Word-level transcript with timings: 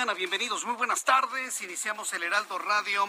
Mexicana. 0.00 0.14
Bienvenidos, 0.14 0.64
muy 0.64 0.76
buenas 0.76 1.04
tardes. 1.04 1.60
Iniciamos 1.60 2.10
el 2.14 2.22
Heraldo 2.22 2.58
Radio 2.58 3.06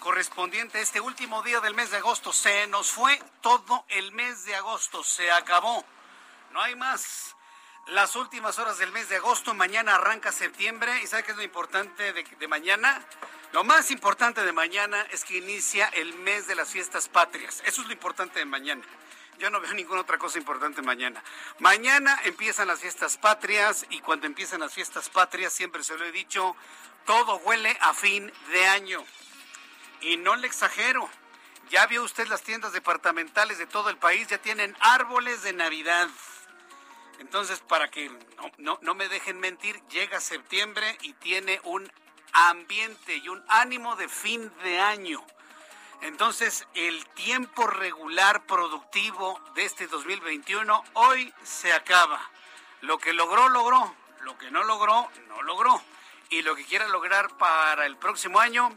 correspondiente 0.00 0.78
a 0.78 0.80
este 0.80 1.00
último 1.00 1.40
día 1.44 1.60
del 1.60 1.74
mes 1.74 1.92
de 1.92 1.98
agosto. 1.98 2.32
Se 2.32 2.66
nos 2.66 2.90
fue 2.90 3.22
todo 3.42 3.84
el 3.88 4.10
mes 4.10 4.44
de 4.44 4.56
agosto, 4.56 5.04
se 5.04 5.30
acabó. 5.30 5.84
No 6.50 6.60
hay 6.60 6.74
más. 6.74 7.36
Las 7.88 8.16
últimas 8.16 8.58
horas 8.58 8.78
del 8.78 8.90
mes 8.90 9.08
de 9.08 9.16
agosto, 9.16 9.54
mañana 9.54 9.94
arranca 9.94 10.32
septiembre. 10.32 11.00
¿Y 11.04 11.06
sabe 11.06 11.22
qué 11.22 11.30
es 11.30 11.36
lo 11.36 11.44
importante 11.44 12.12
de, 12.12 12.24
de 12.24 12.48
mañana? 12.48 13.00
Lo 13.52 13.62
más 13.62 13.92
importante 13.92 14.44
de 14.44 14.52
mañana 14.52 15.00
es 15.12 15.24
que 15.24 15.36
inicia 15.36 15.86
el 15.90 16.12
mes 16.14 16.48
de 16.48 16.56
las 16.56 16.70
fiestas 16.70 17.08
patrias. 17.08 17.62
Eso 17.66 17.82
es 17.82 17.86
lo 17.86 17.92
importante 17.92 18.40
de 18.40 18.46
mañana. 18.46 18.82
Yo 19.42 19.50
no 19.50 19.60
veo 19.60 19.74
ninguna 19.74 20.02
otra 20.02 20.18
cosa 20.18 20.38
importante 20.38 20.82
mañana. 20.82 21.20
Mañana 21.58 22.16
empiezan 22.22 22.68
las 22.68 22.78
fiestas 22.78 23.16
patrias 23.16 23.84
y 23.90 23.98
cuando 23.98 24.28
empiezan 24.28 24.60
las 24.60 24.72
fiestas 24.72 25.08
patrias, 25.08 25.52
siempre 25.52 25.82
se 25.82 25.98
lo 25.98 26.04
he 26.04 26.12
dicho, 26.12 26.54
todo 27.06 27.38
huele 27.38 27.76
a 27.80 27.92
fin 27.92 28.32
de 28.52 28.66
año. 28.68 29.04
Y 30.00 30.16
no 30.16 30.36
le 30.36 30.46
exagero. 30.46 31.10
Ya 31.70 31.88
vio 31.88 32.04
usted 32.04 32.28
las 32.28 32.42
tiendas 32.42 32.72
departamentales 32.72 33.58
de 33.58 33.66
todo 33.66 33.90
el 33.90 33.96
país, 33.96 34.28
ya 34.28 34.38
tienen 34.38 34.76
árboles 34.78 35.42
de 35.42 35.52
Navidad. 35.52 36.08
Entonces, 37.18 37.58
para 37.58 37.90
que 37.90 38.10
no, 38.10 38.52
no, 38.58 38.78
no 38.80 38.94
me 38.94 39.08
dejen 39.08 39.40
mentir, 39.40 39.82
llega 39.88 40.20
septiembre 40.20 40.96
y 41.02 41.14
tiene 41.14 41.60
un 41.64 41.90
ambiente 42.32 43.16
y 43.16 43.28
un 43.28 43.44
ánimo 43.48 43.96
de 43.96 44.08
fin 44.08 44.52
de 44.62 44.78
año. 44.78 45.26
Entonces, 46.02 46.66
el 46.74 47.06
tiempo 47.10 47.64
regular 47.68 48.44
productivo 48.44 49.40
de 49.54 49.64
este 49.64 49.86
2021 49.86 50.84
hoy 50.94 51.32
se 51.44 51.72
acaba. 51.72 52.20
Lo 52.80 52.98
que 52.98 53.12
logró, 53.12 53.48
logró. 53.48 53.94
Lo 54.22 54.36
que 54.36 54.50
no 54.50 54.64
logró, 54.64 55.08
no 55.28 55.42
logró. 55.42 55.80
Y 56.28 56.42
lo 56.42 56.56
que 56.56 56.64
quiera 56.64 56.88
lograr 56.88 57.36
para 57.38 57.86
el 57.86 57.96
próximo 57.96 58.40
año, 58.40 58.76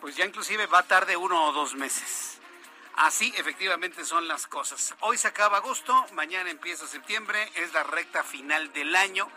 pues 0.00 0.16
ya 0.16 0.24
inclusive 0.24 0.66
va 0.66 0.80
a 0.80 0.82
tardar 0.82 1.16
uno 1.16 1.44
o 1.44 1.52
dos 1.52 1.74
meses. 1.74 2.40
Así 2.96 3.32
efectivamente 3.36 4.04
son 4.04 4.26
las 4.26 4.48
cosas. 4.48 4.96
Hoy 5.00 5.16
se 5.16 5.28
acaba 5.28 5.58
agosto, 5.58 6.06
mañana 6.12 6.50
empieza 6.50 6.88
septiembre, 6.88 7.50
es 7.54 7.72
la 7.72 7.84
recta 7.84 8.24
final 8.24 8.72
del 8.72 8.96
año. 8.96 9.28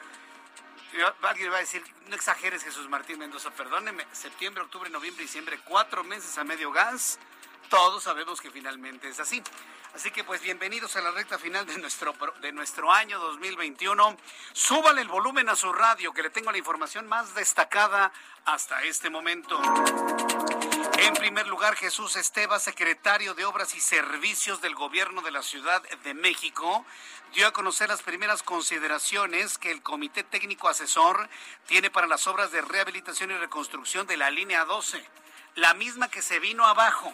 Alguien 1.21 1.51
va 1.51 1.57
a 1.57 1.59
decir, 1.59 1.83
no 2.07 2.15
exageres 2.15 2.63
Jesús 2.63 2.89
Martín 2.89 3.19
Mendoza, 3.19 3.51
perdóneme, 3.51 4.05
septiembre, 4.11 4.63
octubre, 4.63 4.89
noviembre, 4.89 5.23
diciembre, 5.23 5.59
cuatro 5.65 6.03
meses 6.03 6.37
a 6.37 6.43
medio 6.43 6.71
gas, 6.71 7.19
todos 7.69 8.03
sabemos 8.03 8.39
que 8.39 8.49
finalmente 8.49 9.09
es 9.09 9.19
así. 9.19 9.43
Así 9.97 10.11
que 10.11 10.23
pues 10.23 10.43
bienvenidos 10.43 10.95
a 10.95 11.01
la 11.01 11.09
recta 11.09 11.39
final 11.39 11.65
de 11.65 11.75
nuestro, 11.79 12.13
de 12.39 12.51
nuestro 12.51 12.93
año 12.93 13.17
2021. 13.17 14.15
Súbale 14.53 15.01
el 15.01 15.07
volumen 15.07 15.49
a 15.49 15.55
su 15.55 15.73
radio, 15.73 16.13
que 16.13 16.21
le 16.21 16.29
tengo 16.29 16.51
la 16.51 16.59
información 16.59 17.07
más 17.07 17.33
destacada 17.33 18.11
hasta 18.45 18.83
este 18.83 19.09
momento. 19.09 19.59
En 20.99 21.15
primer 21.15 21.47
lugar, 21.47 21.75
Jesús 21.75 22.15
Esteba, 22.15 22.59
secretario 22.59 23.33
de 23.33 23.45
Obras 23.45 23.73
y 23.73 23.81
Servicios 23.81 24.61
del 24.61 24.75
Gobierno 24.75 25.23
de 25.23 25.31
la 25.31 25.41
Ciudad 25.41 25.81
de 26.03 26.13
México, 26.13 26.85
dio 27.33 27.47
a 27.47 27.51
conocer 27.51 27.89
las 27.89 28.03
primeras 28.03 28.43
consideraciones 28.43 29.57
que 29.57 29.71
el 29.71 29.81
Comité 29.81 30.23
Técnico 30.23 30.69
Asesor 30.69 31.27
tiene 31.65 31.89
para 31.89 32.05
las 32.05 32.27
obras 32.27 32.51
de 32.51 32.61
rehabilitación 32.61 33.31
y 33.31 33.37
reconstrucción 33.37 34.05
de 34.05 34.17
la 34.17 34.29
línea 34.29 34.63
12, 34.63 35.03
la 35.55 35.73
misma 35.73 36.11
que 36.11 36.21
se 36.21 36.37
vino 36.37 36.67
abajo, 36.67 37.11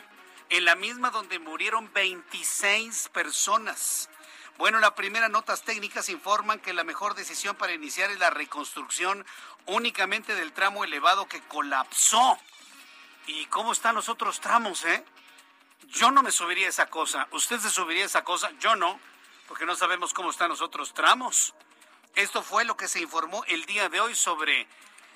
en 0.54 0.66
la 0.66 0.76
misma 0.76 1.10
donde 1.10 1.40
murieron 1.40 1.92
26 1.94 3.10
personas. 3.10 4.08
Bueno, 4.60 4.80
las 4.80 4.92
primeras 4.92 5.32
notas 5.32 5.64
técnicas 5.64 6.10
informan 6.10 6.60
que 6.60 6.74
la 6.74 6.84
mejor 6.84 7.16
decisión 7.16 7.56
para 7.56 7.74
iniciar 7.74 8.12
es 8.12 8.20
la 8.20 8.30
reconstrucción 8.30 9.26
únicamente 9.66 10.36
del 10.36 10.54
tramo 10.54 10.84
elevado 10.84 11.28
que 11.28 11.42
colapsó. 11.48 12.38
¿Y 13.26 13.48
cómo 13.48 13.72
están 13.72 13.96
los 13.96 14.10
otros 14.10 14.42
tramos, 14.42 14.86
eh? 14.86 15.04
Yo 15.88 16.12
no 16.12 16.22
me 16.22 16.30
subiría 16.30 16.68
esa 16.68 16.86
cosa. 16.86 17.28
¿Usted 17.32 17.58
se 17.60 17.72
subiría 17.72 18.06
esa 18.06 18.24
cosa? 18.24 18.52
Yo 18.60 18.76
no, 18.76 19.00
porque 19.48 19.66
no 19.66 19.76
sabemos 19.76 20.14
cómo 20.14 20.30
están 20.30 20.50
los 20.50 20.62
otros 20.62 20.94
tramos. 20.94 21.56
Esto 22.14 22.44
fue 22.44 22.64
lo 22.64 22.78
que 22.78 22.88
se 22.88 23.00
informó 23.00 23.44
el 23.48 23.66
día 23.66 23.90
de 23.90 24.02
hoy 24.02 24.14
sobre 24.14 24.68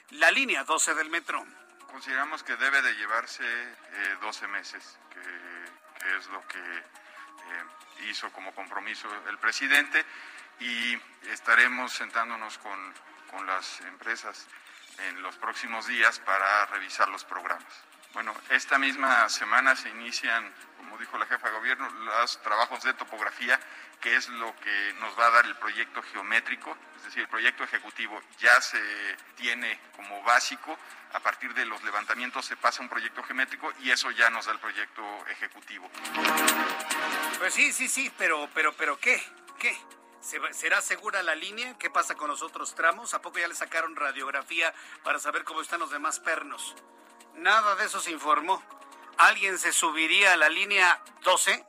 la 0.10 0.32
línea 0.32 0.64
12 0.64 0.96
del 0.96 1.12
metro. 1.12 1.46
Consideramos 1.98 2.44
que 2.44 2.56
debe 2.58 2.80
de 2.84 2.94
llevarse 2.94 3.44
eh, 3.44 4.18
12 4.22 4.48
meses, 4.50 5.00
que, 5.10 6.16
es 6.16 6.28
lo 6.28 6.48
que 6.48 6.60
eh, 6.60 8.08
hizo 8.08 8.32
como 8.34 8.54
compromiso 8.54 9.10
el 9.28 9.40
presidente 9.40 10.06
y 10.60 10.96
estaremos 11.32 11.92
sentándonos 11.92 12.60
con, 12.60 12.94
con 13.32 13.48
las 13.48 13.82
empresas 13.82 14.46
en 15.10 15.24
los 15.24 15.38
próximos 15.38 15.88
días 15.88 16.20
para 16.20 16.68
revisar 16.68 17.10
los 17.10 17.24
programas. 17.24 17.74
Bueno, 18.14 18.32
esta 18.50 18.78
misma 18.78 19.28
semana 19.28 19.76
se 19.76 19.90
inician, 19.90 20.54
como 20.78 21.00
dijo 21.00 21.18
la 21.18 21.26
jefa 21.26 21.50
de 21.50 21.56
gobierno, 21.56 21.90
los 21.90 22.40
trabajos 22.44 22.84
de 22.84 22.94
topografía, 22.94 23.60
que 24.02 24.16
es 24.16 24.30
lo 24.30 24.56
que 24.58 24.94
nos 25.00 25.18
va 25.18 25.28
a 25.28 25.32
dar 25.32 25.46
el 25.46 25.56
proyecto 25.56 26.02
geométrico, 26.02 26.78
es 26.98 27.04
decir, 27.06 27.22
el 27.22 27.28
proyecto 27.28 27.64
ejecutivo 27.64 28.22
ya 28.40 28.60
se 28.62 28.80
tiene 29.36 29.80
como 29.96 30.22
básico, 30.24 30.78
a 31.14 31.20
partir 31.20 31.54
de 31.54 31.66
los 31.66 31.82
levantamientos 31.84 32.46
se 32.46 32.58
pasa 32.58 32.82
un 32.82 32.90
proyecto 32.90 33.24
geométrico 33.24 33.74
y 33.80 33.92
eso 33.92 34.12
ya 34.12 34.30
nos 34.30 34.46
da 34.46 34.52
el 34.52 34.60
proyecto 34.60 35.04
ejecutivo. 35.28 35.90
Pues 37.40 37.54
sí, 37.54 37.72
sí, 37.72 37.88
sí, 37.88 38.12
pero, 38.18 38.50
pero, 38.54 38.74
pero, 38.74 39.00
¿qué? 39.00 39.22
¿Qué? 39.60 39.78
¿Será 40.52 40.82
segura 40.82 41.24
la 41.24 41.36
línea? 41.36 41.78
¿Qué 41.78 41.90
pasa 41.90 42.16
con 42.16 42.28
los 42.28 42.42
otros 42.42 42.76
tramos? 42.76 43.14
¿A 43.14 43.22
poco 43.22 43.40
ya 43.40 43.48
le 43.48 43.56
sacaron 43.56 43.96
radiografía 43.96 44.74
para 45.04 45.20
saber 45.20 45.44
cómo 45.44 45.62
están 45.62 45.80
los 45.80 45.92
demás 45.92 46.20
pernos? 46.20 46.76
Nada 47.36 47.76
de 47.76 47.86
eso 47.86 48.00
se 48.00 48.12
informó. 48.12 48.62
¿Alguien 49.18 49.58
se 49.58 49.72
subiría 49.72 50.34
a 50.34 50.38
la 50.38 50.50
línea 50.50 51.02
12? 51.24 51.66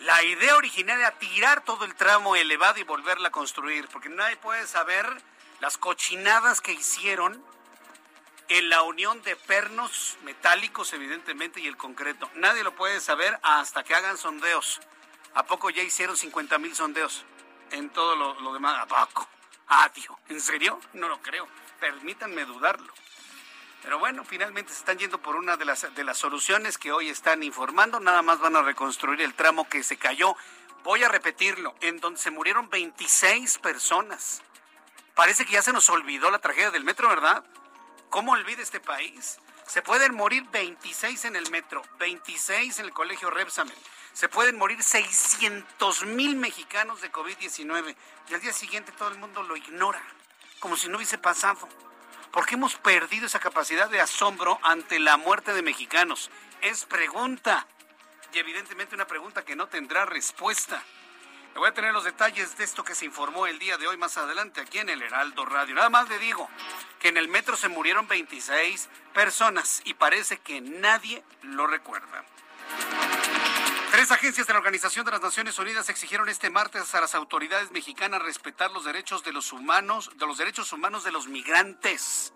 La 0.00 0.22
idea 0.22 0.56
original 0.56 0.98
era 0.98 1.18
tirar 1.18 1.62
todo 1.62 1.84
el 1.84 1.94
tramo 1.94 2.34
elevado 2.34 2.80
y 2.80 2.84
volverla 2.84 3.28
a 3.28 3.32
construir, 3.32 3.86
porque 3.88 4.08
nadie 4.08 4.36
puede 4.36 4.66
saber 4.66 5.06
las 5.60 5.76
cochinadas 5.76 6.62
que 6.62 6.72
hicieron 6.72 7.44
en 8.48 8.70
la 8.70 8.80
unión 8.82 9.20
de 9.22 9.36
pernos 9.36 10.16
metálicos, 10.22 10.94
evidentemente, 10.94 11.60
y 11.60 11.66
el 11.66 11.76
concreto. 11.76 12.30
Nadie 12.36 12.64
lo 12.64 12.74
puede 12.74 12.98
saber 13.00 13.38
hasta 13.42 13.84
que 13.84 13.94
hagan 13.94 14.16
sondeos. 14.16 14.80
¿A 15.34 15.44
poco 15.44 15.68
ya 15.68 15.82
hicieron 15.82 16.16
50 16.16 16.56
mil 16.56 16.74
sondeos 16.74 17.22
en 17.70 17.90
todo 17.90 18.16
lo, 18.16 18.52
demás? 18.54 18.80
¿A 18.80 18.86
poco? 18.86 19.28
Ah, 19.68 19.90
tío, 19.92 20.18
¿en 20.30 20.40
serio? 20.40 20.80
No 20.94 21.08
lo 21.08 21.20
creo. 21.20 21.46
Permítanme 21.78 22.46
dudarlo. 22.46 22.92
Pero 23.82 23.98
bueno, 23.98 24.24
finalmente 24.24 24.72
se 24.72 24.78
están 24.78 24.98
yendo 24.98 25.20
por 25.20 25.36
una 25.36 25.56
de 25.56 25.64
las, 25.64 25.94
de 25.94 26.04
las 26.04 26.18
soluciones 26.18 26.78
que 26.78 26.92
hoy 26.92 27.08
están 27.08 27.42
informando. 27.42 27.98
Nada 28.00 28.22
más 28.22 28.38
van 28.40 28.56
a 28.56 28.62
reconstruir 28.62 29.20
el 29.22 29.34
tramo 29.34 29.68
que 29.68 29.82
se 29.82 29.96
cayó 29.96 30.36
Voy 30.82 31.04
a 31.04 31.08
repetirlo, 31.08 31.74
en 31.80 32.00
donde 32.00 32.18
se 32.18 32.30
murieron 32.30 32.70
26 32.70 33.58
personas. 33.58 34.40
Parece 35.14 35.44
que 35.44 35.52
ya 35.52 35.62
se 35.62 35.74
nos 35.74 35.90
olvidó 35.90 36.30
la 36.30 36.38
tragedia 36.38 36.70
del 36.70 36.84
metro, 36.84 37.08
¿verdad? 37.08 37.44
¿Cómo 38.08 38.32
olvida 38.32 38.62
este 38.62 38.80
país? 38.80 39.38
Se 39.66 39.82
pueden 39.82 40.14
morir 40.14 40.44
26 40.50 41.26
en 41.26 41.36
el 41.36 41.50
metro, 41.50 41.82
26 41.98 42.78
en 42.78 42.86
el 42.86 42.92
colegio 42.92 43.28
Repsamen. 43.28 43.74
Se 44.14 44.28
pueden 44.30 44.56
morir 44.56 44.82
600 44.82 46.06
mil 46.06 46.36
mexicanos 46.36 47.02
de 47.02 47.12
COVID-19 47.12 47.94
y 48.30 48.34
al 48.34 48.40
día 48.40 48.52
siguiente 48.52 48.90
todo 48.92 49.10
el 49.10 49.18
mundo 49.18 49.42
lo 49.42 49.56
ignora, 49.56 50.02
como 50.60 50.76
si 50.76 50.88
no 50.88 50.96
hubiese 50.96 51.18
pasado. 51.18 51.68
Porque 52.32 52.54
hemos 52.54 52.76
perdido 52.76 53.26
esa 53.26 53.40
capacidad 53.40 53.88
de 53.88 54.00
asombro 54.00 54.58
ante 54.62 54.98
la 54.98 55.16
muerte 55.16 55.52
de 55.52 55.62
mexicanos. 55.62 56.30
Es 56.62 56.84
pregunta 56.84 57.66
y 58.32 58.38
evidentemente 58.38 58.94
una 58.94 59.06
pregunta 59.06 59.44
que 59.44 59.56
no 59.56 59.66
tendrá 59.66 60.06
respuesta. 60.06 60.82
Le 61.52 61.58
voy 61.58 61.68
a 61.68 61.74
tener 61.74 61.92
los 61.92 62.04
detalles 62.04 62.56
de 62.56 62.64
esto 62.64 62.84
que 62.84 62.94
se 62.94 63.04
informó 63.04 63.46
el 63.46 63.58
día 63.58 63.76
de 63.76 63.88
hoy 63.88 63.96
más 63.96 64.16
adelante 64.16 64.60
aquí 64.60 64.78
en 64.78 64.88
el 64.88 65.02
Heraldo 65.02 65.44
Radio. 65.44 65.74
Nada 65.74 65.90
más 65.90 66.08
le 66.08 66.18
digo 66.20 66.48
que 67.00 67.08
en 67.08 67.16
el 67.16 67.28
metro 67.28 67.56
se 67.56 67.68
murieron 67.68 68.06
26 68.06 68.88
personas 69.12 69.82
y 69.84 69.94
parece 69.94 70.38
que 70.38 70.60
nadie 70.60 71.24
lo 71.42 71.66
recuerda. 71.66 72.24
Tres 73.90 74.12
agencias 74.12 74.46
de 74.46 74.52
la 74.52 74.60
Organización 74.60 75.04
de 75.04 75.10
las 75.10 75.20
Naciones 75.20 75.58
Unidas 75.58 75.88
exigieron 75.88 76.28
este 76.28 76.48
martes 76.48 76.94
a 76.94 77.00
las 77.00 77.16
autoridades 77.16 77.72
mexicanas 77.72 78.22
respetar 78.22 78.70
los 78.70 78.84
derechos 78.84 79.24
de 79.24 79.32
los 79.32 79.52
humanos, 79.52 80.10
de 80.14 80.26
los 80.26 80.38
derechos 80.38 80.72
humanos 80.72 81.02
de 81.02 81.10
los 81.10 81.26
migrantes. 81.26 82.32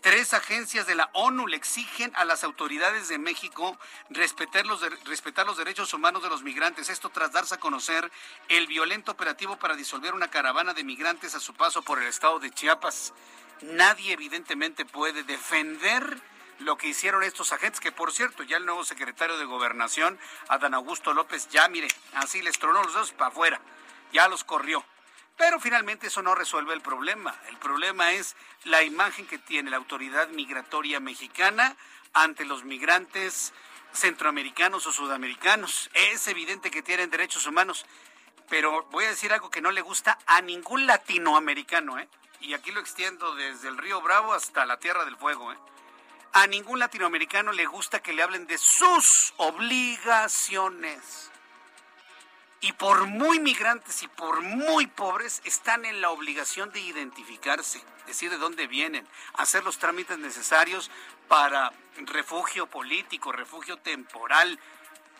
Tres 0.00 0.32
agencias 0.32 0.86
de 0.86 0.94
la 0.94 1.10
ONU 1.12 1.46
le 1.46 1.58
exigen 1.58 2.10
a 2.14 2.24
las 2.24 2.42
autoridades 2.42 3.08
de 3.08 3.18
México 3.18 3.78
respetar 4.08 4.64
los, 4.64 4.80
respetar 5.04 5.44
los 5.44 5.58
derechos 5.58 5.92
humanos 5.92 6.22
de 6.22 6.30
los 6.30 6.42
migrantes. 6.42 6.88
Esto 6.88 7.10
tras 7.10 7.32
darse 7.32 7.56
a 7.56 7.60
conocer 7.60 8.10
el 8.48 8.66
violento 8.66 9.12
operativo 9.12 9.58
para 9.58 9.76
disolver 9.76 10.14
una 10.14 10.30
caravana 10.30 10.72
de 10.72 10.84
migrantes 10.84 11.34
a 11.34 11.40
su 11.40 11.52
paso 11.52 11.82
por 11.82 12.00
el 12.00 12.08
estado 12.08 12.38
de 12.38 12.50
Chiapas. 12.50 13.12
Nadie 13.60 14.14
evidentemente 14.14 14.86
puede 14.86 15.22
defender 15.22 16.18
lo 16.60 16.76
que 16.76 16.88
hicieron 16.88 17.22
estos 17.22 17.52
agentes, 17.52 17.80
que 17.80 17.92
por 17.92 18.12
cierto, 18.12 18.42
ya 18.42 18.56
el 18.56 18.66
nuevo 18.66 18.84
secretario 18.84 19.38
de 19.38 19.44
Gobernación, 19.44 20.18
Adán 20.48 20.74
Augusto 20.74 21.14
López, 21.14 21.48
ya 21.48 21.68
mire, 21.68 21.88
así 22.14 22.42
les 22.42 22.58
tronó 22.58 22.82
los 22.82 22.94
dedos 22.94 23.12
para 23.12 23.30
afuera, 23.30 23.60
ya 24.12 24.28
los 24.28 24.44
corrió. 24.44 24.84
Pero 25.36 25.60
finalmente 25.60 26.08
eso 26.08 26.20
no 26.20 26.34
resuelve 26.34 26.74
el 26.74 26.80
problema. 26.80 27.32
El 27.48 27.56
problema 27.58 28.10
es 28.10 28.34
la 28.64 28.82
imagen 28.82 29.26
que 29.26 29.38
tiene 29.38 29.70
la 29.70 29.76
autoridad 29.76 30.28
migratoria 30.30 30.98
mexicana 30.98 31.76
ante 32.12 32.44
los 32.44 32.64
migrantes 32.64 33.52
centroamericanos 33.92 34.86
o 34.88 34.92
sudamericanos. 34.92 35.90
Es 35.94 36.26
evidente 36.26 36.72
que 36.72 36.82
tienen 36.82 37.10
derechos 37.10 37.46
humanos, 37.46 37.86
pero 38.48 38.82
voy 38.90 39.04
a 39.04 39.10
decir 39.10 39.32
algo 39.32 39.48
que 39.48 39.60
no 39.60 39.70
le 39.70 39.80
gusta 39.80 40.18
a 40.26 40.40
ningún 40.40 40.86
latinoamericano, 40.86 42.00
¿eh? 42.00 42.08
y 42.40 42.54
aquí 42.54 42.72
lo 42.72 42.80
extiendo 42.80 43.34
desde 43.36 43.68
el 43.68 43.78
río 43.78 44.00
Bravo 44.00 44.32
hasta 44.32 44.66
la 44.66 44.78
Tierra 44.78 45.04
del 45.04 45.16
Fuego. 45.16 45.52
¿eh? 45.52 45.56
A 46.32 46.46
ningún 46.46 46.78
latinoamericano 46.78 47.52
le 47.52 47.66
gusta 47.66 48.02
que 48.02 48.12
le 48.12 48.22
hablen 48.22 48.46
de 48.46 48.58
sus 48.58 49.34
obligaciones 49.38 51.30
y 52.60 52.72
por 52.72 53.06
muy 53.06 53.38
migrantes 53.38 54.02
y 54.02 54.08
por 54.08 54.42
muy 54.42 54.86
pobres 54.86 55.40
están 55.44 55.84
en 55.84 56.00
la 56.00 56.10
obligación 56.10 56.70
de 56.72 56.80
identificarse, 56.80 57.82
decir 58.06 58.30
de 58.30 58.38
dónde 58.38 58.66
vienen, 58.66 59.06
hacer 59.34 59.64
los 59.64 59.78
trámites 59.78 60.18
necesarios 60.18 60.90
para 61.28 61.72
refugio 61.98 62.66
político, 62.66 63.32
refugio 63.32 63.76
temporal. 63.76 64.58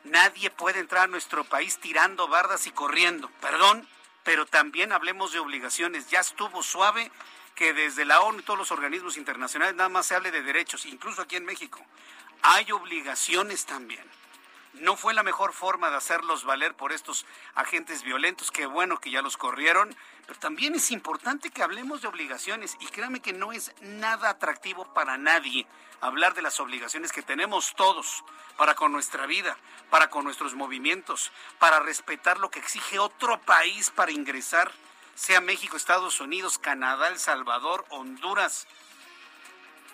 Nadie 0.05 0.51
puede 0.51 0.81
entrar 0.81 1.05
a 1.05 1.09
nuestro 1.09 1.45
país 1.45 1.79
tirando 1.79 2.29
bardas 2.29 2.67
y 2.67 2.71
corriendo. 2.71 3.31
Perdón, 3.41 3.87
pero 4.25 4.47
también 4.47 4.93
hablemos 4.93 5.33
de 5.33 5.39
obligaciones. 5.39 6.11
Ya 6.11 6.21
estuvo 6.21 6.63
suave 6.63 7.11
que 7.59 7.75
desde 7.75 8.05
la 8.05 8.21
ONU 8.21 8.39
y 8.39 8.43
todos 8.43 8.57
los 8.57 8.71
organismos 8.71 9.17
internacionales 9.17 9.75
nada 9.75 9.89
más 9.89 10.07
se 10.07 10.15
hable 10.15 10.31
de 10.31 10.43
derechos, 10.43 10.87
incluso 10.87 11.23
aquí 11.23 11.35
en 11.35 11.45
México. 11.45 11.85
Hay 12.41 12.71
obligaciones 12.71 13.67
también. 13.67 14.05
No 14.75 14.97
fue 14.97 15.13
la 15.13 15.25
mejor 15.25 15.53
forma 15.53 15.91
de 15.91 15.97
hacerlos 15.97 16.45
valer 16.45 16.75
por 16.75 16.93
estos 16.93 17.27
agentes 17.57 18.05
violentos, 18.05 18.53
que 18.53 18.67
bueno 18.67 19.01
que 19.01 19.11
ya 19.11 19.23
los 19.23 19.37
corrieron, 19.37 19.93
pero 20.25 20.39
también 20.39 20.77
es 20.77 20.93
importante 20.93 21.51
que 21.51 21.65
hablemos 21.65 22.01
de 22.01 22.07
obligaciones 22.07 22.77
y 22.79 22.87
créame 22.87 23.19
que 23.19 23.33
no 23.33 23.51
es 23.51 23.75
nada 23.81 24.31
atractivo 24.31 24.95
para 24.95 25.19
nadie 25.19 25.67
hablar 26.01 26.35
de 26.35 26.43
las 26.43 26.61
obligaciones 26.61 27.11
que 27.11 27.23
tenemos 27.23 27.75
todos 27.75 28.23
para 28.57 28.77
con 28.77 28.93
nuestra 28.93 29.27
vida, 29.27 29.57
para 29.91 30.11
con 30.11 30.23
nuestros 30.23 30.55
movimientos, 30.55 31.33
para 31.59 31.81
respetar 31.81 32.39
lo 32.39 32.53
que 32.53 32.61
exige 32.61 33.01
otro 33.01 33.41
país 33.41 33.91
para 33.91 34.13
ingresar, 34.13 34.71
sea 35.19 35.41
México, 35.41 35.77
Estados 35.77 36.21
Unidos, 36.21 36.59
Canadá, 36.59 37.09
El 37.09 37.19
Salvador, 37.19 37.85
Honduras. 37.91 38.67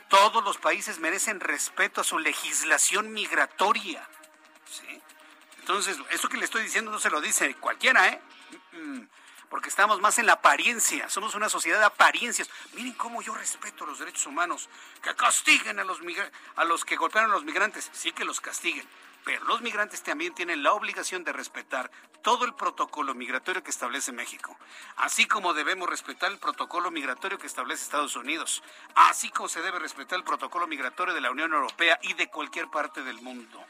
Todos 0.08 0.44
los 0.44 0.58
países 0.58 0.98
merecen 0.98 1.40
respeto 1.40 2.02
a 2.02 2.04
su 2.04 2.18
legislación 2.18 3.12
migratoria 3.12 4.06
entonces, 5.64 5.96
eso 6.10 6.28
que 6.28 6.36
le 6.36 6.44
estoy 6.44 6.62
diciendo 6.62 6.90
no 6.90 6.98
se 6.98 7.08
lo 7.08 7.22
dice 7.22 7.54
cualquiera, 7.54 8.06
¿eh? 8.08 8.20
Porque 9.48 9.70
estamos 9.70 9.98
más 9.98 10.18
en 10.18 10.26
la 10.26 10.34
apariencia, 10.34 11.08
somos 11.08 11.34
una 11.34 11.48
sociedad 11.48 11.78
de 11.78 11.86
apariencias. 11.86 12.50
Miren 12.74 12.92
cómo 12.92 13.22
yo 13.22 13.34
respeto 13.34 13.86
los 13.86 13.98
derechos 13.98 14.26
humanos, 14.26 14.68
que 15.02 15.14
castiguen 15.14 15.78
a 15.78 15.84
los, 15.84 16.00
a 16.56 16.64
los 16.64 16.84
que 16.84 16.96
golpearon 16.96 17.30
a 17.30 17.34
los 17.34 17.44
migrantes, 17.44 17.88
sí 17.94 18.12
que 18.12 18.26
los 18.26 18.42
castiguen, 18.42 18.86
pero 19.24 19.44
los 19.44 19.62
migrantes 19.62 20.02
también 20.02 20.34
tienen 20.34 20.62
la 20.62 20.72
obligación 20.74 21.24
de 21.24 21.32
respetar 21.32 21.90
todo 22.22 22.44
el 22.44 22.54
protocolo 22.54 23.14
migratorio 23.14 23.62
que 23.62 23.70
establece 23.70 24.12
México, 24.12 24.56
así 24.96 25.26
como 25.26 25.54
debemos 25.54 25.88
respetar 25.88 26.30
el 26.30 26.38
protocolo 26.38 26.90
migratorio 26.90 27.38
que 27.38 27.46
establece 27.46 27.84
Estados 27.84 28.16
Unidos, 28.16 28.62
así 28.94 29.30
como 29.30 29.48
se 29.48 29.62
debe 29.62 29.78
respetar 29.78 30.18
el 30.18 30.24
protocolo 30.24 30.66
migratorio 30.66 31.14
de 31.14 31.20
la 31.20 31.30
Unión 31.30 31.52
Europea 31.52 31.98
y 32.02 32.14
de 32.14 32.28
cualquier 32.28 32.68
parte 32.68 33.02
del 33.02 33.20
mundo. 33.20 33.64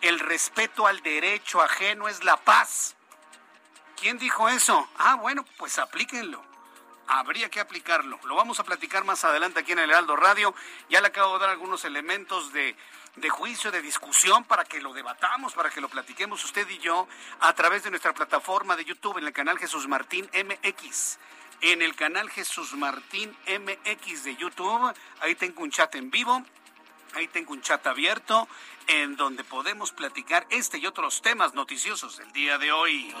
El 0.00 0.20
respeto 0.20 0.86
al 0.86 1.02
derecho 1.02 1.60
ajeno 1.60 2.08
es 2.08 2.22
la 2.24 2.36
paz. 2.36 2.94
¿Quién 4.00 4.16
dijo 4.16 4.48
eso? 4.48 4.88
Ah, 4.96 5.16
bueno, 5.16 5.44
pues 5.56 5.78
aplíquenlo. 5.78 6.44
Habría 7.08 7.50
que 7.50 7.58
aplicarlo. 7.58 8.20
Lo 8.24 8.36
vamos 8.36 8.60
a 8.60 8.64
platicar 8.64 9.02
más 9.04 9.24
adelante 9.24 9.60
aquí 9.60 9.72
en 9.72 9.80
el 9.80 9.90
Heraldo 9.90 10.14
Radio. 10.14 10.54
Ya 10.88 11.00
le 11.00 11.08
acabo 11.08 11.34
de 11.34 11.40
dar 11.40 11.50
algunos 11.50 11.84
elementos 11.84 12.52
de, 12.52 12.76
de 13.20 13.30
juicio, 13.30 13.70
de 13.70 13.82
discusión, 13.82 14.44
para 14.44 14.64
que 14.64 14.80
lo 14.80 14.92
debatamos, 14.92 15.54
para 15.54 15.70
que 15.70 15.80
lo 15.80 15.88
platiquemos 15.88 16.44
usted 16.44 16.68
y 16.68 16.78
yo 16.78 17.08
a 17.40 17.52
través 17.54 17.82
de 17.82 17.90
nuestra 17.90 18.12
plataforma 18.14 18.76
de 18.76 18.84
YouTube 18.84 19.18
en 19.18 19.26
el 19.26 19.32
canal 19.32 19.58
Jesús 19.58 19.86
Martín 19.88 20.28
MX. 20.32 21.18
En 21.60 21.82
el 21.82 21.96
canal 21.96 22.30
Jesús 22.30 22.74
Martín 22.74 23.36
MX 23.46 24.24
de 24.24 24.36
YouTube, 24.36 24.94
ahí 25.20 25.34
tengo 25.34 25.62
un 25.62 25.70
chat 25.70 25.94
en 25.96 26.10
vivo 26.10 26.44
Ahí 27.14 27.26
tengo 27.28 27.52
un 27.52 27.62
chat 27.62 27.86
abierto 27.86 28.48
en 28.86 29.16
donde 29.16 29.44
podemos 29.44 29.92
platicar 29.92 30.46
este 30.50 30.78
y 30.78 30.86
otros 30.86 31.22
temas 31.22 31.54
noticiosos 31.54 32.18
del 32.18 32.30
día 32.32 32.58
de 32.58 32.70
hoy. 32.70 33.14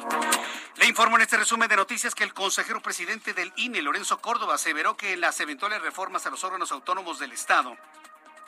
Le 0.76 0.86
informo 0.86 1.16
en 1.16 1.22
este 1.22 1.36
resumen 1.36 1.68
de 1.68 1.76
noticias 1.76 2.14
que 2.14 2.24
el 2.24 2.34
consejero 2.34 2.80
presidente 2.80 3.34
del 3.34 3.52
INE, 3.56 3.82
Lorenzo 3.82 4.18
Córdoba, 4.20 4.54
aseveró 4.54 4.96
que 4.96 5.16
las 5.16 5.40
eventuales 5.40 5.82
reformas 5.82 6.26
a 6.26 6.30
los 6.30 6.44
órganos 6.44 6.70
autónomos 6.70 7.18
del 7.18 7.32
Estado, 7.32 7.76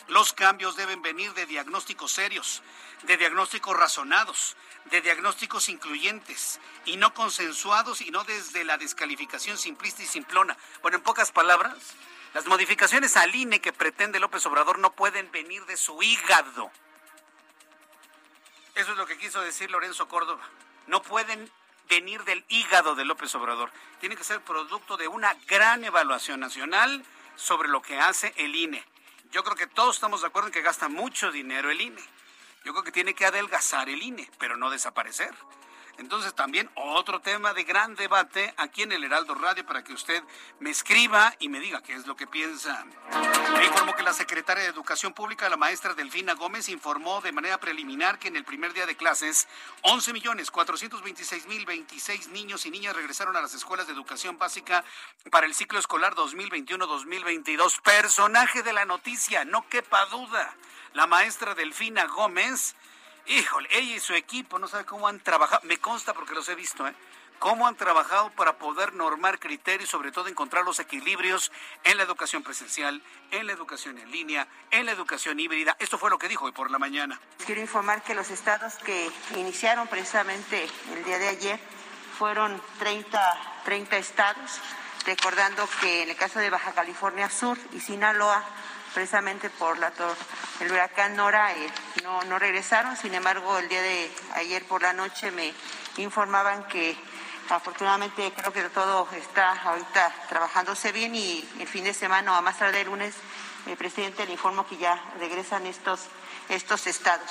los 0.09 0.33
cambios 0.33 0.76
deben 0.76 1.02
venir 1.02 1.33
de 1.35 1.47
diagnósticos 1.47 2.12
serios, 2.12 2.62
de 3.02 3.16
diagnósticos 3.16 3.76
razonados, 3.76 4.57
de 4.87 5.00
diagnósticos 5.00 5.69
incluyentes 5.69 6.61
y 6.85 6.97
no 6.97 7.14
consensuados 7.14 8.00
y 8.00 8.11
no 8.11 8.25
desde 8.25 8.64
la 8.64 8.78
descalificación 8.78 9.59
simplista 9.59 10.02
y 10.02 10.07
simplona. 10.07 10.57
Bueno, 10.83 10.99
en 10.99 11.02
pocas 11.02 11.33
palabras, 11.33 11.76
las 12.35 12.47
modificaciones 12.47 13.16
al 13.16 13.35
INE 13.35 13.61
que 13.61 13.73
pretende 13.73 14.21
López 14.21 14.45
Obrador 14.47 14.78
no 14.78 14.92
pueden 14.92 15.30
venir 15.33 15.64
de 15.66 15.76
su 15.76 16.02
hígado. 16.02 16.71
Eso 18.75 18.92
es 18.92 18.99
lo 18.99 19.07
que 19.07 19.19
quiso 19.19 19.40
decir 19.40 19.71
Lorenzo 19.71 20.09
Córdoba. 20.09 20.42
No 20.87 21.02
pueden 21.02 21.50
venir 21.88 22.23
del 22.25 22.45
hígado 22.49 22.95
de 22.95 23.04
López 23.04 23.35
Obrador. 23.35 23.71
Tiene 24.00 24.16
que 24.16 24.25
ser 24.25 24.40
producto 24.40 24.97
de 24.97 25.09
una 25.09 25.35
gran 25.47 25.85
evaluación 25.85 26.40
nacional 26.40 27.04
sobre 27.37 27.69
lo 27.69 27.83
que 27.83 27.99
hace 27.99 28.33
el 28.37 28.54
INE. 28.54 28.85
Yo 29.33 29.45
creo 29.45 29.57
que 29.57 29.67
todos 29.67 29.97
estamos 29.97 30.23
de 30.23 30.27
acuerdo 30.27 30.49
en 30.49 30.53
que 30.53 30.63
gasta 30.63 30.89
mucho 30.89 31.31
dinero 31.31 31.71
el 31.71 31.81
INE. 31.81 32.03
Yo 32.65 32.73
creo 32.73 32.85
que 32.85 32.93
tiene 32.93 33.15
que 33.15 33.27
adelgazar 33.27 33.89
el 33.89 34.03
INE, 34.03 34.29
pero 34.39 34.57
no 34.57 34.71
desaparecer. 34.71 35.33
Entonces 36.00 36.35
también 36.35 36.71
otro 36.76 37.21
tema 37.21 37.52
de 37.52 37.62
gran 37.62 37.95
debate 37.95 38.54
aquí 38.57 38.83
en 38.83 38.92
el 38.92 39.04
Heraldo 39.04 39.35
Radio 39.35 39.66
para 39.66 39.85
que 39.85 39.92
usted 39.92 40.25
me 40.59 40.71
escriba 40.71 41.35
y 41.38 41.50
me 41.50 41.61
diga 41.61 41.83
qué 41.83 41.92
es 41.92 42.07
lo 42.07 42.16
que 42.16 42.26
piensa. 42.26 42.87
Me 43.52 43.66
informó 43.66 43.95
que 43.95 44.02
la 44.02 44.14
secretaria 44.14 44.64
de 44.64 44.71
Educación 44.71 45.12
Pública, 45.12 45.50
la 45.50 45.59
maestra 45.59 45.92
Delfina 45.92 46.33
Gómez, 46.33 46.71
informó 46.71 47.21
de 47.21 47.33
manera 47.33 47.61
preliminar 47.61 48.19
que 48.19 48.28
en 48.28 48.37
el 48.37 48.47
primer 48.47 48.73
día 48.73 48.87
de 48.87 48.97
clases 48.97 49.47
11 49.83 50.14
millones 50.14 50.50
426 50.50 51.47
mil 51.49 51.66
26 51.66 52.28
niños 52.28 52.64
y 52.64 52.71
niñas 52.71 52.97
regresaron 52.97 53.37
a 53.37 53.42
las 53.42 53.52
escuelas 53.52 53.87
de 53.87 53.92
educación 53.92 54.38
básica 54.38 54.83
para 55.30 55.47
el 55.47 55.54
ciclo 55.54 55.78
escolar 55.78 56.14
2021-2022. 56.14 57.78
Personaje 57.83 58.62
de 58.62 58.73
la 58.73 58.87
noticia, 58.87 59.45
no 59.45 59.69
quepa 59.69 60.07
duda. 60.07 60.57
La 60.95 61.07
maestra 61.07 61.54
Delfina 61.54 62.07
Gómez 62.07 62.75
híjole, 63.27 63.69
ella 63.73 63.97
y 63.97 64.00
su 64.00 64.15
equipo 64.15 64.59
no 64.59 64.69
sabe 64.69 64.85
cómo 64.85 65.09
han 65.09 65.21
trabajado, 65.21 65.62
me 65.65 65.79
consta 65.79 66.15
porque 66.15 66.35
los 66.35 66.49
he 66.49 66.55
visto, 66.55 66.87
¿eh? 66.87 66.95
cómo 67.41 67.67
han 67.67 67.75
trabajado 67.75 68.31
para 68.31 68.59
poder 68.59 68.93
normar 68.93 69.39
criterios, 69.39 69.89
sobre 69.89 70.12
todo 70.12 70.29
encontrar 70.29 70.62
los 70.62 70.79
equilibrios 70.79 71.50
en 71.85 71.97
la 71.97 72.03
educación 72.03 72.43
presencial, 72.43 73.03
en 73.31 73.47
la 73.47 73.53
educación 73.53 73.99
en 73.99 74.11
línea, 74.11 74.47
en 74.71 74.85
la 74.85 74.93
educación 74.93 75.41
híbrida. 75.41 75.75
Esto 75.81 75.99
fue 75.99 76.11
lo 76.11 76.19
que 76.19 76.29
dijo 76.29 76.45
hoy 76.45 76.53
por 76.53 76.71
la 76.71 76.79
mañana. 76.79 77.19
Quiero 77.47 77.62
informar 77.62 78.03
que 78.03 78.15
los 78.15 78.31
estados 78.31 78.75
que 78.85 79.11
iniciaron 79.37 79.89
precisamente 79.89 80.69
el 80.93 81.03
día 81.03 81.19
de 81.19 81.29
ayer 81.29 81.61
fueron 82.19 82.61
30, 82.79 83.19
30 83.65 83.97
estados, 83.97 84.61
recordando 85.07 85.67
que 85.81 86.03
en 86.03 86.11
el 86.11 86.17
caso 86.17 86.41
de 86.41 86.50
Baja 86.50 86.73
California 86.73 87.31
Sur 87.31 87.59
y 87.73 87.81
Sinaloa, 87.81 88.45
precisamente 88.94 89.50
por 89.50 89.78
la 89.78 89.92
el 90.61 90.70
huracán 90.73 91.16
Nora, 91.16 91.52
eh, 91.52 91.70
no, 92.02 92.23
no 92.25 92.38
regresaron, 92.38 92.97
sin 92.97 93.14
embargo 93.14 93.59
el 93.59 93.68
día 93.68 93.82
de 93.82 94.11
ayer 94.35 94.64
por 94.64 94.82
la 94.82 94.92
noche 94.92 95.30
me 95.30 95.52
informaban 95.97 96.66
que 96.68 96.97
Afortunadamente 97.50 98.32
creo 98.32 98.52
que 98.52 98.62
todo 98.70 99.09
está 99.11 99.50
ahorita 99.50 100.12
trabajándose 100.28 100.92
bien 100.92 101.16
y 101.16 101.44
el 101.59 101.66
fin 101.66 101.82
de 101.82 101.92
semana 101.92 102.38
o 102.38 102.42
más 102.42 102.59
tarde 102.59 102.80
el 102.80 102.87
lunes, 102.87 103.16
el 103.66 103.76
presidente 103.76 104.25
le 104.25 104.32
informo 104.32 104.64
que 104.68 104.76
ya 104.76 105.02
regresan 105.18 105.66
estos, 105.66 106.02
estos 106.49 106.87
estados. 106.87 107.28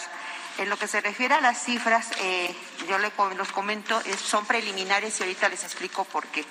En 0.58 0.70
lo 0.70 0.76
que 0.76 0.88
se 0.88 1.00
refiere 1.00 1.36
a 1.36 1.42
las 1.42 1.64
cifras, 1.64 2.12
eh, 2.20 2.54
yo 2.90 2.98
les 2.98 3.14
comento, 3.54 4.02
son 4.22 4.46
preliminares 4.46 5.18
y 5.20 5.24
ahorita 5.24 5.48
les 5.48 5.64
explico 5.64 6.04
por 6.04 6.28
qué. 6.28 6.44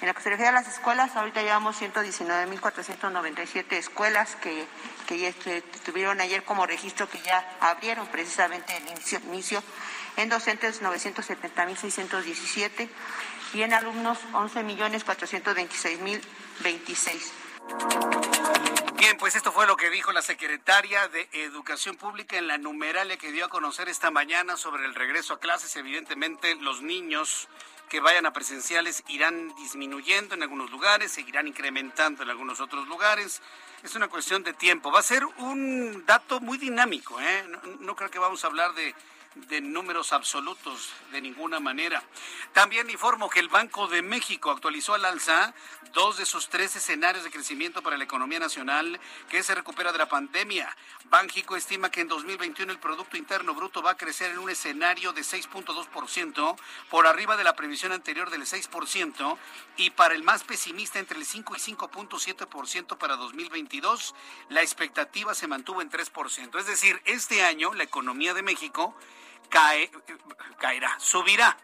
En 0.00 0.06
lo 0.06 0.14
que 0.14 0.22
se 0.22 0.30
refiere 0.30 0.50
a 0.50 0.52
las 0.52 0.68
escuelas, 0.68 1.16
ahorita 1.16 1.42
llevamos 1.42 1.82
119.497 1.82 3.72
escuelas 3.72 4.36
que, 4.36 4.64
que, 5.08 5.32
que, 5.32 5.60
tuvieron 5.84 6.20
ayer 6.20 6.44
como 6.44 6.64
registro 6.66 7.08
que 7.08 7.20
ya 7.20 7.56
abrieron 7.60 8.06
precisamente 8.06 8.76
el 8.76 8.86
inicio, 8.86 9.18
inicio 9.26 9.60
en 10.16 10.28
docentes 10.28 10.80
970.617 10.82 12.88
y 13.54 13.62
en 13.62 13.72
alumnos 13.72 14.18
11.426.026. 14.32 17.32
Bien, 18.96 19.16
pues 19.16 19.36
esto 19.36 19.52
fue 19.52 19.66
lo 19.66 19.76
que 19.76 19.88
dijo 19.90 20.12
la 20.12 20.22
secretaria 20.22 21.08
de 21.08 21.28
Educación 21.32 21.96
Pública 21.96 22.36
en 22.36 22.46
la 22.46 22.58
numeralia 22.58 23.16
que 23.16 23.32
dio 23.32 23.46
a 23.46 23.48
conocer 23.48 23.88
esta 23.88 24.10
mañana 24.10 24.56
sobre 24.56 24.84
el 24.84 24.94
regreso 24.94 25.34
a 25.34 25.40
clases. 25.40 25.74
Evidentemente, 25.76 26.54
los 26.56 26.82
niños 26.82 27.48
que 27.88 28.00
vayan 28.00 28.26
a 28.26 28.32
presenciales 28.32 29.02
irán 29.08 29.54
disminuyendo 29.56 30.34
en 30.34 30.42
algunos 30.42 30.70
lugares, 30.70 31.12
seguirán 31.12 31.48
incrementando 31.48 32.22
en 32.22 32.30
algunos 32.30 32.60
otros 32.60 32.86
lugares. 32.88 33.42
Es 33.82 33.94
una 33.94 34.08
cuestión 34.08 34.42
de 34.42 34.52
tiempo. 34.52 34.90
Va 34.90 35.00
a 35.00 35.02
ser 35.02 35.24
un 35.24 36.04
dato 36.06 36.40
muy 36.40 36.58
dinámico. 36.58 37.20
¿eh? 37.20 37.44
no 37.80 37.96
creo 37.96 38.10
que 38.10 38.18
vamos 38.18 38.44
a 38.44 38.48
hablar 38.48 38.74
de 38.74 38.94
de 39.34 39.60
números 39.60 40.12
absolutos 40.12 40.92
de 41.12 41.20
ninguna 41.20 41.60
manera. 41.60 42.02
También 42.52 42.90
informo 42.90 43.30
que 43.30 43.40
el 43.40 43.48
Banco 43.48 43.86
de 43.86 44.02
México 44.02 44.50
actualizó 44.50 44.94
al 44.94 45.04
alza 45.04 45.54
dos 45.92 46.18
de 46.18 46.26
sus 46.26 46.48
tres 46.48 46.76
escenarios 46.76 47.24
de 47.24 47.30
crecimiento 47.30 47.82
para 47.82 47.96
la 47.96 48.04
economía 48.04 48.38
nacional 48.38 49.00
que 49.28 49.42
se 49.42 49.54
recupera 49.54 49.92
de 49.92 49.98
la 49.98 50.08
pandemia. 50.08 50.74
Banjico 51.04 51.56
estima 51.56 51.90
que 51.90 52.00
en 52.00 52.08
2021 52.08 52.72
el 52.72 52.78
Producto 52.78 53.16
Interno 53.16 53.54
Bruto 53.54 53.82
va 53.82 53.92
a 53.92 53.96
crecer 53.96 54.30
en 54.30 54.38
un 54.38 54.50
escenario 54.50 55.12
de 55.12 55.22
6.2% 55.22 56.56
por 56.90 57.06
arriba 57.06 57.36
de 57.36 57.44
la 57.44 57.56
previsión 57.56 57.92
anterior 57.92 58.30
del 58.30 58.42
6% 58.42 59.38
y 59.76 59.90
para 59.90 60.14
el 60.14 60.22
más 60.22 60.44
pesimista 60.44 60.98
entre 60.98 61.18
el 61.18 61.24
5 61.24 61.54
y 61.56 61.58
5.7% 61.58 62.98
para 62.98 63.16
2022 63.16 64.14
la 64.50 64.62
expectativa 64.62 65.34
se 65.34 65.46
mantuvo 65.46 65.80
en 65.82 65.90
3%. 65.90 66.58
Es 66.58 66.66
decir, 66.66 67.00
este 67.04 67.42
año 67.42 67.74
la 67.74 67.84
economía 67.84 68.34
de 68.34 68.42
México 68.42 68.94
cae, 69.48 69.90
caerá, 70.58 70.98
subirá 71.00 71.56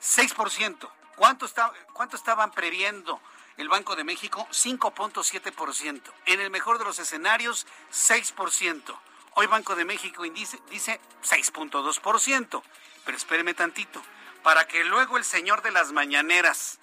6%. 0.00 0.90
¿Cuánto, 1.16 1.46
está, 1.46 1.72
¿Cuánto 1.92 2.16
estaban 2.16 2.50
previendo 2.50 3.20
el 3.56 3.68
Banco 3.68 3.94
de 3.94 4.04
México? 4.04 4.46
5.7%. 4.50 6.02
En 6.26 6.40
el 6.40 6.50
mejor 6.50 6.78
de 6.78 6.84
los 6.84 6.98
escenarios, 6.98 7.66
6%. 7.92 8.98
Hoy 9.34 9.46
Banco 9.46 9.76
de 9.76 9.84
México 9.84 10.22
dice, 10.24 10.58
dice 10.70 11.00
6.2%. 11.22 12.62
Pero 13.04 13.16
espéreme 13.16 13.54
tantito. 13.54 14.02
Para 14.42 14.66
que 14.66 14.84
luego 14.84 15.16
el 15.16 15.24
señor 15.24 15.62
de 15.62 15.70
las 15.70 15.92
mañaneras 15.92 16.78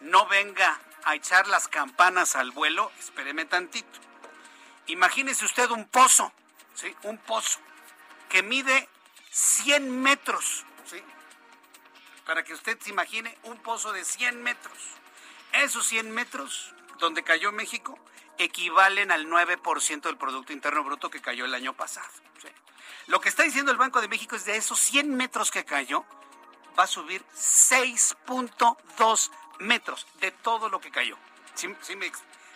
no 0.00 0.26
venga 0.26 0.80
a 1.04 1.14
echar 1.14 1.46
las 1.48 1.68
campanas 1.68 2.36
al 2.36 2.50
vuelo, 2.50 2.90
espéreme 2.98 3.44
tantito. 3.44 4.00
Imagínese 4.86 5.44
usted 5.44 5.70
un 5.70 5.86
pozo, 5.86 6.32
¿sí? 6.74 6.94
Un 7.02 7.18
pozo 7.18 7.60
que 8.28 8.42
mide 8.42 8.88
100 9.32 10.02
metros, 10.02 10.66
¿sí? 10.84 11.02
Para 12.26 12.44
que 12.44 12.52
usted 12.52 12.78
se 12.80 12.90
imagine 12.90 13.36
un 13.44 13.56
pozo 13.58 13.92
de 13.92 14.04
100 14.04 14.42
metros. 14.42 14.78
Esos 15.52 15.86
100 15.86 16.10
metros 16.10 16.74
donde 16.98 17.24
cayó 17.24 17.50
México 17.50 17.98
equivalen 18.36 19.10
al 19.10 19.26
9% 19.26 20.02
del 20.02 20.18
Producto 20.18 20.52
Interno 20.52 20.84
Bruto 20.84 21.10
que 21.10 21.22
cayó 21.22 21.46
el 21.46 21.54
año 21.54 21.72
pasado. 21.72 22.08
Lo 23.06 23.20
que 23.20 23.30
está 23.30 23.42
diciendo 23.42 23.72
el 23.72 23.78
Banco 23.78 24.00
de 24.00 24.08
México 24.08 24.36
es 24.36 24.44
de 24.44 24.56
esos 24.56 24.78
100 24.78 25.16
metros 25.16 25.50
que 25.50 25.64
cayó, 25.64 26.04
va 26.78 26.84
a 26.84 26.86
subir 26.86 27.24
6.2 27.34 29.30
metros 29.60 30.06
de 30.20 30.30
todo 30.30 30.68
lo 30.68 30.80
que 30.80 30.90
cayó. 30.90 31.16
Si 31.54 31.68
me, 31.68 32.12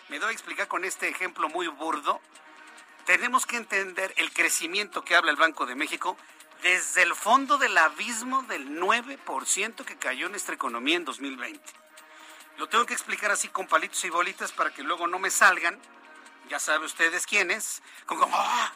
me 0.09 0.19
doy 0.19 0.29
a 0.29 0.33
explicar 0.33 0.67
con 0.67 0.85
este 0.85 1.09
ejemplo 1.09 1.49
muy 1.49 1.67
burdo. 1.67 2.21
Tenemos 3.05 3.45
que 3.45 3.57
entender 3.57 4.13
el 4.17 4.31
crecimiento 4.31 5.03
que 5.03 5.15
habla 5.15 5.31
el 5.31 5.37
Banco 5.37 5.65
de 5.65 5.75
México 5.75 6.17
desde 6.61 7.03
el 7.03 7.15
fondo 7.15 7.57
del 7.57 7.77
abismo 7.77 8.43
del 8.43 8.79
9% 8.79 9.85
que 9.85 9.97
cayó 9.97 10.29
nuestra 10.29 10.55
economía 10.55 10.97
en 10.97 11.05
2020. 11.05 11.61
Lo 12.57 12.67
tengo 12.67 12.85
que 12.85 12.93
explicar 12.93 13.31
así 13.31 13.47
con 13.49 13.67
palitos 13.67 14.03
y 14.05 14.09
bolitas 14.09 14.51
para 14.51 14.73
que 14.73 14.83
luego 14.83 15.07
no 15.07 15.19
me 15.19 15.29
salgan, 15.29 15.79
ya 16.49 16.59
saben 16.59 16.83
ustedes 16.83 17.25
quiénes, 17.27 17.81
como, 18.05 18.27
ah, 18.33 18.71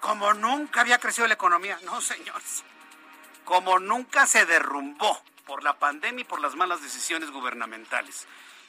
como 0.00 0.34
nunca 0.34 0.80
había 0.80 0.98
crecido 0.98 1.28
la 1.28 1.34
economía. 1.34 1.78
No, 1.84 2.00
señores, 2.00 2.64
como 3.44 3.78
nunca 3.78 4.26
se 4.26 4.44
derrumbó 4.44 5.22
por 5.46 5.62
la 5.62 5.78
pandemia 5.78 6.22
y 6.22 6.24
por 6.24 6.40
las 6.40 6.56
malas 6.56 6.82
decisiones 6.82 7.30
gubernamentales. 7.30 8.26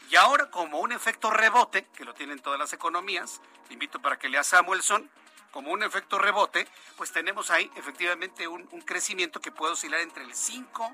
Y 0.10 0.16
ahora, 0.16 0.52
como 0.52 0.80
un 0.80 0.92
efecto 0.92 1.32
rebote, 1.32 1.88
que 1.96 2.06
lo 2.06 2.14
tienen 2.14 2.40
todas 2.40 2.60
las 2.60 2.74
economías, 2.74 3.42
invito 3.70 4.02
para 4.02 4.20
que 4.20 4.30
lea 4.30 4.44
Samuelson, 4.44 5.10
como 5.54 5.72
un 5.72 5.84
efecto 5.84 6.18
rebote, 6.18 6.68
pues 6.98 7.12
tenemos 7.12 7.52
ahí 7.52 7.72
efectivamente 7.76 8.48
un, 8.48 8.64
crecimiento 8.86 9.40
que 9.40 9.52
puede 9.52 9.74
oscilar 9.74 10.02
entre 10.02 10.24
el 10.24 10.34
5 10.34 10.92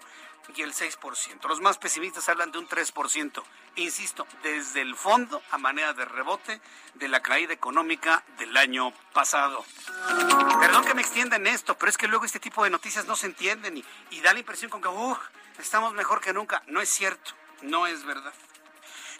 y 0.56 0.62
el 0.62 0.74
6%. 0.74 1.48
Los 1.48 1.62
más 1.62 1.78
pesimistas 1.78 2.28
hablan 2.28 2.52
de 2.52 2.60
un 2.60 2.68
3%. 2.68 3.42
Insisto, 3.78 4.28
desde 4.44 4.82
el 4.82 4.96
fondo, 4.96 5.42
a 5.52 5.58
manera 5.58 5.94
de 5.94 6.06
rebote 6.06 6.62
de 6.96 7.08
la 7.08 7.22
caída 7.22 7.54
económica 7.54 8.24
del 8.38 8.56
año 8.58 8.92
pasado. 9.14 9.64
Perdón 10.60 10.84
que 10.86 10.94
me 10.94 11.02
extienda 11.02 11.38
en 11.38 11.48
esto, 11.48 11.78
pero 11.78 11.90
es 11.90 11.98
que 11.98 12.08
luego 12.08 12.26
este 12.26 12.40
tipo 12.40 12.64
de 12.64 12.70
noticias 12.70 13.06
no 13.06 13.16
se 13.16 13.28
entienden 13.28 13.84
y, 14.12 14.22
da 14.22 14.34
la 14.34 14.40
impresión 14.40 14.70
con 14.70 14.82
que 14.82 14.90
uh, 14.90 15.18
estamos 15.58 15.94
mejor 15.94 16.20
que 16.20 16.34
nunca. 16.34 16.62
No 16.68 16.82
es 16.82 16.90
cierto, 16.90 17.32
no 17.62 17.88
es 17.88 18.04
verdad. 18.04 18.34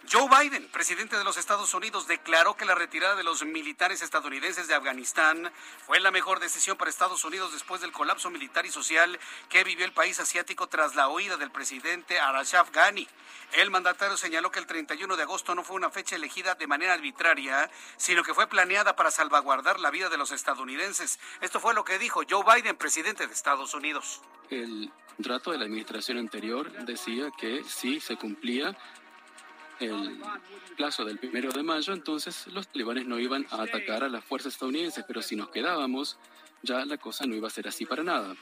Joe 0.08 0.28
Biden, 0.28 0.66
presidente 0.68 1.16
de 1.18 1.24
los 1.24 1.36
Estados 1.36 1.74
Unidos, 1.74 2.08
declaró 2.08 2.56
que 2.56 2.64
la 2.64 2.74
retirada 2.74 3.16
de 3.16 3.22
los 3.22 3.44
militares 3.44 4.00
estadounidenses 4.00 4.66
de 4.66 4.74
Afganistán 4.74 5.52
fue 5.86 6.00
la 6.00 6.10
mejor 6.10 6.40
decisión 6.40 6.78
para 6.78 6.90
Estados 6.90 7.22
Unidos 7.24 7.52
después 7.52 7.82
del 7.82 7.92
colapso 7.92 8.30
militar 8.30 8.64
y 8.64 8.70
social 8.70 9.18
que 9.50 9.62
vivió 9.62 9.84
el 9.84 9.92
país 9.92 10.18
asiático 10.18 10.68
tras 10.68 10.94
la 10.94 11.08
huida 11.08 11.36
del 11.36 11.50
presidente 11.50 12.18
Arashaf 12.18 12.70
Ghani. 12.70 13.06
El 13.52 13.70
mandatario 13.70 14.16
señaló 14.16 14.50
que 14.50 14.58
el 14.58 14.66
31 14.66 15.16
de 15.16 15.22
agosto 15.22 15.54
no 15.54 15.64
fue 15.64 15.76
una 15.76 15.90
fecha 15.90 16.16
elegida 16.16 16.54
de 16.54 16.66
manera 16.66 16.94
arbitraria, 16.94 17.70
sino 17.96 18.22
que 18.22 18.32
fue 18.32 18.48
planeada 18.48 18.96
para 18.96 19.10
salvaguardar 19.10 19.80
la 19.80 19.90
vida 19.90 20.08
de 20.08 20.16
los 20.16 20.32
estadounidenses. 20.32 21.20
Esto 21.42 21.60
fue 21.60 21.74
lo 21.74 21.84
que 21.84 21.98
dijo 21.98 22.22
Joe 22.28 22.42
Biden, 22.42 22.76
presidente 22.76 23.26
de 23.26 23.34
Estados 23.34 23.74
Unidos. 23.74 24.22
El 24.48 24.90
contrato 25.14 25.52
de 25.52 25.58
la 25.58 25.64
administración 25.64 26.16
anterior 26.16 26.72
decía 26.86 27.30
que 27.38 27.62
si 27.64 28.00
se 28.00 28.16
cumplía 28.16 28.76
el 29.80 30.20
plazo 30.76 31.04
del 31.04 31.18
primero 31.18 31.52
de 31.52 31.62
mayo, 31.62 31.92
entonces 31.92 32.46
los 32.48 32.68
talibanes 32.68 33.06
no 33.06 33.18
iban 33.18 33.46
a 33.50 33.62
atacar 33.62 34.04
a 34.04 34.08
las 34.08 34.24
fuerzas 34.24 34.54
estadounidenses, 34.54 35.04
pero 35.06 35.22
si 35.22 35.36
nos 35.36 35.50
quedábamos, 35.50 36.18
ya 36.62 36.84
la 36.84 36.98
cosa 36.98 37.26
no 37.26 37.34
iba 37.34 37.48
a 37.48 37.50
ser 37.50 37.68
así 37.68 37.86
para 37.86 38.02
nada. 38.02 38.36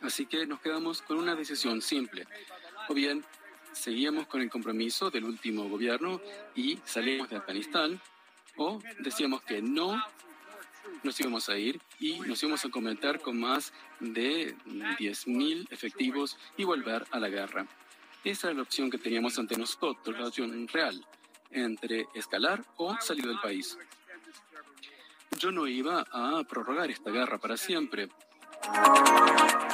Así 0.00 0.26
que 0.26 0.46
nos 0.46 0.60
quedamos 0.60 1.02
con 1.02 1.18
una 1.18 1.34
decisión 1.34 1.80
simple. 1.80 2.26
O 2.88 2.94
bien 2.94 3.24
seguíamos 3.72 4.26
con 4.26 4.40
el 4.40 4.50
compromiso 4.50 5.10
del 5.10 5.24
último 5.24 5.68
gobierno 5.68 6.20
y 6.54 6.78
salíamos 6.84 7.30
de 7.30 7.36
Afganistán, 7.36 8.00
o 8.56 8.80
decíamos 9.00 9.42
que 9.42 9.60
no 9.62 10.02
nos 11.02 11.18
íbamos 11.20 11.48
a 11.48 11.58
ir 11.58 11.80
y 11.98 12.20
nos 12.20 12.42
íbamos 12.42 12.64
a 12.64 12.70
cometer 12.70 13.20
con 13.20 13.38
más 13.38 13.72
de 14.00 14.56
10.000 14.66 15.66
efectivos 15.70 16.38
y 16.56 16.64
volver 16.64 17.06
a 17.10 17.18
la 17.18 17.28
guerra. 17.28 17.66
Esa 18.24 18.46
era 18.46 18.56
la 18.56 18.62
opción 18.62 18.90
que 18.90 18.96
teníamos 18.96 19.38
ante 19.38 19.54
nosotros, 19.54 20.18
la 20.18 20.28
opción 20.28 20.66
real, 20.68 21.06
entre 21.50 22.06
escalar 22.14 22.64
o 22.76 22.98
salir 22.98 23.26
del 23.26 23.38
país. 23.38 23.76
Yo 25.38 25.52
no 25.52 25.66
iba 25.66 26.06
a 26.10 26.42
prorrogar 26.44 26.90
esta 26.90 27.10
guerra 27.10 27.36
para 27.36 27.58
siempre. 27.58 28.08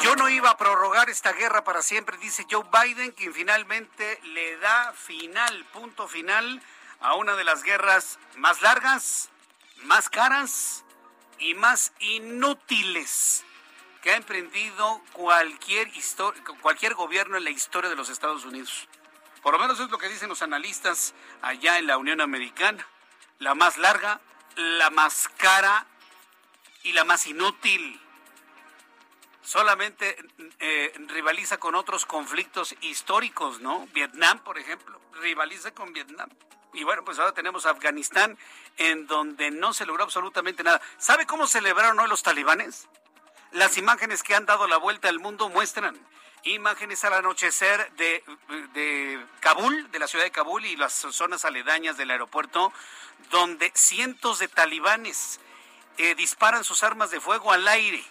Yo 0.03 0.17
no 0.17 0.29
iba 0.29 0.51
a 0.51 0.57
prorrogar 0.57 1.09
esta 1.11 1.33
guerra 1.33 1.63
para 1.63 1.81
siempre, 1.81 2.19
dice 2.19 2.45
Joe 2.51 2.65
Biden, 2.73 3.13
quien 3.13 3.33
finalmente 3.33 4.19
le 4.25 4.57
da 4.57 4.93
final, 4.95 5.65
punto 5.73 6.09
final, 6.09 6.61
a 6.99 7.15
una 7.15 7.37
de 7.37 7.45
las 7.45 7.63
guerras 7.63 8.19
más 8.37 8.63
largas, 8.63 9.31
más 9.85 10.09
caras 10.09 10.85
y 11.39 11.55
más 11.55 11.93
inútiles 12.01 13.45
que 14.03 14.13
ha 14.13 14.17
emprendido 14.17 15.03
cualquier, 15.13 15.91
cualquier 16.61 16.95
gobierno 16.95 17.37
en 17.37 17.45
la 17.45 17.51
historia 17.51 17.91
de 17.91 17.97
los 17.97 18.09
Estados 18.09 18.45
Unidos. 18.45 18.89
Por 19.43 19.53
lo 19.55 19.59
menos 19.59 19.81
es 19.81 19.91
lo 19.91 19.99
que 19.99 20.09
dicen 20.09 20.29
los 20.29 20.43
analistas 20.43 21.15
allá 21.43 21.79
en 21.79 21.87
la 21.87 21.97
Unión 21.99 22.21
Americana. 22.21 22.87
La 23.39 23.55
más 23.55 23.79
larga, 23.79 24.21
la 24.57 24.91
más 24.91 25.29
cara 25.37 25.87
y 26.83 26.93
la 26.93 27.05
más 27.05 27.27
inútil 27.27 28.01
solamente 29.43 30.17
eh, 30.61 30.93
rivaliza 31.09 31.59
con 31.59 31.75
otros 31.75 32.07
conflictos 32.07 32.77
históricos, 32.83 33.61
¿no? 33.61 33.89
Vietnam, 33.93 34.39
por 34.45 34.59
ejemplo, 34.59 35.01
rivaliza 35.15 35.73
con 35.73 35.93
Vietnam. 35.93 36.29
Y 36.73 36.85
bueno, 36.85 37.05
pues 37.05 37.19
ahora 37.19 37.33
tenemos 37.33 37.67
Afganistán, 37.67 38.39
en 38.77 39.09
donde 39.09 39.51
no 39.51 39.73
se 39.73 39.87
logró 39.87 40.05
absolutamente 40.05 40.63
nada. 40.63 40.81
¿Sabe 40.99 41.27
cómo 41.27 41.49
celebraron 41.49 41.99
hoy 41.99 42.09
los 42.09 42.23
talibanes? 42.23 42.89
Las 43.53 43.77
imágenes 43.77 44.23
que 44.23 44.35
han 44.35 44.47
dado 44.47 44.69
la 44.69 44.77
vuelta 44.77 45.09
al 45.09 45.19
mundo 45.19 45.49
muestran 45.49 45.99
imágenes 46.45 47.05
al 47.05 47.15
anochecer 47.15 47.91
de, 47.97 48.25
de 48.73 49.25
Kabul, 49.41 49.91
de 49.91 49.99
la 49.99 50.07
ciudad 50.07 50.25
de 50.25 50.31
Kabul 50.31 50.65
y 50.65 50.77
las 50.77 50.93
zonas 50.93 51.45
aledañas 51.45 51.97
del 51.97 52.11
aeropuerto, 52.11 52.73
donde 53.31 53.71
cientos 53.75 54.39
de 54.39 54.49
talibanes 54.49 55.41
eh, 55.99 56.15
disparan 56.15 56.65
sus 56.65 56.83
armas 56.83 57.11
de 57.11 57.21
fuego 57.21 57.53
al 57.53 57.67
aire. 57.69 58.03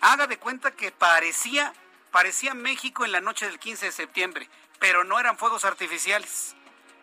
Haga 0.00 0.26
de 0.26 0.38
cuenta 0.38 0.72
que 0.72 0.92
parecía, 0.92 1.72
parecía 2.10 2.54
México 2.54 3.04
en 3.04 3.12
la 3.12 3.20
noche 3.20 3.46
del 3.46 3.58
15 3.58 3.86
de 3.86 3.92
septiembre, 3.92 4.48
pero 4.78 5.04
no 5.04 5.18
eran 5.18 5.38
fuegos 5.38 5.64
artificiales, 5.64 6.54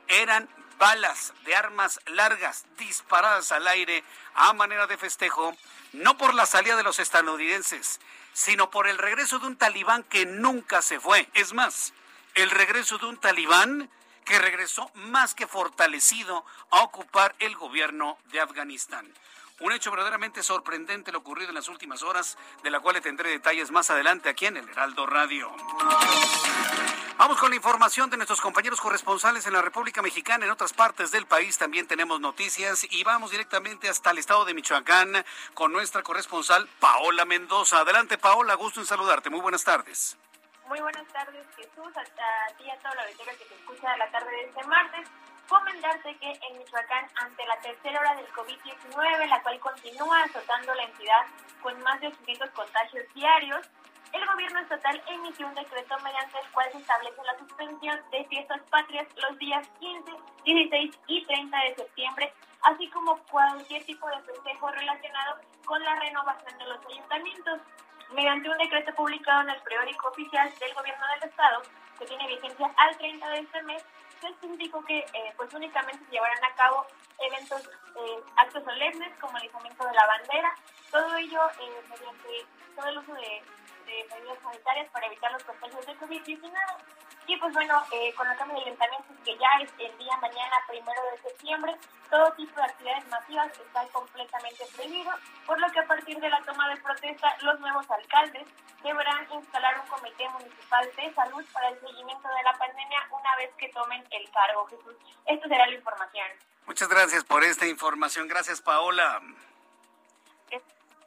eran 0.07 0.47
balas 0.77 1.33
de 1.45 1.55
armas 1.55 1.99
largas 2.07 2.65
disparadas 2.77 3.51
al 3.51 3.67
aire 3.67 4.03
a 4.35 4.53
manera 4.53 4.87
de 4.87 4.97
festejo, 4.97 5.55
no 5.93 6.17
por 6.17 6.33
la 6.33 6.45
salida 6.45 6.75
de 6.75 6.83
los 6.83 6.99
estadounidenses, 6.99 7.99
sino 8.33 8.69
por 8.69 8.87
el 8.87 8.97
regreso 8.97 9.39
de 9.39 9.47
un 9.47 9.57
talibán 9.57 10.03
que 10.03 10.25
nunca 10.25 10.81
se 10.81 10.99
fue. 10.99 11.27
Es 11.33 11.53
más, 11.53 11.93
el 12.35 12.51
regreso 12.51 12.97
de 12.97 13.07
un 13.07 13.17
talibán 13.17 13.89
que 14.25 14.37
regresó 14.39 14.91
más 14.93 15.33
que 15.33 15.47
fortalecido 15.47 16.45
a 16.69 16.81
ocupar 16.81 17.35
el 17.39 17.55
gobierno 17.55 18.17
de 18.25 18.41
Afganistán. 18.41 19.11
Un 19.59 19.71
hecho 19.71 19.89
verdaderamente 19.89 20.43
sorprendente 20.43 21.11
lo 21.11 21.17
ocurrido 21.17 21.49
en 21.49 21.55
las 21.55 21.67
últimas 21.67 22.03
horas, 22.03 22.37
de 22.61 22.69
la 22.69 22.79
cual 22.79 22.93
le 22.93 23.01
tendré 23.01 23.31
detalles 23.31 23.71
más 23.71 23.89
adelante 23.89 24.29
aquí 24.29 24.45
en 24.45 24.55
el 24.57 24.69
Heraldo 24.69 25.07
Radio. 25.07 25.51
Vamos 27.17 27.39
con 27.39 27.49
la 27.49 27.55
información 27.55 28.11
de 28.11 28.17
nuestros 28.17 28.39
compañeros 28.39 28.79
corresponsales 28.79 29.47
en 29.47 29.53
la 29.53 29.63
República 29.63 30.03
Mexicana. 30.03 30.45
En 30.45 30.51
otras 30.51 30.73
partes 30.73 31.09
del 31.09 31.25
país 31.25 31.57
también 31.57 31.87
tenemos 31.87 32.19
noticias 32.19 32.85
y 32.91 33.03
vamos 33.03 33.31
directamente 33.31 33.89
hasta 33.89 34.11
el 34.11 34.19
estado 34.19 34.45
de 34.45 34.53
Michoacán 34.53 35.25
con 35.55 35.71
nuestra 35.71 36.03
corresponsal 36.03 36.69
Paola 36.79 37.25
Mendoza. 37.25 37.79
Adelante, 37.79 38.19
Paola, 38.19 38.53
gusto 38.53 38.79
en 38.79 38.85
saludarte. 38.85 39.31
Muy 39.31 39.39
buenas 39.39 39.63
tardes. 39.63 40.15
Muy 40.67 40.79
buenas 40.81 41.07
tardes, 41.07 41.47
Jesús, 41.55 41.97
a 41.97 42.03
ti 42.57 42.63
y 42.63 42.69
a 42.69 42.77
toda 42.77 42.93
la 42.93 43.03
auditoría 43.05 43.33
que 43.33 43.45
te 43.45 43.55
escucha 43.55 43.97
la 43.97 44.11
tarde 44.11 44.29
de 44.29 44.43
este 44.43 44.63
martes 44.67 45.09
comentarte 45.47 46.15
que 46.17 46.31
en 46.31 46.57
Michoacán, 46.57 47.07
ante 47.15 47.45
la 47.45 47.59
tercera 47.61 47.99
hora 47.99 48.15
del 48.15 48.27
COVID-19, 48.33 49.27
la 49.27 49.41
cual 49.41 49.59
continúa 49.59 50.23
azotando 50.23 50.73
la 50.75 50.83
entidad 50.83 51.25
con 51.61 51.79
más 51.83 51.99
de 52.01 52.07
800 52.07 52.49
contagios 52.51 53.05
diarios, 53.13 53.69
el 54.13 54.25
gobierno 54.25 54.59
estatal 54.59 55.01
emitió 55.07 55.47
un 55.47 55.55
decreto 55.55 55.97
mediante 55.99 56.39
el 56.39 56.51
cual 56.51 56.71
se 56.71 56.77
establece 56.77 57.23
la 57.23 57.37
suspensión 57.39 57.99
de 58.11 58.25
fiestas 58.25 58.61
patrias 58.69 59.07
los 59.15 59.37
días 59.37 59.67
15, 59.79 60.11
16 60.45 60.99
y 61.07 61.25
30 61.25 61.57
de 61.57 61.75
septiembre, 61.75 62.33
así 62.63 62.89
como 62.89 63.17
cualquier 63.25 63.83
tipo 63.85 64.07
de 64.07 64.21
festejo 64.21 64.71
relacionado 64.71 65.39
con 65.65 65.83
la 65.83 65.95
renovación 65.95 66.57
de 66.57 66.65
los 66.65 66.85
ayuntamientos. 66.85 67.59
Mediante 68.13 68.49
un 68.49 68.57
decreto 68.57 68.95
publicado 68.95 69.41
en 69.41 69.49
el 69.49 69.61
periódico 69.61 70.07
oficial 70.07 70.49
del 70.57 70.73
gobierno 70.73 71.05
del 71.07 71.29
estado, 71.29 71.61
que 71.99 72.05
tiene 72.05 72.27
vigencia 72.27 72.71
al 72.77 72.97
30 72.97 73.29
de 73.29 73.39
este 73.39 73.61
mes, 73.63 73.83
se 74.19 74.45
indicó 74.45 74.83
que 74.85 74.99
eh, 74.99 75.33
pues 75.35 75.53
únicamente 75.53 76.03
se 76.05 76.11
llevarán 76.11 76.43
a 76.43 76.55
cabo 76.55 76.85
eventos, 77.19 77.61
eh, 77.67 78.23
actos 78.35 78.63
solemnes 78.63 79.11
como 79.19 79.37
el 79.37 79.45
izamiento 79.45 79.85
de 79.85 79.93
la 79.93 80.05
bandera, 80.05 80.55
todo 80.91 81.17
ello 81.17 81.41
eh, 81.59 81.81
mediante 81.89 82.45
todo 82.75 82.87
el 82.87 82.97
uso 82.99 83.13
de, 83.13 83.41
medidas 84.09 84.37
sanitarias 84.43 84.89
para 84.91 85.07
evitar 85.07 85.31
los 85.31 85.43
contagios 85.43 85.85
de 85.85 85.97
COVID-19. 85.97 86.53
Y 87.27 87.35
pues 87.37 87.53
bueno, 87.53 87.83
con 88.15 88.27
el 88.27 88.37
cambio 88.37 88.55
de 88.57 88.63
ayuntamientos 88.63 89.17
que 89.25 89.37
ya 89.37 89.49
es 89.61 89.69
el 89.79 89.97
día 89.97 90.15
mañana, 90.17 90.55
primero 90.65 91.01
de 91.11 91.21
septiembre, 91.21 91.75
todo 92.09 92.31
tipo 92.33 92.55
de 92.55 92.63
actividades 92.63 93.05
masivas 93.09 93.51
están 93.59 93.87
completamente 93.89 94.63
prohibidos, 94.73 95.19
por 95.45 95.59
lo 95.59 95.69
que 95.71 95.79
a 95.79 95.87
partir 95.87 96.17
de 96.19 96.29
la 96.29 96.41
toma 96.43 96.69
de 96.69 96.77
protesta, 96.77 97.35
los 97.41 97.59
nuevos 97.59 97.89
alcaldes 97.91 98.47
deberán 98.81 99.27
instalar 99.33 99.77
un 99.81 99.87
comité 99.87 100.29
municipal 100.29 100.89
de 100.95 101.13
salud 101.13 101.43
para 101.51 101.67
el 101.67 101.79
seguimiento 101.81 102.29
de 102.29 102.43
la 102.43 102.53
pandemia 102.53 103.07
una 103.11 103.35
vez 103.35 103.53
que 103.57 103.67
tomen 103.69 104.05
el 104.09 104.31
cargo, 104.31 104.65
Jesús. 104.67 104.95
Esto 105.25 105.49
será 105.49 105.67
la 105.67 105.73
información. 105.73 106.27
Muchas 106.65 106.87
gracias 106.87 107.25
por 107.25 107.43
esta 107.43 107.67
información. 107.67 108.29
Gracias, 108.29 108.61
Paola. 108.61 109.21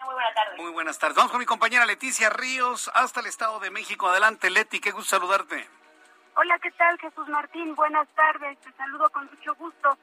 Muy 0.04 0.14
buenas 0.14 0.34
tardes. 0.34 0.58
Muy 0.58 0.72
buenas 0.72 0.98
tardes. 0.98 1.16
Vamos 1.16 1.30
con 1.30 1.40
mi 1.40 1.46
compañera 1.46 1.86
Leticia 1.86 2.30
Ríos 2.30 2.90
hasta 2.94 3.20
el 3.20 3.26
Estado 3.26 3.60
de 3.60 3.70
México. 3.70 4.08
Adelante, 4.08 4.50
Leti, 4.50 4.80
qué 4.80 4.90
gusto 4.90 5.16
saludarte. 5.16 5.68
Hola, 6.36 6.58
¿qué 6.60 6.70
tal, 6.72 6.98
Jesús 6.98 7.28
Martín? 7.28 7.74
Buenas 7.74 8.08
tardes. 8.14 8.58
Te 8.60 8.72
saludo 8.72 9.10
con 9.10 9.26
mucho 9.26 9.54
gusto. 9.56 9.98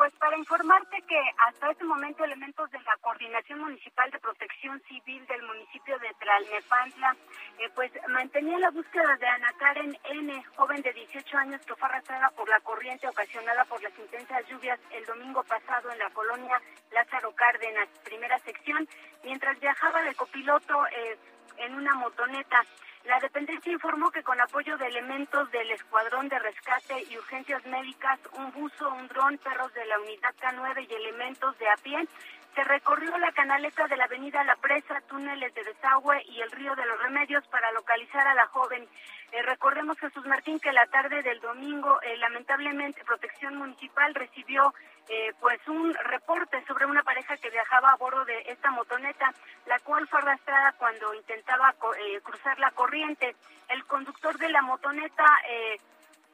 Pues 0.00 0.14
para 0.14 0.38
informarte 0.38 0.96
que 1.02 1.20
hasta 1.46 1.72
este 1.72 1.84
momento 1.84 2.24
elementos 2.24 2.70
de 2.70 2.80
la 2.80 2.96
Coordinación 3.02 3.60
Municipal 3.60 4.10
de 4.10 4.18
Protección 4.18 4.80
Civil 4.88 5.26
del 5.26 5.42
municipio 5.42 5.98
de 5.98 6.08
Tlalnepantla 6.18 7.16
eh, 7.58 7.68
pues 7.74 7.92
mantenían 8.08 8.62
la 8.62 8.70
búsqueda 8.70 9.14
de 9.18 9.26
Ana 9.26 9.52
Karen 9.58 9.98
N., 10.04 10.42
joven 10.56 10.80
de 10.80 10.94
18 10.94 11.36
años 11.36 11.60
que 11.66 11.74
fue 11.74 11.86
arrastrada 11.86 12.30
por 12.30 12.48
la 12.48 12.60
corriente 12.60 13.08
ocasionada 13.08 13.66
por 13.66 13.82
las 13.82 13.92
intensas 13.98 14.42
lluvias 14.48 14.80
el 14.90 15.04
domingo 15.04 15.42
pasado 15.42 15.92
en 15.92 15.98
la 15.98 16.08
colonia 16.08 16.58
Lázaro 16.92 17.34
Cárdenas, 17.34 17.88
primera 18.02 18.38
sección, 18.38 18.88
mientras 19.22 19.60
viajaba 19.60 20.00
de 20.00 20.14
copiloto 20.14 20.86
eh, 20.86 21.18
en 21.58 21.74
una 21.74 21.94
motoneta. 21.96 22.64
La 23.04 23.18
dependencia 23.18 23.72
informó 23.72 24.10
que 24.10 24.22
con 24.22 24.40
apoyo 24.40 24.76
de 24.76 24.86
elementos 24.86 25.50
del 25.50 25.70
Escuadrón 25.70 26.28
de 26.28 26.38
Rescate 26.38 27.02
y 27.10 27.16
Urgencias 27.16 27.64
Médicas, 27.66 28.20
un 28.36 28.52
buzo, 28.52 28.92
un 28.92 29.08
dron, 29.08 29.38
perros 29.38 29.72
de 29.72 29.86
la 29.86 29.98
Unidad 30.00 30.34
K9 30.40 30.86
y 30.88 30.94
elementos 30.94 31.58
de 31.58 31.68
a 31.68 31.76
pie, 31.76 32.06
se 32.54 32.64
recorrió 32.64 33.16
la 33.18 33.32
canaleta 33.32 33.86
de 33.86 33.96
la 33.96 34.04
avenida 34.04 34.42
La 34.44 34.56
Presa, 34.56 35.00
túneles 35.08 35.54
de 35.54 35.64
desagüe 35.64 36.22
y 36.26 36.40
el 36.40 36.50
río 36.50 36.74
de 36.74 36.86
los 36.86 37.00
Remedios 37.02 37.46
para 37.48 37.70
localizar 37.72 38.26
a 38.26 38.34
la 38.34 38.46
joven. 38.46 38.88
Eh, 39.32 39.42
recordemos, 39.42 39.98
Jesús 39.98 40.26
Martín, 40.26 40.58
que 40.58 40.72
la 40.72 40.86
tarde 40.86 41.22
del 41.22 41.40
domingo, 41.40 42.00
eh, 42.02 42.16
lamentablemente, 42.16 43.04
Protección 43.04 43.56
Municipal 43.56 44.14
recibió 44.14 44.74
eh, 45.08 45.32
pues 45.40 45.60
un 45.68 45.94
reporte 45.94 46.64
sobre 46.66 46.86
una 46.86 47.02
pareja 47.02 47.36
que 47.36 47.50
viajaba 47.50 47.90
a 47.90 47.96
bordo 47.96 48.24
de 48.24 48.40
esta 48.46 48.70
motoneta, 48.70 49.32
la 49.66 49.78
cual 49.80 50.06
fue 50.08 50.18
arrastrada 50.20 50.72
cuando 50.72 51.14
intentaba 51.14 51.74
cruzar 52.22 52.58
la 52.58 52.70
corriente. 52.72 53.36
El 53.68 53.84
conductor 53.86 54.36
de 54.38 54.48
la 54.48 54.62
motoneta 54.62 55.24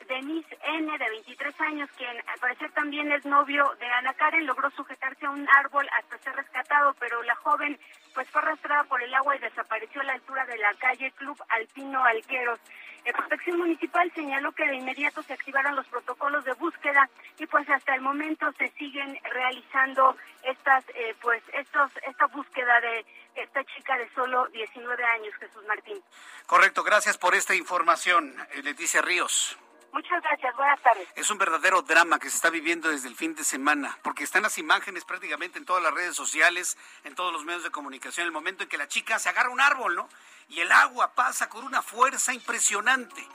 Denise 0.09 0.59
N, 0.63 0.99
de 0.99 1.11
23 1.11 1.61
años, 1.61 1.91
quien 1.97 2.17
al 2.27 2.39
parecer 2.39 2.71
también 2.73 3.11
es 3.13 3.25
novio 3.25 3.75
de 3.79 3.87
Ana 3.87 4.15
Karen, 4.15 4.47
logró 4.47 4.71
sujetarse 4.71 5.27
a 5.27 5.31
un 5.31 5.49
árbol 5.49 5.89
hasta 5.99 6.19
ser 6.19 6.35
rescatado, 6.37 6.95
pero 6.99 7.23
la 7.23 7.35
joven 7.37 7.79
pues 8.15 8.29
fue 8.31 8.41
arrastrada 8.41 8.85
por 8.85 9.03
el 9.03 9.15
agua 9.15 9.37
y 9.37 9.41
desapareció 9.41 10.01
a 10.01 10.05
la 10.05 10.15
altura 10.15 10.47
de 10.47 10.59
la 10.59 10.73
calle 10.75 11.11
Club 11.13 11.39
Alpino 11.49 12.03
Alqueros. 12.05 12.59
La 13.05 13.13
Protección 13.13 13.59
Municipal 13.59 14.11
señaló 14.15 14.51
que 14.53 14.67
de 14.67 14.77
inmediato 14.77 15.23
se 15.23 15.35
activaron 15.35 15.77
los 15.77 15.87
protocolos 15.87 16.45
de 16.45 16.55
búsqueda 16.55 17.09
y 17.39 17.47
pues 17.47 17.69
hasta 17.71 17.95
el 17.95 18.01
momento 18.01 18.51
se 18.59 18.69
siguen 18.71 19.17
realizando 19.23 20.17
estas 20.43 20.85
eh, 20.89 21.15
pues 21.21 21.41
estos 21.53 21.93
esta 22.09 22.27
búsqueda 22.27 22.81
de 22.81 23.05
esta 23.37 23.63
chica 23.65 23.97
de 23.97 24.09
solo 24.15 24.47
19 24.49 25.05
años, 25.05 25.35
Jesús 25.39 25.63
Martín. 25.69 26.03
Correcto, 26.47 26.83
gracias 26.83 27.17
por 27.17 27.35
esta 27.35 27.55
información, 27.55 28.35
eh, 28.55 28.63
Leticia 28.63 29.03
Ríos. 29.03 29.57
Muchas 29.97 30.23
gracias, 30.23 30.55
buenas 30.57 30.79
tardes. 30.83 31.09
Es 31.17 31.31
un 31.31 31.39
verdadero 31.39 31.81
drama 31.81 32.19
que 32.19 32.29
se 32.29 32.37
está 32.37 32.51
viviendo 32.51 32.91
desde 32.91 33.09
el 33.09 33.17
fin 33.17 33.35
de 33.35 33.45
semana, 33.45 33.97
porque 34.03 34.25
están 34.25 34.43
las 34.43 34.59
imágenes 34.59 35.07
prácticamente 35.07 35.59
en 35.59 35.65
todas 35.65 35.83
las 35.83 35.95
redes 35.95 36.15
sociales, 36.15 36.77
en 37.05 37.15
todos 37.15 37.33
los 37.33 37.47
medios 37.47 37.63
de 37.63 37.71
comunicación, 37.71 38.27
el 38.27 38.33
momento 38.33 38.63
en 38.63 38.69
que 38.69 38.77
la 38.77 38.89
chica 38.89 39.19
se 39.19 39.31
agarra 39.31 39.49
un 39.49 39.59
árbol, 39.63 39.97
¿no? 39.97 40.07
Y 40.51 40.61
el 40.61 40.71
agua 40.71 41.15
pasa 41.15 41.49
con 41.49 41.65
una 41.65 41.81
fuerza 41.81 42.35
impresionante. 42.35 43.27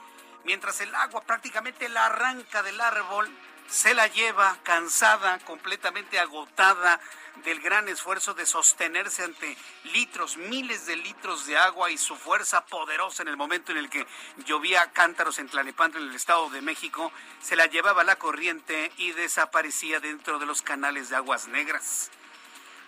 Mientras 0.43 0.79
el 0.81 0.93
agua 0.93 1.21
prácticamente 1.21 1.89
la 1.89 2.05
arranca 2.05 2.61
del 2.61 2.79
árbol, 2.79 3.27
se 3.67 3.95
la 3.95 4.05
lleva 4.05 4.55
cansada, 4.61 5.39
completamente 5.39 6.19
agotada 6.19 6.99
del 7.43 7.59
gran 7.59 7.87
esfuerzo 7.87 8.33
de 8.33 8.45
sostenerse 8.45 9.23
ante 9.23 9.57
litros, 9.93 10.37
miles 10.37 10.85
de 10.85 10.95
litros 10.95 11.45
de 11.45 11.57
agua 11.57 11.91
y 11.91 11.97
su 11.97 12.15
fuerza 12.15 12.65
poderosa 12.65 13.23
en 13.23 13.29
el 13.29 13.37
momento 13.37 13.71
en 13.71 13.79
el 13.79 13.89
que 13.89 14.05
llovía 14.45 14.91
cántaros 14.91 15.39
en 15.39 15.49
Tlanepantla, 15.49 15.99
en 15.99 16.09
el 16.09 16.15
Estado 16.15 16.49
de 16.49 16.61
México, 16.61 17.11
se 17.41 17.55
la 17.55 17.65
llevaba 17.65 18.03
la 18.03 18.17
corriente 18.17 18.91
y 18.97 19.11
desaparecía 19.11 19.99
dentro 19.99 20.39
de 20.39 20.45
los 20.45 20.61
canales 20.61 21.09
de 21.09 21.15
aguas 21.15 21.47
negras. 21.47 22.11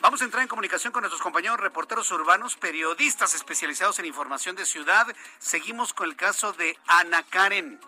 Vamos 0.04 0.22
a 0.22 0.26
entrar 0.26 0.44
en 0.44 0.50
comunicación 0.50 0.92
con 0.92 1.02
nuestros 1.02 1.22
compañeros 1.22 1.62
reporteros 1.62 2.12
urbanos, 2.12 2.58
periodistas 2.58 3.34
especializados 3.36 4.00
en 4.00 4.06
información 4.06 4.54
de 4.54 4.66
ciudad. 4.66 5.08
Seguimos 5.40 5.94
con 5.94 6.10
el 6.10 6.18
caso 6.18 6.52
de 6.52 6.78
Ana 6.88 7.24
Karen. 7.24 7.80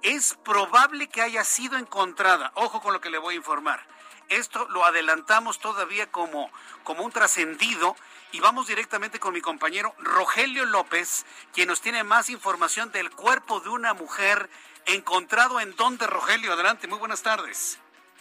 Es 0.00 0.38
probable 0.42 1.10
que 1.10 1.20
haya 1.20 1.44
sido 1.44 1.76
encontrada. 1.76 2.50
Ojo 2.54 2.80
con 2.80 2.94
lo 2.94 3.02
que 3.02 3.10
le 3.10 3.18
voy 3.18 3.34
a 3.34 3.36
informar. 3.36 3.86
Esto 4.30 4.66
lo 4.70 4.84
adelantamos 4.84 5.58
todavía 5.58 6.10
como, 6.10 6.50
como 6.84 7.04
un 7.04 7.10
trascendido 7.10 7.96
y 8.30 8.38
vamos 8.38 8.68
directamente 8.68 9.18
con 9.18 9.34
mi 9.34 9.40
compañero 9.40 9.92
Rogelio 9.98 10.64
López, 10.66 11.26
quien 11.52 11.66
nos 11.66 11.80
tiene 11.80 12.04
más 12.04 12.30
información 12.30 12.92
del 12.92 13.10
cuerpo 13.10 13.58
de 13.58 13.70
una 13.70 13.92
mujer 13.92 14.48
encontrado 14.86 15.58
en 15.58 15.74
donde, 15.74 16.06
Rogelio. 16.06 16.52
Adelante, 16.52 16.86
muy 16.86 16.98
buenas 16.98 17.22
tardes. 17.22 17.80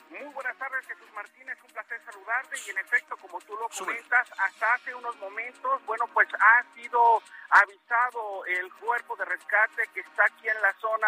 Muy 0.10 0.26
buenas 0.34 0.58
tardes, 0.58 0.86
Jesús 0.88 1.12
Martínez. 1.14 1.58
Un 1.64 1.72
placer 1.72 2.02
saludarte. 2.04 2.56
Y 2.66 2.72
en 2.72 2.80
efecto, 2.80 3.16
como 3.18 3.40
tú 3.42 3.56
lo 3.56 3.70
comentas, 3.70 4.28
hasta 4.40 4.74
hace 4.74 4.96
unos 4.96 5.16
momentos, 5.18 5.86
bueno, 5.86 6.08
pues 6.14 6.28
ha 6.34 6.64
sido 6.74 7.22
avisado 7.50 8.46
el 8.46 8.74
cuerpo 8.74 9.16
de 9.16 9.26
rescate 9.26 9.88
que 9.94 10.00
está 10.00 10.26
aquí 10.26 10.50
en 10.50 10.60
la 10.62 10.74
zona 10.74 11.08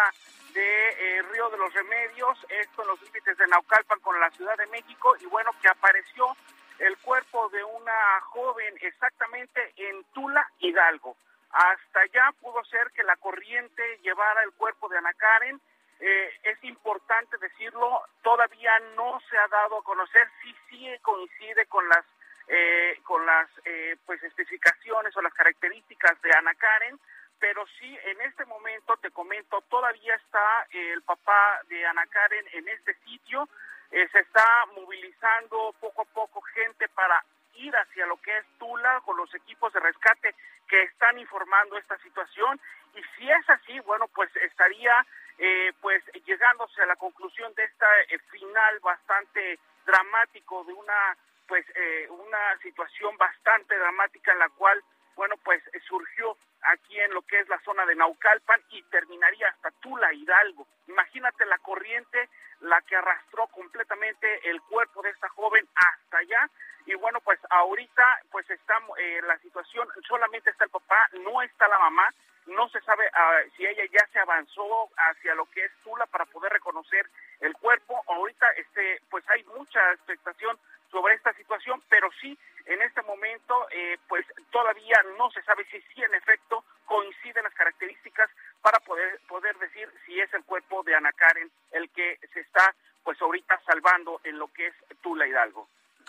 de 0.54 0.88
eh, 0.90 1.22
Río 1.22 1.50
de 1.50 1.58
los 1.58 1.74
Remedios, 1.74 2.38
esto 2.48 2.82
en 2.82 2.88
los 2.88 3.02
límites 3.02 3.36
de 3.36 3.46
Naucalpan 3.48 3.98
con 4.00 4.20
la 4.20 4.30
Ciudad 4.30 4.56
de 4.56 4.66
México. 4.66 5.16
Y 5.18 5.26
bueno, 5.26 5.50
que 5.60 5.68
apareció 5.68 6.36
el 6.78 6.96
cuerpo 6.98 7.48
de 7.48 7.64
una 7.64 8.20
joven 8.20 8.74
exactamente 8.80 9.72
en 9.76 10.04
Tula, 10.12 10.48
Hidalgo. 10.60 11.16
Hasta 11.50 12.00
allá 12.00 12.30
pudo 12.40 12.64
ser 12.64 12.90
que 12.92 13.02
la 13.02 13.16
corriente 13.16 13.98
llevara 14.02 14.42
el 14.44 14.52
cuerpo 14.52 14.88
de 14.88 14.98
Ana 14.98 15.12
Karen 15.14 15.60
eh, 16.04 16.34
es 16.42 16.64
importante 16.64 17.38
decirlo, 17.38 18.02
todavía 18.22 18.76
no 18.96 19.20
se 19.30 19.38
ha 19.38 19.46
dado 19.46 19.78
a 19.78 19.84
conocer 19.84 20.28
si 20.42 20.52
sí 20.68 20.88
coincide 21.00 21.66
con 21.66 21.88
las 21.88 22.04
eh, 22.48 22.98
con 23.04 23.24
las 23.24 23.48
eh, 23.64 23.96
pues 24.04 24.20
especificaciones 24.24 25.16
o 25.16 25.22
las 25.22 25.32
características 25.32 26.20
de 26.22 26.32
Ana 26.36 26.56
Karen, 26.56 26.98
pero 27.38 27.64
sí 27.78 27.96
en 28.02 28.20
este 28.22 28.44
momento 28.46 28.96
te 28.96 29.12
comento 29.12 29.60
todavía 29.70 30.16
está 30.16 30.66
el 30.72 31.02
papá 31.02 31.60
de 31.68 31.86
Ana 31.86 32.04
Karen 32.08 32.46
en 32.52 32.68
este 32.68 32.94
sitio, 33.04 33.48
se 33.90 34.18
está 34.18 34.66
movilizando 34.74 35.72
poco 35.78 36.02
a 36.02 36.06
poco 36.06 36.40
gente 36.42 36.88
para 36.88 37.22
ir 37.54 37.72
hacia 37.76 38.06
lo 38.06 38.16
que 38.16 38.36
es 38.38 38.44
Tula 38.58 39.00
con 39.04 39.16
los 39.16 39.32
equipos 39.34 39.72
de 39.72 39.80
rescate 39.80 40.34
que 40.66 40.82
están 40.82 41.18
informando 41.18 41.78
esta 41.78 41.96
situación. 41.98 42.58
Y 42.94 43.02
si 43.16 43.30
es 43.30 43.50
así, 43.50 43.78
bueno, 43.80 44.08
pues 44.08 44.34
estaría 44.36 45.06
eh, 45.44 45.72
pues 45.80 46.00
llegándose 46.24 46.80
a 46.82 46.86
la 46.86 46.94
conclusión 46.94 47.52
de 47.54 47.64
esta 47.64 47.86
eh, 48.02 48.18
final 48.30 48.78
bastante 48.78 49.58
dramático 49.84 50.62
de 50.62 50.72
una 50.72 51.16
pues 51.48 51.66
eh, 51.74 52.06
una 52.10 52.56
situación 52.62 53.16
bastante 53.16 53.76
dramática 53.76 54.30
en 54.30 54.38
la 54.38 54.48
cual 54.50 54.80
bueno 55.16 55.34
pues 55.42 55.60
surgió 55.88 56.36
aquí 56.62 56.96
en 57.00 57.12
lo 57.12 57.22
que 57.22 57.40
es 57.40 57.48
la 57.48 57.58
zona 57.62 57.84
de 57.86 57.96
Naucalpan 57.96 58.62
y 58.70 58.84
terminaría 58.84 59.48
hasta 59.48 59.72
Tula 59.80 60.12
Hidalgo. 60.12 60.64
Imagínate 60.86 61.44
la 61.46 61.58
corriente 61.58 62.28
la 62.60 62.80
que 62.82 62.94
arrastró 62.94 63.48
completamente 63.48 64.48
el 64.48 64.62
cuerpo 64.62 65.02
de 65.02 65.10
esta 65.10 65.28
joven 65.30 65.66
hasta 65.74 66.18
allá. 66.18 66.48
Y 66.86 66.94
bueno 66.94 67.20
pues 67.20 67.40
ahorita 67.50 68.20
pues 68.30 68.48
estamos 68.48 68.96
la 69.26 69.38
situación 69.38 69.88
solamente 70.06 70.50
está 70.50 70.66
el 70.66 70.70
papá 70.70 71.08
no 71.24 71.42
está 71.42 71.66
la 71.66 71.80
mamá 71.80 72.14
no 72.46 72.68
se 72.68 72.80
sabe 72.82 73.04
ah, 73.14 73.40
si 73.56 73.66
ella 73.66 73.84
ya 73.92 74.06
se 74.12 74.18
avanzó 74.18 74.88
hacia 74.96 75.34
lo 75.34 75.46
que 75.46 75.64
es 75.64 75.72
Tula 75.84 76.06
para 76.06 76.24
poder 76.26 76.52
reconocer 76.52 77.08
el 77.40 77.52
cuerpo. 77.54 78.02
Ahorita 78.08 78.46
este 78.56 79.00
pues 79.10 79.24
hay 79.30 79.44
mucha 79.44 79.80
expectación 79.92 80.58
sobre 80.90 81.14
esta 81.14 81.32
situación, 81.34 81.82
pero 81.88 82.10
sí 82.20 82.38
en 82.66 82.82
este 82.82 83.02
momento 83.02 83.66
eh, 83.70 83.98
pues 84.08 84.26
todavía 84.50 84.96
no 85.18 85.30
se 85.30 85.42
sabe 85.42 85.64
si 85.66 85.80
sí 85.80 86.02
en 86.02 86.14
efecto 86.14 86.64
coinciden 86.86 87.44
las 87.44 87.54
características 87.54 88.30
para 88.60 88.78
poder 88.80 89.20
poder 89.26 89.56
decir 89.58 89.88
si 90.06 90.20
es 90.20 90.32
el 90.34 90.44
cuerpo 90.44 90.82
de 90.82 90.94
Ana 90.94 91.12
Karen 91.12 91.50
el 91.72 91.90
que 91.90 92.18
se 92.32 92.40
está 92.40 92.74
pues 93.02 93.20
ahorita 93.20 93.60
salvando 93.66 94.20
en 94.24 94.38
lo 94.38 94.48
que 94.52 94.66
es 94.66 94.74
Tula 95.00 95.26
Hidalgo. 95.26 95.68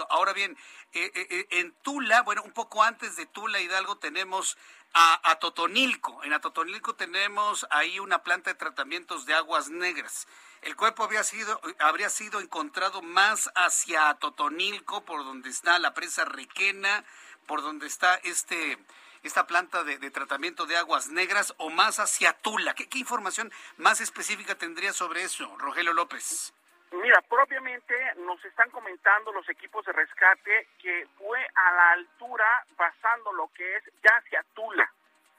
Ahora 0.10 0.34
bien, 0.34 0.58
eh, 0.94 1.12
eh, 1.14 1.48
en 1.52 1.72
Tula, 1.82 2.22
bueno, 2.24 2.44
un 2.44 2.52
poco 2.52 2.84
antes 2.84 3.16
de 3.16 3.26
Tula 3.26 3.60
Hidalgo 3.60 3.98
tenemos 3.98 4.58
a, 4.94 5.38
Totonilco. 5.40 6.24
En 6.24 6.34
Atotonilco 6.34 6.96
tenemos 6.96 7.66
ahí 7.72 8.00
una 8.00 8.24
planta 8.24 8.52
de 8.52 8.56
tratamientos 8.56 9.26
de 9.26 9.34
aguas 9.34 9.70
negras. 9.70 10.28
El 10.62 10.76
cuerpo 10.76 11.04
había 11.04 11.24
sido, 11.24 11.60
habría 11.80 12.10
sido 12.10 12.40
encontrado 12.40 13.02
más 13.02 13.50
hacia 13.56 14.14
Totonilco, 14.16 15.04
por 15.04 15.24
donde 15.26 15.50
está 15.50 15.80
la 15.80 15.94
presa 15.94 16.26
Requena, 16.26 17.04
por 17.48 17.62
donde 17.62 17.88
está 17.88 18.16
este 18.16 18.78
esta 19.24 19.48
planta 19.48 19.86
de, 19.86 19.98
tratamiento 20.12 20.66
de 20.66 20.76
aguas 20.76 21.08
negras 21.08 21.54
o 21.58 21.70
más 21.70 22.00
hacia 22.00 22.34
Tula. 22.34 22.76
¿Qué, 22.76 22.90
¿Qué, 22.90 23.00
información 23.00 23.54
más 23.78 24.02
específica 24.02 24.56
tendría 24.56 24.92
sobre 24.92 25.24
eso, 25.24 25.58
Rogelio 25.58 25.94
López? 25.94 26.54
Mira, 27.02 27.22
propiamente 27.22 27.96
nos 28.18 28.44
están 28.46 28.70
comentando 28.70 29.32
los 29.32 29.50
equipos 29.50 29.84
de 29.84 29.94
rescate 29.94 30.68
que 30.78 31.08
fue 31.18 31.40
a 31.56 31.72
la 31.72 31.92
altura 31.94 32.66
pasando 32.78 33.34
lo 33.34 33.48
que 33.48 33.78
es 33.78 33.84
ya 34.04 34.16
hacia 34.16 34.46
Tula. 34.54 34.88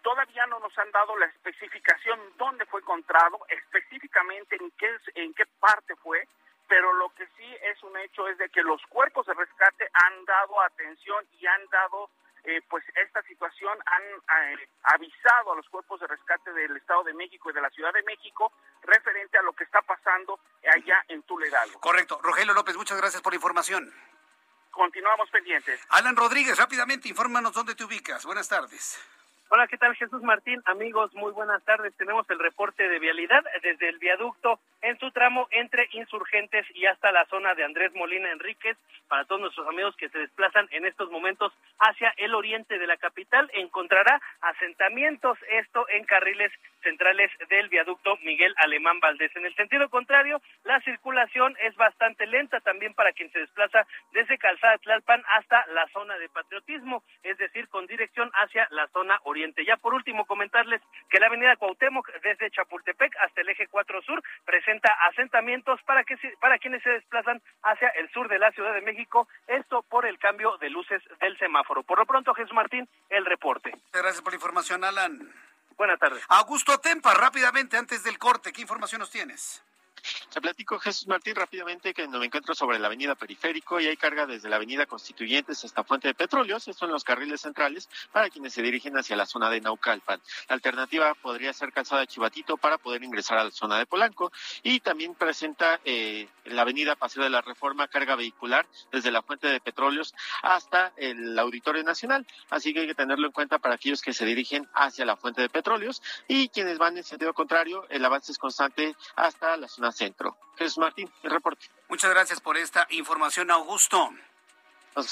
Todavía 0.02 0.46
no 0.46 0.58
nos 0.58 0.76
han 0.78 0.90
dado 0.90 1.16
la 1.16 1.26
especificación 1.26 2.18
dónde 2.36 2.66
fue 2.66 2.80
encontrado, 2.80 3.38
específicamente 3.48 4.56
en 4.60 4.68
qué, 4.72 4.96
en 5.14 5.32
qué 5.32 5.44
parte 5.60 5.94
fue, 5.96 6.26
pero 6.66 6.92
lo 6.94 7.08
que 7.10 7.24
sí 7.36 7.56
es 7.62 7.80
un 7.84 7.96
hecho 7.98 8.26
es 8.26 8.36
de 8.38 8.48
que 8.48 8.62
los 8.62 8.84
cuerpos 8.86 9.24
de 9.26 9.34
rescate 9.34 9.88
han 9.92 10.24
dado 10.24 10.60
atención 10.60 11.24
y 11.38 11.46
han 11.46 11.64
dado 11.68 12.10
eh, 12.44 12.60
pues 12.68 12.84
esta 12.94 13.22
situación 13.22 13.78
han 13.86 14.02
eh, 14.52 14.68
avisado 14.82 15.52
a 15.52 15.56
los 15.56 15.68
cuerpos 15.68 16.00
de 16.00 16.06
rescate 16.06 16.52
del 16.52 16.76
Estado 16.76 17.04
de 17.04 17.14
México 17.14 17.50
y 17.50 17.54
de 17.54 17.60
la 17.60 17.70
Ciudad 17.70 17.92
de 17.92 18.02
México 18.02 18.52
referente 18.82 19.38
a 19.38 19.42
lo 19.42 19.52
que 19.52 19.64
está 19.64 19.80
pasando 19.82 20.38
allá 20.62 21.04
en 21.08 21.22
Tuledalgo. 21.22 21.80
Correcto. 21.80 22.20
Rogelio 22.22 22.54
López, 22.54 22.76
muchas 22.76 22.98
gracias 22.98 23.22
por 23.22 23.32
la 23.32 23.36
información. 23.36 23.92
Continuamos 24.70 25.30
pendientes. 25.30 25.80
Alan 25.90 26.16
Rodríguez, 26.16 26.58
rápidamente, 26.58 27.08
infórmanos 27.08 27.52
dónde 27.52 27.74
te 27.74 27.84
ubicas. 27.84 28.24
Buenas 28.26 28.48
tardes. 28.48 28.98
Hola, 29.50 29.68
¿qué 29.68 29.76
tal 29.76 29.94
Jesús 29.94 30.22
Martín? 30.22 30.62
Amigos, 30.64 31.12
muy 31.14 31.30
buenas 31.32 31.62
tardes. 31.64 31.94
Tenemos 31.96 32.28
el 32.30 32.38
reporte 32.38 32.88
de 32.88 32.98
vialidad 32.98 33.44
desde 33.62 33.90
el 33.90 33.98
viaducto 33.98 34.58
en 34.80 34.98
su 34.98 35.10
tramo 35.10 35.46
entre 35.50 35.86
Insurgentes 35.92 36.66
y 36.74 36.86
hasta 36.86 37.12
la 37.12 37.26
zona 37.26 37.54
de 37.54 37.62
Andrés 37.62 37.94
Molina 37.94 38.32
Enríquez. 38.32 38.76
Para 39.06 39.26
todos 39.26 39.42
nuestros 39.42 39.68
amigos 39.68 39.94
que 39.96 40.08
se 40.08 40.18
desplazan 40.18 40.66
en 40.70 40.86
estos 40.86 41.10
momentos 41.10 41.52
hacia 41.78 42.12
el 42.16 42.34
oriente 42.34 42.78
de 42.78 42.86
la 42.86 42.96
capital, 42.96 43.50
encontrará 43.52 44.20
asentamientos, 44.40 45.38
esto 45.50 45.86
en 45.90 46.04
carriles 46.04 46.50
centrales 46.84 47.30
del 47.48 47.68
viaducto 47.68 48.16
Miguel 48.18 48.54
Alemán 48.58 49.00
Valdés. 49.00 49.34
En 49.34 49.44
el 49.44 49.54
sentido 49.56 49.88
contrario, 49.88 50.40
la 50.62 50.80
circulación 50.82 51.56
es 51.62 51.74
bastante 51.74 52.26
lenta 52.26 52.60
también 52.60 52.94
para 52.94 53.12
quien 53.12 53.32
se 53.32 53.40
desplaza 53.40 53.86
desde 54.12 54.38
Calzada 54.38 54.78
Tlalpan 54.78 55.24
hasta 55.36 55.66
la 55.72 55.88
zona 55.88 56.16
de 56.18 56.28
patriotismo, 56.28 57.02
es 57.22 57.36
decir, 57.38 57.68
con 57.68 57.86
dirección 57.86 58.30
hacia 58.34 58.68
la 58.70 58.86
zona 58.88 59.18
oriente. 59.24 59.64
Ya 59.64 59.76
por 59.76 59.94
último, 59.94 60.26
comentarles 60.26 60.80
que 61.10 61.18
la 61.18 61.26
avenida 61.26 61.56
Cuauhtémoc 61.56 62.08
desde 62.22 62.50
Chapultepec 62.50 63.16
hasta 63.16 63.40
el 63.40 63.48
eje 63.48 63.66
4 63.66 64.02
Sur 64.02 64.22
presenta 64.44 64.92
asentamientos 65.08 65.80
para 65.82 66.04
que 66.04 66.16
para 66.40 66.58
quienes 66.58 66.82
se 66.82 66.90
desplazan 66.90 67.40
hacia 67.62 67.88
el 67.88 68.10
sur 68.10 68.28
de 68.28 68.38
la 68.38 68.52
Ciudad 68.52 68.74
de 68.74 68.82
México, 68.82 69.26
esto 69.46 69.82
por 69.82 70.06
el 70.06 70.18
cambio 70.18 70.56
de 70.58 70.70
luces 70.70 71.02
del 71.20 71.36
semáforo. 71.38 71.82
Por 71.82 71.98
lo 71.98 72.06
pronto, 72.06 72.34
Jesús 72.34 72.52
Martín, 72.52 72.88
el 73.08 73.24
reporte. 73.24 73.72
Gracias 73.92 74.22
por 74.22 74.32
la 74.32 74.36
información, 74.36 74.84
Alan. 74.84 75.32
Buenas 75.76 75.98
tardes. 75.98 76.22
Augusto 76.28 76.78
Tempa, 76.78 77.14
rápidamente 77.14 77.76
antes 77.76 78.04
del 78.04 78.18
corte, 78.18 78.52
¿qué 78.52 78.62
información 78.62 79.00
nos 79.00 79.10
tienes? 79.10 79.62
Te 80.32 80.40
platico, 80.40 80.78
Jesús 80.78 81.06
Martín, 81.06 81.34
rápidamente 81.36 81.94
que 81.94 82.08
me 82.08 82.26
encuentro 82.26 82.54
sobre 82.54 82.78
la 82.78 82.88
avenida 82.88 83.14
Periférico 83.14 83.78
y 83.80 83.86
hay 83.86 83.96
carga 83.96 84.26
desde 84.26 84.48
la 84.48 84.56
avenida 84.56 84.84
Constituyentes 84.86 85.64
hasta 85.64 85.84
Fuente 85.84 86.08
de 86.08 86.14
Petróleos, 86.14 86.62
estos 86.62 86.76
son 86.76 86.90
los 86.90 87.04
carriles 87.04 87.40
centrales 87.40 87.88
para 88.12 88.28
quienes 88.30 88.52
se 88.52 88.62
dirigen 88.62 88.96
hacia 88.98 89.16
la 89.16 89.26
zona 89.26 89.48
de 89.48 89.60
Naucalpan. 89.60 90.20
La 90.48 90.54
alternativa 90.54 91.14
podría 91.14 91.52
ser 91.52 91.72
calzada 91.72 92.00
de 92.00 92.08
Chivatito 92.08 92.56
para 92.56 92.78
poder 92.78 93.04
ingresar 93.04 93.38
a 93.38 93.44
la 93.44 93.50
zona 93.50 93.78
de 93.78 93.86
Polanco. 93.86 94.32
Y 94.62 94.80
también 94.80 95.14
presenta 95.14 95.80
eh, 95.84 96.28
la 96.44 96.62
avenida 96.62 96.96
Paseo 96.96 97.22
de 97.22 97.30
la 97.30 97.40
Reforma 97.40 97.88
carga 97.88 98.16
vehicular 98.16 98.66
desde 98.92 99.10
la 99.10 99.22
Fuente 99.22 99.48
de 99.48 99.60
Petróleos 99.60 100.14
hasta 100.42 100.92
el 100.96 101.38
Auditorio 101.38 101.82
Nacional, 101.82 102.26
así 102.50 102.74
que 102.74 102.80
hay 102.80 102.86
que 102.86 102.94
tenerlo 102.94 103.26
en 103.26 103.32
cuenta 103.32 103.58
para 103.58 103.76
aquellos 103.76 104.02
que 104.02 104.12
se 104.12 104.24
dirigen 104.24 104.68
hacia 104.74 105.04
la 105.04 105.16
Fuente 105.16 105.42
de 105.42 105.48
Petróleos 105.48 106.02
y 106.28 106.48
quienes 106.48 106.78
van 106.78 106.96
en 106.96 107.04
sentido 107.04 107.32
contrario, 107.34 107.86
el 107.88 108.04
avance 108.04 108.32
es 108.32 108.38
constante 108.38 108.94
hasta 109.16 109.56
la 109.56 109.68
zona 109.68 109.83
centro. 109.92 110.36
Jesús 110.56 110.78
Martín, 110.78 111.10
el 111.22 111.30
reporte. 111.30 111.66
Muchas 111.88 112.10
gracias 112.10 112.40
por 112.40 112.56
esta 112.56 112.86
información, 112.90 113.50
Augusto. 113.50 114.10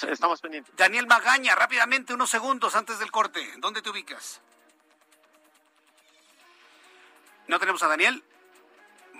estamos 0.09 0.41
pendientes. 0.41 0.75
Daniel 0.77 1.07
Magaña, 1.07 1.55
rápidamente, 1.55 2.15
unos 2.15 2.31
segundos 2.31 2.75
antes 2.77 2.99
del 2.99 3.11
corte. 3.11 3.55
¿Dónde 3.59 3.83
te 3.83 3.91
ubicas? 3.91 4.41
¿No 7.49 7.59
tenemos 7.59 7.83
a 7.83 7.89
Daniel? 7.89 8.23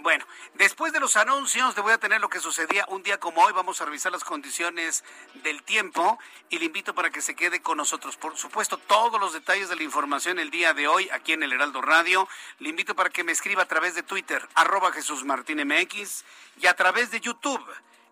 Bueno, 0.03 0.27
después 0.55 0.93
de 0.93 0.99
los 0.99 1.17
anuncios, 1.17 1.77
te 1.77 1.81
voy 1.81 1.93
a 1.93 1.99
tener 1.99 2.21
lo 2.21 2.29
que 2.29 2.41
sucedía 2.41 2.85
un 2.89 3.05
día 3.05 3.21
como 3.21 3.41
hoy. 3.41 3.53
Vamos 3.53 3.81
a 3.81 3.85
revisar 3.85 4.11
las 4.11 4.25
condiciones 4.25 5.05
del 5.45 5.63
tiempo 5.63 6.19
y 6.51 6.59
le 6.59 6.65
invito 6.65 6.93
para 6.93 7.11
que 7.11 7.21
se 7.21 7.37
quede 7.37 7.63
con 7.63 7.77
nosotros. 7.77 8.17
Por 8.17 8.37
supuesto, 8.37 8.79
todos 8.79 9.21
los 9.21 9.33
detalles 9.33 9.69
de 9.69 9.77
la 9.77 9.85
información 9.85 10.41
el 10.41 10.51
día 10.51 10.75
de 10.75 10.89
hoy 10.89 11.09
aquí 11.11 11.35
en 11.35 11.45
el 11.45 11.53
Heraldo 11.53 11.83
Radio. 11.83 12.29
Le 12.59 12.71
invito 12.71 12.97
para 12.97 13.11
que 13.11 13.23
me 13.23 13.31
escriba 13.31 13.63
a 13.63 13.69
través 13.69 13.95
de 13.95 14.03
Twitter, 14.03 14.45
arroba 14.57 14.91
Jesús 14.91 15.23
Martín 15.25 15.65
MX 15.65 16.25
y 16.61 16.67
a 16.67 16.75
través 16.75 17.13
de 17.13 17.21
YouTube 17.21 17.65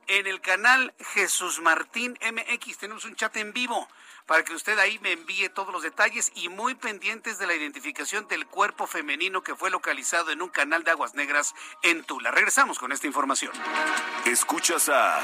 en 0.06 0.28
el 0.28 0.40
canal 0.40 0.94
Jesús 1.12 1.60
Martín 1.60 2.16
MX. 2.22 2.78
Tenemos 2.78 3.04
un 3.04 3.16
chat 3.16 3.36
en 3.36 3.52
vivo 3.52 3.88
para 4.30 4.44
que 4.44 4.54
usted 4.54 4.78
ahí 4.78 4.96
me 5.00 5.10
envíe 5.10 5.48
todos 5.48 5.72
los 5.72 5.82
detalles 5.82 6.30
y 6.36 6.48
muy 6.48 6.76
pendientes 6.76 7.40
de 7.40 7.48
la 7.48 7.54
identificación 7.56 8.28
del 8.28 8.46
cuerpo 8.46 8.86
femenino 8.86 9.42
que 9.42 9.56
fue 9.56 9.70
localizado 9.70 10.30
en 10.30 10.40
un 10.40 10.48
canal 10.48 10.84
de 10.84 10.92
aguas 10.92 11.16
negras 11.16 11.52
en 11.82 12.04
Tula. 12.04 12.30
Regresamos 12.30 12.78
con 12.78 12.92
esta 12.92 13.08
información. 13.08 13.50
Escuchas 14.24 14.88
a 14.88 15.20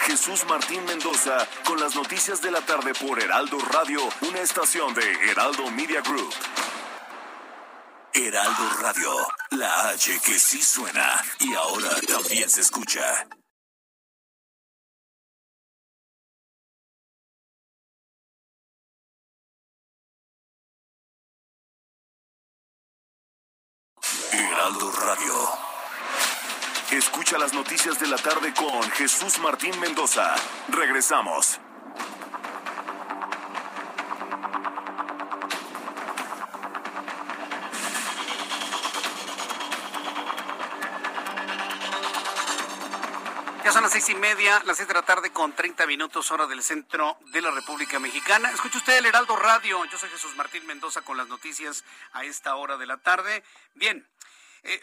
Jesús 0.00 0.44
Martín 0.46 0.84
Mendoza 0.84 1.48
con 1.64 1.80
las 1.80 1.96
noticias 1.96 2.42
de 2.42 2.50
la 2.50 2.60
tarde 2.60 2.92
por 2.92 3.18
Heraldo 3.18 3.58
Radio, 3.72 4.00
una 4.20 4.40
estación 4.40 4.92
de 4.92 5.30
Heraldo 5.30 5.70
Media 5.70 6.02
Group. 6.02 6.34
Heraldo 8.12 8.70
Radio, 8.82 9.26
la 9.52 9.88
H 9.88 10.20
que 10.22 10.38
sí 10.38 10.60
suena 10.60 11.24
y 11.40 11.54
ahora 11.54 11.98
también 12.06 12.50
se 12.50 12.60
escucha. 12.60 13.26
Escucha 26.96 27.36
las 27.36 27.52
noticias 27.52 28.00
de 28.00 28.06
la 28.06 28.16
tarde 28.16 28.54
con 28.54 28.82
Jesús 28.92 29.38
Martín 29.40 29.78
Mendoza. 29.80 30.34
Regresamos. 30.68 31.60
Ya 43.62 43.72
son 43.72 43.82
las 43.82 43.92
seis 43.92 44.08
y 44.08 44.14
media, 44.14 44.62
las 44.64 44.78
seis 44.78 44.88
de 44.88 44.94
la 44.94 45.02
tarde 45.02 45.30
con 45.30 45.52
30 45.52 45.86
minutos 45.86 46.30
hora 46.30 46.46
del 46.46 46.62
centro 46.62 47.18
de 47.30 47.42
la 47.42 47.50
República 47.50 47.98
Mexicana. 47.98 48.50
Escucha 48.52 48.78
usted 48.78 48.96
el 48.96 49.04
Heraldo 49.04 49.36
Radio. 49.36 49.84
Yo 49.84 49.98
soy 49.98 50.08
Jesús 50.08 50.34
Martín 50.34 50.66
Mendoza 50.66 51.02
con 51.02 51.18
las 51.18 51.28
noticias 51.28 51.84
a 52.14 52.24
esta 52.24 52.54
hora 52.54 52.78
de 52.78 52.86
la 52.86 52.96
tarde. 52.96 53.44
Bien, 53.74 54.08
eh, 54.62 54.80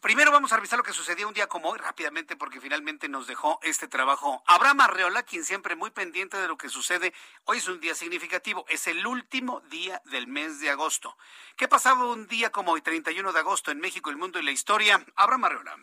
primero 0.00 0.30
vamos 0.30 0.52
a 0.52 0.56
revisar 0.56 0.78
lo 0.78 0.84
que 0.84 0.92
sucedió 0.92 1.28
un 1.28 1.34
día 1.34 1.46
como 1.46 1.70
hoy 1.70 1.78
rápidamente 1.78 2.36
porque 2.36 2.60
finalmente 2.60 3.08
nos 3.08 3.26
dejó 3.26 3.58
este 3.62 3.88
trabajo. 3.88 4.42
Abraham 4.46 4.80
Arreola, 4.82 5.22
quien 5.22 5.44
siempre 5.44 5.76
muy 5.76 5.90
pendiente 5.90 6.36
de 6.36 6.48
lo 6.48 6.56
que 6.56 6.68
sucede, 6.68 7.12
hoy 7.44 7.58
es 7.58 7.68
un 7.68 7.80
día 7.80 7.94
significativo, 7.94 8.64
es 8.68 8.86
el 8.86 9.06
último 9.06 9.60
día 9.70 10.02
del 10.06 10.26
mes 10.26 10.60
de 10.60 10.70
agosto. 10.70 11.16
¿Qué 11.56 11.68
pasaba 11.68 12.06
un 12.06 12.26
día 12.28 12.50
como 12.50 12.72
hoy, 12.72 12.82
31 12.82 13.32
de 13.32 13.38
agosto, 13.38 13.70
en 13.70 13.80
México, 13.80 14.10
el 14.10 14.16
mundo 14.16 14.38
y 14.38 14.42
la 14.42 14.52
historia? 14.52 15.04
Abraham 15.16 15.44
Arreola. 15.44 15.76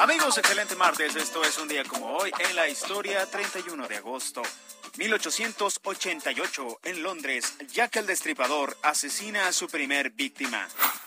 Amigos, 0.00 0.36
excelente 0.36 0.76
martes. 0.76 1.16
Esto 1.16 1.42
es 1.42 1.56
un 1.58 1.68
día 1.68 1.82
como 1.84 2.18
hoy 2.18 2.30
en 2.38 2.54
la 2.54 2.68
historia, 2.68 3.24
31 3.30 3.88
de 3.88 3.96
agosto. 3.96 4.42
1888, 4.96 6.80
en 6.84 7.02
Londres, 7.02 7.54
Jack 7.70 7.96
el 7.96 8.06
Destripador 8.06 8.78
asesina 8.82 9.46
a 9.46 9.52
su 9.52 9.68
primer 9.68 10.10
víctima. 10.10 10.66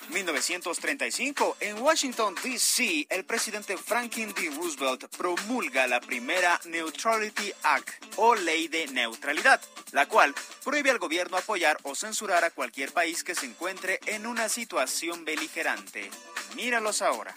1935, 0.09 1.57
en 1.59 1.81
Washington, 1.81 2.35
D.C., 2.43 3.07
el 3.09 3.25
presidente 3.25 3.77
Franklin 3.77 4.33
D. 4.33 4.51
Roosevelt 4.55 5.05
promulga 5.17 5.87
la 5.87 5.99
primera 5.99 6.59
Neutrality 6.65 7.51
Act 7.63 7.89
o 8.17 8.35
Ley 8.35 8.67
de 8.67 8.87
Neutralidad, 8.87 9.61
la 9.91 10.07
cual 10.07 10.35
prohíbe 10.63 10.91
al 10.91 10.99
gobierno 10.99 11.37
apoyar 11.37 11.77
o 11.83 11.95
censurar 11.95 12.43
a 12.43 12.51
cualquier 12.51 12.91
país 12.91 13.23
que 13.23 13.35
se 13.35 13.47
encuentre 13.47 13.99
en 14.05 14.27
una 14.27 14.49
situación 14.49 15.25
beligerante. 15.25 16.09
Míralos 16.55 17.01
ahora. 17.01 17.33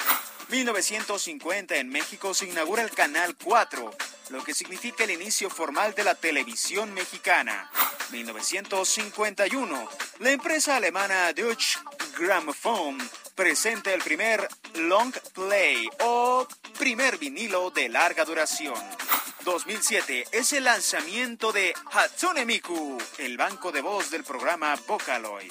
1950 0.49 1.77
en 1.77 1.89
México 1.89 2.35
se 2.35 2.47
inaugura 2.47 2.83
el 2.83 2.91
Canal 2.91 3.37
4, 3.43 3.91
lo 4.31 4.45
que 4.45 4.55
significa 4.55 5.05
el 5.05 5.11
inicio 5.11 5.49
formal 5.51 5.95
de 5.95 6.05
la 6.05 6.15
televisión 6.15 6.93
mexicana. 6.95 7.71
1951, 8.11 9.89
la 10.19 10.31
empresa 10.31 10.77
alemana 10.77 11.33
Deutsche 11.33 11.79
Grammophon 12.19 12.99
presenta 13.35 13.93
el 13.93 14.03
primer 14.03 14.47
long 14.75 15.13
play 15.35 15.89
o 16.01 16.47
primer 16.79 17.19
vinilo 17.19 17.71
de 17.71 17.89
larga 17.89 18.25
duración. 18.25 18.75
2007 19.45 20.25
es 20.33 20.53
el 20.53 20.65
lanzamiento 20.65 21.53
de 21.53 21.75
Hatsune 21.91 22.45
Miku, 22.45 22.99
el 23.19 23.37
banco 23.37 23.73
de 23.73 23.81
voz 23.81 24.11
del 24.11 24.23
programa 24.25 24.75
Vocaloid. 24.87 25.51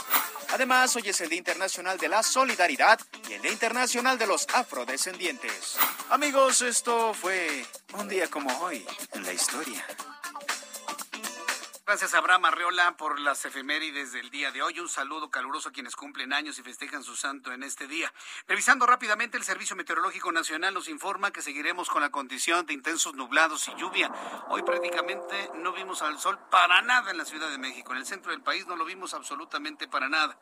Además, 0.54 0.96
hoy 0.96 1.04
es 1.06 1.22
el 1.22 1.30
Día 1.30 1.39
Internacional 1.39 1.98
de 1.98 2.10
la 2.10 2.24
Solidaridad 2.24 3.00
y 3.30 3.34
el 3.34 3.41
Día 3.41 3.52
Internacional 3.52 4.17
de 4.17 4.28
los 4.28 4.48
Afrodescendientes. 4.54 5.78
Amigos, 6.10 6.62
esto 6.62 7.13
fue 7.13 7.65
un 7.94 8.08
día 8.08 8.28
como 8.28 8.50
hoy 8.60 8.86
en 9.13 9.24
la 9.24 9.34
historia. 9.34 9.86
Gracias 11.84 12.13
Abraham 12.13 12.46
Arreola 12.46 12.96
por 12.96 13.20
las 13.20 13.44
efemérides 13.44 14.12
del 14.13 14.30
día 14.30 14.52
de 14.52 14.62
hoy. 14.62 14.80
Un 14.80 14.88
saludo 14.88 15.32
caluroso 15.32 15.70
a 15.70 15.72
quienes 15.72 15.96
cumplen 15.96 16.32
años 16.32 16.60
y 16.60 16.63
festejan 16.63 17.04
su 17.04 17.15
santo 17.15 17.52
en 17.52 17.63
este 17.63 17.88
día. 17.88 18.13
Revisando 18.48 18.86
rápidamente, 18.86 19.36
el 19.36 19.44
Servicio 19.44 19.76
Meteorológico 19.76 20.32
Nacional 20.32 20.76
nos 20.76 20.88
informa 20.88 21.32
que 21.32 21.41
seguiremos 21.41 21.89
con 21.89 22.04
la 22.04 22.12
condición 22.12 22.67
de 22.67 22.74
intensos 22.74 23.15
nublados 23.15 23.67
y 23.67 23.76
lluvia. 23.76 24.12
Hoy 24.50 24.62
prácticamente 24.62 25.50
no 25.56 25.74
vimos 25.74 26.04
al 26.04 26.20
sol 26.20 26.38
para 26.52 26.84
nada 26.84 27.10
en 27.10 27.17
la 27.17 27.26
Ciudad 27.26 27.50
de 27.50 27.58
México. 27.58 27.94
En 27.94 27.98
el 27.98 28.06
centro 28.06 28.32
del 28.32 28.41
país 28.41 28.67
no 28.67 28.76
lo 28.76 28.86
vimos 28.86 29.15
absolutamente 29.15 29.88
para 29.88 30.08
nada. 30.08 30.38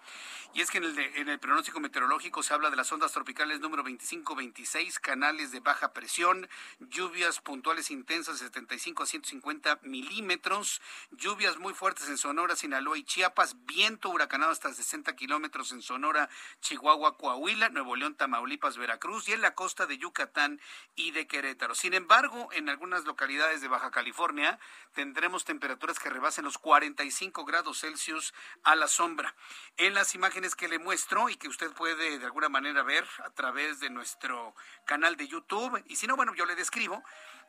Y 0.54 0.62
es 0.62 0.70
que 0.70 0.80
en 0.80 1.30
el, 1.30 1.40
pronóstico 1.40 1.80
meteorológico 1.80 2.44
se 2.44 2.54
habla 2.54 2.70
de 2.70 2.76
las 2.76 2.92
ondas 2.92 3.14
tropicales 3.14 3.62
número 3.62 3.84
25-26, 3.84 5.00
canales 5.00 5.52
de 5.52 5.62
baja 5.62 5.94
presión, 5.94 6.50
lluvias 6.80 7.40
puntuales 7.40 7.92
intensas 7.92 8.40
de 8.40 8.46
75 8.48 9.04
a 9.04 9.06
150 9.06 9.80
milímetros, 9.84 10.82
lluvias 11.30 11.60
muy 11.60 11.76
fuertes 11.76 12.10
en 12.10 12.18
Sonora, 12.18 12.56
Sinaloa 12.56 12.98
y 12.98 13.04
Chiapas, 13.04 13.56
viento 13.66 14.10
huracanado 14.10 14.52
hasta 14.52 14.74
60 14.74 15.16
kilómetros 15.16 15.72
en 15.72 15.84
Sonora, 15.84 16.28
Chihuahua, 16.60 17.18
Coahuila, 17.18 17.70
Nuevo 17.70 17.96
León, 17.96 18.16
Tamaulipas, 18.16 18.78
Veracruz 18.78 19.30
y 19.30 19.34
en 19.34 19.42
la 19.42 19.54
costa 19.54 19.86
de 19.86 20.00
Yucatán 20.00 20.60
y 20.96 21.12
de 21.12 21.28
Querétaro. 21.28 21.76
Sin 21.76 21.94
embargo, 21.94 22.50
en 22.52 22.68
algunas 22.68 23.06
localidades 23.06 23.62
de 23.62 23.68
Baja 23.68 23.92
California 23.92 24.58
tendremos 24.96 25.46
temperaturas 25.46 26.00
que 26.00 26.10
rebasen 26.10 26.46
los 26.46 26.58
45 26.58 27.46
grados 27.46 27.82
Celsius 27.82 28.34
a 28.64 28.76
la 28.76 28.88
sombra. 28.88 29.36
En 29.78 29.94
las 29.94 30.16
imágenes 30.16 30.56
que 30.56 30.68
le 30.68 30.80
muestro 30.80 31.30
y 31.30 31.36
que 31.36 31.48
usted 31.48 31.72
puede 31.74 32.18
de 32.18 32.26
alguna 32.26 32.50
manera 32.50 32.82
ver 32.82 33.06
a 33.24 33.30
través 33.30 33.80
de 33.80 33.92
nuestro 33.92 34.56
canal 34.86 35.16
de 35.16 35.28
YouTube, 35.28 35.80
y 35.86 35.96
si 35.96 36.08
no, 36.08 36.16
bueno, 36.16 36.34
yo 36.34 36.48
le 36.48 36.56
describo, 36.56 37.04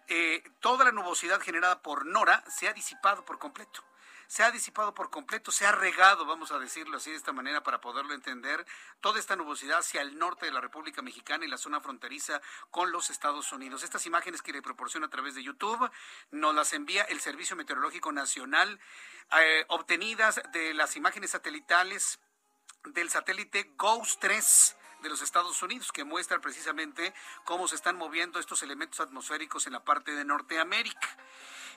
eh, 0.08 0.42
toda 0.60 0.84
la 0.84 0.92
nubosidad 0.92 1.40
generada 1.40 1.82
por 1.82 2.06
Nora 2.06 2.44
se 2.48 2.68
ha 2.68 2.72
disipado 2.72 3.24
por 3.24 3.38
completo 3.38 3.84
se 4.30 4.44
ha 4.44 4.52
disipado 4.52 4.94
por 4.94 5.10
completo, 5.10 5.50
se 5.50 5.66
ha 5.66 5.72
regado, 5.72 6.24
vamos 6.24 6.52
a 6.52 6.60
decirlo 6.60 6.98
así 6.98 7.10
de 7.10 7.16
esta 7.16 7.32
manera 7.32 7.64
para 7.64 7.80
poderlo 7.80 8.14
entender, 8.14 8.64
toda 9.00 9.18
esta 9.18 9.34
nubosidad 9.34 9.80
hacia 9.80 10.02
el 10.02 10.20
norte 10.20 10.46
de 10.46 10.52
la 10.52 10.60
República 10.60 11.02
Mexicana 11.02 11.44
y 11.44 11.48
la 11.48 11.58
zona 11.58 11.80
fronteriza 11.80 12.40
con 12.70 12.92
los 12.92 13.10
Estados 13.10 13.50
Unidos. 13.50 13.82
Estas 13.82 14.06
imágenes 14.06 14.40
que 14.40 14.52
le 14.52 14.62
proporciona 14.62 15.06
a 15.06 15.10
través 15.10 15.34
de 15.34 15.42
YouTube 15.42 15.90
nos 16.30 16.54
las 16.54 16.72
envía 16.74 17.02
el 17.02 17.18
Servicio 17.18 17.56
Meteorológico 17.56 18.12
Nacional, 18.12 18.78
eh, 19.36 19.64
obtenidas 19.66 20.40
de 20.52 20.74
las 20.74 20.94
imágenes 20.94 21.32
satelitales 21.32 22.20
del 22.84 23.10
satélite 23.10 23.72
GOES 23.76 24.16
3 24.20 24.76
de 25.02 25.08
los 25.08 25.22
Estados 25.22 25.62
Unidos, 25.62 25.92
que 25.92 26.04
muestra 26.04 26.40
precisamente 26.40 27.14
cómo 27.44 27.68
se 27.68 27.74
están 27.74 27.96
moviendo 27.96 28.38
estos 28.38 28.62
elementos 28.62 29.00
atmosféricos 29.00 29.66
en 29.66 29.72
la 29.72 29.84
parte 29.84 30.12
de 30.12 30.24
Norteamérica. 30.24 31.08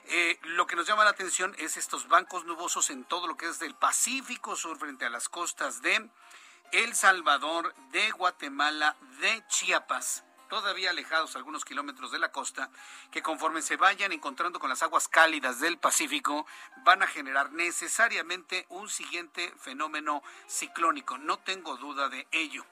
Eh, 0.06 0.38
lo 0.42 0.66
que 0.66 0.76
nos 0.76 0.86
llama 0.86 1.04
la 1.04 1.10
atención 1.10 1.54
es 1.58 1.76
estos 1.76 2.08
bancos 2.08 2.44
nubosos 2.44 2.90
en 2.90 3.04
todo 3.04 3.26
lo 3.26 3.36
que 3.36 3.48
es 3.48 3.58
del 3.58 3.74
Pacífico 3.74 4.56
Sur 4.56 4.78
frente 4.78 5.06
a 5.06 5.10
las 5.10 5.28
costas 5.28 5.80
de 5.80 6.10
El 6.72 6.94
Salvador, 6.94 7.74
de 7.90 8.10
Guatemala, 8.10 8.96
de 9.20 9.42
Chiapas 9.48 10.24
todavía 10.48 10.90
alejados 10.90 11.36
algunos 11.36 11.64
kilómetros 11.64 12.10
de 12.12 12.18
la 12.18 12.32
costa, 12.32 12.70
que 13.10 13.22
conforme 13.22 13.62
se 13.62 13.76
vayan 13.76 14.12
encontrando 14.12 14.58
con 14.58 14.70
las 14.70 14.82
aguas 14.82 15.08
cálidas 15.08 15.60
del 15.60 15.78
Pacífico, 15.78 16.46
van 16.84 17.02
a 17.02 17.06
generar 17.06 17.52
necesariamente 17.52 18.66
un 18.68 18.88
siguiente 18.88 19.52
fenómeno 19.58 20.22
ciclónico. 20.46 21.18
No 21.18 21.38
tengo 21.38 21.76
duda 21.76 22.08
de 22.08 22.26
ello. 22.30 22.64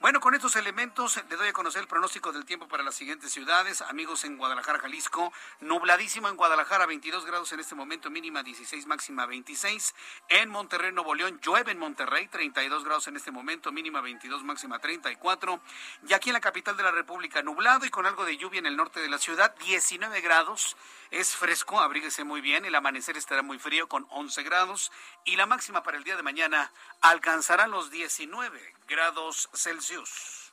Bueno, 0.00 0.20
con 0.20 0.34
estos 0.34 0.56
elementos 0.56 1.16
le 1.28 1.36
doy 1.36 1.48
a 1.48 1.52
conocer 1.52 1.82
el 1.82 1.88
pronóstico 1.88 2.30
del 2.30 2.44
tiempo 2.44 2.68
para 2.68 2.82
las 2.82 2.94
siguientes 2.94 3.32
ciudades. 3.32 3.80
Amigos 3.80 4.24
en 4.24 4.36
Guadalajara, 4.36 4.78
Jalisco, 4.78 5.32
nubladísimo 5.60 6.28
en 6.28 6.36
Guadalajara, 6.36 6.86
22 6.86 7.24
grados 7.24 7.52
en 7.52 7.60
este 7.60 7.74
momento, 7.74 8.10
mínima 8.10 8.42
16, 8.42 8.86
máxima 8.86 9.26
26. 9.26 9.94
En 10.28 10.50
Monterrey, 10.50 10.92
Nuevo 10.92 11.14
León, 11.14 11.40
llueve 11.42 11.72
en 11.72 11.78
Monterrey, 11.78 12.28
32 12.28 12.84
grados 12.84 13.08
en 13.08 13.16
este 13.16 13.30
momento, 13.30 13.72
mínima 13.72 14.00
22, 14.00 14.44
máxima 14.44 14.78
34. 14.78 15.60
Y 16.08 16.12
aquí 16.12 16.28
en 16.28 16.34
la 16.34 16.40
capital 16.40 16.76
de 16.76 16.82
la 16.82 16.90
República, 16.90 17.15
nublado 17.42 17.86
y 17.86 17.90
con 17.90 18.06
algo 18.06 18.24
de 18.24 18.36
lluvia 18.36 18.58
en 18.58 18.66
el 18.66 18.76
norte 18.76 19.00
de 19.00 19.08
la 19.08 19.18
ciudad, 19.18 19.54
19 19.64 20.20
grados, 20.20 20.76
es 21.10 21.34
fresco, 21.34 21.80
abríguese 21.80 22.24
muy 22.24 22.40
bien, 22.40 22.64
el 22.64 22.74
amanecer 22.74 23.16
estará 23.16 23.42
muy 23.42 23.58
frío 23.58 23.88
con 23.88 24.06
11 24.10 24.42
grados 24.42 24.92
y 25.24 25.36
la 25.36 25.46
máxima 25.46 25.82
para 25.82 25.96
el 25.96 26.04
día 26.04 26.16
de 26.16 26.22
mañana 26.22 26.72
alcanzará 27.00 27.66
los 27.66 27.90
19 27.90 28.74
grados 28.86 29.48
Celsius. 29.54 30.52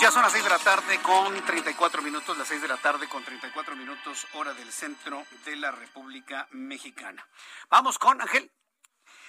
Ya 0.00 0.10
son 0.10 0.22
las 0.22 0.32
6 0.32 0.44
de 0.44 0.50
la 0.50 0.58
tarde 0.58 1.00
con 1.02 1.44
34 1.44 2.02
minutos, 2.02 2.36
las 2.36 2.48
6 2.48 2.62
de 2.62 2.68
la 2.68 2.76
tarde 2.76 3.08
con 3.08 3.24
34 3.24 3.74
minutos, 3.76 4.26
hora 4.34 4.52
del 4.52 4.70
centro 4.70 5.24
de 5.44 5.56
la 5.56 5.70
República 5.70 6.46
Mexicana. 6.50 7.26
Vamos 7.70 7.98
con 7.98 8.20
Ángel. 8.20 8.52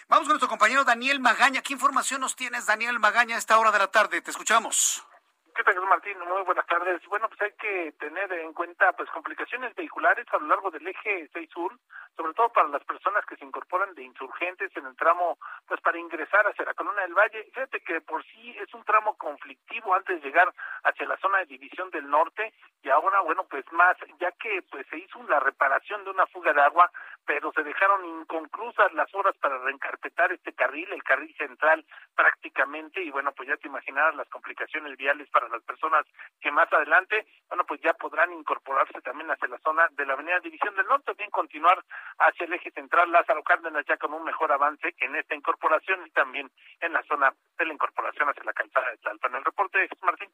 Vamos 0.09 0.25
con 0.25 0.35
nuestro 0.35 0.47
compañero 0.47 0.85
Daniel 0.85 1.19
Magaña. 1.19 1.61
¿Qué 1.61 1.73
información 1.73 2.21
nos 2.21 2.33
tienes, 2.33 2.65
Daniel 2.65 2.97
Magaña, 2.97 3.35
a 3.35 3.39
esta 3.39 3.59
hora 3.59 3.71
de 3.71 3.79
la 3.79 3.91
tarde? 3.91 4.21
Te 4.21 4.31
escuchamos. 4.31 5.05
¿Qué 5.53 5.63
tal, 5.63 5.81
Martín? 5.81 6.17
Muy 6.19 6.43
buenas 6.43 6.65
tardes. 6.65 7.01
Bueno, 7.09 7.27
pues 7.27 7.41
hay 7.41 7.51
que 7.53 7.91
tener 7.99 8.31
en 8.31 8.53
cuenta 8.53 8.93
pues 8.93 9.09
complicaciones 9.09 9.75
vehiculares 9.75 10.25
a 10.31 10.37
lo 10.37 10.47
largo 10.47 10.71
del 10.71 10.87
eje 10.87 11.29
6 11.33 11.49
sur, 11.51 11.73
sobre 12.15 12.33
todo 12.35 12.47
para 12.49 12.69
las 12.69 12.85
personas 12.85 13.25
que 13.25 13.35
se 13.35 13.43
incorporan 13.43 13.93
de 13.95 14.03
insurgentes 14.03 14.71
en 14.77 14.85
el 14.85 14.95
tramo, 14.95 15.37
pues 15.67 15.81
para 15.81 15.97
ingresar 15.97 16.47
hacia 16.47 16.63
la 16.63 16.73
Columna 16.73 17.01
del 17.01 17.15
Valle. 17.15 17.43
Fíjate 17.53 17.81
que 17.81 17.99
por 18.01 18.23
sí 18.25 18.55
es 18.61 18.73
un 18.73 18.85
tramo 18.85 19.17
conflictivo 19.17 19.93
antes 19.93 20.21
de 20.21 20.27
llegar 20.27 20.53
hacia 20.83 21.07
la 21.07 21.17
zona 21.17 21.39
de 21.39 21.47
división 21.47 21.89
del 21.89 22.07
norte 22.09 22.53
y 22.83 22.89
ahora, 22.89 23.19
bueno, 23.21 23.45
pues 23.49 23.65
más, 23.73 23.97
ya 24.19 24.31
que 24.33 24.61
pues 24.71 24.85
se 24.91 24.99
hizo 24.99 25.21
la 25.23 25.39
reparación 25.39 26.03
de 26.03 26.11
una 26.11 26.27
fuga 26.27 26.53
de 26.53 26.61
agua, 26.61 26.91
pero 27.27 27.51
se 27.51 27.61
dejaron 27.61 28.05
inconclusas 28.05 28.93
las 28.93 29.13
horas 29.13 29.35
para 29.37 29.57
reencarpetar 29.59 30.31
este 30.31 30.53
carril, 30.53 30.87
el 30.93 31.03
carril 31.03 31.35
central 31.35 31.85
prácticamente, 32.15 33.03
y 33.03 33.11
bueno, 33.11 33.33
pues 33.33 33.49
ya 33.49 33.57
te 33.57 33.67
imaginarás 33.67 34.15
las 34.15 34.29
complicaciones 34.29 34.97
viales 34.97 35.29
para 35.29 35.49
las 35.49 35.61
personas 35.63 36.05
que 36.39 36.51
más 36.51 36.71
adelante, 36.71 37.27
bueno, 37.49 37.65
pues 37.65 37.81
ya 37.81 37.93
podrán 37.93 38.31
incorporarse 38.31 39.01
también 39.01 39.29
hacia 39.29 39.49
la 39.49 39.59
zona 39.59 39.87
de 39.91 40.05
la 40.05 40.13
Avenida 40.13 40.39
División 40.39 40.73
del 40.75 40.87
Norte, 40.87 41.13
bien 41.17 41.29
continuar 41.29 41.83
hacia 42.19 42.45
el 42.45 42.53
eje 42.53 42.71
central 42.71 43.11
Lázaro 43.11 43.43
Cárdenas 43.43 43.85
ya 43.85 43.97
con 43.97 44.13
un 44.13 44.23
mejor 44.23 44.51
avance 44.51 44.95
en 44.97 45.15
esta 45.17 45.35
incorporación 45.35 46.07
y 46.07 46.11
también 46.11 46.49
en 46.79 46.93
la 46.93 47.03
zona 47.03 47.33
de 47.57 47.65
la 47.65 47.73
incorporación 47.73 48.29
hacia 48.29 48.43
la 48.43 48.53
calzada 48.53 48.89
de 48.89 48.97
Tlalpan. 48.97 49.35
El 49.35 49.43
reporte 49.43 49.89
Martín. 50.01 50.29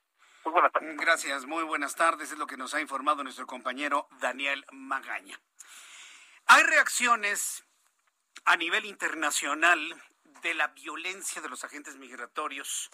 Muy 0.46 0.52
buenas 0.52 0.72
tardes. 0.72 0.98
Gracias, 0.98 1.46
muy 1.46 1.64
buenas 1.64 1.96
tardes. 1.96 2.32
Es 2.32 2.38
lo 2.38 2.46
que 2.46 2.58
nos 2.58 2.74
ha 2.76 2.82
informado 2.82 3.24
nuestro 3.24 3.48
compañero 3.48 4.08
Daniel 4.20 4.66
Magaña. 4.72 5.40
Hay 6.46 6.64
reacciones 6.64 7.64
a 8.46 8.58
nivel 8.58 8.86
internacional 8.86 10.04
de 10.42 10.54
la 10.54 10.68
violencia 10.68 11.42
de 11.42 11.50
los 11.50 11.64
agentes 11.64 11.96
migratorios 11.96 12.90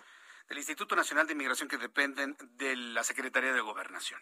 del 0.47 0.59
Instituto 0.59 0.95
Nacional 0.95 1.27
de 1.27 1.35
Migración 1.35 1.67
que 1.67 1.77
dependen 1.77 2.37
de 2.39 2.75
la 2.75 3.03
Secretaría 3.03 3.53
de 3.53 3.61
Gobernación. 3.61 4.21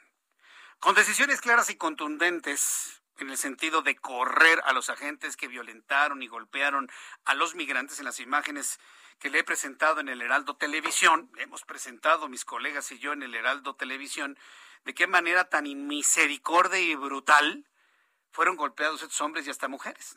Con 0.79 0.95
decisiones 0.95 1.41
claras 1.41 1.69
y 1.69 1.75
contundentes 1.75 3.01
en 3.17 3.29
el 3.29 3.37
sentido 3.37 3.81
de 3.81 3.95
correr 3.97 4.61
a 4.65 4.73
los 4.73 4.89
agentes 4.89 5.35
que 5.35 5.47
violentaron 5.47 6.21
y 6.21 6.27
golpearon 6.27 6.89
a 7.25 7.33
los 7.33 7.55
migrantes 7.55 7.99
en 7.99 8.05
las 8.05 8.19
imágenes 8.19 8.79
que 9.19 9.29
le 9.29 9.39
he 9.39 9.43
presentado 9.43 9.99
en 9.99 10.09
el 10.09 10.21
Heraldo 10.21 10.55
Televisión, 10.55 11.31
le 11.35 11.43
hemos 11.43 11.63
presentado 11.63 12.29
mis 12.29 12.45
colegas 12.45 12.91
y 12.91 12.99
yo 12.99 13.13
en 13.13 13.23
el 13.23 13.33
Heraldo 13.33 13.75
Televisión, 13.75 14.37
de 14.85 14.93
qué 14.93 15.07
manera 15.07 15.49
tan 15.49 15.65
inmisericordia 15.65 16.79
y 16.79 16.95
brutal 16.95 17.65
fueron 18.31 18.55
golpeados 18.55 19.01
estos 19.01 19.19
hombres 19.21 19.47
y 19.47 19.49
hasta 19.49 19.67
mujeres. 19.67 20.15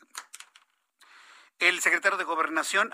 El 1.59 1.79
secretario 1.79 2.17
de 2.17 2.23
Gobernación, 2.23 2.91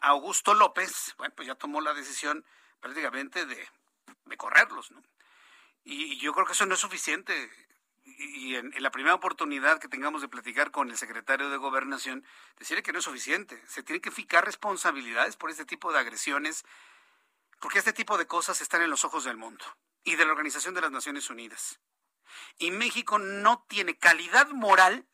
Augusto 0.00 0.54
López, 0.54 1.14
bueno, 1.18 1.34
pues 1.36 1.46
ya 1.46 1.54
tomó 1.54 1.82
la 1.82 1.92
decisión 1.92 2.46
prácticamente 2.80 3.44
de, 3.44 3.68
correrlos, 4.38 4.90
¿no? 4.90 5.02
Y 5.84 6.18
yo 6.18 6.32
creo 6.32 6.46
que 6.46 6.52
eso 6.52 6.64
no 6.64 6.74
es 6.74 6.80
suficiente. 6.80 7.50
Y 8.04 8.54
en, 8.54 8.72
la 8.82 8.90
primera 8.90 9.14
oportunidad 9.14 9.78
que 9.78 9.88
tengamos 9.88 10.22
de 10.22 10.28
platicar 10.28 10.70
con 10.70 10.88
el 10.90 10.96
secretario 10.96 11.50
de 11.50 11.58
Gobernación, 11.58 12.24
decirle 12.58 12.82
que 12.82 12.92
no 12.92 13.00
es 13.00 13.04
suficiente. 13.04 13.62
Se 13.66 13.82
tienen 13.82 14.00
que 14.00 14.10
fijar 14.10 14.46
responsabilidades 14.46 15.36
por 15.36 15.50
este 15.50 15.66
tipo 15.66 15.92
de 15.92 15.98
agresiones, 15.98 16.64
porque 17.60 17.78
este 17.78 17.92
tipo 17.92 18.16
de 18.16 18.26
cosas 18.26 18.62
están 18.62 18.80
en 18.80 18.88
los 18.88 19.04
ojos 19.04 19.24
del 19.24 19.36
mundo 19.36 19.64
y 20.04 20.16
de 20.16 20.24
la 20.24 20.32
Organización 20.32 20.74
de 20.74 20.80
las 20.80 20.90
Naciones 20.90 21.28
Unidas. 21.28 21.78
Y 22.58 22.70
México 22.70 23.18
no 23.18 23.64
tiene 23.68 23.96
calidad 23.96 24.48
moral. 24.50 25.06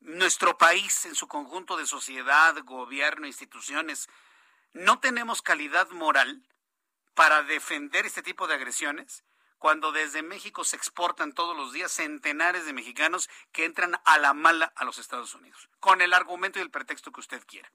Nuestro 0.00 0.56
país 0.58 1.06
en 1.06 1.14
su 1.14 1.28
conjunto 1.28 1.76
de 1.76 1.86
sociedad, 1.86 2.56
gobierno, 2.64 3.26
instituciones, 3.26 4.08
no 4.72 5.00
tenemos 5.00 5.42
calidad 5.42 5.90
moral 5.90 6.46
para 7.14 7.42
defender 7.42 8.06
este 8.06 8.22
tipo 8.22 8.46
de 8.46 8.54
agresiones 8.54 9.24
cuando 9.58 9.90
desde 9.90 10.22
México 10.22 10.62
se 10.62 10.76
exportan 10.76 11.32
todos 11.32 11.56
los 11.56 11.72
días 11.72 11.90
centenares 11.90 12.64
de 12.64 12.72
mexicanos 12.72 13.28
que 13.50 13.64
entran 13.64 14.00
a 14.04 14.18
la 14.18 14.32
mala 14.32 14.72
a 14.76 14.84
los 14.84 14.98
Estados 14.98 15.34
Unidos, 15.34 15.68
con 15.80 16.00
el 16.00 16.14
argumento 16.14 16.60
y 16.60 16.62
el 16.62 16.70
pretexto 16.70 17.10
que 17.10 17.20
usted 17.20 17.44
quiera 17.44 17.72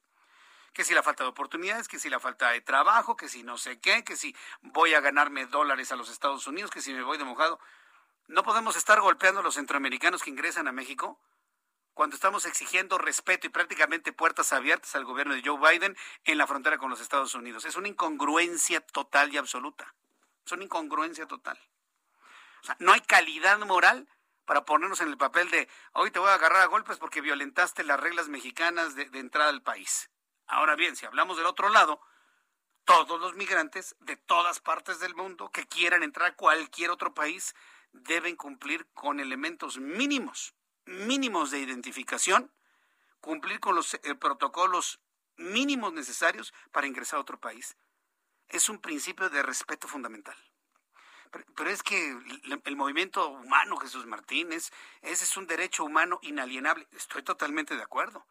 que 0.74 0.84
si 0.84 0.94
la 0.94 1.04
falta 1.04 1.24
de 1.24 1.30
oportunidades, 1.30 1.88
que 1.88 2.00
si 2.00 2.10
la 2.10 2.20
falta 2.20 2.50
de 2.50 2.62
trabajo, 2.62 3.16
que 3.16 3.30
si 3.30 3.44
no 3.44 3.58
sé 3.58 3.80
qué, 3.80 4.04
que 4.04 4.16
si 4.16 4.36
voy 4.62 4.94
a 4.94 5.02
ganarme 5.02 5.46
dólares 5.46 5.92
a 5.92 5.96
los 5.96 6.10
Estados 6.10 6.48
Unidos, 6.48 6.72
que 6.72 6.82
si 6.82 6.94
me 6.94 7.04
voy 7.04 7.18
de 7.18 7.24
mojado. 7.24 7.60
No 8.28 8.44
podemos 8.44 8.76
estar 8.76 9.00
golpeando 9.02 9.42
a 9.42 9.44
los 9.44 9.56
centroamericanos 9.56 10.24
que 10.24 10.30
ingresan 10.30 10.68
a 10.68 10.72
México 10.72 11.20
cuando 11.94 12.16
estamos 12.16 12.46
exigiendo 12.46 12.98
respeto 12.98 13.46
y 13.46 13.52
prácticamente 13.52 14.14
puertas 14.14 14.52
abiertas 14.52 14.96
al 14.96 15.06
gobierno 15.06 15.36
de 15.36 15.44
Joe 15.46 15.60
Biden 15.60 15.96
en 16.24 16.38
la 16.38 16.48
frontera 16.48 16.78
con 16.78 16.90
los 16.90 17.02
Estados 17.02 17.36
Unidos. 17.36 17.66
Es 17.66 17.76
una 17.76 17.88
incongruencia 17.88 18.82
total 18.82 19.32
y 19.32 19.38
absoluta. 19.38 19.94
Es 20.46 20.52
una 20.52 20.64
incongruencia 20.64 21.28
total. 21.28 21.60
O 22.62 22.66
sea, 22.66 22.76
no 22.80 22.94
hay 22.94 23.02
calidad 23.02 23.60
moral 23.60 24.08
para 24.46 24.66
ponernos 24.66 25.02
en 25.02 25.10
el 25.10 25.18
papel 25.18 25.50
de 25.52 25.70
hoy 25.94 26.12
te 26.12 26.20
voy 26.20 26.30
a 26.30 26.34
agarrar 26.34 26.62
a 26.62 26.68
golpes 26.68 26.98
porque 26.98 27.22
violentaste 27.22 27.84
las 27.84 28.00
reglas 28.00 28.28
mexicanas 28.28 28.96
de, 28.96 29.10
de 29.10 29.20
entrada 29.20 29.50
al 29.50 29.62
país. 29.62 30.10
Ahora 30.48 30.76
bien, 30.76 30.96
si 30.96 31.06
hablamos 31.06 31.38
del 31.38 31.46
otro 31.46 31.70
lado, 31.70 32.02
todos 32.86 33.20
los 33.20 33.36
migrantes 33.36 33.96
de 34.00 34.18
todas 34.18 34.60
partes 34.60 35.00
del 35.00 35.16
mundo 35.16 35.50
que 35.52 35.68
quieran 35.68 36.04
entrar 36.04 36.32
a 36.32 36.36
cualquier 36.36 36.92
otro 36.92 37.14
país 37.14 37.56
deben 37.94 38.36
cumplir 38.36 38.88
con 38.94 39.20
elementos 39.20 39.78
mínimos, 39.78 40.54
mínimos 40.86 41.52
de 41.52 41.60
identificación, 41.60 42.52
cumplir 43.22 43.60
con 43.60 43.76
los 43.76 43.94
eh, 43.94 44.16
protocolos 44.16 45.00
mínimos 45.38 45.94
necesarios 45.94 46.54
para 46.72 46.88
ingresar 46.88 47.18
a 47.18 47.22
otro 47.22 47.40
país. 47.40 47.78
Es 48.50 48.70
un 48.70 48.80
principio 48.80 49.30
de 49.30 49.42
respeto 49.44 49.88
fundamental. 49.88 50.36
Pero, 51.56 51.70
es 51.70 51.82
que 51.82 52.10
el, 52.10 52.62
el, 52.64 52.76
movimiento 52.76 53.28
humano, 53.28 53.78
Jesús 53.78 54.06
Martínez, 54.06 54.72
ese 55.02 55.24
es 55.24 55.36
un 55.36 55.48
derecho 55.48 55.84
humano 55.84 56.20
inalienable. 56.22 56.88
Estoy 56.92 57.24
totalmente 57.24 57.76
de 57.76 57.82
acuerdo. 57.82 58.28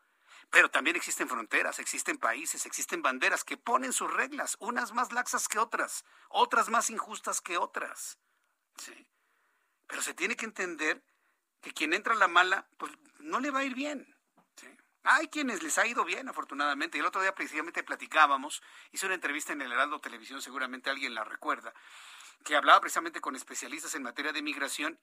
Pero 0.52 0.70
también 0.70 0.96
existen 0.96 1.30
fronteras, 1.30 1.78
existen 1.78 2.18
países, 2.18 2.66
existen 2.66 3.00
banderas 3.00 3.42
que 3.42 3.56
ponen 3.56 3.94
sus 3.94 4.12
reglas, 4.12 4.58
unas 4.60 4.92
más 4.92 5.10
laxas 5.10 5.48
que 5.48 5.58
otras, 5.58 6.04
otras 6.28 6.68
más 6.68 6.90
injustas 6.90 7.40
que 7.40 7.56
otras. 7.56 8.18
¿sí? 8.76 9.08
Pero 9.86 10.02
se 10.02 10.12
tiene 10.12 10.36
que 10.36 10.44
entender 10.44 11.02
que 11.62 11.72
quien 11.72 11.94
entra 11.94 12.12
a 12.12 12.18
la 12.18 12.28
mala, 12.28 12.68
pues 12.76 12.92
no 13.20 13.40
le 13.40 13.50
va 13.50 13.60
a 13.60 13.64
ir 13.64 13.74
bien. 13.74 14.14
Hay 15.04 15.28
quienes 15.28 15.62
les 15.62 15.78
ha 15.78 15.86
ido 15.86 16.04
bien, 16.04 16.28
afortunadamente. 16.28 16.98
El 16.98 17.06
otro 17.06 17.22
día 17.22 17.34
precisamente 17.34 17.82
platicábamos, 17.82 18.62
hice 18.90 19.06
una 19.06 19.14
entrevista 19.14 19.54
en 19.54 19.62
el 19.62 19.72
Heraldo 19.72 20.02
Televisión, 20.02 20.42
seguramente 20.42 20.90
alguien 20.90 21.14
la 21.14 21.24
recuerda, 21.24 21.72
que 22.44 22.56
hablaba 22.56 22.82
precisamente 22.82 23.22
con 23.22 23.36
especialistas 23.36 23.94
en 23.94 24.02
materia 24.02 24.32
de 24.32 24.42
migración 24.42 25.00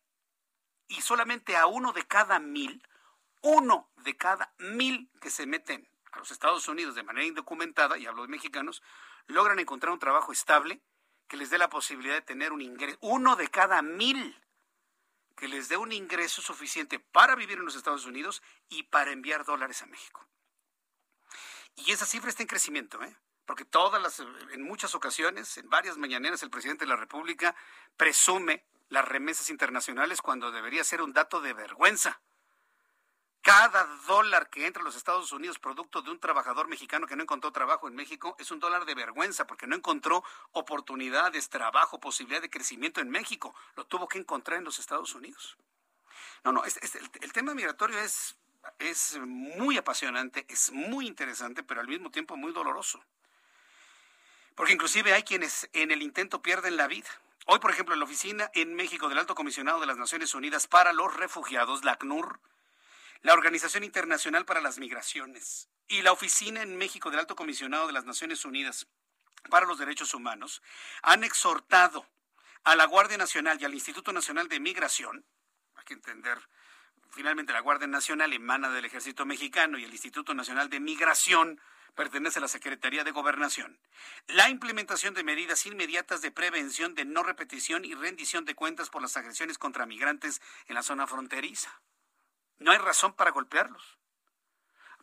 y 0.87 1.01
solamente 1.01 1.57
a 1.57 1.65
uno 1.65 1.91
de 1.91 2.05
cada 2.05 2.37
mil 2.37 2.83
uno 3.41 3.89
de 3.97 4.17
cada 4.17 4.53
mil 4.57 5.09
que 5.21 5.29
se 5.29 5.45
meten 5.45 5.87
a 6.11 6.19
los 6.19 6.31
Estados 6.31 6.67
Unidos 6.67 6.95
de 6.95 7.03
manera 7.03 7.27
indocumentada, 7.27 7.97
y 7.97 8.05
hablo 8.05 8.23
de 8.23 8.29
mexicanos, 8.29 8.81
logran 9.27 9.59
encontrar 9.59 9.93
un 9.93 9.99
trabajo 9.99 10.31
estable 10.31 10.81
que 11.27 11.37
les 11.37 11.49
dé 11.49 11.57
la 11.57 11.69
posibilidad 11.69 12.15
de 12.15 12.21
tener 12.21 12.51
un 12.51 12.61
ingreso. 12.61 12.97
Uno 13.01 13.35
de 13.35 13.47
cada 13.49 13.81
mil 13.81 14.35
que 15.35 15.47
les 15.47 15.69
dé 15.69 15.77
un 15.77 15.91
ingreso 15.91 16.41
suficiente 16.41 16.99
para 16.99 17.35
vivir 17.35 17.59
en 17.59 17.65
los 17.65 17.75
Estados 17.75 18.05
Unidos 18.05 18.41
y 18.67 18.83
para 18.83 19.11
enviar 19.11 19.45
dólares 19.45 19.81
a 19.81 19.85
México. 19.85 20.27
Y 21.75 21.91
esa 21.91 22.05
cifra 22.05 22.29
está 22.29 22.43
en 22.43 22.49
crecimiento, 22.49 23.01
¿eh? 23.03 23.15
porque 23.45 23.63
todas 23.63 24.01
las, 24.01 24.19
en 24.19 24.61
muchas 24.61 24.93
ocasiones, 24.95 25.57
en 25.57 25.69
varias 25.69 25.97
mañaneras, 25.97 26.43
el 26.43 26.49
presidente 26.49 26.85
de 26.85 26.89
la 26.89 26.97
República 26.97 27.55
presume 27.95 28.65
las 28.89 29.07
remesas 29.07 29.49
internacionales 29.49 30.21
cuando 30.21 30.51
debería 30.51 30.83
ser 30.83 31.01
un 31.01 31.13
dato 31.13 31.41
de 31.41 31.53
vergüenza. 31.53 32.21
Cada 33.41 33.85
dólar 34.05 34.49
que 34.49 34.65
entra 34.65 34.81
a 34.81 34.85
los 34.85 34.97
Estados 34.97 35.31
Unidos 35.31 35.59
producto 35.59 36.01
de 36.01 36.11
un 36.11 36.19
trabajador 36.19 36.67
mexicano 36.67 37.07
que 37.07 37.15
no 37.15 37.23
encontró 37.23 37.51
trabajo 37.51 37.87
en 37.87 37.95
México 37.95 38.35
es 38.37 38.51
un 38.51 38.59
dólar 38.59 38.85
de 38.85 38.95
vergüenza 38.95 39.47
porque 39.47 39.65
no 39.65 39.75
encontró 39.75 40.23
oportunidades, 40.51 41.49
trabajo, 41.49 41.99
posibilidad 41.99 42.41
de 42.41 42.49
crecimiento 42.49 42.99
en 42.99 43.09
México. 43.09 43.55
Lo 43.75 43.85
tuvo 43.85 44.07
que 44.07 44.17
encontrar 44.17 44.57
en 44.57 44.65
los 44.65 44.79
Estados 44.79 45.15
Unidos. 45.15 45.57
No, 46.43 46.51
no, 46.51 46.63
el, 46.63 47.33
tema 47.33 47.53
migratorio 47.53 47.97
es, 47.99 48.35
es 48.77 49.17
muy 49.19 49.77
apasionante, 49.77 50.45
es 50.49 50.71
muy 50.71 51.07
interesante, 51.07 51.63
pero 51.63 51.79
al 51.79 51.87
mismo 51.87 52.11
tiempo 52.11 52.35
muy 52.35 52.51
doloroso. 52.51 53.01
Porque 54.55 54.73
inclusive 54.73 55.13
hay 55.13 55.23
quienes 55.23 55.69
en 55.71 55.91
el 55.91 56.01
intento 56.01 56.41
pierden 56.41 56.75
la 56.75 56.87
vida. 56.87 57.09
Hoy, 57.45 57.59
por 57.59 57.71
ejemplo, 57.71 57.93
en 57.93 57.99
la 57.99 58.05
oficina 58.05 58.51
en 58.53 58.75
México 58.75 59.07
del 59.07 59.17
Alto 59.17 59.33
Comisionado 59.33 59.79
de 59.79 59.87
las 59.87 59.97
Naciones 59.97 60.33
Unidas 60.33 60.67
para 60.67 60.91
los 60.91 61.15
Refugiados, 61.15 61.85
la 61.85 61.93
ACNUR, 61.93 62.39
la 63.21 63.33
Organización 63.33 63.83
Internacional 63.83 64.45
para 64.45 64.61
las 64.61 64.79
Migraciones 64.79 65.69
y 65.87 66.01
la 66.01 66.11
Oficina 66.11 66.61
en 66.61 66.77
México 66.77 67.09
del 67.09 67.19
Alto 67.19 67.35
Comisionado 67.35 67.87
de 67.87 67.93
las 67.93 68.05
Naciones 68.05 68.45
Unidas 68.45 68.87
para 69.49 69.65
los 69.65 69.77
Derechos 69.77 70.13
Humanos 70.13 70.61
han 71.01 71.23
exhortado 71.23 72.07
a 72.63 72.75
la 72.75 72.85
Guardia 72.85 73.17
Nacional 73.17 73.57
y 73.59 73.65
al 73.65 73.73
Instituto 73.73 74.13
Nacional 74.13 74.47
de 74.47 74.59
Migración, 74.59 75.25
hay 75.75 75.83
que 75.85 75.93
entender, 75.93 76.37
finalmente 77.11 77.53
la 77.53 77.61
Guardia 77.61 77.87
Nacional 77.87 78.31
emana 78.33 78.69
del 78.69 78.85
Ejército 78.85 79.25
Mexicano 79.25 79.77
y 79.77 79.83
el 79.83 79.91
Instituto 79.91 80.33
Nacional 80.33 80.69
de 80.69 80.79
Migración 80.79 81.59
pertenece 81.95 82.39
a 82.39 82.41
la 82.41 82.47
Secretaría 82.47 83.03
de 83.03 83.11
Gobernación. 83.11 83.79
La 84.27 84.49
implementación 84.49 85.13
de 85.13 85.23
medidas 85.23 85.65
inmediatas 85.65 86.21
de 86.21 86.31
prevención 86.31 86.95
de 86.95 87.05
no 87.05 87.23
repetición 87.23 87.83
y 87.83 87.95
rendición 87.95 88.45
de 88.45 88.55
cuentas 88.55 88.89
por 88.89 89.01
las 89.01 89.17
agresiones 89.17 89.57
contra 89.57 89.85
migrantes 89.85 90.41
en 90.67 90.75
la 90.75 90.83
zona 90.83 91.07
fronteriza. 91.07 91.81
No 92.59 92.71
hay 92.71 92.77
razón 92.77 93.13
para 93.13 93.31
golpearlos. 93.31 93.97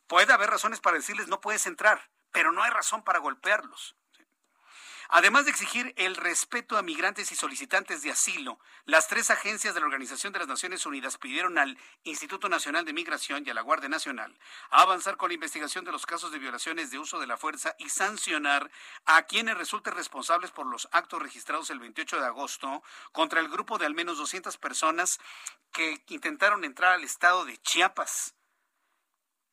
Puede 0.07 0.33
haber 0.33 0.51
razones 0.51 0.81
para 0.81 0.97
decirles 0.97 1.29
no 1.29 1.41
puedes 1.41 1.67
entrar, 1.67 2.11
pero 2.31 2.53
no 2.53 2.63
hay 2.63 2.71
razón 2.71 3.03
para 3.03 3.19
golpearlos. 3.19 3.97
Además 5.09 5.45
de 5.45 5.51
exigir 5.51 5.95
el 5.97 6.17
respeto 6.17 6.77
a 6.77 6.83
migrantes 6.83 7.31
y 7.33 7.37
solicitantes 7.37 8.03
de 8.03 8.11
asilo, 8.11 8.59
las 8.85 9.09
tres 9.09 9.31
agencias 9.31 9.75
de 9.75 9.81
la 9.81 9.87
Organización 9.87 10.33
de 10.33 10.41
las 10.41 10.49
Naciones 10.49 10.87
Unidas 10.87 11.19
pidieron 11.19 11.59
al 11.59 11.79
Instituto 12.05 12.49
Nacional 12.49 12.85
de 12.85 12.93
Migración 12.93 13.45
y 13.47 13.51
a 13.51 13.55
la 13.55 13.63
Guardia 13.63 13.89
Nacional 13.89 14.37
avanzar 14.71 15.17
con 15.17 15.31
la 15.31 15.35
investigación 15.35 15.85
de 15.85 15.93
los 15.93 16.07
casos 16.07 16.33
de 16.33 16.39
violaciones 16.39 16.91
de 16.91 16.99
uso 16.99 17.19
de 17.19 17.27
la 17.27 17.37
fuerza 17.37 17.75
y 17.79 17.89
sancionar 17.89 18.71
a 19.05 19.23
quienes 19.23 19.57
resulten 19.57 19.95
responsables 19.95 20.51
por 20.51 20.67
los 20.67 20.89
actos 20.93 21.23
registrados 21.23 21.71
el 21.71 21.81
28 21.81 22.21
de 22.21 22.27
agosto 22.27 22.83
contra 23.13 23.41
el 23.41 23.49
grupo 23.49 23.79
de 23.79 23.87
al 23.87 23.95
menos 23.95 24.19
200 24.19 24.57
personas 24.59 25.19
que 25.73 26.03
intentaron 26.09 26.65
entrar 26.65 26.93
al 26.93 27.05
estado 27.05 27.45
de 27.45 27.59
Chiapas 27.59 28.36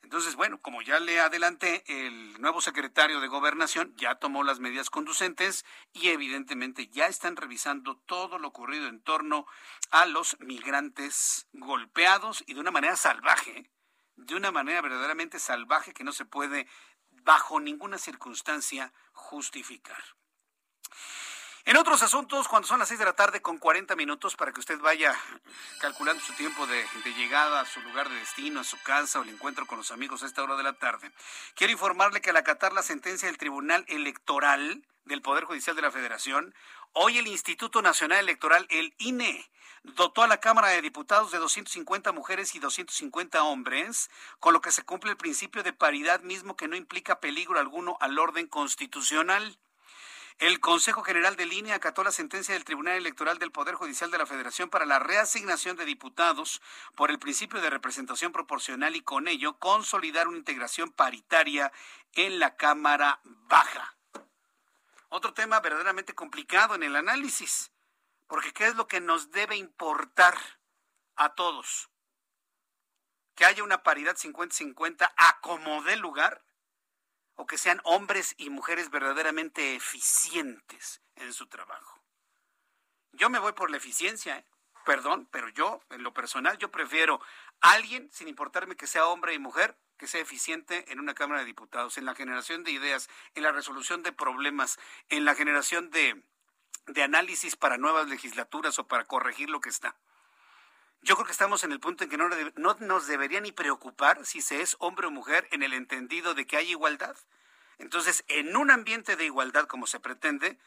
entonces, 0.04 0.36
bueno, 0.36 0.60
como 0.62 0.82
ya 0.82 1.00
le 1.00 1.22
adelanté, 1.22 1.84
el 1.88 2.40
nuevo 2.42 2.60
secretario 2.60 3.22
de 3.22 3.30
Gobernación 3.30 3.96
ya 3.96 4.16
tomó 4.16 4.44
las 4.44 4.60
medidas 4.60 4.90
conducentes 4.90 5.66
y 5.94 6.10
evidentemente 6.10 6.88
ya 6.88 7.08
están 7.08 7.38
revisando 7.38 7.96
todo 8.06 8.38
lo 8.38 8.50
ocurrido 8.50 8.88
en 8.88 9.02
torno 9.02 9.48
a 9.92 10.06
los 10.06 10.38
migrantes 10.42 11.48
golpeados 11.54 12.44
y 12.46 12.54
de 12.54 12.60
una 12.60 12.72
manera 12.72 12.98
salvaje, 12.98 13.72
de 14.18 14.36
una 14.36 14.52
manera 14.52 14.82
verdaderamente 14.82 15.40
salvaje 15.40 15.94
que 15.94 16.04
no 16.04 16.12
se 16.12 16.26
puede 16.26 16.68
bajo 17.10 17.62
ninguna 17.62 17.98
circunstancia 17.98 18.92
justificar. 19.14 20.04
En 21.66 21.78
otros 21.78 22.04
asuntos, 22.04 22.50
cuando 22.50 22.68
son 22.68 22.80
las 22.80 22.90
6 22.90 23.00
de 23.00 23.06
la 23.06 23.14
tarde 23.14 23.42
con 23.42 23.58
40 23.58 23.96
minutos, 23.96 24.36
para 24.36 24.52
que 24.52 24.60
usted 24.60 24.80
vaya 24.80 25.18
calculando 25.80 26.22
su 26.22 26.34
tiempo 26.34 26.68
de, 26.68 26.86
llegada 27.16 27.62
a 27.62 27.66
su 27.66 27.80
lugar 27.80 28.10
de 28.10 28.16
destino, 28.16 28.60
a 28.60 28.64
su 28.66 28.78
casa 28.82 29.20
o 29.20 29.24
el 29.24 29.30
encuentro 29.30 29.66
con 29.66 29.78
los 29.78 29.90
amigos 29.90 30.24
a 30.24 30.26
esta 30.26 30.44
hora 30.44 30.58
de 30.58 30.64
la 30.64 30.74
tarde, 30.74 31.10
quiero 31.56 31.72
informarle 31.72 32.20
que 32.20 32.32
al 32.32 32.36
acatar 32.36 32.74
la 32.74 32.84
sentencia 32.84 33.30
del 33.30 33.38
Tribunal 33.38 33.86
Electoral 33.88 34.86
del 35.06 35.22
Poder 35.22 35.46
Judicial 35.46 35.74
de 35.78 35.84
la 35.84 35.92
Federación, 35.92 36.54
hoy 36.92 37.18
el 37.18 37.28
Instituto 37.28 37.82
Nacional 37.82 38.20
Electoral, 38.20 38.68
el 38.70 38.94
INE, 38.98 39.50
dotó 39.84 40.22
a 40.24 40.28
la 40.28 40.42
Cámara 40.42 40.68
de 40.68 40.82
Diputados 40.82 41.32
de 41.32 41.38
250 41.38 42.12
mujeres 42.12 42.56
y 42.56 42.60
250 42.60 43.42
hombres, 43.42 44.10
con 44.42 44.52
lo 44.52 44.60
que 44.60 44.72
se 44.72 44.84
cumple 44.84 45.12
el 45.12 45.18
principio 45.18 45.64
de 45.64 45.72
paridad 45.72 46.20
mismo 46.24 46.58
que 46.58 46.68
no 46.68 46.76
implica 46.76 47.22
peligro 47.22 47.58
alguno 47.58 47.96
al 48.02 48.20
orden 48.20 48.48
constitucional. 48.48 49.58
El 50.40 50.60
Consejo 50.60 51.04
General 51.04 51.36
de 51.36 51.46
Línea 51.46 51.76
acató 51.76 52.04
la 52.04 52.12
sentencia 52.12 52.54
del 52.54 52.66
Tribunal 52.66 52.98
Electoral 52.98 53.38
del 53.38 53.52
Poder 53.52 53.76
Judicial 53.76 54.10
de 54.10 54.18
la 54.18 54.26
Federación 54.26 54.70
para 54.70 54.86
la 54.86 55.00
reasignación 55.00 55.78
de 55.78 55.86
diputados 55.86 56.62
por 56.96 57.12
el 57.12 57.20
principio 57.20 57.62
de 57.62 57.70
representación 57.70 58.32
proporcional 58.32 58.96
y 58.96 59.02
con 59.02 59.28
ello 59.28 59.60
consolidar 59.60 60.28
una 60.28 60.38
integración 60.38 60.92
paritaria 60.92 61.72
en 62.14 62.40
la 62.40 62.56
Cámara 62.56 63.20
Baja. 63.24 63.96
Otro 65.10 65.34
tema 65.34 65.60
verdaderamente 65.60 66.16
complicado 66.16 66.74
en 66.74 66.82
el 66.82 66.96
análisis, 66.96 67.72
porque 68.28 68.52
¿qué 68.52 68.66
es 68.66 68.76
lo 68.76 68.88
que 68.88 69.00
nos 69.00 69.30
debe 69.30 69.56
importar 69.56 70.36
a 71.16 71.36
todos? 71.36 71.90
Que 73.36 73.46
haya 73.46 73.64
una 73.64 73.84
paridad 73.84 74.18
50-50 74.18 75.14
a 75.16 75.40
como 75.42 75.82
lugar 75.82 76.43
o 77.36 77.46
que 77.46 77.58
sean 77.58 77.82
hombres 77.84 78.36
y 78.38 78.50
mujeres 78.50 78.90
verdaderamente 78.90 79.76
eficientes 79.76 81.02
en 81.16 81.34
su 81.34 81.48
trabajo. 81.48 82.02
Yo 83.12 83.30
me 83.30 83.40
voy 83.40 83.54
por 83.54 83.70
la 83.72 83.78
eficiencia, 83.78 84.38
¿eh? 84.38 84.46
perdón, 84.86 85.28
pero 85.32 85.50
yo, 85.50 85.82
en 85.90 86.04
lo 86.04 86.14
personal, 86.14 86.58
yo 86.58 86.72
prefiero 86.72 87.22
alguien, 87.62 88.10
sin 88.12 88.28
importarme 88.28 88.76
que 88.76 88.88
sea 88.88 89.08
hombre 89.08 89.34
y 89.34 89.40
mujer, 89.40 89.78
que 89.98 90.08
sea 90.08 90.22
eficiente 90.22 90.92
en 90.92 91.00
una 91.00 91.14
Cámara 91.14 91.42
de 91.42 91.46
Diputados, 91.46 91.98
en 91.98 92.06
la 92.06 92.16
generación 92.16 92.64
de 92.64 92.72
ideas, 92.72 93.10
en 93.36 93.44
la 93.44 93.52
resolución 93.52 94.04
de 94.04 94.12
problemas, 94.12 94.80
en 95.10 95.26
la 95.26 95.36
generación 95.36 95.92
de, 95.92 96.22
de 96.88 97.04
análisis 97.04 97.56
para 97.56 97.78
nuevas 97.78 98.08
legislaturas 98.10 98.78
o 98.80 98.88
para 98.88 99.06
corregir 99.06 99.50
lo 99.50 99.62
que 99.62 99.70
está. 99.70 99.96
Yo 101.04 101.16
creo 101.16 101.26
que 101.26 101.34
estamos 101.34 101.66
en 101.66 101.74
el 101.74 101.82
punto 101.82 102.06
en 102.06 102.10
que 102.10 102.18
no, 102.18 102.30
nos 102.80 103.08
debería 103.08 103.42
ni 103.42 103.52
preocupar 103.52 104.26
si 104.26 104.42
se 104.42 104.62
es 104.62 104.78
hombre 104.80 105.08
o 105.08 105.12
mujer 105.12 105.48
en 105.52 105.62
el 105.62 105.74
entendido 105.74 106.34
de 106.34 106.48
que 106.48 106.56
hay 106.56 106.72
igualdad. 106.72 107.18
Entonces, 107.78 108.24
en 108.30 108.56
un 108.56 108.72
ambiente 108.72 109.18
de 109.18 109.26
igualdad 109.26 109.68
como 109.68 109.86
se 109.86 110.00
pretende, 110.00 110.58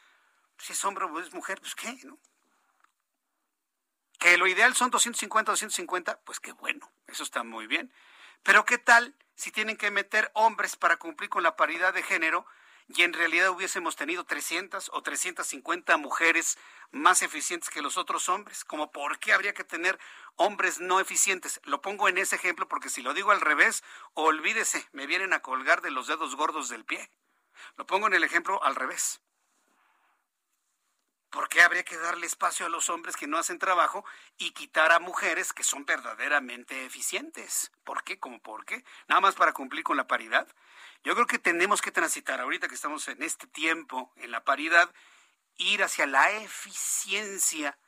si 0.58 0.74
es 0.74 0.84
hombre 0.84 1.06
o 1.06 1.20
es 1.20 1.32
mujer, 1.32 1.58
pues 1.60 1.74
qué, 1.74 1.98
¿no? 2.04 2.18
Que 4.18 4.36
lo 4.36 4.46
ideal 4.46 4.74
son 4.76 4.90
250, 4.90 5.52
250, 5.52 6.20
pues 6.20 6.38
qué 6.38 6.52
bueno, 6.52 6.90
eso 7.06 7.22
está 7.22 7.42
muy 7.42 7.66
bien. 7.66 7.90
Pero 8.42 8.66
¿qué 8.66 8.76
tal 8.76 9.14
si 9.36 9.50
tienen 9.50 9.78
que 9.78 9.90
meter 9.90 10.30
hombres 10.34 10.76
para 10.76 10.98
cumplir 10.98 11.30
con 11.30 11.44
la 11.44 11.56
paridad 11.56 11.94
de 11.94 12.02
género? 12.02 12.46
Y 12.88 13.02
en 13.02 13.12
realidad 13.12 13.50
hubiésemos 13.50 13.96
tenido 13.96 14.24
300 14.24 14.90
o 14.92 15.02
350 15.02 15.96
mujeres 15.96 16.56
más 16.92 17.22
eficientes 17.22 17.70
que 17.70 17.82
los 17.82 17.96
otros 17.96 18.28
hombres. 18.28 18.64
Como 18.64 18.92
por 18.92 19.18
qué 19.18 19.32
habría 19.32 19.54
que 19.54 19.64
tener 19.64 19.98
hombres 20.36 20.78
no 20.80 21.00
eficientes. 21.00 21.60
Lo 21.64 21.80
pongo 21.80 22.08
en 22.08 22.18
ese 22.18 22.36
ejemplo 22.36 22.68
porque 22.68 22.88
si 22.88 23.02
lo 23.02 23.14
digo 23.14 23.32
al 23.32 23.40
revés, 23.40 23.82
olvídese, 24.14 24.88
me 24.92 25.06
vienen 25.06 25.32
a 25.32 25.40
colgar 25.40 25.82
de 25.82 25.90
los 25.90 26.06
dedos 26.06 26.36
gordos 26.36 26.68
del 26.68 26.84
pie. 26.84 27.10
Lo 27.76 27.86
pongo 27.86 28.06
en 28.06 28.14
el 28.14 28.24
ejemplo 28.24 28.62
al 28.62 28.76
revés. 28.76 29.20
¿Por 31.30 31.48
qué 31.48 31.60
habría 31.62 31.84
que 31.84 31.98
darle 31.98 32.26
espacio 32.26 32.64
a 32.64 32.70
los 32.70 32.88
hombres 32.88 33.16
que 33.16 33.26
no 33.26 33.36
hacen 33.36 33.58
trabajo 33.58 34.04
y 34.38 34.52
quitar 34.52 34.92
a 34.92 35.00
mujeres 35.00 35.52
que 35.52 35.64
son 35.64 35.84
verdaderamente 35.84 36.86
eficientes? 36.86 37.72
¿Por 37.84 38.04
qué? 38.04 38.18
¿Cómo 38.18 38.40
por 38.40 38.64
qué? 38.64 38.84
Nada 39.08 39.20
más 39.20 39.34
para 39.34 39.52
cumplir 39.52 39.82
con 39.82 39.96
la 39.96 40.06
paridad. 40.06 40.46
Yo 41.04 41.14
creo 41.14 41.26
que 41.26 41.38
tenemos 41.38 41.82
que 41.82 41.92
transitar, 41.92 42.40
ahorita 42.40 42.68
que 42.68 42.74
estamos 42.74 43.06
en 43.08 43.22
este 43.22 43.46
tiempo, 43.46 44.12
en 44.16 44.30
la 44.30 44.44
paridad, 44.44 44.92
ir 45.56 45.82
hacia 45.82 46.06
la 46.06 46.30
eficiencia 46.32 47.78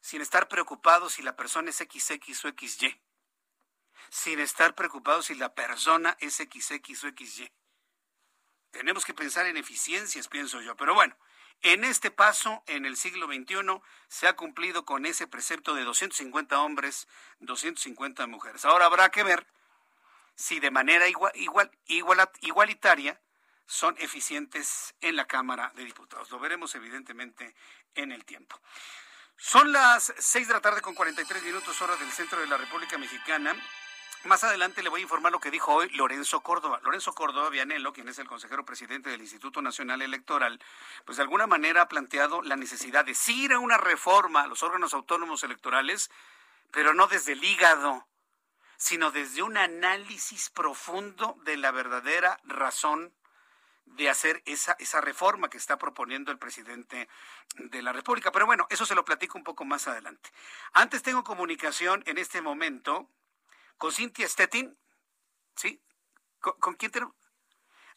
sin 0.00 0.22
estar 0.22 0.48
preocupados 0.48 1.14
si 1.14 1.22
la 1.22 1.36
persona 1.36 1.70
es 1.70 1.76
XX 1.76 2.44
o 2.44 2.48
XY. 2.48 3.00
Sin 4.10 4.40
estar 4.40 4.74
preocupados 4.74 5.26
si 5.26 5.34
la 5.34 5.54
persona 5.54 6.16
es 6.20 6.36
XX 6.36 7.04
o 7.04 7.08
XY. 7.08 7.52
Tenemos 8.70 9.04
que 9.04 9.14
pensar 9.14 9.46
en 9.46 9.56
eficiencias, 9.56 10.28
pienso 10.28 10.60
yo. 10.60 10.76
Pero 10.76 10.94
bueno, 10.94 11.16
en 11.62 11.84
este 11.84 12.10
paso, 12.10 12.62
en 12.66 12.86
el 12.86 12.96
siglo 12.96 13.26
XXI, 13.26 13.80
se 14.08 14.26
ha 14.28 14.34
cumplido 14.34 14.84
con 14.84 15.04
ese 15.04 15.26
precepto 15.26 15.74
de 15.74 15.84
250 15.84 16.58
hombres, 16.60 17.06
250 17.40 18.26
mujeres. 18.26 18.64
Ahora 18.64 18.86
habrá 18.86 19.10
que 19.10 19.22
ver 19.22 19.46
si 20.34 20.60
de 20.60 20.70
manera 20.70 21.08
igual, 21.08 21.32
igual, 21.34 21.70
igualitaria 22.40 23.20
son 23.66 23.94
eficientes 23.98 24.94
en 25.00 25.14
la 25.16 25.26
Cámara 25.26 25.72
de 25.76 25.84
Diputados. 25.84 26.30
Lo 26.30 26.40
veremos 26.40 26.74
evidentemente 26.74 27.54
en 27.94 28.10
el 28.10 28.24
tiempo. 28.24 28.60
Son 29.36 29.72
las 29.72 30.12
6 30.18 30.48
de 30.48 30.54
la 30.54 30.60
tarde 30.60 30.82
con 30.82 30.94
43 30.94 31.42
minutos 31.44 31.80
hora 31.80 31.96
del 31.96 32.10
centro 32.10 32.40
de 32.40 32.46
la 32.46 32.56
República 32.56 32.98
Mexicana. 32.98 33.56
Más 34.24 34.44
adelante 34.44 34.82
le 34.82 34.90
voy 34.90 35.00
a 35.00 35.04
informar 35.04 35.32
lo 35.32 35.40
que 35.40 35.50
dijo 35.50 35.72
hoy 35.72 35.88
Lorenzo 35.90 36.40
Córdoba. 36.40 36.78
Lorenzo 36.82 37.14
Córdoba 37.14 37.48
Vianello, 37.48 37.92
quien 37.94 38.08
es 38.08 38.18
el 38.18 38.26
consejero 38.26 38.66
presidente 38.66 39.08
del 39.08 39.22
Instituto 39.22 39.62
Nacional 39.62 40.02
Electoral, 40.02 40.60
pues 41.06 41.16
de 41.16 41.22
alguna 41.22 41.46
manera 41.46 41.82
ha 41.82 41.88
planteado 41.88 42.42
la 42.42 42.56
necesidad 42.56 43.04
de 43.04 43.14
sí 43.14 43.44
ir 43.44 43.54
a 43.54 43.60
una 43.60 43.78
reforma 43.78 44.42
a 44.42 44.46
los 44.46 44.62
órganos 44.62 44.92
autónomos 44.92 45.42
electorales, 45.42 46.10
pero 46.70 46.92
no 46.92 47.06
desde 47.06 47.32
el 47.32 47.42
hígado, 47.42 48.06
sino 48.80 49.10
desde 49.10 49.42
un 49.42 49.58
análisis 49.58 50.48
profundo 50.48 51.36
de 51.44 51.58
la 51.58 51.70
verdadera 51.70 52.40
razón 52.44 53.14
de 53.84 54.08
hacer 54.08 54.42
esa, 54.46 54.74
esa 54.78 55.02
reforma 55.02 55.50
que 55.50 55.58
está 55.58 55.76
proponiendo 55.76 56.32
el 56.32 56.38
presidente 56.38 57.06
de 57.56 57.82
la 57.82 57.92
República. 57.92 58.32
Pero 58.32 58.46
bueno, 58.46 58.66
eso 58.70 58.86
se 58.86 58.94
lo 58.94 59.04
platico 59.04 59.36
un 59.36 59.44
poco 59.44 59.66
más 59.66 59.86
adelante. 59.86 60.30
Antes 60.72 61.02
tengo 61.02 61.22
comunicación 61.22 62.02
en 62.06 62.16
este 62.16 62.40
momento 62.40 63.10
con 63.76 63.92
Cintia 63.92 64.26
Stettin. 64.26 64.74
¿Sí? 65.56 65.78
¿Con, 66.40 66.74
quién 66.76 66.90
tengo? 66.90 67.14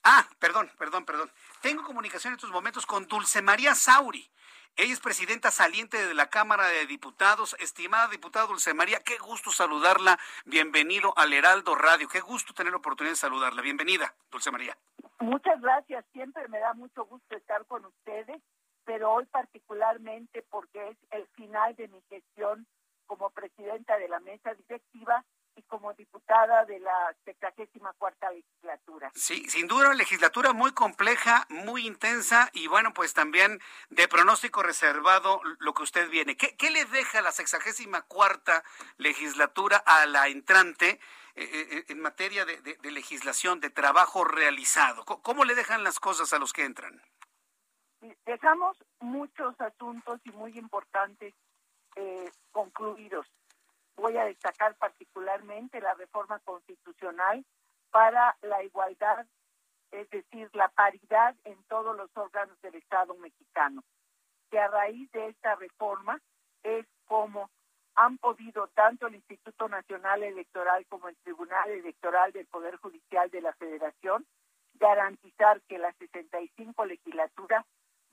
Ah, 0.04 0.28
perdón, 0.38 0.70
perdón, 0.78 1.06
perdón. 1.06 1.32
Tengo 1.62 1.86
comunicación 1.86 2.34
en 2.34 2.40
estos 2.40 2.52
momentos 2.52 2.86
con 2.86 3.08
Dulce 3.08 3.42
María 3.42 3.74
Sauri. 3.74 4.30
Ella 4.76 4.94
es 4.94 5.00
presidenta 5.00 5.52
saliente 5.52 6.08
de 6.08 6.16
la 6.16 6.32
Cámara 6.32 6.66
de 6.66 6.88
Diputados. 6.88 7.56
Estimada 7.60 8.08
diputada 8.08 8.48
Dulce 8.48 8.74
María, 8.74 9.00
qué 9.06 9.20
gusto 9.20 9.52
saludarla. 9.52 10.18
Bienvenido 10.46 11.14
al 11.16 11.32
Heraldo 11.32 11.76
Radio. 11.76 12.08
Qué 12.08 12.22
gusto 12.22 12.56
tener 12.56 12.72
la 12.72 12.80
oportunidad 12.80 13.12
de 13.12 13.18
saludarla. 13.18 13.62
Bienvenida, 13.62 14.16
Dulce 14.32 14.50
María. 14.50 14.76
Muchas 15.20 15.62
gracias. 15.62 16.04
Siempre 16.12 16.48
me 16.48 16.58
da 16.58 16.74
mucho 16.74 17.06
gusto 17.06 17.36
estar 17.36 17.64
con 17.68 17.86
ustedes, 17.86 18.42
pero 18.84 19.12
hoy 19.12 19.26
particularmente 19.28 20.44
porque 20.50 20.90
es 20.90 20.98
el 21.12 21.28
final 21.36 21.76
de 21.76 21.88
mi 21.90 22.02
gestión 22.10 22.66
como 23.06 23.30
presidenta 23.30 24.00
de 24.00 24.10
la 24.10 24.20
mesa 24.22 24.56
directiva 24.56 25.24
y 25.56 25.62
como 25.64 25.94
diputada 25.94 26.66
de 26.66 26.80
la 26.80 27.16
74 27.26 27.94
cuarta 27.98 28.32
legislatura. 28.32 29.12
Sí, 29.16 29.48
sin 29.50 29.68
duda 29.68 29.88
una 29.88 29.96
legislatura 29.96 30.54
muy 30.54 30.72
compleja, 30.72 31.46
muy 31.50 31.86
intensa 31.86 32.50
y 32.54 32.68
bueno, 32.68 32.94
pues 32.94 33.14
también 33.14 33.60
de 33.90 34.08
pronóstico 34.08 34.64
reservado 34.64 35.42
lo 35.60 35.74
que 35.74 35.84
usted 35.84 36.10
viene. 36.10 36.36
¿Qué, 36.36 36.70
le 36.72 36.86
deja 36.86 37.22
la 37.22 37.32
64 37.32 38.08
cuarta 38.08 38.64
legislatura 38.98 39.78
a 39.78 40.06
la 40.06 40.28
entrante? 40.28 41.00
Eh, 41.36 41.50
eh, 41.52 41.68
eh, 41.72 41.86
en 41.88 42.00
materia 42.00 42.46
de, 42.46 42.62
de, 42.62 42.92
legislación, 42.92 43.60
de 43.60 43.72
trabajo 43.72 44.24
realizado. 44.24 45.04
¿Cómo 45.04 45.46
le 45.46 45.56
dejan 45.56 45.84
las 45.84 46.00
cosas 46.00 46.32
a 46.32 46.38
los 46.38 46.54
que 46.54 46.64
entran? 46.64 47.02
Dejamos 48.24 48.78
muchos 49.00 49.60
asuntos 49.60 50.22
y 50.26 50.32
muy 50.32 50.56
importantes 50.60 51.34
concluidos 52.52 53.28
voy 54.04 54.18
a 54.18 54.26
destacar 54.26 54.76
particularmente 54.76 55.80
la 55.80 55.94
reforma 55.94 56.38
constitucional 56.40 57.46
para 57.90 58.36
la 58.42 58.62
igualdad, 58.62 59.26
es 59.92 60.10
decir, 60.10 60.50
la 60.52 60.68
paridad 60.68 61.34
en 61.46 61.64
todos 61.70 61.96
los 61.96 62.10
órganos 62.18 62.60
del 62.62 62.76
Estado 62.76 63.16
mexicano. 63.16 63.82
Que 64.52 64.60
a 64.60 64.68
raíz 64.68 65.10
de 65.14 65.30
esta 65.30 65.56
reforma 65.56 66.20
es 66.64 66.86
como 67.06 67.50
han 67.96 68.18
podido 68.18 68.68
tanto 68.76 69.08
el 69.08 69.16
Instituto 69.16 69.70
Nacional 69.70 70.22
Electoral 70.22 70.86
como 70.88 71.08
el 71.08 71.16
Tribunal 71.24 71.70
Electoral 71.70 72.34
del 72.34 72.48
Poder 72.48 72.76
Judicial 72.78 73.30
de 73.30 73.40
la 73.40 73.54
Federación 73.54 74.26
garantizar 74.74 75.62
que 75.62 75.78
la 75.78 75.94
65 75.94 76.86
legislatura 76.86 77.66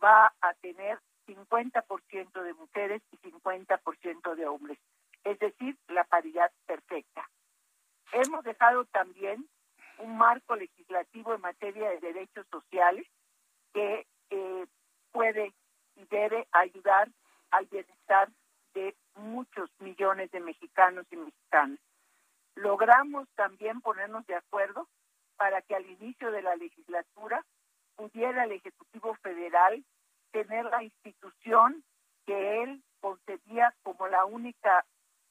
va 0.04 0.32
a 0.40 0.54
tener 0.60 1.00
50% 1.26 2.42
de 2.42 2.54
mujeres 2.54 3.02
y 3.10 3.16
50% 3.16 4.34
de 4.36 4.46
hombres 4.46 4.78
es 5.24 5.38
decir, 5.38 5.76
la 5.88 6.04
paridad 6.04 6.50
perfecta. 6.66 7.28
Hemos 8.12 8.44
dejado 8.44 8.84
también 8.86 9.48
un 9.98 10.16
marco 10.16 10.56
legislativo 10.56 11.34
en 11.34 11.40
materia 11.40 11.90
de 11.90 12.00
derechos 12.00 12.46
sociales 12.50 13.06
que 13.72 14.06
eh, 14.30 14.66
puede 15.12 15.54
y 15.96 16.04
debe 16.06 16.46
ayudar 16.52 17.08
al 17.50 17.66
bienestar 17.66 18.30
de 18.74 18.96
muchos 19.16 19.70
millones 19.80 20.30
de 20.30 20.40
mexicanos 20.40 21.06
y 21.10 21.16
mexicanas. 21.16 21.78
Logramos 22.54 23.28
también 23.34 23.80
ponernos 23.80 24.26
de 24.26 24.36
acuerdo 24.36 24.88
para 25.36 25.62
que 25.62 25.74
al 25.74 25.86
inicio 25.86 26.30
de 26.30 26.42
la 26.42 26.56
legislatura 26.56 27.44
pudiera 27.96 28.44
el 28.44 28.52
Ejecutivo 28.52 29.14
Federal 29.22 29.84
tener 30.32 30.64
la 30.66 30.82
institución 30.82 31.84
que 32.26 32.62
él 32.62 32.82
concebía 33.00 33.74
como 33.82 34.06
la 34.08 34.24
única 34.24 34.84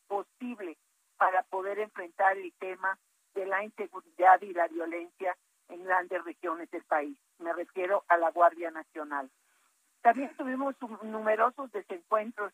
posible 0.09 0.77
para 1.17 1.43
poder 1.43 1.79
enfrentar 1.79 2.37
el 2.37 2.51
tema 2.59 2.97
de 3.35 3.45
la 3.45 3.63
inseguridad 3.63 4.41
y 4.41 4.51
la 4.51 4.67
violencia 4.67 5.37
en 5.69 5.83
grandes 5.83 6.23
regiones 6.25 6.69
del 6.71 6.83
país. 6.83 7.17
Me 7.37 7.53
refiero 7.53 8.03
a 8.09 8.17
la 8.17 8.31
Guardia 8.31 8.71
Nacional. 8.71 9.29
También 10.01 10.35
tuvimos 10.35 10.75
numerosos 11.03 11.71
desencuentros 11.71 12.51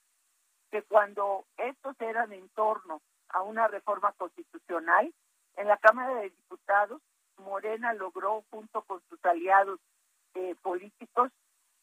que 0.72 0.84
cuando 0.84 1.46
estos 1.58 1.96
eran 2.02 2.34
en 2.34 2.50
torno 2.50 3.02
a 3.30 3.42
una 3.42 3.68
reforma 3.68 4.12
constitucional, 4.14 5.14
en 5.56 5.68
la 5.68 5.78
Cámara 5.78 6.16
de 6.16 6.30
Diputados, 6.30 7.02
Morena 7.38 7.94
logró, 7.94 8.44
junto 8.52 8.82
con 8.82 9.02
sus 9.10 9.24
aliados 9.26 9.80
eh, 10.34 10.56
políticos, 10.62 11.32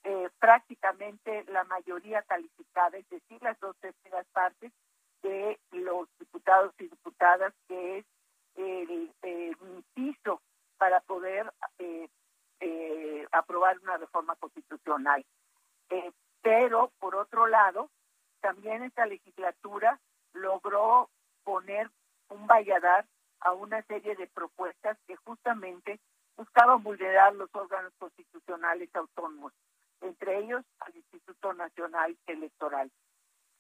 eh, 0.05 0.29
prácticamente 0.39 1.45
la 1.45 1.65
mayoría 1.65 2.23
calificada, 2.23 2.99
es 2.99 3.09
decir, 3.09 3.41
las 3.43 3.59
dos 3.61 3.77
terceras 3.77 4.27
partes, 4.33 4.73
de 5.23 5.59
los 5.73 6.09
diputados 6.19 6.75
y 6.79 6.89
diputadas, 6.89 7.53
que 7.69 7.99
es 7.99 8.07
el, 8.57 9.11
piso 9.95 10.41
para 10.79 11.01
poder 11.01 11.53
eh, 11.79 12.09
eh, 12.61 13.27
aprobar 13.31 13.79
una 13.81 13.99
reforma 13.99 14.37
constitucional. 14.37 15.25
Eh, 15.91 16.13
pero, 16.41 16.91
por 16.99 17.15
otro 17.15 17.47
lado, 17.47 17.91
también 18.41 18.83
esta 18.83 19.07
legislatura 19.07 20.01
logró 20.33 21.09
poner 21.45 21.91
un 22.29 22.47
valladar 22.47 23.07
a 23.41 23.53
una 23.53 23.83
serie 23.83 24.17
de 24.17 24.27
propuestas 24.29 24.97
que 25.07 25.17
justamente 25.17 26.01
buscaban 26.37 26.83
vulnerar 26.83 27.35
los 27.35 27.51
órganos 27.55 27.93
constitucionales 27.99 28.89
autónomos, 28.95 29.53
entre 30.01 30.39
ellos 30.39 30.65
al 30.81 30.97
Instituto 30.97 31.53
Nacional 31.53 32.17
Electoral. 32.27 32.91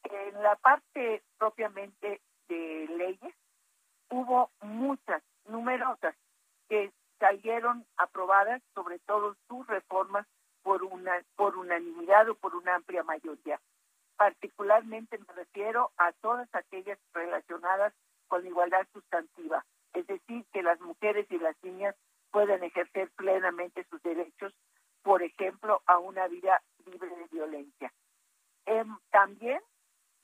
En 0.04 0.42
la 0.42 0.56
parte 0.56 1.22
propiamente 1.38 2.20
de 2.48 2.86
leyes, 2.96 3.34
hubo 4.10 4.50
muchas, 4.60 5.22
numerosas, 5.46 6.14
que 6.68 6.92
salieron 7.18 7.86
aprobadas, 7.96 8.62
sobre 8.74 8.98
todo 9.00 9.36
sus 9.48 9.66
reformas, 9.66 10.26
por, 10.62 10.84
una, 10.84 11.12
por 11.36 11.56
unanimidad 11.56 12.28
o 12.28 12.34
por 12.34 12.54
una 12.54 12.76
amplia 12.76 13.02
mayoría. 13.02 13.60
Particularmente 14.16 15.18
me 15.18 15.34
refiero 15.34 15.90
a 15.96 16.12
todas 16.12 16.48
aquellas 16.54 16.98
relacionadas 17.12 17.92
con 18.28 18.46
igualdad 18.46 18.86
sustantiva, 18.92 19.64
es 19.92 20.06
decir, 20.06 20.44
que 20.52 20.62
las 20.62 20.80
mujeres 20.80 21.26
y 21.30 21.38
las 21.38 21.56
niñas 21.62 21.94
pueden 22.30 22.62
ejercer 22.64 23.10
plenamente 23.16 23.84
sus 23.90 24.02
derechos, 24.02 24.54
por 25.02 25.22
ejemplo, 25.22 25.82
a 25.86 25.98
una 25.98 26.28
vida 26.28 26.62
libre 26.86 27.08
de 27.08 27.26
violencia. 27.30 27.92
Em, 28.64 28.96
también 29.10 29.60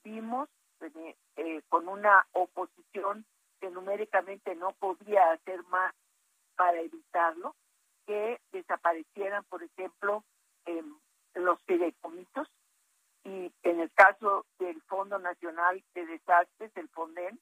vimos 0.09 0.49
eh, 0.81 1.17
eh, 1.37 1.63
con 1.69 1.87
una 1.89 2.27
oposición 2.33 3.27
que 3.61 3.71
numéricamente 3.71 4.55
no 4.55 4.73
podía 4.73 5.33
hacer 5.33 5.63
más 5.65 5.95
para 6.57 6.81
evitarlo, 6.81 7.55
que 8.07 8.41
desaparecieran, 8.53 9.45
por 9.45 9.63
ejemplo, 9.63 10.25
los 11.35 11.63
fideicomisos 11.63 12.49
y 13.25 13.53
en 13.63 13.81
el 13.81 13.91
caso 13.93 14.47
del 14.59 14.81
Fondo 14.83 15.19
Nacional 15.19 15.83
de 15.95 16.07
Desastres, 16.07 16.73
el 16.77 16.89
FONDEN, 16.89 17.39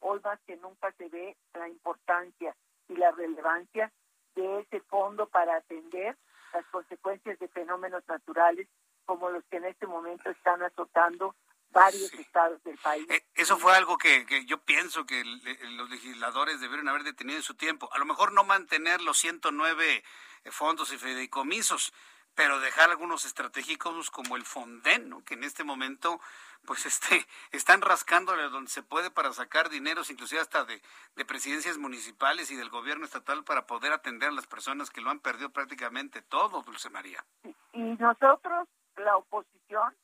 hoy 0.00 0.20
más 0.22 0.40
que 0.46 0.56
nunca 0.56 0.92
se 0.92 1.08
ve 1.08 1.36
la 1.54 1.68
importancia 1.68 2.54
y 2.88 2.96
la 2.96 3.10
relevancia 3.12 3.92
de 4.34 4.60
ese 4.60 4.80
fondo 4.80 5.26
para 5.28 5.56
atender 5.56 6.16
las 6.52 6.66
consecuencias 6.66 7.38
de 7.38 7.48
fenómenos 7.48 8.06
naturales 8.08 8.68
como 9.06 9.30
los 9.30 9.44
que 9.46 9.56
en 9.58 9.64
este 9.66 9.86
momento 9.86 10.28
están 10.30 10.62
azotando 10.62 11.34
varios 11.70 12.12
estados 12.14 12.62
del 12.64 12.78
país. 12.78 13.06
Eh, 13.10 13.24
eso 13.34 13.58
fue 13.58 13.74
algo 13.76 13.98
que, 13.98 14.26
yo 14.46 14.58
pienso 14.58 15.06
que 15.06 15.24
los 15.24 15.90
legisladores 15.90 16.60
debieron 16.60 16.88
haber 16.88 17.04
detenido 17.04 17.38
en 17.38 17.42
su 17.42 17.54
tiempo. 17.54 17.88
A 17.92 17.98
lo 17.98 18.04
mejor 18.04 18.32
no 18.32 18.44
mantener 18.44 19.00
los 19.00 19.18
109 19.18 20.02
eh, 20.44 20.50
fondos 20.50 20.92
y 20.92 20.98
fideicomisos, 20.98 21.92
pero 22.34 22.60
dejar 22.60 22.90
algunos 22.90 23.24
estratégicos 23.24 24.10
como 24.10 24.36
el 24.36 24.44
Fonden, 24.44 25.22
que 25.22 25.34
en 25.34 25.44
este 25.44 25.64
momento 25.64 26.20
pues 26.64 26.86
este 26.86 27.26
están 27.50 27.80
rascándole 27.80 28.48
donde 28.48 28.70
se 28.70 28.82
puede 28.82 29.10
para 29.10 29.32
sacar 29.32 29.68
dineros, 29.68 30.10
inclusive 30.10 30.40
hasta 30.40 30.64
de, 30.64 30.80
de 31.16 31.24
presidencias 31.24 31.78
municipales 31.78 32.50
y 32.50 32.56
del 32.56 32.70
gobierno 32.70 33.04
estatal 33.04 33.44
para 33.44 33.66
poder 33.66 33.92
atender 33.92 34.28
a 34.28 34.32
las 34.32 34.46
personas 34.46 34.90
que 34.90 35.00
lo 35.00 35.10
han 35.10 35.20
perdido 35.20 35.50
prácticamente 35.50 36.22
todo, 36.22 36.62
Dulce 36.62 36.90
María. 36.90 37.24
Y 37.72 37.80
nosotros, 37.80 38.68
la 38.96 39.16
oposición, 39.16 39.94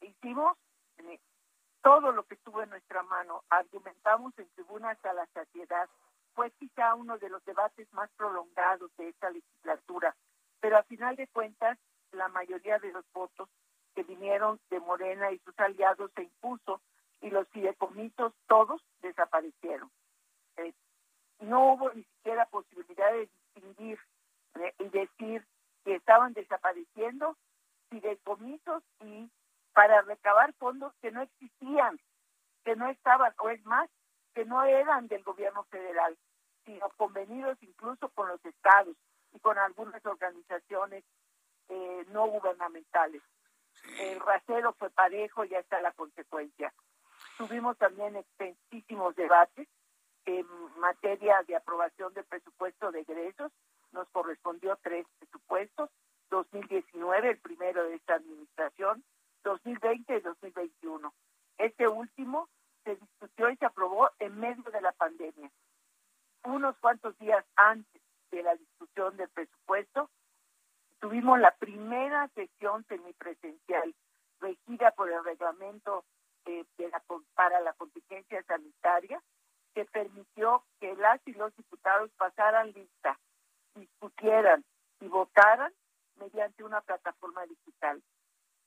hicimos 0.00 0.56
todo 1.88 2.12
lo 2.12 2.22
que 2.24 2.34
estuvo 2.34 2.62
en 2.62 2.68
nuestra 2.68 3.02
mano. 3.04 3.44
Argumentamos 3.48 4.38
en 4.38 4.46
tribuna 4.50 4.90
hasta 4.90 5.14
la 5.14 5.24
saciedad. 5.32 5.88
Fue 6.34 6.50
quizá 6.50 6.94
uno 6.94 7.16
de 7.16 7.30
los 7.30 7.42
debates 7.46 7.90
más 7.94 8.10
prolongados 8.10 8.94
de 8.98 9.08
esta 9.08 9.30
legislatura, 9.30 10.14
pero 10.60 10.76
a 10.76 10.82
final 10.82 11.16
de 11.16 11.26
cuentas 11.28 11.78
la 12.12 12.28
mayoría 12.28 12.78
de 12.78 12.92
los 12.92 13.10
votos 13.14 13.48
que 13.94 14.02
vinieron 14.02 14.60
de 14.68 14.80
Morena 14.80 15.32
y 15.32 15.38
sus 15.38 15.58
aliados 15.58 16.10
se 16.14 16.24
impuso 16.24 16.82
y 17.22 17.30
los 17.30 17.48
fideicomisos 17.48 18.34
todos 18.48 18.84
desaparecieron. 19.00 19.90
Eh, 20.58 20.74
no 21.40 21.72
hubo 21.72 21.90
ni 21.94 22.02
siquiera 22.02 22.44
posibilidad 22.50 23.10
de 23.12 23.30
distinguir 23.54 23.98
eh, 24.56 24.74
y 24.78 24.88
decir 24.90 25.42
que 25.86 25.94
estaban 25.94 26.34
desapareciendo 26.34 27.34
fideicomisos 27.88 28.82
y 29.00 29.30
para 29.78 30.02
recabar 30.02 30.52
fondos 30.54 30.92
que 31.00 31.12
no 31.12 31.22
existían, 31.22 32.00
que 32.64 32.74
no 32.74 32.88
estaban, 32.88 33.32
o 33.38 33.48
es 33.48 33.64
más, 33.64 33.88
que 34.34 34.44
no 34.44 34.64
eran 34.64 35.06
del 35.06 35.22
gobierno 35.22 35.62
federal, 35.70 36.18
sino 36.64 36.88
convenidos 36.96 37.56
incluso 37.60 38.08
con 38.08 38.26
los 38.26 38.44
estados 38.44 38.96
y 39.32 39.38
con 39.38 39.56
algunas 39.56 40.04
organizaciones 40.04 41.04
eh, 41.68 42.04
no 42.08 42.26
gubernamentales. 42.26 43.22
El 44.00 44.18
rasero 44.18 44.72
fue 44.72 44.90
parejo 44.90 45.44
y 45.44 45.50
ya 45.50 45.60
está 45.60 45.80
la 45.80 45.92
consecuencia. 45.92 46.74
Tuvimos 47.36 47.78
también 47.78 48.16
extensísimos 48.16 49.14
debates 49.14 49.68
en 50.24 50.44
materia 50.80 51.40
de 51.46 51.54
aprobación 51.54 52.12
del 52.14 52.24
presupuesto 52.24 52.90
de 52.90 53.02
egresos. 53.02 53.52
Nos 53.92 54.08
correspondió 54.08 54.76
tres 54.82 55.06
presupuestos, 55.20 55.88
2019, 56.30 57.30
el 57.30 57.38
primero 57.38 57.84
de 57.84 57.94
esta 57.94 58.14
administración, 58.14 59.04
2020 59.48 60.14
y 60.14 60.20
2021. 60.20 61.14
Este 61.56 61.88
último 61.88 62.48
se 62.84 62.96
discutió 62.96 63.48
y 63.48 63.56
se 63.56 63.64
aprobó 63.64 64.10
en 64.18 64.38
medio 64.38 64.70
de 64.70 64.80
la 64.82 64.92
pandemia. 64.92 65.50
Unos 66.44 66.76
cuantos 66.78 67.16
días 67.18 67.44
antes 67.56 68.02
de 68.30 68.42
la 68.42 68.54
discusión 68.56 69.16
del 69.16 69.30
presupuesto, 69.30 70.10
tuvimos 71.00 71.38
la 71.38 71.52
primera 71.56 72.28
sesión 72.34 72.84
semipresencial 72.88 73.94
regida 74.40 74.90
por 74.90 75.10
el 75.10 75.24
reglamento 75.24 76.04
eh, 76.44 76.64
de 76.76 76.88
la, 76.90 77.02
para 77.34 77.60
la 77.60 77.72
contingencia 77.72 78.42
sanitaria 78.42 79.22
que 79.74 79.86
permitió 79.86 80.62
que 80.78 80.94
las 80.96 81.20
y 81.26 81.32
los 81.32 81.56
diputados 81.56 82.10
pasaran 82.18 82.72
lista, 82.72 83.18
discutieran 83.74 84.62
y 85.00 85.08
votaran 85.08 85.72
mediante 86.16 86.64
una 86.64 86.82
plataforma 86.82 87.46
digital. 87.46 88.02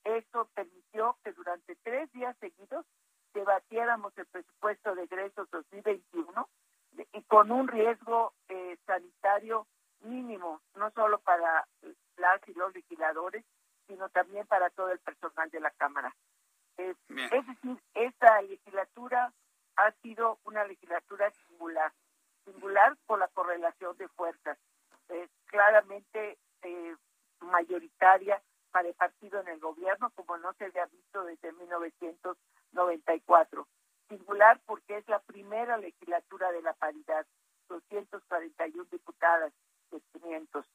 Esto 0.04 0.49
permitió 0.54 1.18
que 1.24 1.32
durante 1.34 1.76
tres 1.84 2.12
días 2.12 2.36
seguidos 2.39 2.86
debatiéramos 3.34 4.18
el 4.18 4.26
presupuesto 4.26 4.95
de 4.95 5.04
egresos 5.04 5.49
2021 5.52 6.49
y 7.14 7.22
con 7.24 7.52
un 7.52 7.68
riesgo 7.68 8.34
eh, 8.49 8.78
sanitario 8.86 9.68
mínimo, 10.02 10.62
no 10.76 10.91
solo 10.91 11.20
para 11.20 11.68
las 12.18 12.47
y 12.47 12.54
los 12.54 12.74
legisladores, 12.74 13.45
sino 13.88 14.10
también 14.10 14.45
para 14.47 14.70
todo 14.72 14.89
el 14.89 14.99
personal 14.99 15.49
de 15.49 15.60
la 15.60 15.72
Cámara. 15.72 16.14
es 16.78 16.97
decir, 17.08 17.82
esta 17.93 18.41
legislatura 18.41 19.32
ha 19.76 19.91
sido 20.02 20.39
una 20.43 20.66
legislatura 20.66 21.32
singular, 21.32 21.91
singular 22.45 22.97
por 23.06 23.20
la 23.20 23.28
correlación 23.30 23.95
de 23.97 24.08
fuerzas, 24.10 24.58
claramente 25.45 26.38
eh, 26.64 26.95
mayoritaria 27.39 28.41
para 28.72 28.88
el 28.88 28.95
partido 28.95 29.41
en 29.41 29.49
el 29.49 29.59
gobierno, 29.59 30.09
como 30.11 30.38
no 30.38 30.53
se 30.53 30.65
había 30.65 30.86
visto 30.88 31.24
desde 31.24 31.51
1994. 31.53 33.67
Singular 34.09 34.59
porque 34.65 34.97
es 34.97 35.07
la 35.07 35.19
primera 35.19 35.78
legislatura 35.78 36.51
de 36.51 36.61
la 36.61 36.74
paridad, 36.74 37.26
241 37.69 38.86
diputadas 38.91 39.53
de 39.91 40.01
500. 40.13 40.65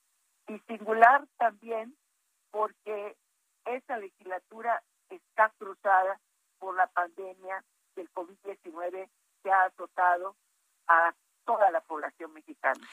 Y 0.48 0.58
singular 0.60 1.26
también 1.36 1.96
porque 2.50 3.16
esa 3.64 3.98
legislatura 3.98 4.82
está 5.10 5.52
cruzada 5.58 6.18
por 6.58 6.74
la 6.76 6.86
pandemia 6.86 7.62
del 7.94 8.10
COVID-19 8.12 9.08
que 9.42 9.50
ha 9.50 9.64
azotado 9.64 10.36
a 10.86 11.14
toda 11.44 11.70
la 11.70 11.80
población 11.80 12.32
mexicana. 12.32 12.86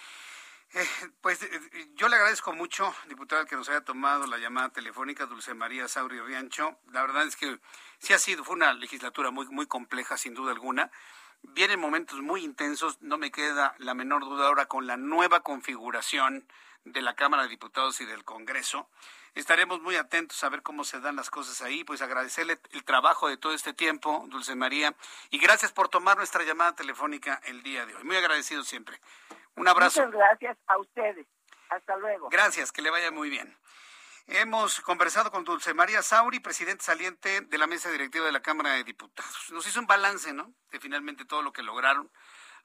Eh, 0.76 0.88
pues 1.22 1.44
eh, 1.44 1.50
yo 1.94 2.08
le 2.08 2.16
agradezco 2.16 2.52
mucho, 2.52 2.96
diputada, 3.08 3.46
que 3.46 3.56
nos 3.56 3.70
haya 3.70 3.82
tomado 3.82 4.26
la 4.26 4.40
llamada 4.40 4.70
telefónica 4.70 5.28
Dulce 5.28 5.54
María 5.54 5.88
Sauri 5.88 6.20
Riancho. 6.20 6.80
La 6.92 7.02
verdad 7.02 7.28
es 7.28 7.36
que 7.36 7.60
sí 8.00 8.14
ha 8.14 8.18
sido, 8.18 8.44
fue 8.44 8.56
una 8.56 8.74
legislatura 8.74 9.30
muy, 9.30 9.46
muy 9.50 9.68
compleja, 9.68 10.18
sin 10.18 10.34
duda 10.34 10.52
alguna. 10.52 10.90
Vienen 11.44 11.80
momentos 11.80 12.22
muy 12.22 12.44
intensos, 12.44 13.00
no 13.02 13.20
me 13.20 13.32
queda 13.32 13.76
la 13.78 13.94
menor 13.94 14.22
duda 14.24 14.48
ahora 14.48 14.66
con 14.66 14.88
la 14.88 14.98
nueva 14.98 15.42
configuración 15.42 16.48
de 16.86 17.02
la 17.02 17.16
Cámara 17.16 17.44
de 17.44 17.50
Diputados 17.50 18.02
y 18.02 18.06
del 18.06 18.24
Congreso. 18.24 18.90
Estaremos 19.36 19.80
muy 19.82 19.96
atentos 19.96 20.44
a 20.44 20.50
ver 20.50 20.64
cómo 20.64 20.84
se 20.84 21.00
dan 21.00 21.16
las 21.16 21.30
cosas 21.30 21.62
ahí, 21.62 21.84
pues 21.84 22.02
agradecerle 22.02 22.60
el 22.72 22.84
trabajo 22.84 23.28
de 23.28 23.38
todo 23.38 23.54
este 23.54 23.74
tiempo, 23.74 24.26
Dulce 24.30 24.56
María, 24.56 24.96
y 25.30 25.38
gracias 25.38 25.72
por 25.72 25.90
tomar 25.90 26.18
nuestra 26.18 26.44
llamada 26.44 26.76
telefónica 26.76 27.42
el 27.46 27.62
día 27.62 27.86
de 27.86 27.96
hoy. 27.96 28.04
Muy 28.04 28.16
agradecido 28.16 28.64
siempre. 28.64 29.00
Un 29.56 29.68
abrazo. 29.68 30.02
Muchas 30.06 30.18
gracias 30.18 30.58
a 30.68 30.78
ustedes. 30.78 31.28
Hasta 31.70 31.98
luego. 31.98 32.30
Gracias, 32.30 32.72
que 32.72 32.82
le 32.82 32.90
vaya 32.90 33.12
muy 33.12 33.30
bien. 33.30 33.58
Hemos 34.28 34.80
conversado 34.82 35.32
con 35.32 35.44
Dulce 35.44 35.74
María 35.74 36.02
Sauri, 36.02 36.40
presidente 36.40 36.84
saliente 36.84 37.42
de 37.42 37.58
la 37.58 37.68
mesa 37.68 37.92
directiva 37.92 38.26
de 38.26 38.32
la 38.32 38.42
Cámara 38.42 38.72
de 38.72 38.84
Diputados. 38.84 39.52
Nos 39.52 39.68
hizo 39.68 39.82
un 39.82 39.88
balance, 39.88 40.32
¿no? 40.32 40.54
De 40.72 40.80
finalmente 40.80 41.26
todo 41.26 41.42
lo 41.42 41.52
que 41.52 41.62
lograron, 41.62 42.10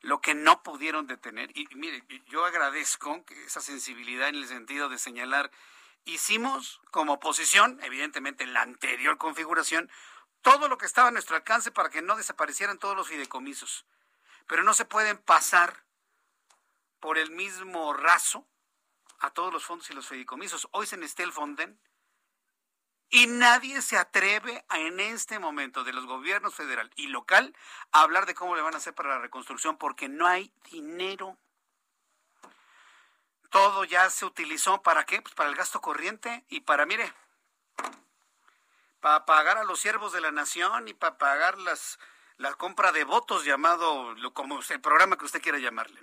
lo 0.01 0.21
que 0.21 0.35
no 0.35 0.63
pudieron 0.63 1.09
detener. 1.09 1.51
Y, 1.59 1.67
mire, 1.75 2.05
yo 2.27 2.45
agradezco 2.45 3.25
esa 3.45 3.61
sensibilidad 3.61 4.29
en 4.29 4.37
el 4.37 4.47
sentido 4.47 4.89
de 4.89 4.99
señalar, 4.99 5.51
hicimos 6.05 6.81
como 6.93 7.15
oposición, 7.15 7.81
evidentemente 7.83 8.45
en 8.45 8.55
la 8.55 8.63
anterior 8.63 9.19
configuración, 9.19 9.91
todo 10.43 10.69
lo 10.69 10.79
que 10.79 10.87
estaba 10.87 11.09
a 11.09 11.13
nuestro 11.13 11.35
alcance 11.35 11.73
para 11.73 11.91
que 11.91 12.03
no 12.03 12.17
desaparecieran 12.17 12.79
todos 12.79 12.97
los 12.97 13.09
fideicomisos. 13.09 13.85
Pero 14.47 14.63
no 14.63 14.75
se 14.75 14.85
pueden 14.85 15.19
pasar 15.19 15.83
por 17.01 17.19
el 17.19 17.31
mismo 17.31 17.93
raso 17.93 18.47
a 19.21 19.31
todos 19.31 19.53
los 19.53 19.65
fondos 19.65 19.91
y 19.91 19.95
los 19.95 20.07
fideicomisos. 20.07 20.69
Hoy 20.73 20.87
se 20.87 20.97
necesita 20.97 21.23
el 21.25 21.33
Fonden 21.33 21.81
y 23.11 23.27
nadie 23.27 23.81
se 23.83 23.97
atreve 23.97 24.65
a, 24.69 24.79
en 24.81 25.01
este 25.01 25.39
momento 25.39 25.83
de 25.83 25.93
los 25.93 26.07
gobiernos 26.07 26.55
federal 26.55 26.91
y 26.97 27.07
local 27.07 27.57
a 27.91 28.03
hablar 28.03 28.27
de 28.27 28.35
cómo 28.35 28.55
le 28.55 28.63
van 28.63 28.75
a 28.75 28.79
hacer 28.79 28.95
para 28.95 29.11
la 29.11 29.19
reconstrucción 29.19 29.79
porque 29.79 30.09
no 30.09 30.27
hay 30.27 30.53
dinero. 30.71 31.37
Todo 33.51 33.85
ya 33.85 34.11
se 34.11 34.27
utilizó 34.27 34.83
para 34.83 35.05
qué? 35.05 35.23
Pues 35.23 35.35
para 35.35 35.49
el 35.49 35.57
gasto 35.57 35.81
corriente 35.81 36.45
y 36.49 36.61
para, 36.61 36.85
mire, 36.85 37.13
para 39.01 39.25
pagar 39.25 39.57
a 39.57 39.65
los 39.65 39.81
siervos 39.81 40.13
de 40.13 40.21
la 40.21 40.31
nación 40.31 40.87
y 40.89 40.93
para 40.93 41.17
pagar 41.17 41.57
las, 41.59 41.99
la 42.37 42.55
compra 42.55 42.93
de 42.93 43.05
votos 43.05 43.45
llamado, 43.45 44.15
como 44.35 44.61
el 44.61 44.81
programa 44.83 45.17
que 45.17 45.25
usted 45.25 45.41
quiera 45.41 45.59
llamarle. 45.59 45.99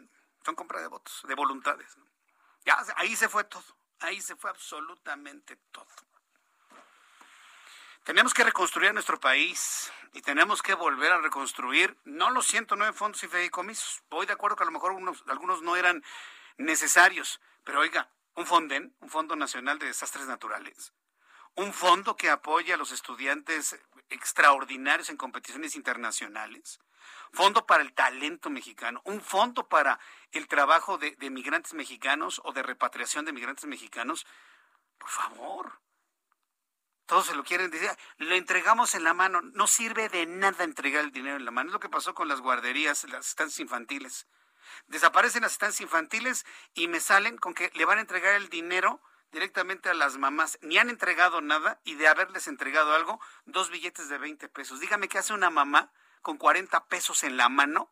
Son 0.45 0.53
compra 0.53 0.79
de 0.79 0.87
votos, 0.87 1.23
de 1.27 1.33
voluntades. 1.33 1.97
Ya, 2.65 2.77
ahí 2.97 3.15
se 3.15 3.27
fue 3.27 3.45
todo. 3.45 3.65
Ahí 3.99 4.21
se 4.21 4.35
fue 4.35 4.51
absolutamente 4.51 5.55
todo. 5.71 5.87
Tenemos 8.03 8.31
que 8.35 8.43
reconstruir 8.43 8.93
nuestro 8.93 9.19
país 9.19 9.91
y 10.13 10.21
tenemos 10.21 10.61
que 10.61 10.75
volver 10.75 11.11
a 11.11 11.17
reconstruir, 11.17 11.97
no 12.03 12.29
los 12.29 12.45
109 12.45 12.93
fondos 12.93 13.23
y 13.23 13.27
fideicomisos. 13.27 14.03
Voy 14.11 14.27
de 14.27 14.33
acuerdo 14.33 14.55
que 14.55 14.61
a 14.61 14.67
lo 14.67 14.71
mejor 14.71 14.91
algunos 15.27 15.63
no 15.63 15.75
eran 15.75 16.03
necesarios, 16.57 17.41
pero 17.63 17.79
oiga, 17.79 18.07
un 18.35 18.45
Fonden, 18.45 18.95
un 18.99 19.09
Fondo 19.09 19.35
Nacional 19.35 19.79
de 19.79 19.87
Desastres 19.87 20.27
Naturales, 20.27 20.93
un 21.55 21.73
fondo 21.73 22.15
que 22.15 22.29
apoya 22.29 22.75
a 22.75 22.77
los 22.77 22.91
estudiantes 22.91 23.79
extraordinarios 24.09 25.09
en 25.09 25.17
competiciones 25.17 25.75
internacionales, 25.75 26.79
fondo 27.31 27.65
para 27.65 27.83
el 27.83 27.93
talento 27.93 28.49
mexicano, 28.49 29.01
un 29.05 29.21
fondo 29.21 29.67
para 29.67 29.99
el 30.31 30.47
trabajo 30.47 30.97
de, 30.97 31.15
migrantes 31.29 31.73
mexicanos 31.73 32.41
o 32.43 32.53
de 32.53 32.63
repatriación 32.63 33.25
de 33.25 33.33
migrantes 33.33 33.65
mexicanos, 33.65 34.25
por 34.97 35.09
favor. 35.09 35.79
Todos 37.05 37.27
se 37.27 37.35
lo 37.35 37.43
quieren 37.43 37.69
decir, 37.69 37.89
lo 38.17 38.33
entregamos 38.33 38.95
en 38.95 39.03
la 39.03 39.13
mano, 39.13 39.41
no 39.41 39.67
sirve 39.67 40.09
de 40.09 40.25
nada 40.25 40.63
entregar 40.63 41.03
el 41.03 41.11
dinero 41.11 41.35
en 41.35 41.45
la 41.45 41.51
mano. 41.51 41.69
Es 41.69 41.73
lo 41.73 41.79
que 41.79 41.89
pasó 41.89 42.15
con 42.15 42.27
las 42.27 42.41
guarderías, 42.41 43.03
las 43.09 43.27
estancias 43.27 43.59
infantiles. 43.59 44.27
Desaparecen 44.87 45.43
las 45.43 45.51
estancias 45.51 45.81
infantiles 45.81 46.45
y 46.73 46.87
me 46.87 46.99
salen 46.99 47.37
con 47.37 47.53
que 47.53 47.69
le 47.75 47.85
van 47.85 47.99
a 47.99 48.01
entregar 48.01 48.33
el 48.33 48.49
dinero 48.49 49.01
directamente 49.31 49.89
a 49.89 49.93
las 49.93 50.17
mamás. 50.17 50.57
Ni 50.61 50.77
han 50.77 50.89
entregado 50.89 51.41
nada 51.41 51.79
y 51.83 51.95
de 51.95 52.07
haberles 52.07 52.47
entregado 52.47 52.93
algo, 52.93 53.19
dos 53.45 53.69
billetes 53.69 54.09
de 54.09 54.17
20 54.17 54.49
pesos. 54.49 54.79
Dígame 54.79 55.07
qué 55.07 55.17
hace 55.17 55.33
una 55.33 55.49
mamá 55.49 55.91
con 56.21 56.37
40 56.37 56.87
pesos 56.87 57.23
en 57.23 57.37
la 57.37 57.49
mano 57.49 57.91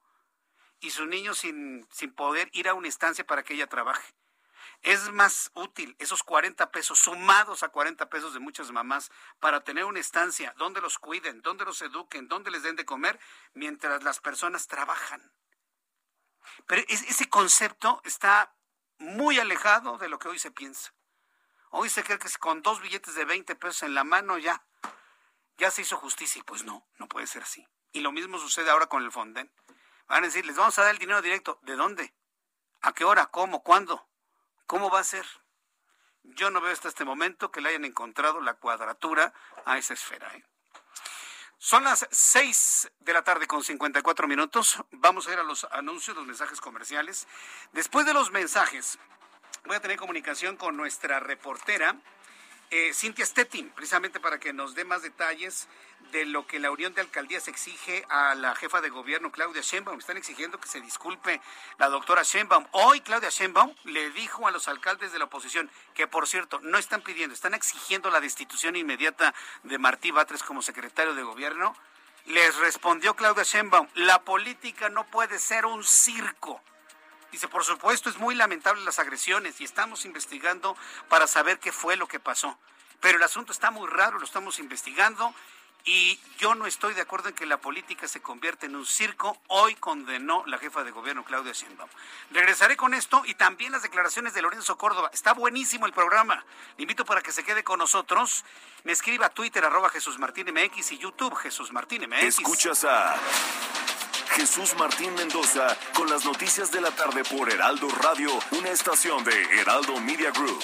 y 0.79 0.91
su 0.91 1.05
niño 1.05 1.33
sin, 1.33 1.87
sin 1.91 2.13
poder 2.13 2.49
ir 2.53 2.67
a 2.67 2.73
una 2.73 2.87
estancia 2.87 3.25
para 3.25 3.43
que 3.43 3.53
ella 3.53 3.67
trabaje. 3.67 4.13
Es 4.81 5.11
más 5.13 5.49
útil 5.53 5.95
esos 5.97 6.23
40 6.23 6.71
pesos 6.71 6.99
sumados 6.99 7.63
a 7.63 7.69
40 7.69 8.09
pesos 8.09 8.33
de 8.33 8.39
muchas 8.39 8.71
mamás 8.71 9.11
para 9.39 9.63
tener 9.63 9.85
una 9.85 10.01
estancia 10.01 10.53
donde 10.57 10.81
los 10.81 10.99
cuiden, 10.99 11.41
donde 11.41 11.63
los 11.63 11.81
eduquen, 11.81 12.27
donde 12.27 12.51
les 12.51 12.63
den 12.63 12.75
de 12.75 12.85
comer 12.85 13.17
mientras 13.53 14.03
las 14.03 14.19
personas 14.19 14.67
trabajan. 14.67 15.31
Pero 16.67 16.83
ese 16.89 17.29
concepto 17.29 18.01
está 18.03 18.53
muy 18.97 19.39
alejado 19.39 19.97
de 19.97 20.09
lo 20.09 20.19
que 20.19 20.27
hoy 20.27 20.39
se 20.39 20.51
piensa. 20.51 20.93
Hoy 21.75 21.89
se 21.89 22.03
cree 22.03 22.19
que 22.19 22.29
con 22.37 22.61
dos 22.61 22.81
billetes 22.81 23.15
de 23.15 23.25
20 23.25 23.55
pesos 23.55 23.81
en 23.81 23.95
la 23.95 24.03
mano 24.03 24.37
ya, 24.37 24.63
ya 25.57 25.71
se 25.71 25.81
hizo 25.81 25.97
justicia. 25.97 26.39
Y 26.39 26.43
pues 26.43 26.63
no, 26.63 26.85
no 26.99 27.07
puede 27.07 27.25
ser 27.25 27.41
así. 27.41 27.67
Y 27.91 28.01
lo 28.01 28.11
mismo 28.11 28.37
sucede 28.37 28.69
ahora 28.69 28.85
con 28.85 29.01
el 29.01 29.11
Fonden. 29.11 29.51
Van 30.07 30.23
a 30.23 30.27
decir, 30.27 30.45
les 30.45 30.55
vamos 30.55 30.77
a 30.77 30.83
dar 30.83 30.91
el 30.91 30.99
dinero 30.99 31.23
directo. 31.23 31.57
¿De 31.63 31.75
dónde? 31.75 32.13
¿A 32.81 32.93
qué 32.93 33.05
hora? 33.05 33.25
¿Cómo? 33.25 33.63
¿Cuándo? 33.63 34.07
¿Cómo 34.67 34.91
va 34.91 34.99
a 34.99 35.03
ser? 35.03 35.25
Yo 36.21 36.51
no 36.51 36.61
veo 36.61 36.71
hasta 36.71 36.89
este 36.89 37.05
momento 37.05 37.49
que 37.49 37.59
le 37.59 37.69
hayan 37.69 37.85
encontrado 37.85 38.39
la 38.39 38.53
cuadratura 38.53 39.33
a 39.65 39.79
esa 39.79 39.95
esfera. 39.95 40.31
¿eh? 40.35 40.45
Son 41.57 41.83
las 41.85 42.07
6 42.11 42.91
de 42.99 43.13
la 43.13 43.23
tarde 43.23 43.47
con 43.47 43.63
54 43.63 44.27
minutos. 44.27 44.77
Vamos 44.91 45.27
a 45.27 45.33
ir 45.33 45.39
a 45.39 45.43
los 45.43 45.63
anuncios, 45.71 46.15
los 46.15 46.27
mensajes 46.27 46.61
comerciales. 46.61 47.27
Después 47.71 48.05
de 48.05 48.13
los 48.13 48.29
mensajes, 48.29 48.99
voy 49.65 49.77
a 49.77 49.79
tener 49.79 49.97
comunicación 49.97 50.57
con 50.57 50.75
nuestra 50.75 51.19
reportera, 51.19 51.95
eh, 52.69 52.91
Cintia 52.93 53.25
Stettin, 53.25 53.69
precisamente 53.69 54.19
para 54.19 54.39
que 54.39 54.51
nos 54.51 54.75
dé 54.75 54.83
más 54.83 55.03
detalles 55.03 55.67
de 56.11 56.25
lo 56.25 56.47
que 56.47 56.59
la 56.59 56.71
Unión 56.71 56.93
de 56.93 57.01
Alcaldías 57.01 57.47
exige 57.47 58.03
a 58.09 58.35
la 58.35 58.55
jefa 58.55 58.81
de 58.81 58.89
gobierno, 58.89 59.31
Claudia 59.31 59.61
Sheinbaum. 59.61 59.99
Están 59.99 60.17
exigiendo 60.17 60.59
que 60.59 60.67
se 60.67 60.81
disculpe 60.81 61.39
la 61.77 61.87
doctora 61.87 62.23
Sheinbaum. 62.23 62.65
Hoy 62.71 63.01
Claudia 63.01 63.29
Sheinbaum 63.29 63.73
le 63.85 64.09
dijo 64.11 64.47
a 64.47 64.51
los 64.51 64.67
alcaldes 64.67 65.11
de 65.11 65.19
la 65.19 65.25
oposición, 65.25 65.69
que 65.93 66.07
por 66.07 66.27
cierto, 66.27 66.59
no 66.61 66.77
están 66.77 67.01
pidiendo, 67.01 67.33
están 67.33 67.53
exigiendo 67.53 68.09
la 68.09 68.19
destitución 68.19 68.75
inmediata 68.75 69.33
de 69.63 69.77
Martí 69.77 70.11
Batres 70.11 70.43
como 70.43 70.61
secretario 70.61 71.13
de 71.13 71.23
gobierno. 71.23 71.75
Les 72.25 72.55
respondió 72.57 73.15
Claudia 73.15 73.43
Sheinbaum, 73.43 73.87
la 73.95 74.23
política 74.23 74.89
no 74.89 75.05
puede 75.05 75.39
ser 75.39 75.65
un 75.65 75.83
circo. 75.83 76.61
Dice, 77.33 77.47
por 77.47 77.63
supuesto, 77.63 78.11
es 78.11 78.17
muy 78.17 78.35
lamentable 78.35 78.85
las 78.85 78.99
agresiones 78.99 79.59
y 79.59 79.63
estamos 79.63 80.05
investigando 80.05 80.77
para 81.09 81.25
saber 81.25 81.57
qué 81.57 81.71
fue 81.71 81.95
lo 81.95 82.07
que 82.07 82.19
pasó. 82.19 82.59
Pero 83.01 83.17
el 83.17 83.23
asunto 83.23 83.51
está 83.51 83.71
muy 83.71 83.87
raro, 83.87 84.19
lo 84.19 84.23
estamos 84.23 84.59
investigando 84.59 85.33
y 85.85 86.17
yo 86.37 86.55
no 86.55 86.65
estoy 86.65 86.93
de 86.93 87.01
acuerdo 87.01 87.29
en 87.29 87.35
que 87.35 87.45
la 87.45 87.57
política 87.57 88.07
se 88.07 88.21
convierta 88.21 88.65
en 88.65 88.75
un 88.75 88.85
circo. 88.85 89.37
Hoy 89.47 89.75
condenó 89.75 90.43
la 90.45 90.57
jefa 90.57 90.83
de 90.83 90.91
gobierno 90.91 91.25
Claudia 91.25 91.51
Sheinbaum. 91.51 91.89
Regresaré 92.31 92.77
con 92.77 92.93
esto 92.93 93.23
y 93.25 93.35
también 93.35 93.73
las 93.73 93.81
declaraciones 93.81 94.33
de 94.33 94.41
Lorenzo 94.41 94.77
Córdoba. 94.77 95.09
Está 95.13 95.33
buenísimo 95.33 95.85
el 95.85 95.91
programa. 95.91 96.45
Le 96.77 96.83
invito 96.83 97.03
para 97.03 97.21
que 97.21 97.33
se 97.33 97.43
quede 97.43 97.63
con 97.63 97.79
nosotros. 97.79 98.45
Me 98.85 98.93
escriba 98.93 99.25
a 99.25 99.29
Twitter 99.29 99.65
arroba 99.65 99.89
Jesús 99.89 100.17
Martín 100.19 100.47
MX 100.53 100.93
y 100.93 100.97
YouTube 100.99 101.35
Jesús 101.35 101.71
Martín 101.73 102.07
MX. 102.07 102.39
Escuchas 102.39 102.85
a 102.85 103.15
Jesús 104.31 104.75
Martín 104.79 105.13
Mendoza 105.15 105.77
con 105.95 106.09
las 106.09 106.23
noticias 106.23 106.71
de 106.71 106.81
la 106.81 106.91
tarde 106.91 107.23
por 107.25 107.51
Heraldo 107.51 107.89
Radio, 108.01 108.31
una 108.51 108.69
estación 108.69 109.23
de 109.23 109.43
Heraldo 109.59 109.99
Media 109.99 110.31
Group. 110.31 110.63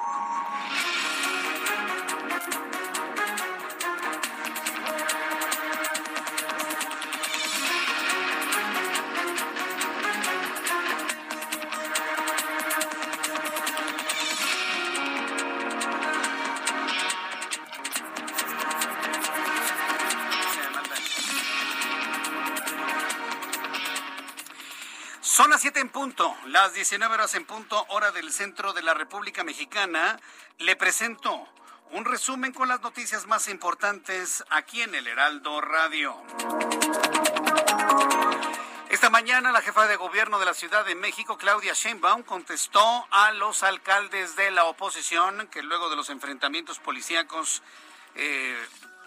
Las 26.63 26.75
19 26.75 27.15
horas 27.15 27.33
en 27.33 27.43
punto, 27.43 27.83
hora 27.89 28.11
del 28.11 28.31
centro 28.31 28.71
de 28.71 28.83
la 28.83 28.93
República 28.93 29.43
Mexicana. 29.43 30.19
Le 30.59 30.75
presento 30.75 31.47
un 31.89 32.05
resumen 32.05 32.53
con 32.53 32.67
las 32.67 32.81
noticias 32.81 33.25
más 33.25 33.47
importantes 33.47 34.43
aquí 34.51 34.83
en 34.83 34.93
el 34.93 35.07
Heraldo 35.07 35.59
Radio. 35.59 36.15
Esta 38.91 39.09
mañana 39.09 39.51
la 39.51 39.61
jefa 39.61 39.87
de 39.87 39.95
gobierno 39.95 40.37
de 40.37 40.45
la 40.45 40.53
Ciudad 40.53 40.85
de 40.85 40.93
México, 40.93 41.35
Claudia 41.39 41.73
Sheinbaum, 41.73 42.21
contestó 42.21 43.07
a 43.09 43.31
los 43.31 43.63
alcaldes 43.63 44.35
de 44.35 44.51
la 44.51 44.65
oposición 44.65 45.47
que 45.47 45.63
luego 45.63 45.89
de 45.89 45.95
los 45.95 46.11
enfrentamientos 46.11 46.77
policíacos 46.77 47.63
eh, 48.13 48.55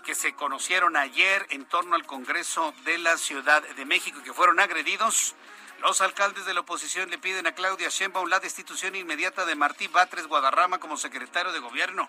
que 0.05 0.17
se 0.17 0.35
conocieron 0.35 0.97
ayer 0.97 1.47
en 1.51 1.67
torno 1.67 1.95
al 1.95 2.05
Congreso 2.05 2.75
de 2.85 2.99
la 2.99 3.17
Ciudad 3.17 3.63
de 3.63 3.85
México 3.85 4.19
y 4.19 4.25
que 4.25 4.33
fueron 4.33 4.59
agredidos, 4.59 5.37
los 5.81 6.01
alcaldes 6.01 6.47
de 6.47 6.55
la 6.55 6.61
oposición 6.61 7.11
le 7.11 7.19
piden 7.19 7.47
a 7.47 7.55
Claudia 7.55 7.89
Sheinbaum 7.89 8.29
la 8.29 8.41
destitución 8.41 8.95
inmediata 8.95 9.45
de 9.45 9.55
Martí 9.55 9.89
Batres 9.89 10.27
Guadarrama 10.27 10.79
como 10.79 10.97
secretario 10.97 11.53
de 11.53 11.59
gobierno. 11.59 12.09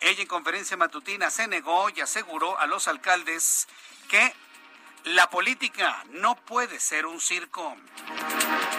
Ella 0.00 0.22
en 0.22 0.28
conferencia 0.28 0.76
matutina 0.76 1.30
se 1.30 1.46
negó 1.46 1.88
y 1.90 2.00
aseguró 2.00 2.58
a 2.58 2.66
los 2.66 2.88
alcaldes 2.88 3.68
que 4.08 4.34
la 5.04 5.28
política 5.30 6.04
no 6.10 6.36
puede 6.36 6.78
ser 6.78 7.06
un 7.06 7.20
circo. 7.20 7.76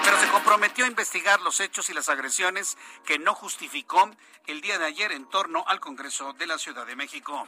Pero 0.03 0.19
se 0.19 0.27
comprometió 0.29 0.85
a 0.85 0.87
investigar 0.87 1.41
los 1.41 1.59
hechos 1.59 1.89
y 1.89 1.93
las 1.93 2.09
agresiones 2.09 2.77
que 3.05 3.19
no 3.19 3.35
justificó 3.35 4.09
el 4.47 4.59
día 4.59 4.77
de 4.77 4.85
ayer 4.85 5.13
en 5.13 5.25
torno 5.29 5.63
al 5.67 5.79
Congreso 5.79 6.33
de 6.33 6.45
la 6.45 6.57
Ciudad 6.57 6.85
de 6.85 6.97
México. 6.97 7.47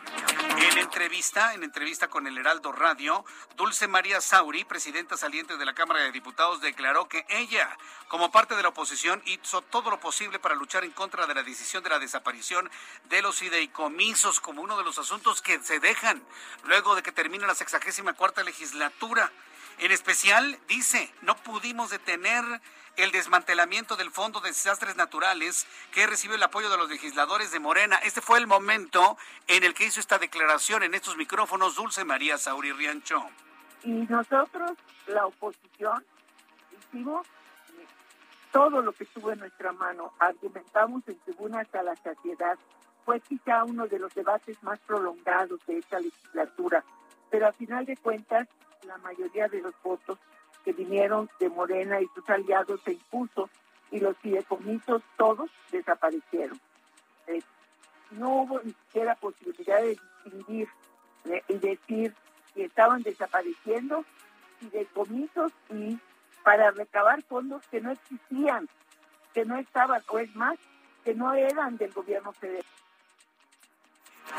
En 0.58 0.78
entrevista, 0.78 1.54
en 1.54 1.64
entrevista 1.64 2.08
con 2.08 2.26
el 2.26 2.38
Heraldo 2.38 2.72
Radio, 2.72 3.26
Dulce 3.58 3.88
María 3.88 4.22
Sauri, 4.22 4.64
presidenta 4.64 5.18
saliente 5.18 5.58
de 5.58 5.66
la 5.66 5.74
Cámara 5.74 6.02
de 6.02 6.14
Diputados, 6.14 6.62
declaró 6.62 7.10
que 7.10 7.26
ella, 7.28 7.78
como 8.08 8.32
parte 8.32 8.56
de 8.56 8.64
la 8.64 8.70
oposición, 8.70 9.22
hizo 9.26 9.62
todo 9.62 9.90
lo 9.90 10.00
posible 10.00 10.40
para 10.40 10.56
luchar 10.56 10.86
en 10.86 10.92
contra 10.92 11.28
de 11.28 11.36
la 11.36 11.44
decisión 11.44 11.84
de 11.84 11.90
la 11.90 12.00
desaparición 12.00 12.72
de 13.10 13.22
los 13.22 13.40
fideicomisos 13.40 14.40
como 14.40 14.62
uno 14.62 14.78
de 14.78 14.86
los 14.86 14.98
asuntos 14.98 15.42
que 15.42 15.62
se 15.62 15.82
dejan 15.82 16.24
luego 16.64 16.96
de 16.96 17.04
que 17.04 17.12
termine 17.12 17.46
la 17.46 17.56
sexagésima 17.56 18.14
cuarta 18.14 18.42
legislatura. 18.44 18.65
En 19.78 19.92
especial, 19.92 20.58
dice, 20.68 21.12
no 21.22 21.36
pudimos 21.36 21.90
detener 21.90 22.44
el 22.98 23.12
desmantelamiento 23.12 23.96
del 23.96 24.10
Fondo 24.10 24.40
de 24.40 24.50
Desastres 24.50 24.96
Naturales 24.96 25.68
que 25.92 26.08
recibió 26.08 26.36
el 26.36 26.44
apoyo 26.44 26.70
de 26.70 26.78
los 26.78 26.90
legisladores 26.90 27.52
de 27.52 27.60
Morena. 27.60 27.98
Este 27.98 28.22
fue 28.22 28.40
el 28.40 28.48
momento 28.48 29.18
en 29.48 29.64
el 29.64 29.74
que 29.74 29.86
hizo 29.86 30.00
esta 30.00 30.18
declaración 30.18 30.84
en 30.84 30.96
estos 30.96 31.18
micrófonos 31.18 31.76
Dulce 31.76 32.06
María 32.06 32.38
Sauri 32.38 32.72
Riancho. 32.72 33.26
Y 33.84 33.92
nosotros, 33.92 34.72
la 35.08 35.26
oposición, 35.26 36.04
hicimos 36.72 37.28
todo 38.52 38.82
lo 38.82 38.94
que 38.94 39.04
estuvo 39.04 39.32
en 39.32 39.40
nuestra 39.40 39.74
mano. 39.74 40.14
Argumentamos 40.20 41.04
en 41.08 41.20
tribuna 41.20 41.60
hasta 41.60 41.84
la 41.84 41.96
saciedad. 41.98 42.58
Fue 43.04 43.20
quizá 43.20 43.66
uno 43.66 43.86
de 43.88 44.00
los 44.00 44.14
debates 44.16 44.62
más 44.64 44.80
prolongados 44.80 45.60
de 45.68 45.80
esta 45.80 46.00
legislatura. 46.00 46.84
Pero 47.30 47.48
a 47.48 47.54
final 47.54 47.86
de 47.86 47.98
cuentas, 47.98 48.48
la 48.86 48.98
mayoría 48.98 49.48
de 49.48 49.62
los 49.62 49.74
votos 49.84 50.18
que 50.64 50.74
vinieron 50.74 51.30
de 51.40 51.50
Morena 51.50 52.02
y 52.02 52.08
sus 52.16 52.28
aliados 52.30 52.82
se 52.84 52.94
impuso 52.94 53.50
y 53.92 54.00
los 54.00 54.18
fideicomisos 54.18 55.02
todos 55.18 55.50
desaparecieron. 55.72 56.60
Eh, 57.28 57.42
no 58.12 58.42
hubo 58.42 58.62
ni 58.62 58.72
siquiera 58.72 59.16
posibilidad 59.16 59.82
de 59.82 59.98
distinguir 60.24 60.68
y 61.48 61.58
decir 61.58 62.14
que 62.54 62.66
estaban 62.66 63.02
desapareciendo 63.04 64.06
fideicomisos 64.60 65.52
y 65.70 66.00
para 66.44 66.72
recabar 66.72 67.22
fondos 67.24 67.66
que 67.68 67.82
no 67.82 67.92
existían, 67.92 68.70
que 69.34 69.46
no 69.46 69.58
estaban, 69.58 70.02
o 70.08 70.20
es 70.20 70.34
más, 70.36 70.58
que 71.04 71.14
no 71.16 71.34
eran 71.34 71.78
del 71.78 71.92
gobierno 71.92 72.32
federal. 72.34 72.64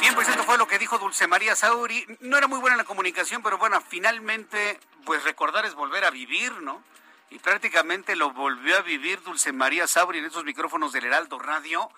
Bien, 0.00 0.14
pues 0.14 0.28
esto 0.28 0.44
fue 0.44 0.58
lo 0.58 0.66
que 0.66 0.78
dijo 0.78 0.98
Dulce 0.98 1.26
María 1.26 1.56
Sauri. 1.56 2.06
No 2.20 2.36
era 2.36 2.46
muy 2.46 2.58
buena 2.58 2.76
la 2.76 2.84
comunicación, 2.84 3.42
pero 3.42 3.58
bueno, 3.58 3.80
finalmente, 3.80 4.78
pues 5.04 5.24
recordar 5.24 5.64
es 5.64 5.74
volver 5.74 6.04
a 6.04 6.10
vivir, 6.10 6.52
¿no? 6.62 6.82
y 7.30 7.38
prácticamente 7.38 8.16
lo 8.16 8.30
volvió 8.32 8.76
a 8.76 8.82
vivir 8.82 9.22
Dulce 9.22 9.52
María 9.52 9.86
Sabri 9.86 10.18
en 10.18 10.26
esos 10.26 10.44
micrófonos 10.44 10.92
del 10.92 11.06
Heraldo 11.06 11.38
Radio, 11.38 11.90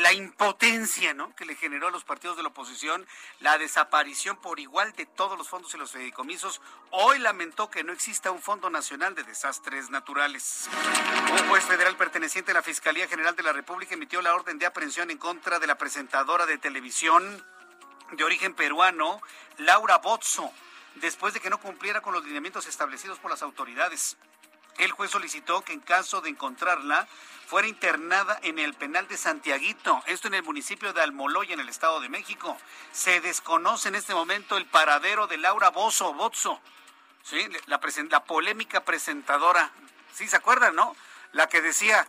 la 0.00 0.12
impotencia 0.12 1.14
¿no? 1.14 1.34
que 1.34 1.44
le 1.44 1.54
generó 1.54 1.88
a 1.88 1.90
los 1.90 2.04
partidos 2.04 2.36
de 2.36 2.42
la 2.42 2.48
oposición, 2.48 3.06
la 3.40 3.58
desaparición 3.58 4.36
por 4.36 4.60
igual 4.60 4.92
de 4.92 5.06
todos 5.06 5.38
los 5.38 5.48
fondos 5.48 5.74
y 5.74 5.78
los 5.78 5.92
fideicomisos. 5.92 6.60
Hoy 6.90 7.18
lamentó 7.18 7.70
que 7.70 7.84
no 7.84 7.92
exista 7.92 8.30
un 8.30 8.42
Fondo 8.42 8.70
Nacional 8.70 9.14
de 9.14 9.22
Desastres 9.24 9.90
Naturales. 9.90 10.68
Un 11.30 11.48
juez 11.48 11.64
federal 11.64 11.96
perteneciente 11.96 12.50
a 12.50 12.54
la 12.54 12.62
Fiscalía 12.62 13.08
General 13.08 13.36
de 13.36 13.42
la 13.42 13.52
República 13.52 13.94
emitió 13.94 14.20
la 14.20 14.34
orden 14.34 14.58
de 14.58 14.66
aprehensión 14.66 15.10
en 15.10 15.18
contra 15.18 15.58
de 15.58 15.66
la 15.66 15.78
presentadora 15.78 16.46
de 16.46 16.58
televisión 16.58 17.44
de 18.12 18.24
origen 18.24 18.54
peruano, 18.54 19.22
Laura 19.58 19.98
Bozzo, 19.98 20.52
después 20.96 21.32
de 21.34 21.40
que 21.40 21.50
no 21.50 21.58
cumpliera 21.58 22.02
con 22.02 22.12
los 22.12 22.24
lineamientos 22.24 22.66
establecidos 22.66 23.18
por 23.18 23.30
las 23.30 23.42
autoridades. 23.42 24.16
El 24.78 24.92
juez 24.92 25.10
solicitó 25.10 25.62
que 25.62 25.72
en 25.72 25.80
caso 25.80 26.20
de 26.20 26.30
encontrarla 26.30 27.06
fuera 27.46 27.68
internada 27.68 28.38
en 28.42 28.58
el 28.58 28.74
penal 28.74 29.06
de 29.08 29.16
Santiaguito, 29.16 30.02
esto 30.06 30.28
en 30.28 30.34
el 30.34 30.42
municipio 30.42 30.92
de 30.92 31.02
Almoloya, 31.02 31.52
en 31.52 31.60
el 31.60 31.68
Estado 31.68 32.00
de 32.00 32.08
México. 32.08 32.56
Se 32.92 33.20
desconoce 33.20 33.88
en 33.88 33.94
este 33.94 34.14
momento 34.14 34.56
el 34.56 34.66
paradero 34.66 35.26
de 35.26 35.36
Laura 35.36 35.68
Bozo, 35.68 36.14
Bozzo, 36.14 36.60
¿sí? 37.22 37.46
la, 37.66 37.78
la 38.08 38.24
polémica 38.24 38.84
presentadora. 38.84 39.70
¿Sí 40.14 40.28
se 40.28 40.36
acuerdan, 40.36 40.74
no? 40.74 40.96
La 41.32 41.48
que 41.48 41.60
decía, 41.60 42.06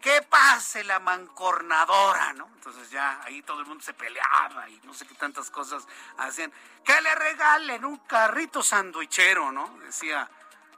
¿qué 0.00 0.22
pase 0.22 0.84
la 0.84 1.00
mancornadora? 1.00 2.32
¿no? 2.34 2.48
Entonces 2.54 2.90
ya 2.90 3.20
ahí 3.24 3.42
todo 3.42 3.60
el 3.60 3.66
mundo 3.66 3.82
se 3.82 3.92
peleaba 3.92 4.68
y 4.68 4.80
no 4.84 4.94
sé 4.94 5.06
qué 5.06 5.14
tantas 5.14 5.50
cosas 5.50 5.86
hacían. 6.18 6.52
Que 6.84 7.00
le 7.00 7.12
regalen 7.14 7.84
un 7.84 7.98
carrito 7.98 8.62
sandwichero, 8.62 9.50
¿no? 9.50 9.78
Decía 9.80 10.30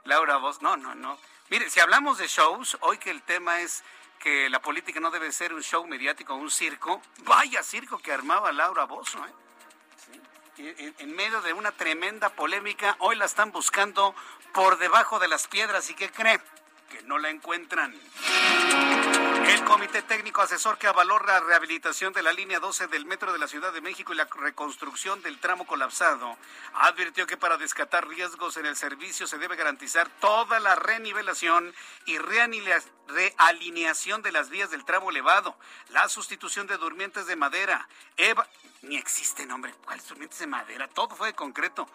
Laura 0.05 0.37
Voz. 0.37 0.61
No, 0.61 0.77
no, 0.77 0.95
no. 0.95 1.17
Mire, 1.49 1.69
si 1.69 1.79
hablamos 1.79 2.17
de 2.17 2.27
shows, 2.27 2.77
hoy 2.81 2.97
que 2.97 3.09
el 3.09 3.21
tema 3.23 3.61
es 3.61 3.83
que 4.19 4.49
la 4.49 4.61
política 4.61 4.99
no 4.99 5.11
debe 5.11 5.31
ser 5.31 5.53
un 5.53 5.63
show 5.63 5.85
mediático 5.87 6.33
o 6.33 6.37
un 6.37 6.51
circo, 6.51 7.01
vaya 7.19 7.63
circo 7.63 7.97
que 7.97 8.11
armaba 8.11 8.51
Laura 8.51 8.83
Bozo, 8.83 9.25
¿eh? 9.25 9.33
en, 10.97 11.15
medio 11.15 11.41
de 11.41 11.53
una 11.53 11.71
tremenda 11.71 12.29
polémica, 12.29 12.95
hoy 12.99 13.15
la 13.15 13.25
están 13.25 13.51
buscando 13.51 14.13
por 14.53 14.77
debajo 14.77 15.19
de 15.19 15.27
las 15.27 15.47
piedras 15.47 15.89
y 15.89 15.93
¿qué 15.93 16.09
cree? 16.11 16.39
Que 16.89 17.01
no 17.03 17.17
la 17.17 17.29
encuentran. 17.29 17.95
El 19.49 19.63
Comité 19.63 20.03
Técnico 20.03 20.43
Asesor 20.43 20.77
que 20.77 20.85
avaló 20.85 21.17
la 21.25 21.39
rehabilitación 21.39 22.13
de 22.13 22.21
la 22.21 22.31
línea 22.31 22.59
12 22.59 22.85
del 22.85 23.07
Metro 23.07 23.33
de 23.33 23.39
la 23.39 23.47
Ciudad 23.47 23.73
de 23.73 23.81
México 23.81 24.13
y 24.13 24.15
la 24.15 24.25
reconstrucción 24.25 25.23
del 25.23 25.39
tramo 25.39 25.65
colapsado 25.65 26.37
advirtió 26.75 27.25
que 27.25 27.35
para 27.35 27.57
descatar 27.57 28.07
riesgos 28.07 28.57
en 28.57 28.67
el 28.67 28.75
servicio 28.75 29.25
se 29.25 29.39
debe 29.39 29.55
garantizar 29.55 30.07
toda 30.19 30.59
la 30.59 30.75
renivelación 30.75 31.73
y 32.05 32.19
realineación 32.19 34.21
de 34.21 34.31
las 34.31 34.49
vías 34.49 34.69
del 34.69 34.85
tramo 34.85 35.09
elevado, 35.09 35.57
la 35.89 36.07
sustitución 36.09 36.67
de 36.67 36.77
durmientes 36.77 37.25
de 37.25 37.35
madera, 37.35 37.89
Eva, 38.17 38.47
ni 38.83 38.97
existe 38.97 39.47
nombre, 39.47 39.73
¿cuáles 39.83 40.07
durmientes 40.07 40.37
de 40.37 40.45
madera? 40.45 40.87
Todo 40.89 41.15
fue 41.15 41.29
de 41.29 41.33
concreto 41.33 41.89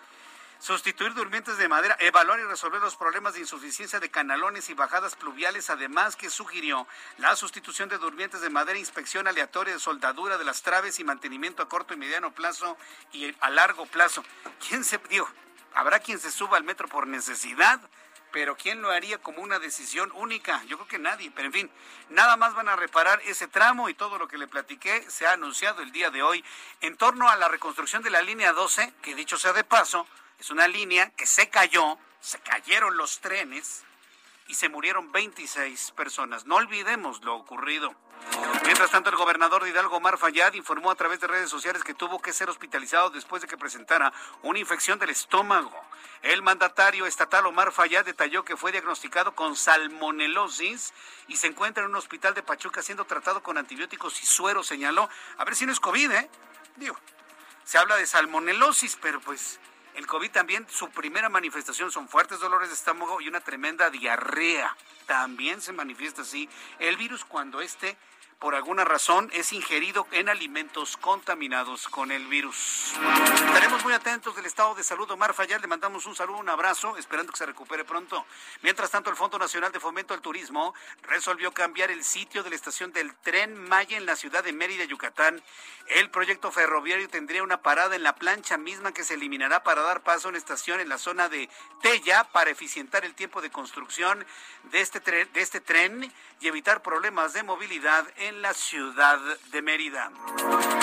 sustituir 0.58 1.14
durmientes 1.14 1.58
de 1.58 1.68
madera, 1.68 1.96
evaluar 2.00 2.40
y 2.40 2.44
resolver 2.44 2.80
los 2.80 2.96
problemas 2.96 3.34
de 3.34 3.40
insuficiencia 3.40 4.00
de 4.00 4.10
canalones 4.10 4.70
y 4.70 4.74
bajadas 4.74 5.16
pluviales, 5.16 5.70
además 5.70 6.16
que 6.16 6.30
sugirió 6.30 6.86
la 7.18 7.36
sustitución 7.36 7.88
de 7.88 7.98
durmientes 7.98 8.40
de 8.40 8.50
madera, 8.50 8.78
inspección 8.78 9.26
aleatoria 9.26 9.74
de 9.74 9.80
soldadura 9.80 10.38
de 10.38 10.44
las 10.44 10.62
traves 10.62 10.98
y 10.98 11.04
mantenimiento 11.04 11.62
a 11.62 11.68
corto 11.68 11.94
y 11.94 11.96
mediano 11.96 12.32
plazo 12.32 12.76
y 13.12 13.34
a 13.40 13.50
largo 13.50 13.86
plazo. 13.86 14.24
¿Quién 14.66 14.84
se 14.84 14.98
dijo? 15.08 15.28
Habrá 15.74 15.98
quien 15.98 16.18
se 16.20 16.30
suba 16.30 16.56
al 16.56 16.64
metro 16.64 16.88
por 16.88 17.06
necesidad, 17.06 17.80
pero 18.34 18.56
¿quién 18.56 18.82
lo 18.82 18.90
haría 18.90 19.18
como 19.18 19.42
una 19.42 19.60
decisión 19.60 20.10
única? 20.14 20.62
Yo 20.64 20.76
creo 20.76 20.88
que 20.88 20.98
nadie, 20.98 21.30
pero 21.30 21.46
en 21.46 21.52
fin, 21.52 21.70
nada 22.08 22.36
más 22.36 22.52
van 22.54 22.68
a 22.68 22.74
reparar 22.74 23.20
ese 23.26 23.46
tramo 23.46 23.88
y 23.88 23.94
todo 23.94 24.18
lo 24.18 24.26
que 24.26 24.38
le 24.38 24.48
platiqué 24.48 25.08
se 25.08 25.26
ha 25.26 25.32
anunciado 25.32 25.82
el 25.82 25.92
día 25.92 26.10
de 26.10 26.22
hoy 26.22 26.44
en 26.80 26.96
torno 26.96 27.28
a 27.28 27.36
la 27.36 27.46
reconstrucción 27.48 28.02
de 28.02 28.10
la 28.10 28.22
línea 28.22 28.52
12, 28.52 28.92
que 29.02 29.14
dicho 29.14 29.36
sea 29.36 29.52
de 29.52 29.62
paso, 29.62 30.06
es 30.38 30.50
una 30.50 30.68
línea 30.68 31.10
que 31.10 31.26
se 31.26 31.48
cayó, 31.48 31.98
se 32.20 32.38
cayeron 32.40 32.96
los 32.96 33.20
trenes 33.20 33.84
y 34.46 34.54
se 34.54 34.68
murieron 34.68 35.12
26 35.12 35.92
personas. 35.92 36.46
No 36.46 36.56
olvidemos 36.56 37.22
lo 37.22 37.34
ocurrido. 37.34 37.94
Mientras 38.64 38.90
tanto, 38.90 39.10
el 39.10 39.16
gobernador 39.16 39.62
de 39.62 39.70
Hidalgo, 39.70 39.96
Omar 39.96 40.18
Fayad, 40.18 40.54
informó 40.54 40.90
a 40.90 40.94
través 40.94 41.20
de 41.20 41.26
redes 41.26 41.50
sociales 41.50 41.84
que 41.84 41.94
tuvo 41.94 42.20
que 42.20 42.32
ser 42.32 42.48
hospitalizado 42.48 43.10
después 43.10 43.42
de 43.42 43.48
que 43.48 43.58
presentara 43.58 44.12
una 44.42 44.58
infección 44.58 44.98
del 44.98 45.10
estómago. 45.10 45.72
El 46.22 46.42
mandatario 46.42 47.06
estatal 47.06 47.44
Omar 47.46 47.72
Fayad 47.72 48.04
detalló 48.04 48.44
que 48.44 48.56
fue 48.56 48.72
diagnosticado 48.72 49.34
con 49.34 49.56
salmonelosis 49.56 50.94
y 51.28 51.36
se 51.36 51.48
encuentra 51.48 51.84
en 51.84 51.90
un 51.90 51.96
hospital 51.96 52.34
de 52.34 52.42
Pachuca 52.42 52.82
siendo 52.82 53.04
tratado 53.04 53.42
con 53.42 53.58
antibióticos 53.58 54.22
y 54.22 54.26
suero. 54.26 54.62
Señaló, 54.62 55.08
a 55.36 55.44
ver 55.44 55.54
si 55.54 55.66
no 55.66 55.72
es 55.72 55.80
COVID, 55.80 56.10
¿eh? 56.12 56.30
Digo, 56.76 56.98
se 57.64 57.78
habla 57.78 57.96
de 57.96 58.06
salmonelosis, 58.06 58.96
pero 59.00 59.20
pues 59.20 59.60
el 59.94 60.06
COVID 60.06 60.30
también, 60.30 60.66
su 60.68 60.90
primera 60.90 61.28
manifestación 61.28 61.90
son 61.90 62.08
fuertes 62.08 62.40
dolores 62.40 62.68
de 62.68 62.74
estómago 62.74 63.20
y 63.20 63.28
una 63.28 63.40
tremenda 63.40 63.90
diarrea. 63.90 64.76
También 65.06 65.60
se 65.60 65.72
manifiesta 65.72 66.22
así 66.22 66.48
el 66.78 66.96
virus 66.96 67.24
cuando 67.24 67.60
este 67.60 67.96
por 68.44 68.54
alguna 68.54 68.84
razón 68.84 69.30
es 69.32 69.54
ingerido 69.54 70.06
en 70.10 70.28
alimentos 70.28 70.98
contaminados 70.98 71.88
con 71.88 72.12
el 72.12 72.26
virus. 72.26 72.92
Estaremos 73.46 73.82
muy 73.82 73.94
atentos 73.94 74.36
del 74.36 74.44
estado 74.44 74.74
de 74.74 74.82
salud 74.82 75.10
Omar 75.10 75.32
Fayal. 75.32 75.62
Le 75.62 75.66
mandamos 75.66 76.04
un 76.04 76.14
saludo, 76.14 76.40
un 76.40 76.50
abrazo, 76.50 76.98
esperando 76.98 77.32
que 77.32 77.38
se 77.38 77.46
recupere 77.46 77.86
pronto. 77.86 78.26
Mientras 78.60 78.90
tanto, 78.90 79.08
el 79.08 79.16
Fondo 79.16 79.38
Nacional 79.38 79.72
de 79.72 79.80
Fomento 79.80 80.12
al 80.12 80.20
Turismo 80.20 80.74
resolvió 81.04 81.54
cambiar 81.54 81.90
el 81.90 82.04
sitio 82.04 82.42
de 82.42 82.50
la 82.50 82.56
estación 82.56 82.92
del 82.92 83.14
Tren 83.14 83.56
Maya 83.56 83.96
en 83.96 84.04
la 84.04 84.14
ciudad 84.14 84.44
de 84.44 84.52
Mérida, 84.52 84.84
Yucatán. 84.84 85.42
El 85.86 86.10
proyecto 86.10 86.52
ferroviario 86.52 87.08
tendría 87.08 87.42
una 87.42 87.62
parada 87.62 87.96
en 87.96 88.02
la 88.02 88.14
plancha 88.14 88.58
misma 88.58 88.92
que 88.92 89.04
se 89.04 89.14
eliminará 89.14 89.62
para 89.62 89.80
dar 89.80 90.02
paso 90.02 90.28
a 90.28 90.30
una 90.30 90.38
estación 90.38 90.80
en 90.80 90.90
la 90.90 90.98
zona 90.98 91.30
de 91.30 91.48
Tella 91.80 92.24
para 92.24 92.50
eficientar 92.50 93.06
el 93.06 93.14
tiempo 93.14 93.40
de 93.40 93.50
construcción 93.50 94.26
de 94.64 94.82
este, 94.82 95.00
de 95.00 95.40
este 95.40 95.60
tren 95.62 96.12
y 96.44 96.48
evitar 96.48 96.82
problemas 96.82 97.32
de 97.32 97.42
movilidad 97.42 98.06
en 98.18 98.42
la 98.42 98.52
ciudad 98.52 99.18
de 99.50 99.62
Mérida. 99.62 100.12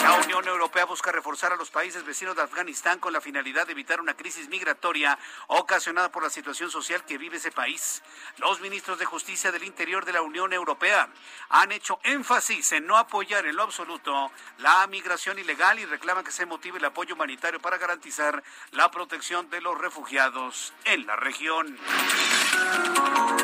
La 0.02 0.16
Unión 0.16 0.48
Europea 0.48 0.86
busca 0.86 1.12
reforzar 1.12 1.54
a 1.54 1.56
los 1.56 1.70
países 1.70 2.04
vecinos 2.04 2.36
de 2.36 2.42
Afganistán 2.42 2.98
con 2.98 3.14
la 3.14 3.22
finalidad 3.22 3.68
de 3.68 3.74
evitar 3.74 4.02
una 4.02 4.16
crisis 4.16 4.50
migratoria 4.50 5.20
ocasionada 5.46 6.12
por 6.12 6.24
la 6.24 6.32
situación 6.32 6.72
social 6.72 7.06
que 7.06 7.20
vive 7.20 7.38
ese 7.38 7.52
país. 7.52 8.02
Los 8.38 8.60
ministros 8.60 8.98
de 8.98 9.06
Justicia 9.06 9.52
del 9.52 9.64
Interior 9.64 10.04
de 10.04 10.14
la 10.14 10.24
Unión 10.24 10.52
Europea 10.52 11.10
han 11.50 11.72
hecho 11.72 12.00
énfasis 12.06 12.72
en 12.72 12.88
no 12.88 12.98
apoyar 12.98 13.46
en 13.46 13.56
lo 13.56 13.62
absoluto 13.62 14.32
la 14.58 14.88
migración 14.88 15.38
ilegal 15.38 15.78
y 15.78 15.86
reclaman 15.86 16.24
que 16.24 16.32
se 16.32 16.48
motive 16.48 16.80
el 16.80 16.86
apoyo 16.86 17.14
humanitario 17.14 17.60
para 17.60 17.78
garantizar 17.78 18.44
la 18.72 18.90
protección 18.90 19.48
de 19.52 19.62
los 19.62 19.78
refugiados 19.78 20.74
en 20.86 21.06
la 21.06 21.18
región. 21.18 21.78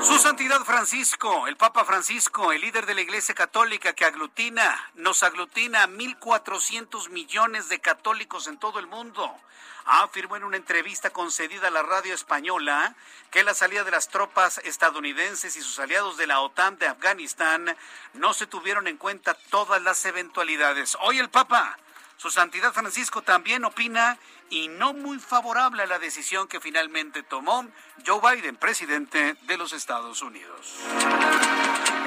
Su 0.02 0.18
Santidad 0.18 0.62
Francisco, 0.62 1.46
el 1.46 1.58
Papa 1.58 1.86
Francisco, 1.86 2.07
el 2.10 2.62
líder 2.62 2.86
de 2.86 2.96
la 2.96 3.02
Iglesia 3.02 3.36
Católica 3.36 3.92
que 3.92 4.06
aglutina, 4.06 4.92
nos 4.96 5.24
aglutina 5.24 5.84
a 5.84 5.88
1.400 5.88 7.10
millones 7.10 7.68
de 7.68 7.80
católicos 7.80 8.48
en 8.48 8.58
todo 8.58 8.80
el 8.80 8.88
mundo, 8.88 9.36
afirmó 9.84 10.38
en 10.38 10.46
una 10.46 10.56
entrevista 10.56 11.10
concedida 11.10 11.68
a 11.68 11.72
la 11.72 11.84
radio 11.84 12.14
española 12.14 12.96
que 13.30 13.44
la 13.44 13.54
salida 13.54 13.84
de 13.84 13.92
las 13.92 14.08
tropas 14.08 14.60
estadounidenses 14.60 15.58
y 15.58 15.62
sus 15.62 15.80
aliados 15.80 16.16
de 16.16 16.28
la 16.28 16.40
OTAN 16.40 16.78
de 16.78 16.88
Afganistán 16.88 17.76
no 18.14 18.34
se 18.34 18.48
tuvieron 18.48 18.88
en 18.88 18.96
cuenta 18.96 19.34
todas 19.50 19.82
las 19.82 20.06
eventualidades. 20.06 20.98
Hoy 21.02 21.20
el 21.20 21.30
Papa, 21.30 21.78
su 22.16 22.32
Santidad 22.32 22.72
Francisco, 22.72 23.22
también 23.22 23.66
opina 23.66 24.18
y 24.50 24.70
no 24.70 24.94
muy 24.94 25.20
favorable 25.20 25.84
a 25.84 25.88
la 25.88 26.00
decisión 26.00 26.48
que 26.48 26.62
finalmente 26.62 27.22
tomó 27.24 27.68
Joe 28.06 28.22
Biden, 28.22 28.56
presidente 28.56 29.36
de 29.42 29.58
los 29.58 29.74
Estados 29.74 30.22
Unidos. 30.22 30.74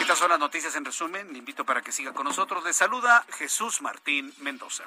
Estas 0.00 0.18
son 0.18 0.30
las 0.30 0.40
noticias 0.40 0.74
en 0.74 0.84
resumen. 0.84 1.32
Le 1.32 1.38
invito 1.38 1.64
para 1.64 1.82
que 1.82 1.92
siga 1.92 2.12
con 2.12 2.24
nosotros. 2.24 2.64
Le 2.64 2.72
saluda 2.72 3.24
Jesús 3.38 3.80
Martín 3.82 4.34
Mendoza. 4.38 4.84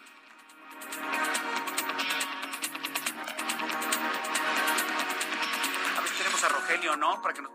A 5.98 6.02
ver, 6.02 6.12
tenemos 6.18 6.44
a 6.44 6.50
Rogelio, 6.50 6.98
¿no? 6.98 7.22
Para 7.22 7.34
que 7.34 7.42
nos... 7.42 7.52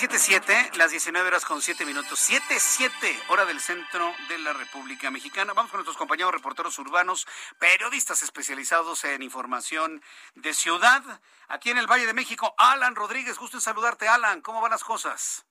7-7, 0.00 0.76
las 0.76 0.92
19 0.92 1.28
horas 1.28 1.44
con 1.44 1.60
7 1.60 1.84
minutos. 1.84 2.30
7-7, 2.30 2.90
hora 3.28 3.44
del 3.44 3.60
centro 3.60 4.14
de 4.30 4.38
la 4.38 4.54
República 4.54 5.10
Mexicana. 5.10 5.52
Vamos 5.52 5.70
con 5.70 5.76
nuestros 5.76 5.98
compañeros 5.98 6.32
reporteros 6.32 6.78
urbanos, 6.78 7.26
periodistas 7.58 8.22
especializados 8.22 9.04
en 9.04 9.22
información 9.22 10.02
de 10.36 10.54
ciudad. 10.54 11.02
Aquí 11.48 11.68
en 11.68 11.76
el 11.76 11.86
Valle 11.86 12.06
de 12.06 12.14
México, 12.14 12.54
Alan 12.56 12.94
Rodríguez, 12.96 13.36
gusto 13.36 13.58
en 13.58 13.60
saludarte, 13.60 14.08
Alan. 14.08 14.40
¿Cómo 14.40 14.62
van 14.62 14.70
las 14.70 14.84
cosas? 14.84 15.44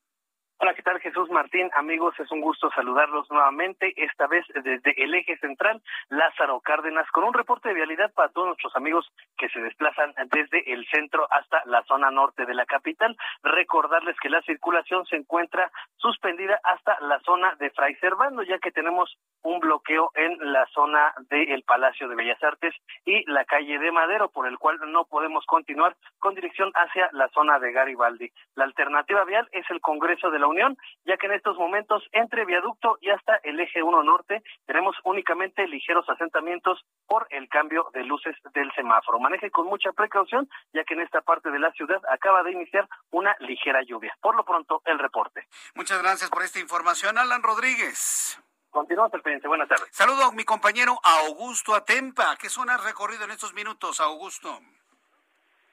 Hola, 0.61 0.73
¿qué 0.73 0.83
tal 0.83 0.99
Jesús 0.99 1.29
Martín? 1.29 1.69
Amigos, 1.73 2.19
es 2.19 2.29
un 2.33 2.41
gusto 2.41 2.69
saludarlos 2.71 3.31
nuevamente, 3.31 3.93
esta 3.95 4.27
vez 4.27 4.45
desde 4.53 4.91
el 5.01 5.15
eje 5.15 5.37
central 5.37 5.81
Lázaro 6.09 6.59
Cárdenas, 6.59 7.09
con 7.11 7.23
un 7.23 7.33
reporte 7.33 7.69
de 7.69 7.75
vialidad 7.75 8.11
para 8.11 8.27
todos 8.27 8.47
nuestros 8.47 8.75
amigos 8.75 9.09
que 9.37 9.47
se 9.47 9.61
desplazan 9.61 10.13
desde 10.29 10.73
el 10.73 10.85
centro 10.87 11.25
hasta 11.31 11.61
la 11.63 11.81
zona 11.83 12.11
norte 12.11 12.45
de 12.45 12.53
la 12.53 12.65
capital. 12.65 13.15
Recordarles 13.41 14.17
que 14.19 14.27
la 14.27 14.41
circulación 14.41 15.05
se 15.05 15.15
encuentra 15.15 15.71
suspendida 15.95 16.59
hasta 16.61 16.99
la 16.99 17.21
zona 17.21 17.55
de 17.55 17.69
Fray 17.69 17.95
Servando, 17.95 18.43
ya 18.43 18.59
que 18.59 18.73
tenemos 18.73 19.17
un 19.43 19.61
bloqueo 19.61 20.11
en 20.15 20.51
la 20.51 20.65
zona 20.73 21.13
del 21.29 21.63
Palacio 21.63 22.09
de 22.09 22.15
Bellas 22.15 22.43
Artes 22.43 22.75
y 23.05 23.23
la 23.31 23.45
calle 23.45 23.79
de 23.79 23.93
Madero, 23.93 24.27
por 24.27 24.45
el 24.45 24.57
cual 24.57 24.77
no 24.87 25.05
podemos 25.05 25.45
continuar 25.45 25.95
con 26.19 26.35
dirección 26.35 26.69
hacia 26.75 27.07
la 27.13 27.29
zona 27.29 27.59
de 27.59 27.71
Garibaldi. 27.71 28.29
La 28.55 28.65
alternativa 28.65 29.23
vial 29.23 29.47
es 29.53 29.63
el 29.69 29.79
Congreso 29.79 30.29
de 30.29 30.39
la 30.39 30.48
Unión, 30.49 30.77
ya 31.05 31.17
que 31.17 31.27
en 31.27 31.33
estos 31.33 31.57
momentos 31.57 32.03
entre 32.11 32.45
viaducto 32.45 32.97
y 33.01 33.09
hasta 33.09 33.37
el 33.43 33.59
eje 33.59 33.81
1 33.83 34.03
norte 34.03 34.43
tenemos 34.65 34.95
únicamente 35.03 35.67
ligeros 35.67 36.07
asentamientos 36.09 36.83
por 37.07 37.27
el 37.29 37.47
cambio 37.49 37.89
de 37.93 38.03
luces 38.03 38.35
del 38.53 38.71
semáforo. 38.73 39.19
Maneje 39.19 39.51
con 39.51 39.67
mucha 39.67 39.91
precaución, 39.91 40.49
ya 40.73 40.83
que 40.83 40.93
en 40.93 41.01
esta 41.01 41.21
parte 41.21 41.49
de 41.51 41.59
la 41.59 41.71
ciudad 41.71 42.01
acaba 42.09 42.43
de 42.43 42.51
iniciar 42.51 42.87
una 43.11 43.35
ligera 43.39 43.81
lluvia. 43.83 44.15
Por 44.21 44.35
lo 44.35 44.43
pronto, 44.43 44.81
el 44.85 44.99
reporte. 44.99 45.47
Muchas 45.75 46.01
gracias 46.01 46.29
por 46.29 46.43
esta 46.43 46.59
información, 46.59 47.17
Alan 47.17 47.43
Rodríguez. 47.43 48.39
Continuamos 48.69 49.13
el 49.13 49.21
pendiente. 49.21 49.47
Buenas 49.47 49.67
tardes. 49.67 49.87
Saludo 49.91 50.25
a 50.25 50.31
mi 50.31 50.43
compañero 50.43 50.99
Augusto 51.03 51.73
Atempa. 51.73 52.35
¿Qué 52.37 52.49
zona 52.49 52.75
has 52.75 52.83
recorrido 52.83 53.25
en 53.25 53.31
estos 53.31 53.53
minutos, 53.53 53.99
Augusto? 53.99 54.59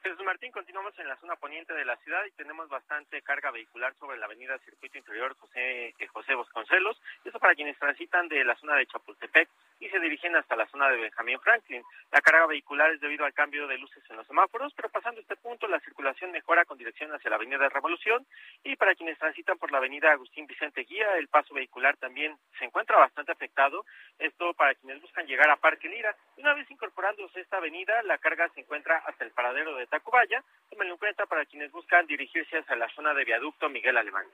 Jesús 0.03 0.23
Martín, 0.23 0.51
continuamos 0.51 0.97
en 0.99 1.07
la 1.07 1.17
zona 1.17 1.35
poniente 1.35 1.73
de 1.73 1.85
la 1.85 1.97
ciudad 1.97 2.23
y 2.25 2.31
tenemos 2.31 2.69
bastante 2.69 3.21
carga 3.21 3.51
vehicular 3.51 3.93
sobre 3.95 4.17
la 4.17 4.25
avenida 4.25 4.57
Circuito 4.59 4.97
Interior 4.97 5.35
José, 5.37 5.93
eh, 5.97 6.07
José 6.07 6.35
Bosconcelos. 6.35 7.01
Eso 7.25 7.39
para 7.39 7.55
quienes 7.55 7.77
transitan 7.77 8.27
de 8.27 8.43
la 8.43 8.55
zona 8.55 8.75
de 8.75 8.87
Chapultepec 8.87 9.49
y 9.79 9.89
se 9.89 9.99
dirigen 9.99 10.35
hasta 10.35 10.55
la 10.55 10.67
zona 10.67 10.89
de 10.89 10.97
Benjamín 10.97 11.39
Franklin. 11.39 11.83
La 12.11 12.21
carga 12.21 12.47
vehicular 12.47 12.91
es 12.91 12.99
debido 12.99 13.25
al 13.25 13.33
cambio 13.33 13.67
de 13.67 13.77
luces 13.77 14.03
en 14.09 14.17
los 14.17 14.27
semáforos, 14.27 14.73
pero 14.75 14.89
pasando 14.89 15.21
este 15.21 15.35
punto 15.35 15.67
la 15.67 15.79
circulación 15.79 16.31
mejora 16.31 16.65
con 16.65 16.77
dirección 16.77 17.11
hacia 17.13 17.29
la 17.29 17.35
avenida 17.35 17.69
Revolución 17.69 18.25
y 18.63 18.75
para 18.75 18.95
quienes 18.95 19.17
transitan 19.17 19.57
por 19.57 19.71
la 19.71 19.77
avenida 19.77 20.11
Agustín 20.11 20.47
Vicente 20.47 20.81
Guía, 20.81 21.17
el 21.17 21.27
paso 21.27 21.53
vehicular 21.53 21.95
también 21.97 22.37
se 22.57 22.65
encuentra 22.65 22.97
bastante 22.97 23.31
afectado. 23.31 23.85
Esto 24.17 24.53
para 24.53 24.73
quienes 24.75 25.01
buscan 25.01 25.27
llegar 25.27 25.49
a 25.49 25.57
Parque 25.57 25.89
Lira. 25.89 26.15
Una 26.37 26.53
vez 26.53 26.69
incorporándose 26.71 27.39
esta 27.39 27.57
avenida, 27.57 28.01
la 28.03 28.17
carga 28.17 28.49
se 28.49 28.61
encuentra 28.61 28.97
hasta 29.05 29.25
el 29.25 29.31
paradero 29.31 29.75
de 29.75 29.87
Tacubaya. 29.87 30.43
Tómenlo 30.69 30.93
en 30.93 30.99
cuenta 30.99 31.25
para 31.25 31.45
quienes 31.45 31.71
buscan 31.71 32.07
dirigirse 32.07 32.57
hacia 32.57 32.75
la 32.75 32.89
zona 32.89 33.13
de 33.13 33.25
viaducto 33.25 33.69
Miguel 33.69 33.97
Alemán. 33.97 34.25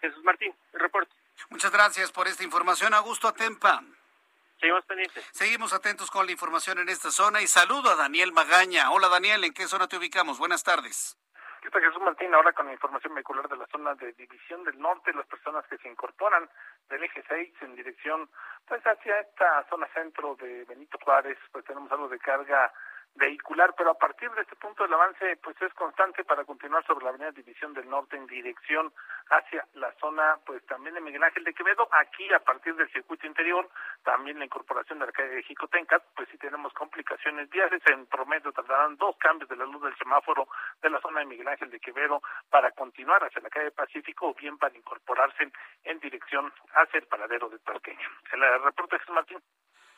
Jesús 0.00 0.22
Martín, 0.24 0.54
el 0.72 0.80
reporte. 0.80 1.14
Muchas 1.50 1.72
gracias 1.72 2.12
por 2.12 2.26
esta 2.28 2.44
información, 2.44 2.94
Augusto 2.94 3.28
Atempa. 3.28 3.82
Seguimos 4.60 4.84
pendientes. 4.84 5.24
Seguimos 5.32 5.72
atentos 5.72 6.10
con 6.10 6.26
la 6.26 6.32
información 6.32 6.78
en 6.78 6.90
esta 6.90 7.10
zona 7.10 7.40
y 7.40 7.46
saludo 7.46 7.90
a 7.90 7.96
Daniel 7.96 8.30
Magaña. 8.32 8.90
Hola 8.90 9.08
Daniel, 9.08 9.42
¿en 9.44 9.54
qué 9.54 9.66
zona 9.66 9.88
te 9.88 9.96
ubicamos? 9.96 10.38
Buenas 10.38 10.62
tardes. 10.62 11.16
¿Qué 11.62 11.70
tal 11.70 11.82
Jesús 11.82 12.02
Martín? 12.02 12.34
Ahora 12.34 12.52
con 12.52 12.66
la 12.66 12.74
información 12.74 13.14
vehicular 13.14 13.48
de 13.48 13.56
la 13.56 13.66
zona 13.68 13.94
de 13.94 14.12
División 14.12 14.62
del 14.64 14.78
Norte, 14.78 15.14
las 15.14 15.26
personas 15.26 15.64
que 15.66 15.78
se 15.78 15.88
incorporan 15.88 16.46
del 16.90 17.02
eje 17.02 17.24
6 17.26 17.54
en 17.62 17.74
dirección 17.74 18.28
pues 18.66 18.82
hacia 18.86 19.20
esta 19.20 19.66
zona 19.70 19.88
centro 19.94 20.36
de 20.36 20.64
Benito 20.64 20.98
Juárez, 21.02 21.38
pues 21.52 21.64
tenemos 21.64 21.90
algo 21.90 22.08
de 22.08 22.18
carga 22.18 22.70
vehicular, 23.14 23.74
pero 23.76 23.90
a 23.90 23.98
partir 23.98 24.30
de 24.30 24.42
este 24.42 24.56
punto 24.56 24.84
el 24.84 24.92
avance 24.92 25.36
pues 25.42 25.60
es 25.62 25.72
constante 25.74 26.24
para 26.24 26.44
continuar 26.44 26.84
sobre 26.86 27.04
la 27.04 27.10
avenida 27.10 27.32
División 27.32 27.74
del 27.74 27.88
Norte 27.88 28.16
en 28.16 28.26
dirección 28.26 28.92
hacia 29.30 29.66
la 29.74 29.92
zona 30.00 30.38
pues 30.46 30.64
también 30.66 30.94
de 30.94 31.00
Miguel 31.00 31.22
Ángel 31.22 31.44
de 31.44 31.54
Quevedo, 31.54 31.88
aquí 31.92 32.32
a 32.32 32.40
partir 32.40 32.74
del 32.76 32.90
circuito 32.92 33.26
interior, 33.26 33.68
también 34.02 34.38
la 34.38 34.44
incorporación 34.44 34.98
de 34.98 35.06
la 35.06 35.12
calle 35.12 35.36
de 35.36 35.42
Jicotenca, 35.42 36.00
pues 36.14 36.28
sí 36.30 36.38
tenemos 36.38 36.72
complicaciones 36.72 37.48
viales, 37.50 37.82
en 37.86 38.06
promedio 38.06 38.52
tardarán 38.52 38.96
dos 38.96 39.16
cambios 39.18 39.48
de 39.48 39.56
la 39.56 39.64
luz 39.64 39.82
del 39.82 39.96
semáforo 39.96 40.48
de 40.80 40.90
la 40.90 41.00
zona 41.00 41.20
de 41.20 41.26
Miguel 41.26 41.48
Ángel 41.48 41.70
de 41.70 41.80
Quevedo 41.80 42.22
para 42.48 42.70
continuar 42.72 43.22
hacia 43.24 43.42
la 43.42 43.50
calle 43.50 43.70
Pacífico 43.70 44.28
o 44.28 44.34
bien 44.34 44.58
para 44.58 44.76
incorporarse 44.76 45.50
en 45.84 46.00
dirección 46.00 46.52
hacia 46.74 46.98
el 46.98 47.06
paradero 47.06 47.48
de 47.48 47.58
Tarqueño. 47.58 48.08
El 48.32 48.62
reporte 48.62 48.98
Jesús 48.98 49.14
Martín. 49.14 49.38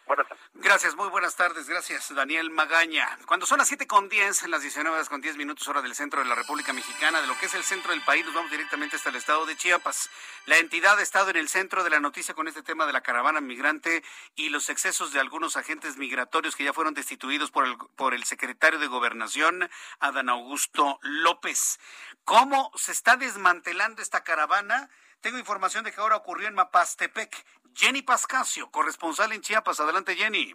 Buenas 0.06 0.28
tardes. 0.28 0.44
Gracias, 0.54 0.96
muy 0.96 1.08
buenas 1.08 1.36
tardes. 1.36 1.68
Gracias, 1.68 2.14
Daniel 2.14 2.50
Magaña. 2.50 3.18
Cuando 3.26 3.46
son 3.46 3.58
las 3.58 3.68
siete 3.68 3.86
con 3.86 4.08
diez, 4.08 4.42
en 4.42 4.50
las 4.50 4.62
19 4.62 4.94
horas 4.94 5.08
con 5.08 5.20
10 5.20 5.36
minutos, 5.36 5.66
hora 5.68 5.80
del 5.80 5.94
centro 5.94 6.20
de 6.20 6.28
la 6.28 6.34
República 6.34 6.72
Mexicana, 6.72 7.20
de 7.20 7.26
lo 7.26 7.38
que 7.38 7.46
es 7.46 7.54
el 7.54 7.62
centro 7.62 7.92
del 7.92 8.02
país, 8.02 8.24
nos 8.24 8.34
vamos 8.34 8.50
directamente 8.50 8.96
hasta 8.96 9.10
el 9.10 9.16
estado 9.16 9.46
de 9.46 9.56
Chiapas. 9.56 10.10
La 10.46 10.58
entidad 10.58 10.98
ha 10.98 11.02
estado 11.02 11.30
en 11.30 11.36
el 11.36 11.48
centro 11.48 11.84
de 11.84 11.90
la 11.90 12.00
noticia 12.00 12.34
con 12.34 12.48
este 12.48 12.62
tema 12.62 12.86
de 12.86 12.92
la 12.92 13.00
caravana 13.00 13.40
migrante 13.40 14.02
y 14.34 14.48
los 14.48 14.68
excesos 14.70 15.12
de 15.12 15.20
algunos 15.20 15.56
agentes 15.56 15.96
migratorios 15.96 16.56
que 16.56 16.64
ya 16.64 16.72
fueron 16.72 16.94
destituidos 16.94 17.50
por 17.50 17.66
el, 17.66 17.76
por 17.96 18.14
el 18.14 18.24
secretario 18.24 18.78
de 18.78 18.88
Gobernación, 18.88 19.70
Adán 20.00 20.28
Augusto 20.28 20.98
López. 21.02 21.78
¿Cómo 22.24 22.70
se 22.76 22.92
está 22.92 23.16
desmantelando 23.16 24.02
esta 24.02 24.22
caravana? 24.24 24.90
Tengo 25.22 25.38
información 25.38 25.84
de 25.84 25.92
que 25.92 26.00
ahora 26.00 26.16
ocurrió 26.16 26.48
en 26.48 26.54
Mapastepec. 26.54 27.30
Jenny 27.74 28.02
Pascasio, 28.02 28.70
corresponsal 28.72 29.32
en 29.32 29.40
Chiapas. 29.40 29.78
Adelante, 29.78 30.16
Jenny. 30.16 30.52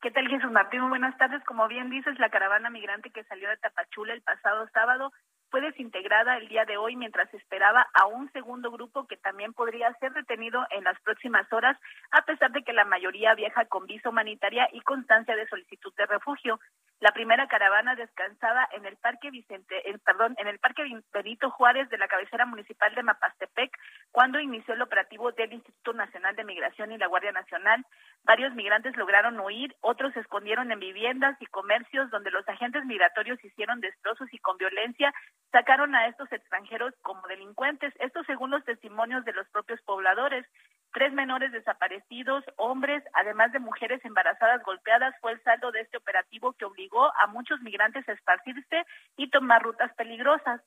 ¿Qué 0.00 0.10
tal, 0.12 0.28
Jesús 0.28 0.52
Martín? 0.52 0.80
Muy 0.80 0.90
buenas 0.90 1.18
tardes. 1.18 1.42
Como 1.44 1.66
bien 1.66 1.90
dices, 1.90 2.16
la 2.20 2.30
caravana 2.30 2.70
migrante 2.70 3.10
que 3.10 3.24
salió 3.24 3.48
de 3.48 3.56
Tapachula 3.56 4.14
el 4.14 4.22
pasado 4.22 4.68
sábado 4.72 5.12
fue 5.52 5.60
desintegrada 5.60 6.38
el 6.38 6.48
día 6.48 6.64
de 6.64 6.78
hoy 6.78 6.96
mientras 6.96 7.32
esperaba 7.34 7.86
a 7.92 8.06
un 8.06 8.32
segundo 8.32 8.70
grupo 8.70 9.06
que 9.06 9.18
también 9.18 9.52
podría 9.52 9.92
ser 10.00 10.14
detenido 10.14 10.66
en 10.70 10.82
las 10.82 10.98
próximas 11.02 11.46
horas, 11.52 11.78
a 12.10 12.22
pesar 12.22 12.52
de 12.52 12.62
que 12.62 12.72
la 12.72 12.86
mayoría 12.86 13.34
viaja 13.34 13.66
con 13.66 13.84
visa 13.84 14.08
humanitaria 14.08 14.66
y 14.72 14.80
constancia 14.80 15.36
de 15.36 15.46
solicitud 15.48 15.92
de 15.94 16.06
refugio. 16.06 16.58
La 17.00 17.10
primera 17.10 17.48
caravana 17.48 17.96
descansaba 17.96 18.66
en 18.72 18.86
el 18.86 18.96
Parque 18.96 19.30
Vicente, 19.30 19.90
en, 19.90 19.98
perdón, 19.98 20.36
en 20.38 20.46
el 20.46 20.58
Parque 20.58 20.84
Benito 21.12 21.50
Juárez 21.50 21.90
de 21.90 21.98
la 21.98 22.08
cabecera 22.08 22.46
municipal 22.46 22.94
de 22.94 23.02
Mapastepec, 23.02 23.76
cuando 24.10 24.40
inició 24.40 24.72
el 24.72 24.82
operativo 24.82 25.32
del 25.32 25.52
Instituto 25.52 25.92
Nacional 25.92 26.34
de 26.34 26.44
Migración 26.44 26.92
y 26.92 26.98
la 26.98 27.08
Guardia 27.08 27.32
Nacional. 27.32 27.84
Varios 28.24 28.54
migrantes 28.54 28.96
lograron 28.96 29.38
huir, 29.40 29.74
otros 29.80 30.14
se 30.14 30.20
escondieron 30.20 30.72
en 30.72 30.78
viviendas 30.78 31.36
y 31.42 31.46
comercios 31.46 32.08
donde 32.10 32.30
los 32.30 32.48
agentes 32.48 32.84
migratorios 32.86 33.44
hicieron 33.44 33.80
destrozos 33.80 34.32
y 34.32 34.38
con 34.38 34.56
violencia 34.56 35.12
sacaron 35.50 35.94
a 35.94 36.06
estos 36.06 36.30
extranjeros 36.32 36.94
como 37.02 37.26
delincuentes. 37.26 37.92
Esto 37.98 38.22
según 38.24 38.50
los 38.50 38.64
testimonios 38.64 39.24
de 39.24 39.32
los 39.32 39.48
propios 39.48 39.80
pobladores. 39.82 40.46
Tres 40.92 41.12
menores 41.12 41.52
desaparecidos, 41.52 42.44
hombres, 42.56 43.02
además 43.14 43.50
de 43.52 43.58
mujeres 43.58 44.04
embarazadas 44.04 44.62
golpeadas, 44.62 45.14
fue 45.20 45.32
el 45.32 45.42
saldo 45.42 45.72
de 45.72 45.80
este 45.80 45.96
operativo 45.96 46.52
que 46.52 46.66
obligó 46.66 47.10
a 47.20 47.26
muchos 47.28 47.60
migrantes 47.62 48.06
a 48.08 48.12
esparcirse 48.12 48.84
y 49.16 49.30
tomar 49.30 49.62
rutas 49.62 49.92
peligrosas. 49.94 50.60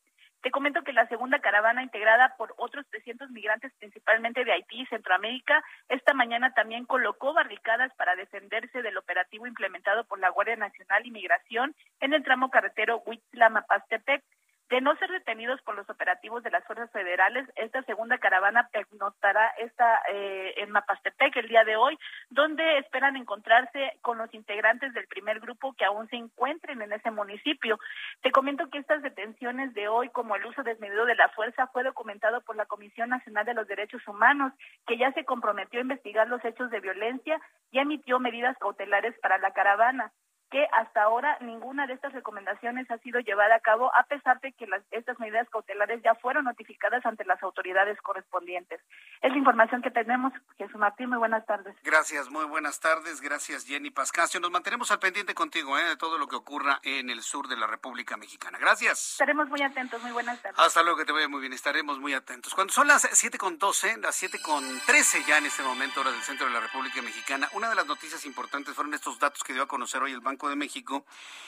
Te 0.46 0.52
comento 0.52 0.84
que 0.84 0.94
la 0.94 1.08
segunda 1.08 1.40
caravana 1.40 1.82
integrada 1.82 2.36
por 2.38 2.54
otros 2.58 2.86
300 2.92 3.32
migrantes, 3.32 3.74
principalmente 3.80 4.46
de 4.46 4.52
Haití 4.52 4.82
y 4.82 4.86
Centroamérica, 4.86 5.64
esta 5.90 6.14
mañana 6.14 6.54
también 6.54 6.86
colocó 6.86 7.34
barricadas 7.34 7.92
para 7.96 8.16
defenderse 8.16 8.84
del 8.84 8.96
operativo 8.98 9.48
implementado 9.48 10.04
por 10.04 10.20
la 10.20 10.30
Guardia 10.30 10.56
Nacional 10.56 11.04
y 11.04 11.10
Migración 11.10 11.76
en 12.00 12.14
el 12.14 12.24
tramo 12.24 12.52
carretero 12.52 13.02
Huitzla-Mapastepec. 13.06 14.22
De 14.70 14.82
no 14.82 14.96
ser 14.96 15.12
detenidos 15.12 15.62
por 15.62 15.76
los 15.76 15.88
operativos 15.92 16.42
de 16.42 16.50
las 16.50 16.66
fuerzas 16.66 16.90
federales, 16.90 17.48
esta 17.56 17.84
segunda 17.84 18.18
caravana 18.18 18.68
pernoctará 18.72 19.50
esta, 19.60 20.02
eh, 20.12 20.56
en 20.58 20.72
Mapastepec 20.72 21.36
el 21.36 21.48
día 21.48 21.64
de 21.64 21.76
hoy, 21.76 21.96
donde 22.32 22.80
esperan 22.80 23.16
encontrarse 23.16 24.00
con 24.02 24.18
los 24.18 24.34
integrantes 24.34 24.92
del 24.96 25.06
primer 25.06 25.40
grupo 25.40 25.74
que 25.74 25.86
aún 25.86 26.10
se 26.10 26.16
encuentren 26.16 26.82
en 26.82 26.94
ese 26.94 27.12
municipio. 27.12 27.78
Te 28.22 28.32
comento 28.32 28.68
que 28.72 28.80
estas 28.80 29.04
detenciones 29.04 29.72
de 29.76 29.88
hoy, 29.88 30.10
como 30.10 30.36
el 30.36 30.46
uso 30.48 30.64
desmedido 30.64 31.06
de 31.06 31.16
la 31.16 31.30
fuerza, 31.30 31.68
fue 31.68 31.84
documentado 31.84 32.42
por 32.42 32.56
la 32.56 32.66
Comisión 32.66 33.10
Nacional 33.10 33.46
de 33.46 33.54
los 33.54 33.68
Derechos 33.68 34.02
Humanos, 34.08 34.52
que 34.88 34.98
ya 34.98 35.12
se 35.12 35.26
comprometió 35.26 35.80
a 35.80 35.84
investigar 35.84 36.28
los 36.28 36.44
hechos 36.44 36.72
de 36.72 36.80
violencia 36.80 37.40
y 37.70 37.78
emitió 37.78 38.20
medidas 38.20 38.58
cautelares 38.58 39.14
para 39.20 39.38
la 39.38 39.52
caravana 39.52 40.12
que 40.52 40.68
hasta 40.74 41.04
ahora 41.04 41.38
ninguna 41.42 41.88
de 41.88 41.94
estas 41.94 42.14
recomendaciones 42.14 42.90
ha 42.92 42.98
sido 43.00 43.20
llevada 43.20 43.56
a 43.56 43.60
cabo, 43.60 43.92
a 43.96 44.04
pesar 44.04 44.40
de 44.42 44.54
que 44.54 44.68
las, 44.68 44.84
estas 44.92 45.20
medidas 45.20 45.50
cautelares 45.50 46.02
ya 46.04 46.16
fueron 46.16 46.46
notificadas 46.46 47.06
ante 47.06 47.26
las 47.26 47.42
autoridades 47.44 48.00
correspondientes. 48.02 48.80
Es 49.22 49.32
la 49.32 49.38
información 49.38 49.82
que 49.82 49.92
tenemos. 49.92 50.34
Jesús 50.58 50.78
Martín, 50.78 51.10
muy 51.10 51.18
buenas 51.18 51.46
tardes. 51.46 51.76
Gracias, 51.84 52.30
muy 52.30 52.46
buenas 52.46 52.80
tardes. 52.80 53.22
Gracias, 53.22 53.66
Jenny 53.66 53.90
Pascasio. 53.90 54.40
Nos 54.40 54.52
mantenemos 54.52 54.92
al 54.92 55.00
pendiente 55.00 55.34
contigo 55.34 55.78
¿eh? 55.78 55.84
de 55.84 55.98
todo 55.98 56.18
lo 56.18 56.28
que 56.28 56.36
ocurra 56.36 56.80
en 56.84 57.10
el 57.10 57.22
sur 57.22 57.48
de 57.48 57.58
la 57.58 57.68
República 57.68 58.18
Mexicana. 58.18 58.58
Gracias. 58.60 59.14
Estaremos 59.14 59.50
muy 59.50 59.62
atentos. 59.62 60.02
Muy 60.02 60.12
buenas 60.12 60.42
tardes. 60.42 60.60
Hasta 60.60 60.84
luego, 60.84 60.98
que 61.00 61.06
te 61.06 61.12
vaya 61.12 61.28
muy 61.28 61.42
bien. 61.42 61.54
Estaremos 61.54 62.00
muy 62.00 62.14
atentos. 62.14 62.54
Cuando 62.54 62.72
son 62.72 62.88
las 62.88 63.02
siete 63.14 63.38
con 63.38 63.58
doce, 63.58 63.98
las 63.98 64.16
siete 64.16 64.40
con 64.42 64.64
trece 64.86 65.24
ya 65.28 65.38
en 65.38 65.48
este 65.48 65.64
momento, 65.64 66.02
hora 66.02 66.12
del 66.12 66.22
centro 66.22 66.48
de 66.48 66.54
la 66.54 66.60
República 66.60 67.02
Mexicana, 67.02 67.50
una 67.54 67.70
de 67.70 67.76
las 67.76 67.86
noticias 67.88 68.26
importantes 68.26 68.76
fueron 68.76 68.94
estos 68.94 69.20
datos 69.20 69.44
que 69.44 69.54
dio 69.54 69.64
a 69.64 69.68
conocer 69.68 70.02
hoy 70.04 70.12
el 70.12 70.22
Banco 70.22 70.35
Banco 70.36 70.50
de 70.50 70.58
México, 70.58 71.06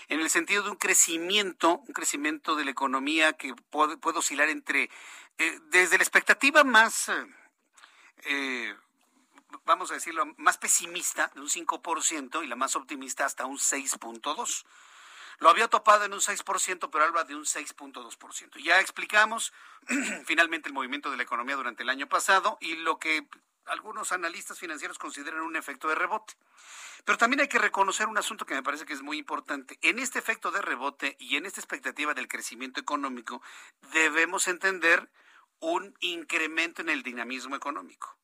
en 0.08 0.22
el 0.22 0.30
sentido 0.30 0.64
de 0.64 0.70
un 0.70 0.78
crecimiento, 0.78 1.80
un 1.86 1.94
crecimiento 1.94 2.56
de 2.56 2.64
la 2.64 2.72
economía 2.72 3.34
que 3.34 3.54
puede, 3.70 3.98
oscilar 4.02 4.48
entre, 4.48 4.90
eh, 5.38 5.60
desde 5.70 5.98
la 5.98 6.04
expectativa 6.04 6.64
más, 6.64 7.12
eh, 8.24 8.74
vamos 9.66 9.92
a 9.92 9.96
decirlo, 9.96 10.26
más 10.38 10.58
pesimista, 10.58 11.30
de 11.36 11.42
un 11.42 11.50
5%, 11.50 12.44
y 12.44 12.48
la 12.48 12.56
más 12.56 12.78
optimista 12.78 13.26
hasta 13.26 13.46
un 13.46 13.58
6.2%. 13.58 14.66
Lo 15.40 15.50
había 15.50 15.68
topado 15.68 16.06
en 16.06 16.14
un 16.14 16.22
6%, 16.22 16.90
pero 16.90 17.04
habla 17.04 17.26
de 17.26 17.36
un 17.36 17.44
6.2%. 17.44 18.58
Ya 18.64 18.80
explicamos 18.80 19.54
finalmente 20.26 20.70
el 20.70 20.74
movimiento 20.74 21.12
de 21.12 21.18
la 21.18 21.24
economía 21.24 21.58
durante 21.58 21.84
el 21.84 21.90
año 21.90 22.08
pasado 22.08 22.58
y 22.62 22.78
lo 22.78 22.98
que 22.98 23.28
algunos 23.70 24.12
analistas 24.12 24.60
financieros 24.60 24.98
consideran 24.98 25.42
un 25.42 25.56
efecto 25.56 25.88
de 25.88 25.96
rebote. 25.96 26.34
Pero 27.06 27.18
también 27.18 27.42
hay 27.42 27.48
que 27.48 27.60
reconocer 27.60 28.08
un 28.08 28.18
asunto 28.18 28.46
que 28.46 28.56
me 28.56 28.64
parece 28.64 28.86
que 28.86 28.94
es 28.94 29.02
muy 29.02 29.18
importante. 29.18 29.78
En 29.82 30.00
este 30.00 30.20
efecto 30.20 30.52
de 30.52 30.62
rebote 30.62 31.16
y 31.20 31.38
en 31.38 31.46
esta 31.46 31.62
expectativa 31.62 32.14
del 32.14 32.28
crecimiento 32.28 32.80
económico, 32.80 33.42
debemos 33.94 34.48
entender 34.48 35.10
un 35.60 35.96
incremento 36.02 36.82
en 36.82 36.90
el 36.90 37.04
dinamismo 37.04 37.56
económico, 37.56 38.18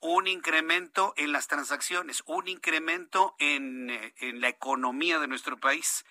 un 0.00 0.26
incremento 0.26 1.12
en 1.16 1.32
las 1.32 1.46
transacciones, 1.46 2.22
un 2.26 2.48
incremento 2.48 3.36
en, 3.38 3.90
eh, 3.90 4.12
la 4.34 4.48
economía 4.48 5.18
de 5.18 5.28
nuestro 5.28 5.58
país. 5.58 6.04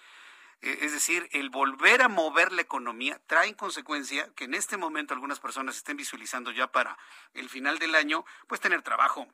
Eh, 0.62 0.80
es 0.82 0.92
decir, 0.92 1.30
el 1.32 1.50
volver 1.50 2.02
a 2.02 2.08
mover 2.08 2.52
la 2.52 2.62
economía 2.62 3.22
trae 3.28 3.48
en 3.48 3.56
consecuencia 3.56 4.34
que 4.36 4.46
en 4.46 4.54
este 4.54 4.78
momento 4.78 5.14
algunas 5.14 5.40
personas 5.40 5.78
estén 5.78 5.98
visualizando 5.98 6.52
ya 6.52 6.72
para 6.72 6.98
el 7.34 7.50
final 7.50 7.80
del 7.80 7.96
año, 7.96 8.26
pues 8.48 8.60
tener 8.60 8.82
trabajo, 8.82 9.28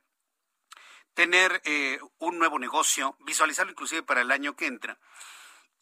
tener 1.13 1.61
eh, 1.65 1.99
un 2.19 2.37
nuevo 2.37 2.59
negocio, 2.59 3.17
visualizarlo 3.21 3.71
inclusive 3.71 4.03
para 4.03 4.21
el 4.21 4.31
año 4.31 4.55
que 4.55 4.67
entra. 4.67 4.99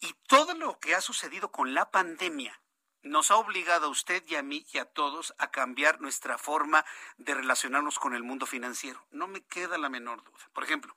Y 0.00 0.14
todo 0.26 0.54
lo 0.54 0.78
que 0.80 0.94
ha 0.94 1.00
sucedido 1.00 1.50
con 1.50 1.74
la 1.74 1.90
pandemia 1.90 2.60
nos 3.02 3.30
ha 3.30 3.36
obligado 3.36 3.86
a 3.86 3.90
usted 3.90 4.24
y 4.26 4.36
a 4.36 4.42
mí 4.42 4.66
y 4.72 4.78
a 4.78 4.86
todos 4.86 5.34
a 5.38 5.50
cambiar 5.50 6.00
nuestra 6.00 6.38
forma 6.38 6.84
de 7.18 7.34
relacionarnos 7.34 7.98
con 7.98 8.14
el 8.14 8.22
mundo 8.22 8.46
financiero. 8.46 9.06
No 9.10 9.26
me 9.26 9.42
queda 9.42 9.76
la 9.76 9.90
menor 9.90 10.24
duda. 10.24 10.48
Por 10.54 10.64
ejemplo, 10.64 10.96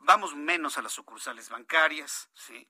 vamos 0.00 0.34
menos 0.34 0.78
a 0.78 0.82
las 0.82 0.92
sucursales 0.92 1.48
bancarias, 1.48 2.28
¿sí? 2.34 2.68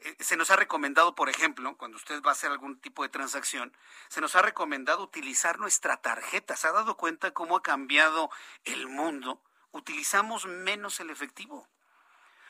Eh, 0.00 0.16
se 0.20 0.36
nos 0.36 0.50
ha 0.50 0.56
recomendado, 0.56 1.14
por 1.14 1.28
ejemplo, 1.28 1.76
cuando 1.76 1.96
usted 1.96 2.22
va 2.22 2.30
a 2.30 2.32
hacer 2.32 2.50
algún 2.50 2.78
tipo 2.80 3.02
de 3.02 3.08
transacción, 3.08 3.76
se 4.08 4.20
nos 4.20 4.36
ha 4.36 4.42
recomendado 4.42 5.02
utilizar 5.02 5.58
nuestra 5.58 5.96
tarjeta. 5.96 6.56
¿Se 6.56 6.68
ha 6.68 6.72
dado 6.72 6.96
cuenta 6.96 7.32
cómo 7.32 7.56
ha 7.56 7.62
cambiado 7.62 8.30
el 8.64 8.88
mundo? 8.88 9.42
Utilizamos 9.72 10.46
menos 10.46 11.00
el 11.00 11.10
efectivo. 11.10 11.68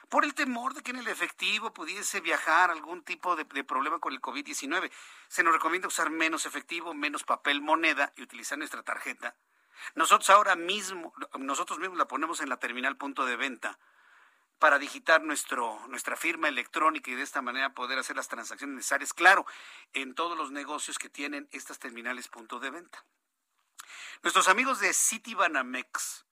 Por 0.08 0.24
el 0.24 0.34
temor 0.34 0.74
de 0.74 0.82
que 0.82 0.92
en 0.92 0.98
el 0.98 1.08
efectivo 1.08 1.72
pudiese 1.72 2.20
viajar 2.20 2.70
algún 2.70 3.02
tipo 3.02 3.34
de, 3.34 3.44
de 3.44 3.64
problema 3.64 3.98
con 3.98 4.12
el 4.12 4.20
COVID-19. 4.20 4.90
Se 5.28 5.42
nos 5.42 5.52
recomienda 5.52 5.88
usar 5.88 6.10
menos 6.10 6.46
efectivo, 6.46 6.94
menos 6.94 7.24
papel 7.24 7.60
moneda 7.60 8.12
y 8.16 8.22
utilizar 8.22 8.56
nuestra 8.56 8.84
tarjeta. 8.84 9.34
Nosotros 9.94 10.30
ahora 10.30 10.54
mismo, 10.54 11.12
nosotros 11.38 11.78
mismos 11.80 11.98
la 11.98 12.08
ponemos 12.08 12.40
en 12.40 12.48
la 12.48 12.58
terminal 12.58 12.96
punto 12.96 13.24
de 13.24 13.36
venta 13.36 13.78
para 14.58 14.78
digitar 14.78 15.22
nuestro, 15.22 15.78
nuestra 15.88 16.16
firma 16.16 16.48
electrónica 16.48 17.10
y 17.10 17.14
de 17.14 17.22
esta 17.22 17.42
manera 17.42 17.74
poder 17.74 17.98
hacer 17.98 18.16
las 18.16 18.28
transacciones 18.28 18.76
necesarias, 18.76 19.12
claro, 19.12 19.46
en 19.92 20.14
todos 20.14 20.36
los 20.36 20.50
negocios 20.50 20.98
que 20.98 21.08
tienen 21.08 21.48
estas 21.52 21.78
terminales 21.78 22.28
punto 22.28 22.58
de 22.58 22.70
venta. 22.70 23.04
Nuestros 24.22 24.48
amigos 24.48 24.80
de 24.80 24.92
Citibanamex, 24.92 26.24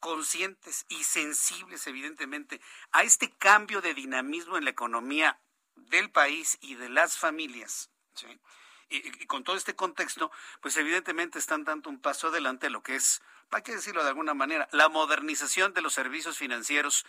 conscientes 0.00 0.86
y 0.88 1.04
sensibles 1.04 1.86
evidentemente 1.86 2.60
a 2.92 3.02
este 3.02 3.30
cambio 3.30 3.80
de 3.80 3.94
dinamismo 3.94 4.56
en 4.56 4.64
la 4.64 4.70
economía 4.70 5.40
del 5.76 6.10
país 6.10 6.58
y 6.60 6.74
de 6.74 6.88
las 6.88 7.16
familias, 7.16 7.90
y, 8.88 9.26
con 9.26 9.44
todo 9.44 9.56
este 9.56 9.76
contexto, 9.76 10.30
pues 10.60 10.76
evidentemente 10.76 11.38
están 11.38 11.64
dando 11.64 11.88
un 11.90 12.00
paso 12.00 12.28
adelante 12.28 12.66
a 12.66 12.70
lo 12.70 12.82
que 12.82 12.96
es, 12.96 13.22
hay 13.50 13.62
que 13.62 13.74
decirlo 13.74 14.02
de 14.02 14.08
alguna 14.08 14.34
manera, 14.34 14.68
la 14.72 14.88
modernización 14.88 15.74
de 15.74 15.82
los 15.82 15.94
servicios 15.94 16.38
financieros 16.38 17.04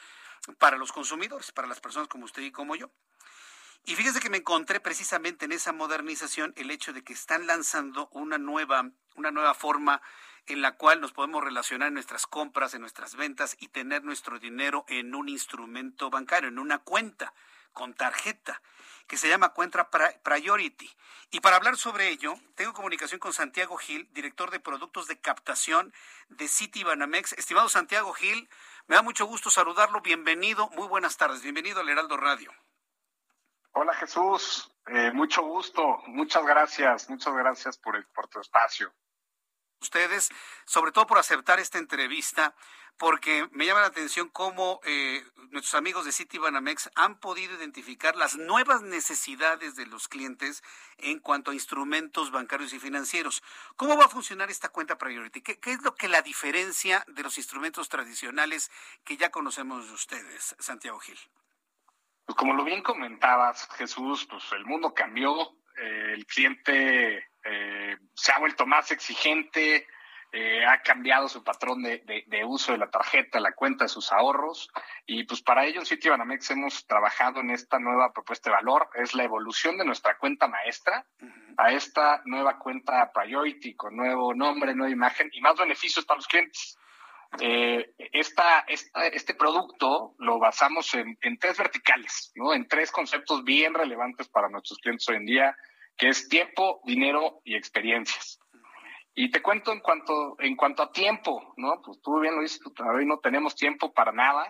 para 0.57 0.77
los 0.77 0.91
consumidores, 0.91 1.51
para 1.51 1.67
las 1.67 1.79
personas 1.79 2.07
como 2.07 2.25
usted 2.25 2.41
y 2.41 2.51
como 2.51 2.75
yo. 2.75 2.89
Y 3.85 3.95
fíjese 3.95 4.19
que 4.19 4.29
me 4.29 4.37
encontré 4.37 4.79
precisamente 4.79 5.45
en 5.45 5.51
esa 5.51 5.73
modernización 5.73 6.53
el 6.55 6.69
hecho 6.69 6.93
de 6.93 7.03
que 7.03 7.13
están 7.13 7.47
lanzando 7.47 8.09
una 8.11 8.37
nueva, 8.37 8.91
una 9.15 9.31
nueva 9.31 9.53
forma 9.53 10.01
en 10.47 10.61
la 10.61 10.75
cual 10.75 11.01
nos 11.01 11.13
podemos 11.13 11.43
relacionar 11.43 11.87
en 11.87 11.95
nuestras 11.95 12.27
compras, 12.27 12.73
en 12.73 12.81
nuestras 12.81 13.15
ventas 13.15 13.55
y 13.59 13.69
tener 13.69 14.03
nuestro 14.03 14.39
dinero 14.39 14.85
en 14.87 15.15
un 15.15 15.29
instrumento 15.29 16.09
bancario, 16.09 16.49
en 16.49 16.59
una 16.59 16.79
cuenta 16.79 17.33
con 17.73 17.93
tarjeta 17.93 18.61
que 19.11 19.17
se 19.17 19.27
llama 19.27 19.49
Cuenta 19.49 19.89
Priority. 20.23 20.89
Y 21.31 21.41
para 21.41 21.57
hablar 21.57 21.75
sobre 21.75 22.07
ello, 22.07 22.33
tengo 22.55 22.71
comunicación 22.71 23.19
con 23.19 23.33
Santiago 23.33 23.75
Gil, 23.75 24.07
director 24.13 24.51
de 24.51 24.61
productos 24.61 25.07
de 25.07 25.19
captación 25.19 25.93
de 26.29 26.47
City 26.47 26.85
Banamex. 26.85 27.33
Estimado 27.33 27.67
Santiago 27.67 28.13
Gil, 28.13 28.49
me 28.87 28.95
da 28.95 29.01
mucho 29.01 29.25
gusto 29.25 29.49
saludarlo. 29.49 29.99
Bienvenido, 29.99 30.69
muy 30.77 30.87
buenas 30.87 31.17
tardes. 31.17 31.41
Bienvenido 31.41 31.81
al 31.81 31.89
Heraldo 31.89 32.15
Radio. 32.15 32.53
Hola 33.73 33.93
Jesús, 33.95 34.71
eh, 34.87 35.11
mucho 35.11 35.41
gusto, 35.41 35.83
muchas 36.07 36.45
gracias, 36.45 37.09
muchas 37.09 37.33
gracias 37.33 37.77
por, 37.77 37.97
el, 37.97 38.05
por 38.15 38.29
tu 38.29 38.39
espacio. 38.39 38.93
Ustedes, 39.81 40.29
sobre 40.65 40.91
todo 40.91 41.07
por 41.07 41.17
aceptar 41.17 41.59
esta 41.59 41.79
entrevista 41.79 42.53
porque 43.01 43.47
me 43.51 43.65
llama 43.65 43.81
la 43.81 43.87
atención 43.87 44.29
cómo 44.29 44.79
eh, 44.83 45.23
nuestros 45.49 45.73
amigos 45.73 46.05
de 46.05 46.11
Citibanamex 46.11 46.91
han 46.93 47.19
podido 47.19 47.55
identificar 47.55 48.15
las 48.15 48.35
nuevas 48.35 48.83
necesidades 48.83 49.75
de 49.75 49.87
los 49.87 50.07
clientes 50.07 50.61
en 50.97 51.17
cuanto 51.17 51.49
a 51.49 51.55
instrumentos 51.55 52.29
bancarios 52.29 52.73
y 52.73 52.79
financieros. 52.79 53.41
¿Cómo 53.75 53.97
va 53.97 54.05
a 54.05 54.09
funcionar 54.09 54.51
esta 54.51 54.69
cuenta 54.69 54.99
Priority? 54.99 55.41
¿Qué, 55.41 55.59
es 55.63 55.81
lo 55.81 55.95
que 55.95 56.09
la 56.09 56.21
diferencia 56.21 57.03
de 57.07 57.23
los 57.23 57.39
instrumentos 57.39 57.89
tradicionales 57.89 58.69
que 59.03 59.17
ya 59.17 59.31
conocemos 59.31 59.87
de 59.87 59.93
ustedes, 59.93 60.55
Santiago 60.59 60.99
Gil? 60.99 61.17
Pues 62.25 62.37
como 62.37 62.53
lo 62.53 62.63
bien 62.63 62.83
comentabas, 62.83 63.67
Jesús, 63.77 64.27
pues 64.29 64.43
el 64.51 64.65
mundo 64.65 64.93
cambió, 64.93 65.55
eh, 65.75 66.13
el 66.13 66.27
cliente 66.27 67.30
eh, 67.43 67.97
se 68.13 68.31
ha 68.31 68.39
vuelto 68.39 68.65
más 68.65 68.91
exigente, 68.91 69.87
eh, 70.33 70.65
ha 70.65 70.81
cambiado 70.81 71.27
su 71.27 71.43
patrón 71.43 71.83
de, 71.83 72.45
uso 72.45 72.71
de 72.71 72.77
la 72.77 72.89
tarjeta, 72.89 73.41
la 73.41 73.51
cuenta 73.51 73.83
de 73.83 73.89
sus 73.89 74.13
ahorros 74.13 74.69
y 75.05 75.25
pues 75.25 75.41
para 75.41 75.65
ello 75.65 75.81
en 75.81 75.85
Citibanamex 75.85 76.51
hemos 76.51 76.87
trabajado 76.87 77.41
en 77.41 77.49
esta 77.49 77.79
nueva 77.79 78.13
propuesta 78.13 78.49
de 78.49 78.55
valor, 78.55 78.89
es 78.95 79.13
la 79.13 79.25
evolución 79.25 79.77
de 79.77 79.83
nuestra 79.83 80.17
cuenta 80.17 80.47
maestra 80.47 81.05
a 81.57 81.73
esta 81.73 82.21
nueva 82.23 82.57
cuenta 82.59 83.11
Priority 83.11 83.75
con 83.75 83.97
nuevo 83.97 84.33
nombre, 84.33 84.73
nueva 84.73 84.93
imagen 84.93 85.29
y 85.33 85.41
más 85.41 85.57
beneficios 85.57 86.05
para 86.05 86.19
los 86.19 86.27
clientes. 86.27 86.77
Eh, 87.39 87.93
esta, 88.13 88.65
este 88.67 89.33
producto 89.33 90.15
lo 90.17 90.39
basamos 90.39 90.93
en, 90.93 91.17
en 91.21 91.37
tres 91.39 91.57
verticales, 91.57 92.31
¿no? 92.35 92.53
en 92.53 92.69
tres 92.69 92.89
conceptos 92.89 93.43
bien 93.43 93.73
relevantes 93.73 94.29
para 94.29 94.47
nuestros 94.47 94.79
clientes 94.79 95.09
hoy 95.09 95.17
en 95.17 95.25
día, 95.25 95.57
que 95.97 96.09
es 96.09 96.27
tiempo, 96.27 96.81
dinero 96.85 97.41
y 97.43 97.55
experiencias. 97.55 98.39
Y 99.13 99.29
te 99.29 99.41
cuento 99.41 99.73
en 99.73 99.81
cuanto, 99.81 100.37
en 100.39 100.55
cuanto 100.55 100.83
a 100.83 100.91
tiempo, 100.91 101.53
¿no? 101.57 101.81
Pues 101.83 102.01
tú 102.01 102.21
bien 102.21 102.35
lo 102.35 102.41
dices, 102.41 102.61
hoy 102.95 103.05
no 103.05 103.19
tenemos 103.19 103.55
tiempo 103.55 103.91
para 103.93 104.13
nada 104.13 104.49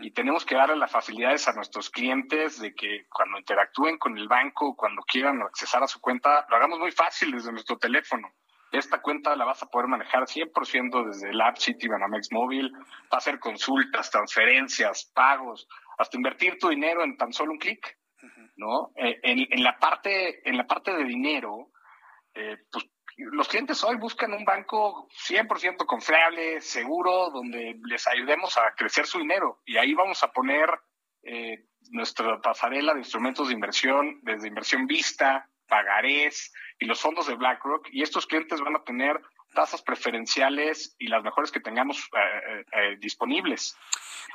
y 0.00 0.10
tenemos 0.12 0.46
que 0.46 0.54
darle 0.54 0.76
las 0.76 0.90
facilidades 0.90 1.46
a 1.46 1.52
nuestros 1.52 1.90
clientes 1.90 2.58
de 2.58 2.74
que 2.74 3.04
cuando 3.10 3.38
interactúen 3.38 3.98
con 3.98 4.16
el 4.16 4.26
banco, 4.26 4.74
cuando 4.74 5.02
quieran 5.02 5.42
accesar 5.42 5.82
a 5.82 5.86
su 5.88 6.00
cuenta, 6.00 6.46
lo 6.48 6.56
hagamos 6.56 6.78
muy 6.78 6.90
fácil 6.90 7.32
desde 7.32 7.52
nuestro 7.52 7.76
teléfono. 7.76 8.32
Esta 8.72 9.00
cuenta 9.02 9.36
la 9.36 9.44
vas 9.44 9.62
a 9.62 9.66
poder 9.66 9.88
manejar 9.88 10.24
100% 10.24 11.06
desde 11.06 11.30
el 11.30 11.40
app 11.40 11.58
City 11.58 11.86
Banamex 11.88 12.32
Móvil, 12.32 12.72
va 12.72 13.12
a 13.12 13.16
hacer 13.18 13.38
consultas, 13.38 14.10
transferencias, 14.10 15.10
pagos, 15.14 15.68
hasta 15.98 16.16
invertir 16.16 16.58
tu 16.58 16.68
dinero 16.68 17.02
en 17.04 17.16
tan 17.16 17.32
solo 17.32 17.52
un 17.52 17.58
clic, 17.58 17.98
¿no? 18.58 18.92
Eh, 18.96 19.18
en, 19.22 19.46
en, 19.50 19.62
la 19.62 19.78
parte, 19.78 20.46
en 20.48 20.58
la 20.58 20.66
parte 20.66 20.94
de 20.94 21.04
dinero, 21.04 21.70
eh, 22.34 22.58
pues 22.70 22.84
los 23.18 23.48
clientes 23.48 23.82
hoy 23.82 23.96
buscan 23.96 24.32
un 24.32 24.44
banco 24.44 25.08
100% 25.28 25.86
confiable, 25.86 26.60
seguro, 26.60 27.30
donde 27.30 27.76
les 27.84 28.06
ayudemos 28.06 28.56
a 28.56 28.74
crecer 28.76 29.06
su 29.06 29.18
dinero. 29.18 29.60
Y 29.66 29.76
ahí 29.76 29.92
vamos 29.94 30.22
a 30.22 30.30
poner 30.30 30.70
eh, 31.22 31.64
nuestra 31.90 32.40
pasarela 32.40 32.92
de 32.92 33.00
instrumentos 33.00 33.48
de 33.48 33.54
inversión, 33.54 34.20
desde 34.22 34.46
inversión 34.46 34.86
vista, 34.86 35.48
pagarés 35.66 36.52
y 36.78 36.86
los 36.86 37.00
fondos 37.00 37.26
de 37.26 37.34
BlackRock. 37.34 37.88
Y 37.90 38.02
estos 38.02 38.26
clientes 38.26 38.60
van 38.60 38.76
a 38.76 38.84
tener 38.84 39.20
tasas 39.52 39.82
preferenciales 39.82 40.94
y 40.98 41.08
las 41.08 41.24
mejores 41.24 41.50
que 41.50 41.60
tengamos 41.60 41.98
eh, 41.98 42.64
eh, 42.72 42.96
disponibles. 43.00 43.76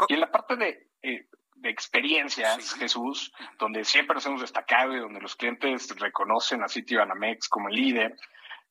Y 0.08 0.14
en 0.14 0.20
la 0.20 0.32
parte 0.32 0.56
de, 0.56 0.90
de 1.02 1.70
experiencias, 1.70 2.74
Jesús, 2.74 3.34
donde 3.58 3.86
siempre 3.86 4.16
nos 4.16 4.26
hemos 4.26 4.42
destacado 4.42 4.96
y 4.96 5.00
donde 5.00 5.22
los 5.22 5.36
clientes 5.36 5.90
reconocen 6.00 6.64
a 6.64 6.68
Citibanamex 6.68 7.48
como 7.48 7.70
el 7.70 7.76
líder, 7.76 8.18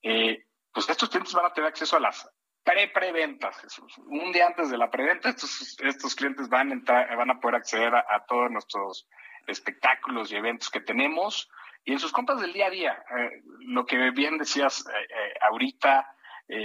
eh, 0.03 0.45
pues 0.73 0.89
estos 0.89 1.09
clientes 1.09 1.33
van 1.35 1.47
a 1.47 1.53
tener 1.53 1.69
acceso 1.69 1.97
a 1.97 2.01
las 2.01 2.29
pre-preventas, 2.65 3.59
Jesús. 3.61 3.97
Un 3.99 4.33
día 4.33 4.47
antes 4.47 4.71
de 4.71 4.79
la 4.79 4.91
preventa, 4.91 5.31
estos, 5.31 5.77
estos 5.81 6.15
clientes 6.15 6.49
van 6.49 6.71
a, 6.71 6.73
entrar, 6.73 7.17
van 7.17 7.31
a 7.31 7.41
poder 7.41 7.57
acceder 7.57 7.95
a, 7.95 8.25
todos 8.27 8.51
nuestros 8.51 9.09
espectáculos 9.47 10.31
y 10.31 10.37
eventos 10.37 10.71
que 10.71 10.81
tenemos. 10.81 11.51
Y 11.85 11.93
en 11.93 11.99
sus 11.99 12.13
compras 12.13 12.41
del 12.41 12.53
día 12.53 12.67
a 12.67 12.71
día, 12.71 13.05
eh, 13.19 13.43
lo 13.61 13.85
que 13.85 14.11
bien 14.11 14.39
decías 14.39 14.87
eh, 14.87 14.93
eh, 14.93 15.35
ahorita, 15.41 16.15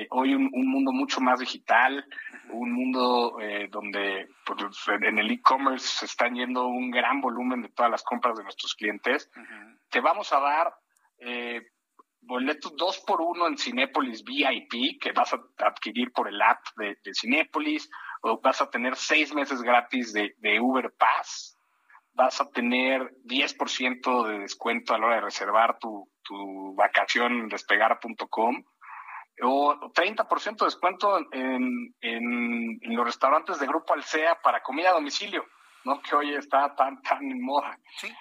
hoy 0.10 0.34
un, 0.36 0.50
mundo 0.52 0.92
mucho 0.92 1.22
más 1.22 1.40
digital, 1.40 2.06
un 2.52 2.72
mundo 2.72 3.38
donde 3.70 4.28
pues, 4.46 4.88
en 5.02 5.20
el 5.20 5.32
e-commerce 5.32 5.88
se 5.88 6.06
están 6.06 6.36
yendo 6.36 6.68
un 6.68 6.92
gran 6.92 7.22
volumen 7.22 7.62
de 7.62 7.70
todas 7.70 7.92
las 7.92 8.04
compras 8.04 8.38
de 8.38 8.44
nuestros 8.44 8.76
clientes, 8.76 9.32
te 9.90 10.02
vamos 10.02 10.34
a 10.34 10.40
dar 10.40 10.74
boletos 12.28 12.76
dos 12.76 13.00
por 13.00 13.22
uno 13.22 13.48
en 13.48 13.58
Cinépolis 13.58 14.24
VIP 14.24 15.02
que 15.02 15.12
vas 15.14 15.34
a 15.34 15.40
adquirir 15.60 16.12
por 16.12 16.28
el 16.28 16.42
app 16.42 16.60
de, 16.76 16.98
Cinépolis, 17.14 17.90
o 18.22 18.40
vas 18.42 18.62
a 18.62 18.70
tener 18.70 18.96
seis 18.96 19.34
meses 19.34 19.62
gratis 19.62 20.14
de, 20.14 20.60
Uber 20.60 20.94
Pass, 20.98 21.58
vas 22.14 22.42
a 22.42 22.50
tener 22.50 23.14
10% 23.26 24.28
de 24.28 24.40
descuento 24.40 24.94
a 24.94 24.98
la 24.98 25.06
hora 25.06 25.16
de 25.16 25.22
reservar 25.22 25.78
tu, 25.80 26.08
vacación 26.76 27.40
en 27.40 27.48
despegar.com 27.48 28.64
o 29.44 29.76
30% 29.94 30.58
de 30.58 30.66
descuento 30.66 31.18
en, 31.32 31.96
en, 32.02 32.96
los 32.96 33.06
restaurantes 33.06 33.60
de 33.60 33.68
Grupo 33.68 33.94
Alsea 33.94 34.40
para 34.42 34.62
comida 34.62 34.90
a 34.90 34.94
domicilio. 34.94 35.46
¿no? 35.86 36.02
que 36.02 36.14
hoy 36.18 36.36
está 36.36 36.76
tan 36.76 37.02
tan 37.02 37.24
en 37.24 37.42
moda. 37.42 37.80
Sí, 37.98 38.14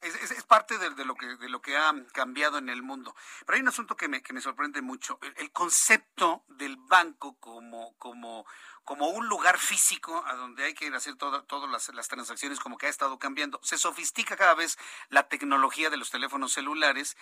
es, 0.00 0.44
parte 0.44 0.78
de, 0.78 1.04
lo 1.04 1.14
que, 1.14 1.26
de 1.36 1.50
lo 1.50 1.60
que 1.60 1.76
ha 1.76 1.92
cambiado 2.14 2.56
en 2.56 2.70
el 2.70 2.82
mundo. 2.82 3.14
Pero 3.44 3.56
hay 3.56 3.60
un 3.60 3.68
asunto 3.68 3.94
que 3.94 4.08
me, 4.08 4.22
que 4.22 4.32
me 4.32 4.40
sorprende 4.40 4.80
mucho, 4.80 5.18
el, 5.36 5.52
concepto 5.52 6.44
del 6.48 6.78
banco 6.78 7.36
como, 7.38 7.94
como, 7.98 8.46
como 8.84 9.08
un 9.08 9.28
lugar 9.28 9.58
físico 9.58 10.24
a 10.26 10.34
donde 10.34 10.64
hay 10.64 10.72
que 10.72 10.86
hacer 10.94 11.16
todas 11.16 11.70
las, 11.70 11.92
las 11.94 12.08
transacciones 12.08 12.58
como 12.58 12.78
que 12.78 12.86
ha 12.86 12.90
estado 12.90 13.18
cambiando. 13.18 13.60
Se 13.62 13.76
sofistica 13.76 14.34
cada 14.38 14.54
vez 14.54 14.78
la 15.10 15.28
tecnología 15.28 15.90
de 15.90 15.98
los 15.98 16.10
teléfonos 16.10 16.52
celulares 16.52 17.18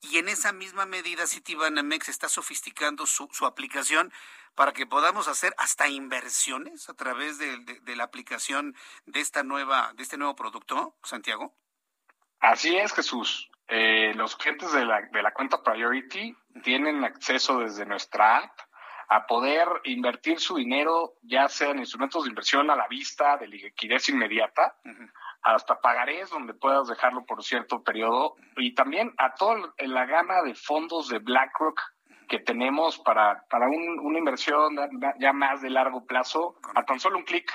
y 0.00 0.18
en 0.18 0.28
esa 0.28 0.52
misma 0.52 0.86
medida 0.86 1.26
Citibanamex 1.26 2.08
está 2.08 2.28
sofisticando 2.28 3.06
su, 3.06 3.28
su 3.32 3.46
aplicación 3.46 4.12
para 4.54 4.72
que 4.72 4.86
podamos 4.86 5.28
hacer 5.28 5.54
hasta 5.58 5.88
inversiones 5.88 6.88
a 6.88 6.94
través 6.94 7.38
de, 7.38 7.96
la 7.96 8.04
aplicación 8.04 8.74
de 9.04 9.20
esta 9.20 9.42
nueva 9.42 9.92
de 9.94 10.02
este 10.02 10.16
nuevo 10.16 10.34
producto, 10.34 10.96
Santiago. 11.02 11.54
Así 12.40 12.76
es, 12.76 12.92
Jesús. 12.92 13.50
Eh, 13.68 14.12
los 14.14 14.36
clientes 14.36 14.72
de 14.72 14.84
la, 14.84 15.02
de 15.02 15.22
la 15.22 15.32
cuenta 15.32 15.62
Priority 15.62 16.36
tienen 16.62 17.04
acceso 17.04 17.60
desde 17.60 17.84
nuestra 17.84 18.38
app 18.38 18.60
a 19.08 19.26
poder 19.26 19.68
invertir 19.84 20.40
su 20.40 20.56
dinero, 20.56 21.14
ya 21.22 21.48
sea 21.48 21.70
en 21.70 21.78
instrumentos 21.78 22.24
de 22.24 22.30
inversión 22.30 22.70
a 22.70 22.76
la 22.76 22.88
vista, 22.88 23.36
de 23.36 23.46
liquidez 23.46 24.08
inmediata, 24.08 24.76
hasta 25.54 25.80
pagarés 25.80 26.28
donde 26.30 26.54
puedas 26.54 26.88
dejarlo 26.88 27.24
por 27.24 27.44
cierto 27.44 27.82
periodo 27.84 28.34
y 28.56 28.74
también 28.74 29.14
a 29.16 29.34
toda 29.34 29.72
la 29.78 30.04
gama 30.04 30.42
de 30.42 30.56
fondos 30.56 31.08
de 31.08 31.20
BlackRock 31.20 31.80
que 32.28 32.40
tenemos 32.40 32.98
para, 32.98 33.46
para 33.48 33.68
una 33.68 34.18
inversión 34.18 34.76
ya 35.20 35.32
más 35.32 35.62
de 35.62 35.70
largo 35.70 36.04
plazo 36.04 36.56
a 36.74 36.84
tan 36.84 36.98
solo 36.98 37.18
un 37.18 37.24
clic. 37.24 37.48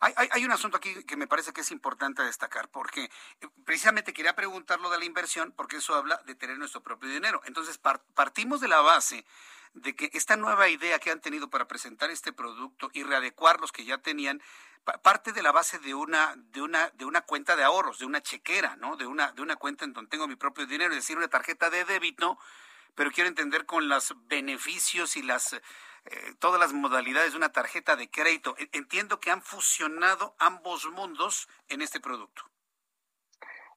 Hay, 0.00 0.12
hay, 0.16 0.28
hay, 0.30 0.44
un 0.44 0.52
asunto 0.52 0.76
aquí 0.76 1.04
que 1.04 1.16
me 1.16 1.26
parece 1.26 1.52
que 1.52 1.62
es 1.62 1.70
importante 1.72 2.22
destacar, 2.22 2.68
porque 2.68 3.04
eh, 3.04 3.48
precisamente 3.64 4.12
quería 4.12 4.34
preguntarlo 4.34 4.90
de 4.90 4.98
la 4.98 5.04
inversión, 5.04 5.52
porque 5.56 5.76
eso 5.76 5.94
habla 5.94 6.20
de 6.26 6.34
tener 6.34 6.58
nuestro 6.58 6.82
propio 6.82 7.08
dinero. 7.08 7.40
Entonces, 7.44 7.78
partimos 7.78 8.60
de 8.60 8.66
la 8.66 8.80
base 8.80 9.24
de 9.74 9.94
que 9.94 10.10
esta 10.12 10.36
nueva 10.36 10.68
idea 10.68 10.98
que 10.98 11.10
han 11.10 11.20
tenido 11.20 11.50
para 11.50 11.68
presentar 11.68 12.10
este 12.10 12.32
producto 12.32 12.90
y 12.92 13.04
readecuar 13.04 13.60
los 13.60 13.72
que 13.72 13.84
ya 13.84 13.98
tenían 13.98 14.42
parte 14.84 15.32
de 15.32 15.42
la 15.42 15.52
base 15.52 15.78
de 15.78 15.94
una 15.94 16.34
de 16.36 16.62
una 16.62 16.90
de 16.90 17.04
una 17.04 17.22
cuenta 17.22 17.56
de 17.56 17.62
ahorros, 17.62 17.98
de 17.98 18.06
una 18.06 18.22
chequera, 18.22 18.76
¿no? 18.76 18.96
De 18.96 19.06
una 19.06 19.32
de 19.32 19.42
una 19.42 19.56
cuenta 19.56 19.84
en 19.84 19.92
donde 19.92 20.10
tengo 20.10 20.26
mi 20.26 20.36
propio 20.36 20.66
dinero, 20.66 20.90
es 20.90 21.00
decir, 21.00 21.16
una 21.16 21.28
tarjeta 21.28 21.70
de 21.70 21.84
débito, 21.84 22.38
pero 22.94 23.10
quiero 23.10 23.28
entender 23.28 23.66
con 23.66 23.88
los 23.88 24.14
beneficios 24.26 25.16
y 25.16 25.22
las 25.22 25.54
eh, 25.54 26.34
todas 26.40 26.58
las 26.58 26.72
modalidades 26.72 27.32
de 27.32 27.38
una 27.38 27.52
tarjeta 27.52 27.94
de 27.94 28.10
crédito. 28.10 28.56
E, 28.58 28.68
entiendo 28.72 29.20
que 29.20 29.30
han 29.30 29.42
fusionado 29.42 30.34
ambos 30.38 30.90
mundos 30.90 31.48
en 31.68 31.80
este 31.80 32.00
producto. 32.00 32.42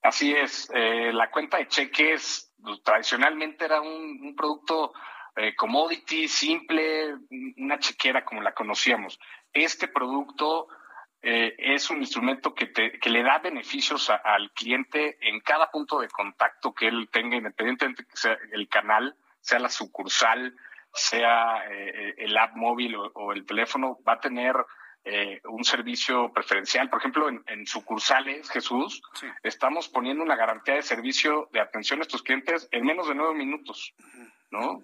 Así 0.02 0.34
es, 0.34 0.70
eh, 0.74 1.12
la 1.14 1.32
cuenta 1.32 1.58
de 1.58 1.68
cheques 1.68 2.52
pues, 2.62 2.82
tradicionalmente 2.84 3.66
era 3.66 3.82
un 3.82 4.36
producto 4.36 4.94
eh, 5.36 5.56
commodity, 5.56 6.28
simple, 6.28 7.16
una 7.58 7.78
chequera 7.78 8.24
como 8.24 8.42
la 8.42 8.54
conocíamos. 8.54 9.20
Este 9.52 9.88
producto 9.88 10.68
eh, 11.28 11.56
es 11.58 11.90
un 11.90 11.98
instrumento 12.02 12.54
que, 12.54 12.72
que 12.72 13.10
le 13.10 13.24
da 13.24 13.40
beneficios 13.40 14.10
al 14.10 14.52
cliente 14.52 15.18
en 15.22 15.40
cada 15.40 15.72
punto 15.72 16.00
de 16.00 16.08
contacto 16.08 16.74
que 16.74 16.88
él 16.88 17.10
tenga, 17.12 17.36
independientemente 17.36 18.06
que 18.06 18.16
sea 18.16 18.38
el 18.52 18.68
canal, 18.70 19.16
sea 19.42 19.58
la 19.58 19.70
sucursal, 19.70 20.56
sea 20.94 21.66
eh, 21.70 22.14
el 22.20 22.38
app 22.38 22.56
móvil 22.56 22.96
o, 22.96 23.34
el 23.34 23.46
teléfono, 23.46 23.98
va 24.08 24.14
a 24.14 24.20
tener 24.20 24.56
un 25.44 25.64
servicio 25.64 26.34
preferencial. 26.34 26.90
Por 26.90 26.98
ejemplo, 26.98 27.30
en, 27.30 27.68
sucursales, 27.68 28.50
Jesús, 28.50 29.04
estamos 29.44 29.88
poniendo 29.88 30.24
una 30.24 30.36
garantía 30.36 30.74
de 30.74 30.82
servicio 30.82 31.48
de 31.52 31.60
atención 31.60 32.00
a 32.00 32.02
estos 32.02 32.24
clientes 32.24 32.68
en 32.72 32.84
menos 32.84 33.08
de 33.08 33.14
nueve 33.14 33.36
minutos, 33.36 33.94
¿no? 34.50 34.82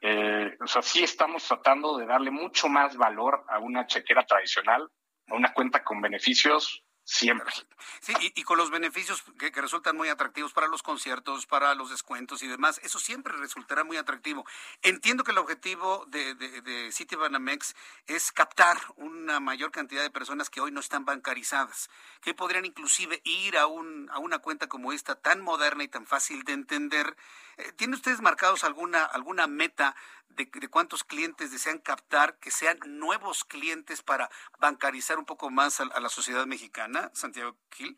Eh, 0.00 0.56
o 0.60 0.66
sea, 0.66 0.82
sí 0.82 1.02
estamos 1.02 1.46
tratando 1.48 1.96
de 1.96 2.06
darle 2.06 2.30
mucho 2.30 2.68
más 2.68 2.96
valor 2.96 3.44
a 3.48 3.58
una 3.58 3.86
chequera 3.86 4.24
tradicional, 4.24 4.88
una 5.30 5.52
cuenta 5.52 5.82
con 5.82 6.00
beneficios 6.00 6.85
siempre. 7.06 7.52
Sí, 8.00 8.12
y, 8.34 8.42
con 8.42 8.58
los 8.58 8.70
beneficios 8.70 9.22
que, 9.38 9.50
resultan 9.50 9.96
muy 9.96 10.08
atractivos 10.08 10.52
para 10.52 10.66
los 10.66 10.82
conciertos, 10.82 11.46
para 11.46 11.74
los 11.74 11.88
descuentos 11.88 12.42
y 12.42 12.48
demás, 12.48 12.80
eso 12.82 12.98
siempre 12.98 13.32
resultará 13.36 13.84
muy 13.84 13.96
atractivo. 13.96 14.44
Entiendo 14.82 15.22
que 15.22 15.30
el 15.30 15.38
objetivo 15.38 16.04
de, 16.08 16.34
de, 16.34 16.60
de 16.62 16.92
Citibanamex 16.92 17.74
es 18.06 18.32
captar 18.32 18.76
una 18.96 19.38
mayor 19.38 19.70
cantidad 19.70 20.02
de 20.02 20.10
personas 20.10 20.50
que 20.50 20.60
hoy 20.60 20.72
no 20.72 20.80
están 20.80 21.04
bancarizadas, 21.04 21.90
que 22.20 22.34
podrían 22.34 22.64
inclusive 22.64 23.20
ir 23.24 23.56
a, 23.56 23.66
un, 23.66 24.10
a 24.10 24.18
una 24.18 24.40
cuenta 24.40 24.68
como 24.68 24.92
esta 24.92 25.14
tan 25.14 25.40
moderna 25.40 25.84
y 25.84 25.88
tan 25.88 26.06
fácil 26.06 26.42
de 26.42 26.54
entender. 26.54 27.16
Eh, 27.56 27.72
¿Tienen 27.76 27.94
ustedes 27.94 28.20
marcados 28.20 28.64
alguna, 28.64 29.04
alguna 29.04 29.46
meta 29.46 29.94
de, 30.36 30.68
cuántos 30.68 31.04
clientes 31.04 31.50
desean 31.50 31.78
captar 31.78 32.38
que 32.38 32.50
sean 32.50 32.78
nuevos 32.86 33.44
clientes 33.44 34.02
para 34.02 34.30
bancarizar 34.58 35.18
un 35.18 35.24
poco 35.24 35.50
más 35.50 35.80
a, 35.80 35.86
la 36.00 36.08
sociedad 36.08 36.46
mexicana, 36.46 36.95
Santiago 37.14 37.56
Gil? 37.70 37.96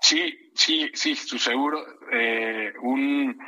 Sí, 0.00 0.52
sí, 0.54 0.90
sí, 0.94 1.12
estoy 1.12 1.38
seguro. 1.38 1.84
Eh, 2.10 2.72
un, 2.80 3.38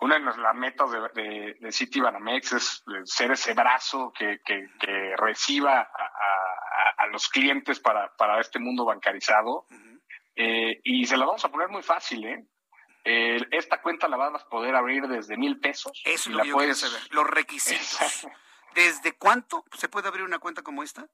una 0.00 0.18
de 0.18 0.42
las 0.42 0.54
metas 0.56 0.90
de, 0.90 1.56
de, 1.60 1.72
City 1.72 2.00
Banamex 2.00 2.52
es 2.52 2.84
ser 3.04 3.30
ese 3.30 3.54
brazo 3.54 4.12
que, 4.12 4.40
que, 4.44 5.14
reciba 5.16 5.80
a, 5.80 7.06
los 7.12 7.28
clientes 7.28 7.80
para, 7.80 8.14
para 8.16 8.40
este 8.40 8.58
mundo 8.58 8.84
bancarizado. 8.84 9.66
Eh, 10.34 10.80
y 10.84 11.06
se 11.06 11.16
lo 11.16 11.26
vamos 11.26 11.44
a 11.44 11.50
poner 11.50 11.68
muy 11.68 11.82
fácil, 11.82 12.24
¿eh? 12.24 12.46
esta 13.02 13.80
cuenta 13.80 14.08
la 14.08 14.16
vas 14.16 14.42
a 14.42 14.48
poder 14.48 14.74
abrir 14.74 15.06
desde 15.08 15.36
mil 15.36 15.58
pesos. 15.58 16.02
Eso 16.04 16.30
es 16.30 16.36
lo 16.36 16.42
que 16.42 16.52
puedes... 16.52 16.78
saber. 16.78 17.00
Los 17.10 17.26
requisitos. 17.26 18.28
¿Desde 18.74 19.16
cuánto 19.16 19.64
se 19.76 19.88
puede 19.88 20.08
abrir 20.08 20.24
una 20.24 20.38
cuenta 20.38 20.62
como 20.62 20.82
esta? 20.82 21.08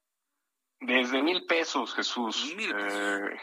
Desde 0.81 1.23
mil 1.23 1.47
pesos, 1.47 1.95
Jesús. 1.95 2.55
Eh, 2.59 3.37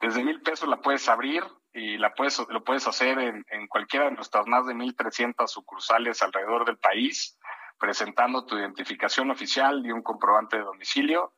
desde 0.00 0.24
mil 0.24 0.40
pesos 0.42 0.68
la 0.68 0.80
puedes 0.80 1.08
abrir 1.08 1.44
y 1.72 1.98
la 1.98 2.14
puedes, 2.14 2.38
lo 2.48 2.64
puedes 2.64 2.86
hacer 2.86 3.18
en, 3.18 3.44
en 3.50 3.66
cualquiera 3.66 4.06
de 4.06 4.12
nuestras 4.12 4.46
más 4.46 4.66
de 4.66 4.74
1.300 4.74 5.46
sucursales 5.46 6.22
alrededor 6.22 6.64
del 6.64 6.78
país, 6.78 7.38
presentando 7.78 8.44
tu 8.46 8.56
identificación 8.56 9.30
oficial 9.30 9.84
y 9.84 9.92
un 9.92 10.02
comprobante 10.02 10.56
de 10.56 10.64
domicilio 10.64 11.32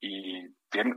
y 0.00 0.48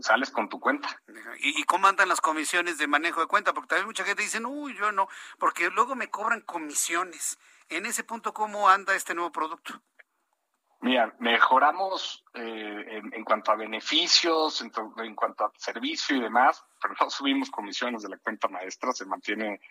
sales 0.02 0.32
con 0.32 0.50
tu 0.50 0.60
cuenta. 0.60 1.02
¿Y, 1.40 1.64
cómo 1.64 1.88
andan 1.88 2.10
las 2.10 2.22
comisiones 2.22 2.78
de 2.78 2.88
manejo 2.88 3.22
de 3.22 3.28
cuenta? 3.28 3.54
Porque 3.54 3.70
también 3.70 3.88
mucha 3.88 4.04
gente 4.04 4.24
dice, 4.24 4.44
uy, 4.46 4.76
yo 4.78 4.92
no, 4.92 5.08
porque 5.40 5.70
luego 5.70 5.96
me 5.96 6.10
cobran 6.10 6.42
comisiones. 6.42 7.40
En 7.70 7.86
ese 7.86 8.04
punto, 8.04 8.34
¿cómo 8.34 8.70
anda 8.70 8.96
este 8.96 9.16
nuevo 9.16 9.32
producto? 9.32 9.82
Mira, 10.84 11.14
mejoramos 11.20 12.26
eh, 12.34 13.02
en, 13.14 13.24
cuanto 13.24 13.52
a 13.52 13.56
beneficios, 13.56 14.62
en, 14.62 15.16
cuanto 15.16 15.46
a 15.46 15.52
servicio 15.56 16.16
y 16.16 16.22
demás, 16.22 16.66
pero 16.82 16.96
no 17.00 17.08
subimos 17.12 17.52
comisiones 17.52 18.02
de 18.02 18.10
la 18.10 18.18
cuenta 18.18 18.48
maestra, 18.48 18.92
se 18.92 19.06
mantiene 19.06 19.62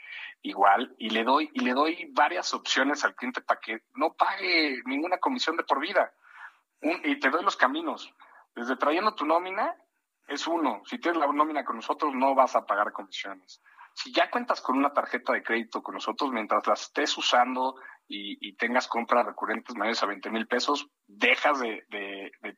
igual 0.43 0.95
y 0.99 1.11
le 1.11 1.25
doy 1.25 1.51
y 1.53 1.61
le 1.61 1.73
doy 1.73 2.09
varias 2.13 2.55
opciones 2.55 3.05
al 3.05 3.17
cliente 3.17 3.41
para 3.41 3.59
que 3.59 3.83
no 3.97 4.13
pague 4.13 4.83
ninguna 4.85 5.19
comisión 5.19 5.57
de 5.57 5.65
por 5.65 5.81
vida. 5.81 6.13
y 6.81 7.19
te 7.19 7.29
doy 7.29 7.43
los 7.43 7.57
caminos. 7.57 8.15
Desde 8.55 8.77
trayendo 8.77 9.13
tu 9.17 9.27
nómina 9.27 9.75
es 10.29 10.47
uno. 10.47 10.83
Si 10.87 10.99
tienes 10.99 11.21
la 11.21 11.27
nómina 11.27 11.65
con 11.65 11.77
nosotros 11.77 12.15
no 12.15 12.37
vas 12.37 12.55
a 12.55 12.65
pagar 12.65 12.93
comisiones. 12.93 13.61
Si 13.95 14.13
ya 14.13 14.31
cuentas 14.31 14.61
con 14.61 14.79
una 14.79 14.93
tarjeta 14.93 15.33
de 15.33 15.43
crédito 15.43 15.83
con 15.83 15.97
nosotros, 15.97 16.31
mientras 16.31 16.65
la 16.69 16.75
estés 16.75 17.19
usando 17.19 17.75
y, 18.13 18.53
tengas 18.57 18.89
compras 18.89 19.25
recurrentes 19.25 19.77
mayores 19.77 20.03
a 20.03 20.07
20 20.07 20.31
mil 20.31 20.47
pesos, 20.47 20.89
dejas 21.07 21.61
de, 21.61 21.85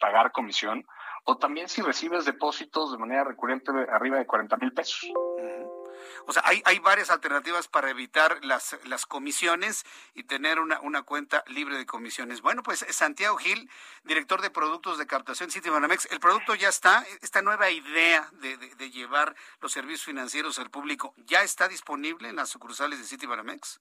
pagar 0.01 0.33
comisión. 0.33 0.85
O 1.25 1.37
también 1.37 1.69
si 1.69 1.83
recibes 1.83 2.25
depósitos 2.25 2.91
de 2.91 2.99
manera 2.99 3.23
recurrente 3.23 3.71
arriba 3.93 4.19
de 4.19 4.27
40 4.27 4.57
mil 4.57 4.73
pesos. 4.73 5.07
O 6.27 6.33
sea, 6.33 6.43
hay, 6.47 6.63
hay 6.65 6.79
varias 6.79 7.11
alternativas 7.11 7.69
para 7.69 7.91
evitar 7.91 8.45
las, 8.45 8.77
las 8.87 9.07
comisiones 9.07 9.85
y 10.15 10.25
tener 10.25 10.59
una, 10.59 10.81
una 10.81 11.03
cuenta 11.03 11.45
libre 11.47 11.77
de 11.77 11.87
comisiones. 11.87 12.41
Bueno, 12.41 12.63
pues 12.63 12.85
Santiago 12.89 13.37
Gil, 13.37 13.71
director 14.03 14.41
de 14.41 14.51
productos 14.51 14.99
de 14.99 15.07
captación 15.07 15.51
Citibanamex, 15.51 16.11
el 16.11 16.19
producto 16.19 16.55
ya 16.55 16.69
está, 16.69 17.05
esta 17.21 17.43
nueva 17.43 17.71
idea 17.71 18.29
de, 18.33 18.57
de, 18.57 18.91
llevar 18.91 19.37
los 19.61 19.73
servicios 19.73 20.05
financieros 20.05 20.59
al 20.59 20.71
público, 20.71 21.15
¿ya 21.19 21.43
está 21.43 21.69
disponible 21.69 22.29
en 22.29 22.37
las 22.37 22.49
sucursales 22.49 22.99
de 22.99 23.05
Citibanamex? 23.05 23.81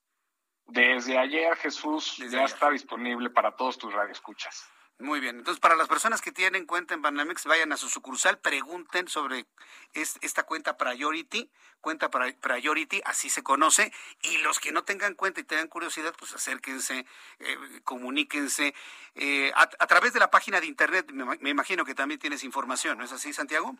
Desde 0.72 1.18
ayer, 1.18 1.56
Jesús, 1.58 2.18
ya 2.30 2.46
está 2.46 2.70
disponible 2.70 3.30
para 3.30 3.56
todos 3.56 3.78
tus 3.78 3.94
radioescuchas. 3.94 4.66
Muy 5.00 5.20
bien. 5.20 5.40
Entonces, 5.40 5.60
para 5.60 5.76
las 5.76 5.88
personas 5.88 6.22
que 6.22 6.32
tienen 6.32 6.66
cuenta 6.66 6.94
en 6.94 7.02
Banamex, 7.02 7.46
vayan 7.46 7.74
a 7.74 7.78
su 7.78 7.90
sucursal, 7.90 8.38
pregunten 8.40 9.08
sobre 9.08 9.48
esta 9.94 10.44
cuenta 10.44 10.78
Priority, 10.78 11.52
cuenta 11.82 12.10
Priority, 12.10 13.02
así 13.04 13.30
se 13.30 13.44
conoce, 13.44 13.92
y 14.22 14.38
los 14.38 14.60
que 14.60 14.72
no 14.72 14.84
tengan 14.84 15.16
cuenta 15.16 15.42
y 15.42 15.44
tengan 15.44 15.68
curiosidad, 15.68 16.14
pues 16.18 16.34
acérquense, 16.36 17.06
eh, 17.40 17.58
comuníquense. 17.84 18.74
Eh, 19.16 19.52
a, 19.56 19.88
través 19.88 20.14
de 20.14 20.20
la 20.20 20.32
página 20.32 20.62
de 20.62 20.68
internet, 20.68 21.12
me, 21.12 21.50
imagino 21.50 21.84
que 21.84 21.96
también 21.96 22.20
tienes 22.20 22.44
información, 22.46 22.98
¿no 22.98 23.04
es 23.04 23.12
así, 23.12 23.34
Santiago? 23.34 23.76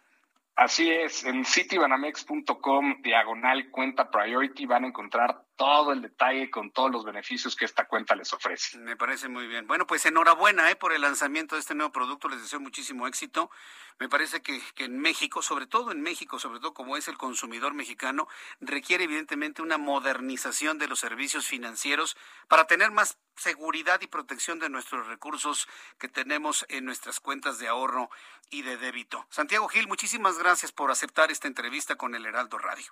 Así 0.56 0.92
es, 0.92 1.24
en 1.24 1.46
citibanamex.com 1.46 3.02
diagonal 3.02 3.70
cuenta 3.70 4.10
Priority 4.10 4.66
van 4.66 4.84
a 4.84 4.88
encontrar 4.88 5.46
todo 5.62 5.92
el 5.92 6.02
detalle 6.02 6.50
con 6.50 6.72
todos 6.72 6.90
los 6.90 7.06
beneficios 7.06 7.56
que 7.56 7.66
esta 7.66 7.88
cuenta 7.88 8.16
les 8.16 8.34
ofrece. 8.34 8.80
Me 8.80 8.98
parece 8.98 9.30
muy 9.30 9.46
bien. 9.46 9.68
Bueno, 9.68 9.86
pues 9.86 10.04
enhorabuena 10.08 10.72
eh, 10.72 10.76
por 10.76 10.92
el 10.92 11.02
lanzamiento 11.02 11.54
de 11.54 11.62
este 11.62 11.76
nuevo 11.76 11.92
producto. 11.92 12.28
Les 12.28 12.42
deseo 12.42 12.60
muchísimo 12.60 13.06
éxito. 13.06 13.52
Me 14.00 14.10
parece 14.10 14.42
que, 14.42 14.60
que, 14.74 14.86
en 14.86 14.98
México, 14.98 15.44
sobre 15.44 15.68
todo 15.68 15.92
en 15.92 16.02
México, 16.02 16.40
sobre 16.40 16.60
todo 16.60 16.74
como 16.74 16.98
es 16.98 17.08
el 17.08 17.16
consumidor 17.16 17.76
mexicano, 17.76 18.28
requiere 18.60 19.04
evidentemente 19.04 19.62
una 19.62 19.78
modernización 19.78 20.80
de 20.80 20.88
los 20.88 20.98
servicios 20.98 21.46
financieros 21.46 22.18
para 22.48 22.66
tener 22.66 22.90
más 22.90 23.20
seguridad 23.36 24.02
y 24.02 24.08
protección 24.08 24.58
de 24.58 24.70
nuestros 24.70 25.06
recursos 25.06 25.68
que 26.00 26.08
tenemos 26.08 26.66
en 26.70 26.86
nuestras 26.86 27.20
cuentas 27.20 27.60
de 27.60 27.68
ahorro 27.68 28.10
y 28.50 28.64
de 28.64 28.78
débito. 28.78 29.28
Santiago 29.30 29.68
Gil, 29.68 29.88
muchísimas 29.88 30.40
gracias 30.40 30.72
por 30.72 30.90
aceptar 30.90 31.30
esta 31.30 31.48
entrevista 31.48 31.98
con 31.98 32.16
el 32.16 32.26
Heraldo 32.26 32.58
Radio. 32.58 32.92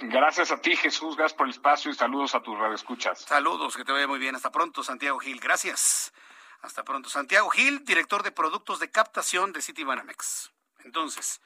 Gracias 0.00 0.52
a 0.52 0.60
ti, 0.60 0.76
Jesús. 0.76 1.16
Gracias 1.16 1.36
por 1.36 1.46
el 1.46 1.52
espacio 1.52 1.90
y 1.90 1.94
saludos 1.94 2.34
a 2.36 2.40
tus 2.40 2.56
radioescuchas. 2.56 3.22
Saludos, 3.22 3.76
que 3.76 3.84
te 3.84 3.90
vaya 3.90 4.06
muy 4.06 4.20
bien. 4.20 4.36
Hasta 4.36 4.52
pronto, 4.52 4.84
Santiago 4.84 5.18
Gil. 5.18 5.40
Gracias. 5.40 6.12
Hasta 6.62 6.84
pronto. 6.84 7.08
Santiago 7.08 7.50
Gil, 7.50 7.84
director 7.84 8.22
de 8.22 8.30
productos 8.30 8.78
de 8.78 8.90
captación 8.90 9.52
de 9.52 9.60
Citibanamex. 9.60 10.52
Entonces, 10.84 11.40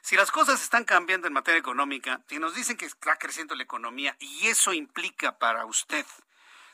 si 0.00 0.16
las 0.16 0.32
cosas 0.32 0.60
están 0.60 0.84
cambiando 0.84 1.28
en 1.28 1.32
materia 1.32 1.60
económica, 1.60 2.20
si 2.28 2.40
nos 2.40 2.56
dicen 2.56 2.76
que 2.76 2.86
está 2.86 3.16
creciendo 3.18 3.54
la 3.54 3.62
economía 3.62 4.16
y 4.18 4.48
eso 4.48 4.72
implica 4.72 5.38
para 5.38 5.64
usted 5.64 6.04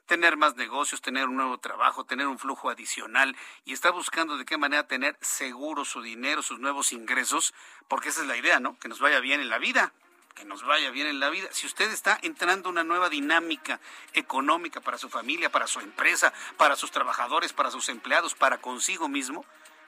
tener 0.06 0.38
más 0.38 0.56
negocios, 0.56 1.02
tener 1.02 1.28
un 1.28 1.36
nuevo 1.36 1.58
trabajo, 1.58 2.06
tener 2.06 2.26
un 2.26 2.38
flujo 2.38 2.70
adicional 2.70 3.36
y 3.66 3.74
está 3.74 3.90
buscando 3.90 4.38
de 4.38 4.46
qué 4.46 4.56
manera 4.56 4.86
tener 4.86 5.18
seguro 5.20 5.84
su 5.84 6.00
dinero, 6.00 6.40
sus 6.40 6.58
nuevos 6.58 6.92
ingresos, 6.92 7.52
porque 7.86 8.08
esa 8.08 8.22
es 8.22 8.28
la 8.28 8.38
idea, 8.38 8.60
¿no? 8.60 8.78
Que 8.78 8.88
nos 8.88 8.98
vaya 8.98 9.20
bien 9.20 9.42
en 9.42 9.50
la 9.50 9.58
vida 9.58 9.92
que 10.38 10.44
nos 10.44 10.62
vaya 10.64 10.90
bien 10.90 11.08
en 11.08 11.18
la 11.18 11.30
vida. 11.30 11.48
Si 11.50 11.66
usted 11.66 11.90
está 11.90 12.18
entrando 12.22 12.68
una 12.68 12.84
nueva 12.84 13.08
dinámica 13.08 13.80
económica 14.12 14.80
para 14.80 14.96
su 14.96 15.08
familia, 15.08 15.50
para 15.50 15.66
su 15.66 15.80
empresa, 15.80 16.32
para 16.56 16.76
sus 16.76 16.92
trabajadores, 16.92 17.52
para 17.52 17.70
sus 17.70 17.88
empleados, 17.88 18.34
para 18.34 18.58
consigo 18.58 19.08
mismo, 19.08 19.44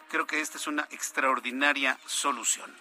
creo 0.09 0.27
que 0.27 0.41
esta 0.41 0.59
es 0.59 0.67
una 0.67 0.89
extraordinaria 0.91 1.99
solución. 2.05 2.75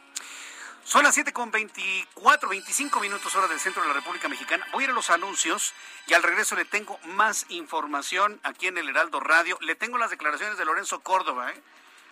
Son 0.83 1.03
las 1.03 1.13
7 1.13 1.31
con 1.31 1.51
24, 1.51 2.49
25 2.49 2.99
minutos 2.99 3.35
hora 3.35 3.47
del 3.47 3.59
centro 3.59 3.83
de 3.83 3.89
la 3.89 3.93
República 3.93 4.27
Mexicana. 4.27 4.65
Voy 4.71 4.83
a 4.83 4.85
ir 4.85 4.89
a 4.89 4.93
los 4.93 5.11
anuncios 5.11 5.73
y 6.07 6.13
al 6.13 6.23
regreso 6.23 6.55
le 6.55 6.65
tengo 6.65 6.97
más 7.03 7.45
información 7.49 8.39
aquí 8.41 8.65
en 8.65 8.79
el 8.79 8.89
Heraldo 8.89 9.19
Radio. 9.19 9.59
Le 9.61 9.75
tengo 9.75 9.99
las 9.99 10.09
declaraciones 10.09 10.57
de 10.57 10.65
Lorenzo 10.65 11.01
Córdoba, 11.01 11.51
¿eh? 11.51 11.61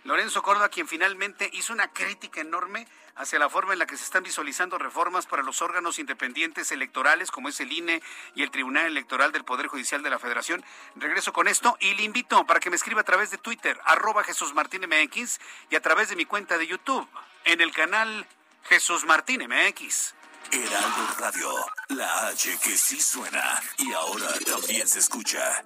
Lorenzo 0.07 0.41
Córdoba, 0.41 0.69
quien 0.69 0.87
finalmente 0.87 1.49
hizo 1.51 1.73
una 1.73 1.91
crítica 1.91 2.39
enorme 2.39 2.87
hacia 3.17 3.39
la 3.39 3.49
forma 3.49 3.73
en 3.73 3.79
la 3.79 3.85
que 3.85 3.97
se 3.97 4.05
están 4.05 4.23
visualizando 4.23 4.77
reformas 4.77 5.25
para 5.25 5.43
los 5.43 5.61
órganos 5.61 5.99
independientes 5.99 6.71
electorales, 6.71 7.29
como 7.29 7.49
es 7.49 7.59
el 7.59 7.73
INE 7.73 8.01
y 8.33 8.41
el 8.41 8.49
Tribunal 8.49 8.85
Electoral 8.85 9.33
del 9.33 9.43
Poder 9.43 9.67
Judicial 9.67 10.01
de 10.03 10.09
la 10.09 10.17
Federación. 10.17 10.63
Regreso 10.95 11.33
con 11.33 11.49
esto 11.49 11.75
y 11.81 11.93
le 11.95 12.03
invito 12.03 12.45
para 12.45 12.61
que 12.61 12.69
me 12.69 12.77
escriba 12.77 13.01
a 13.01 13.03
través 13.03 13.31
de 13.31 13.37
Twitter, 13.37 13.77
arroba 13.83 14.23
Jesús 14.23 14.53
Martín 14.53 14.83
MX, 14.87 15.39
y 15.69 15.75
a 15.75 15.81
través 15.81 16.07
de 16.07 16.15
mi 16.15 16.23
cuenta 16.23 16.57
de 16.57 16.67
YouTube, 16.67 17.05
en 17.43 17.59
el 17.59 17.73
canal 17.73 18.25
Jesús 18.63 19.03
Martín 19.03 19.41
MX. 19.45 20.13
Heraldo 20.51 21.07
Radio, 21.19 21.53
la 21.89 22.27
H 22.27 22.57
que 22.63 22.77
sí 22.77 23.01
suena 23.01 23.61
y 23.77 23.91
ahora 23.91 24.31
también 24.45 24.87
se 24.87 24.99
escucha. 24.99 25.65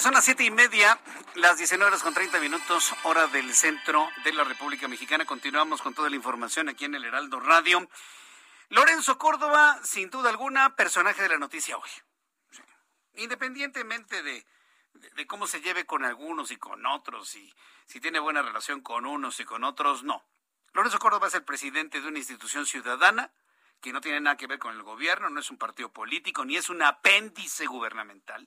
Son 0.00 0.12
las 0.12 0.24
siete 0.26 0.44
y 0.44 0.50
media, 0.50 0.98
las 1.36 1.56
19 1.56 1.88
horas 1.88 2.02
con 2.02 2.12
30 2.12 2.38
minutos, 2.40 2.94
hora 3.04 3.28
del 3.28 3.54
centro 3.54 4.08
de 4.24 4.32
la 4.34 4.44
República 4.44 4.88
Mexicana. 4.88 5.24
Continuamos 5.24 5.80
con 5.80 5.94
toda 5.94 6.10
la 6.10 6.16
información 6.16 6.68
aquí 6.68 6.84
en 6.84 6.94
el 6.96 7.04
Heraldo 7.04 7.40
Radio. 7.40 7.88
Lorenzo 8.68 9.16
Córdoba, 9.16 9.78
sin 9.82 10.10
duda 10.10 10.28
alguna, 10.28 10.76
personaje 10.76 11.22
de 11.22 11.30
la 11.30 11.38
noticia 11.38 11.78
hoy. 11.78 11.88
Independientemente 13.14 14.22
de, 14.22 14.44
de, 14.92 15.26
cómo 15.26 15.46
se 15.46 15.62
lleve 15.62 15.86
con 15.86 16.04
algunos 16.04 16.50
y 16.50 16.56
con 16.56 16.84
otros, 16.84 17.34
y 17.34 17.54
si 17.86 17.98
tiene 17.98 18.18
buena 18.18 18.42
relación 18.42 18.82
con 18.82 19.06
unos 19.06 19.40
y 19.40 19.46
con 19.46 19.64
otros, 19.64 20.04
no. 20.04 20.22
Lorenzo 20.74 20.98
Córdoba 20.98 21.28
es 21.28 21.34
el 21.34 21.44
presidente 21.44 22.02
de 22.02 22.08
una 22.08 22.18
institución 22.18 22.66
ciudadana 22.66 23.32
que 23.80 23.94
no 23.94 24.02
tiene 24.02 24.20
nada 24.20 24.36
que 24.36 24.46
ver 24.46 24.58
con 24.58 24.74
el 24.74 24.82
gobierno, 24.82 25.30
no 25.30 25.40
es 25.40 25.50
un 25.50 25.56
partido 25.56 25.90
político, 25.90 26.44
ni 26.44 26.56
es 26.56 26.68
un 26.68 26.82
apéndice 26.82 27.64
gubernamental 27.64 28.46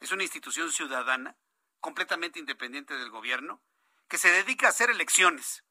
es 0.00 0.12
una 0.12 0.22
institución 0.22 0.72
ciudadana 0.72 1.36
completamente 1.80 2.38
independiente 2.38 2.94
del 2.94 3.10
gobierno 3.10 3.62
que 4.08 4.18
se 4.18 4.30
dedica 4.30 4.66
a 4.66 4.70
hacer 4.70 4.90
elecciones. 4.90 5.64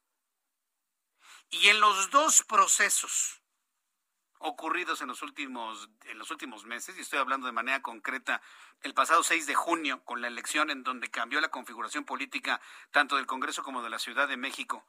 Y 1.49 1.70
en 1.70 1.80
los 1.80 2.12
dos 2.12 2.44
procesos 2.44 3.41
ocurridos 4.40 5.02
en 5.02 5.08
los 5.08 5.22
últimos 5.22 5.90
en 6.06 6.18
los 6.20 6.30
últimos 6.32 6.66
meses, 6.66 6.98
y 6.98 7.02
estoy 7.02 7.20
hablando 7.20 7.48
de 7.48 7.54
manera 7.54 7.82
concreta 7.82 8.41
el 8.82 8.94
pasado 8.94 9.24
6 9.24 9.48
de 9.48 9.56
junio 9.56 10.04
con 10.04 10.22
la 10.22 10.28
elección 10.28 10.70
en 10.70 10.84
donde 10.84 11.10
cambió 11.10 11.41
la 11.41 11.49
configuración 11.49 12.06
política 12.06 12.62
tanto 12.91 13.16
del 13.16 13.26
Congreso 13.26 13.64
como 13.64 13.82
de 13.82 13.90
la 13.90 13.99
Ciudad 13.99 14.28
de 14.28 14.38
México, 14.38 14.86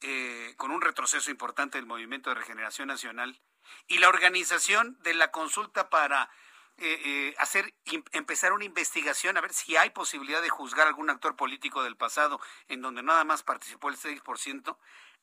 eh, 0.00 0.54
con 0.58 0.70
un 0.70 0.82
retroceso 0.82 1.30
importante 1.30 1.78
del 1.78 1.86
Movimiento 1.86 2.30
de 2.30 2.34
Regeneración 2.34 2.88
Nacional, 2.88 3.40
y 3.86 3.98
la 3.98 4.08
organización 4.08 4.98
de 5.02 5.14
la 5.14 5.30
consulta 5.30 5.88
para 5.88 6.30
eh, 6.78 7.00
eh, 7.04 7.34
hacer 7.38 7.72
empezar 8.12 8.52
una 8.52 8.64
investigación 8.64 9.36
a 9.36 9.40
ver 9.40 9.52
si 9.52 9.76
hay 9.76 9.90
posibilidad 9.90 10.42
de 10.42 10.48
juzgar 10.48 10.88
algún 10.88 11.08
actor 11.08 11.36
político 11.36 11.84
del 11.84 11.96
pasado 11.96 12.40
en 12.66 12.82
donde 12.82 13.02
nada 13.02 13.22
más 13.24 13.44
participó 13.44 13.90
el 13.90 13.96
6%, 13.96 14.76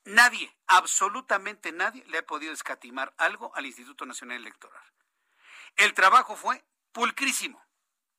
nadie, 0.05 0.55
absolutamente 0.67 1.73
nadie 1.73 2.05
le 2.07 2.19
ha 2.19 2.25
podido 2.25 2.53
escatimar 2.53 3.13
algo 3.17 3.53
al 3.55 3.65
Instituto 3.65 4.05
Nacional 4.05 4.37
Electoral. 4.37 4.83
El 5.75 5.93
trabajo 5.93 6.35
fue 6.35 6.63
pulcrísimo, 6.93 7.61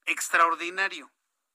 extraordinario, 0.04 1.10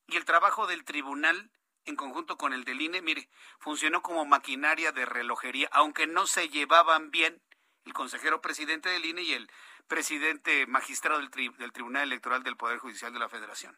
y 0.08 0.16
el 0.16 0.26
trabajo 0.26 0.68
del 0.68 0.84
tribunal 0.84 1.52
en 1.86 1.96
conjunto 1.96 2.38
con 2.38 2.54
el 2.54 2.64
del 2.66 2.82
INE, 2.82 3.02
mire, 3.02 3.30
funcionó 3.60 4.02
como 4.02 4.26
maquinaria 4.26 4.92
de 4.92 5.06
relojería, 5.06 5.70
aunque 5.72 6.06
no 6.06 6.28
se 6.28 6.50
llevaban 6.50 7.12
bien 7.12 7.42
el 7.86 7.94
consejero 7.94 8.42
presidente 8.42 8.90
del 8.90 9.06
INE 9.06 9.22
y 9.22 9.34
el 9.34 9.50
presidente 9.88 10.66
magistrado 10.68 11.20
del, 11.20 11.30
del 11.58 11.72
Tribunal 11.72 12.04
Electoral 12.04 12.44
del 12.44 12.58
Poder 12.58 12.80
Judicial 12.80 13.14
de 13.14 13.20
la 13.20 13.30
Federación. 13.30 13.78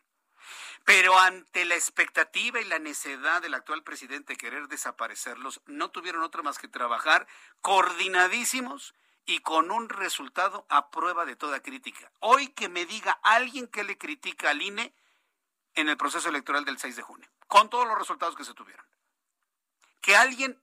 Pero 0.85 1.19
ante 1.19 1.65
la 1.65 1.75
expectativa 1.75 2.59
y 2.59 2.65
la 2.65 2.79
necedad 2.79 3.41
del 3.41 3.53
actual 3.53 3.83
presidente 3.83 4.33
de 4.33 4.37
querer 4.37 4.67
desaparecerlos, 4.67 5.61
no 5.65 5.91
tuvieron 5.91 6.23
otra 6.23 6.41
más 6.41 6.57
que 6.57 6.67
trabajar 6.67 7.27
coordinadísimos 7.61 8.95
y 9.25 9.39
con 9.39 9.69
un 9.69 9.89
resultado 9.89 10.65
a 10.69 10.89
prueba 10.89 11.25
de 11.25 11.35
toda 11.35 11.61
crítica. 11.61 12.11
Hoy 12.19 12.47
que 12.49 12.69
me 12.69 12.85
diga 12.85 13.19
alguien 13.21 13.67
que 13.67 13.83
le 13.83 13.97
critica 13.97 14.49
al 14.49 14.61
INE 14.61 14.93
en 15.75 15.89
el 15.89 15.97
proceso 15.97 16.29
electoral 16.29 16.65
del 16.65 16.79
6 16.79 16.95
de 16.95 17.03
junio, 17.03 17.29
con 17.47 17.69
todos 17.69 17.87
los 17.87 17.97
resultados 17.97 18.35
que 18.35 18.43
se 18.43 18.53
tuvieron. 18.53 18.85
Que 20.01 20.15
alguien 20.15 20.59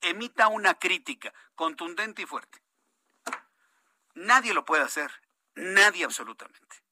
emita 0.00 0.48
una 0.48 0.74
crítica 0.74 1.32
contundente 1.54 2.22
y 2.22 2.26
fuerte. 2.26 2.63
Nadie 4.14 4.54
lo 4.54 4.64
puede 4.64 4.82
hacer, 4.82 5.10
nadie 5.54 6.04
absolutamente. 6.04 6.82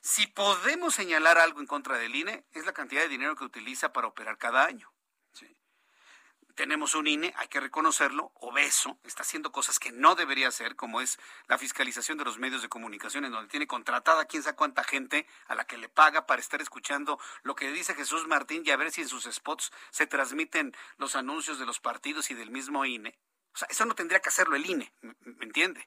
Si 0.00 0.26
podemos 0.26 0.94
señalar 0.94 1.38
algo 1.38 1.60
en 1.60 1.66
contra 1.66 1.98
del 1.98 2.14
INE, 2.14 2.44
es 2.52 2.64
la 2.64 2.72
cantidad 2.72 3.02
de 3.02 3.08
dinero 3.08 3.34
que 3.34 3.44
utiliza 3.44 3.92
para 3.92 4.06
operar 4.06 4.38
cada 4.38 4.64
año. 4.64 4.92
Tenemos 6.56 6.94
un 6.94 7.06
INE, 7.06 7.34
hay 7.36 7.48
que 7.48 7.60
reconocerlo, 7.60 8.32
obeso, 8.36 8.98
está 9.04 9.20
haciendo 9.20 9.52
cosas 9.52 9.78
que 9.78 9.92
no 9.92 10.14
debería 10.14 10.48
hacer, 10.48 10.74
como 10.74 11.02
es 11.02 11.18
la 11.48 11.58
fiscalización 11.58 12.16
de 12.16 12.24
los 12.24 12.38
medios 12.38 12.62
de 12.62 12.70
comunicación, 12.70 13.26
en 13.26 13.32
donde 13.32 13.50
tiene 13.50 13.66
contratada 13.66 14.24
quién 14.24 14.42
sabe 14.42 14.56
cuánta 14.56 14.82
gente 14.82 15.26
a 15.48 15.54
la 15.54 15.66
que 15.66 15.76
le 15.76 15.90
paga 15.90 16.24
para 16.24 16.40
estar 16.40 16.62
escuchando 16.62 17.20
lo 17.42 17.54
que 17.54 17.70
dice 17.72 17.94
Jesús 17.94 18.26
Martín 18.26 18.62
y 18.64 18.70
a 18.70 18.76
ver 18.78 18.90
si 18.90 19.02
en 19.02 19.08
sus 19.08 19.24
spots 19.24 19.70
se 19.90 20.06
transmiten 20.06 20.74
los 20.96 21.14
anuncios 21.14 21.58
de 21.58 21.66
los 21.66 21.78
partidos 21.78 22.30
y 22.30 22.34
del 22.34 22.50
mismo 22.50 22.86
INE. 22.86 23.18
O 23.52 23.58
sea, 23.58 23.68
eso 23.70 23.84
no 23.84 23.94
tendría 23.94 24.20
que 24.20 24.30
hacerlo 24.30 24.56
el 24.56 24.64
INE, 24.64 24.94
¿me 25.02 25.44
entiende? 25.44 25.86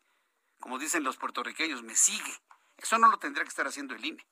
Como 0.60 0.78
dicen 0.78 1.04
los 1.04 1.18
puertorriqueños, 1.18 1.84
me 1.84 1.96
sigue. 1.96 2.42
Eso 2.78 2.98
no 2.98 3.10
lo 3.10 3.18
tendría 3.20 3.44
que 3.44 3.50
estar 3.50 3.68
haciendo 3.68 3.96
el 3.96 4.06
INE. 4.06 4.26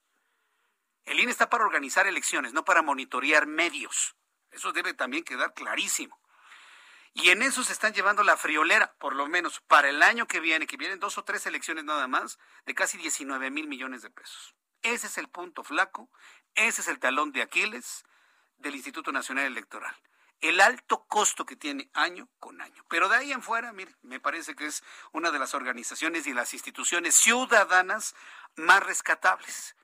El 1.06 1.20
INE 1.20 1.32
está 1.32 1.50
para 1.50 1.66
organizar 1.66 2.06
elecciones, 2.08 2.54
no 2.54 2.66
para 2.66 2.82
monitorear 2.82 3.48
medios. 3.48 4.16
Eso 4.52 4.74
debe 4.74 4.94
también 4.94 5.24
quedar 5.24 5.54
clarísimo. 5.54 6.20
Y 7.14 7.30
en 7.30 7.42
eso 7.42 7.64
se 7.64 7.74
están 7.74 7.94
llevando 7.94 8.24
la 8.24 8.38
friolera, 8.38 8.94
por 9.00 9.16
lo 9.16 9.26
menos 9.28 9.62
para 9.62 9.90
el 9.90 10.04
año 10.04 10.28
que 10.28 10.40
viene, 10.40 10.68
que 10.68 10.78
vienen 10.78 11.00
dos 11.00 11.18
o 11.18 11.24
tres 11.24 11.46
elecciones 11.46 11.84
nada 11.84 12.08
más, 12.08 12.38
de 12.66 12.76
casi 12.76 12.98
19 12.98 13.50
mil 13.50 13.68
millones 13.68 14.02
de 14.02 14.12
pesos. 14.12 14.56
Ese 14.84 15.08
es 15.08 15.18
el 15.18 15.28
punto 15.28 15.64
flaco, 15.64 16.10
ese 16.54 16.82
es 16.82 16.88
el 16.88 17.00
talón 17.00 17.32
de 17.32 17.42
Aquiles 17.42 18.04
del 18.58 18.76
Instituto 18.76 19.12
Nacional 19.12 19.46
Electoral. 19.46 19.96
El 20.42 20.62
alto 20.62 21.06
costo 21.08 21.46
que 21.46 21.56
tiene 21.56 21.90
año 21.94 22.30
con 22.40 22.62
año. 22.62 22.86
Pero 22.90 23.10
de 23.10 23.18
ahí 23.18 23.32
en 23.32 23.42
fuera, 23.42 23.74
mire, 23.74 23.96
me 24.04 24.20
parece 24.20 24.56
que 24.56 24.68
es 24.68 24.84
una 25.12 25.32
de 25.32 25.40
las 25.40 25.54
organizaciones 25.54 26.28
y 26.28 26.34
las 26.34 26.54
instituciones 26.54 27.16
ciudadanas 27.16 28.16
más 28.56 28.84
rescatables. 28.84 29.76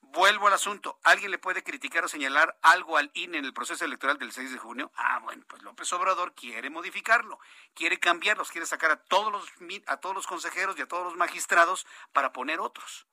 Vuelvo 0.00 0.46
al 0.46 0.52
asunto. 0.52 1.00
¿Alguien 1.02 1.32
le 1.32 1.38
puede 1.38 1.64
criticar 1.64 2.04
o 2.04 2.08
señalar 2.08 2.56
algo 2.62 2.96
al 2.96 3.10
INE 3.14 3.38
en 3.38 3.44
el 3.44 3.52
proceso 3.52 3.84
electoral 3.84 4.16
del 4.16 4.32
6 4.32 4.52
de 4.52 4.58
junio? 4.58 4.92
Ah, 4.94 5.18
bueno, 5.18 5.44
pues 5.48 5.62
López 5.62 5.92
Obrador 5.92 6.34
quiere 6.34 6.70
modificarlo, 6.70 7.40
quiere 7.74 7.98
cambiarlos, 7.98 8.52
quiere 8.52 8.66
sacar 8.66 8.92
a 8.92 8.96
todos 8.96 9.32
los 9.32 9.52
a 9.86 9.96
todos 9.96 10.14
los 10.14 10.26
consejeros 10.26 10.78
y 10.78 10.82
a 10.82 10.88
todos 10.88 11.04
los 11.04 11.16
magistrados 11.16 11.84
para 12.12 12.32
poner 12.32 12.60
otros. 12.60 13.06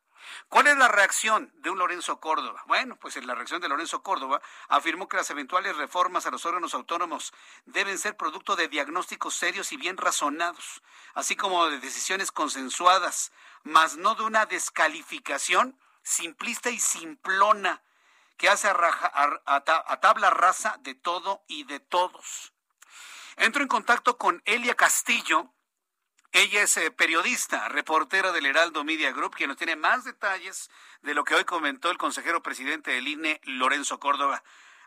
¿Cuál 0.49 0.68
es 0.68 0.77
la 0.77 0.88
reacción 0.88 1.52
de 1.56 1.69
un 1.69 1.80
Lorenzo 1.80 2.19
Córdoba? 2.19 2.64
Bueno, 2.68 2.95
pues 2.98 3.15
la 3.23 3.35
reacción 3.35 3.61
de 3.61 3.69
Lorenzo 3.69 4.03
Córdoba 4.03 4.41
afirmó 4.68 5.07
que 5.07 5.18
las 5.18 5.30
eventuales 5.30 5.77
reformas 5.77 6.26
a 6.26 6.31
los 6.31 6.45
órganos 6.45 6.73
autónomos 6.73 7.34
deben 7.65 7.98
ser 7.98 8.18
producto 8.18 8.56
de 8.56 8.68
diagnósticos 8.68 9.35
serios 9.35 9.72
y 9.72 9.77
bien 9.77 9.98
razonados, 9.98 10.81
así 11.14 11.35
como 11.35 11.68
de 11.68 11.80
decisiones 11.80 12.31
consensuadas, 12.31 13.31
mas 13.64 13.98
no 13.98 14.15
de 14.15 14.23
una 14.23 14.45
descalificación 14.45 15.77
simplista 16.03 16.69
y 16.69 16.80
simplona 16.80 17.81
que 18.38 18.49
hace 18.49 18.68
a, 18.68 19.99
tabla 20.02 20.31
rasa 20.31 20.77
de 20.81 20.95
todo 20.95 21.43
y 21.48 21.64
de 21.65 21.80
todos. 21.80 22.53
Entro 23.35 23.61
en 23.61 23.68
contacto 23.68 24.18
con 24.18 24.41
Elia 24.45 24.76
Castillo. 24.76 25.53
Ella 26.33 26.61
es 26.61 26.77
eh, 26.77 26.91
periodista, 26.91 27.67
reportera 27.67 28.31
del 28.31 28.45
Heraldo 28.45 28.85
Media 28.85 29.11
Group, 29.11 29.35
quien 29.35 29.49
nos 29.49 29.57
tiene 29.57 29.75
más 29.75 30.05
detalles 30.05 30.71
de 31.01 31.13
lo 31.13 31.25
que 31.25 31.35
hoy 31.35 31.43
comentó 31.43 31.91
el 31.91 31.97
consejero 31.97 32.41
presidente 32.41 32.91
del 32.91 33.09
INE, 33.09 33.41
Lorenzo 33.43 33.99
Córdoba. 33.99 34.41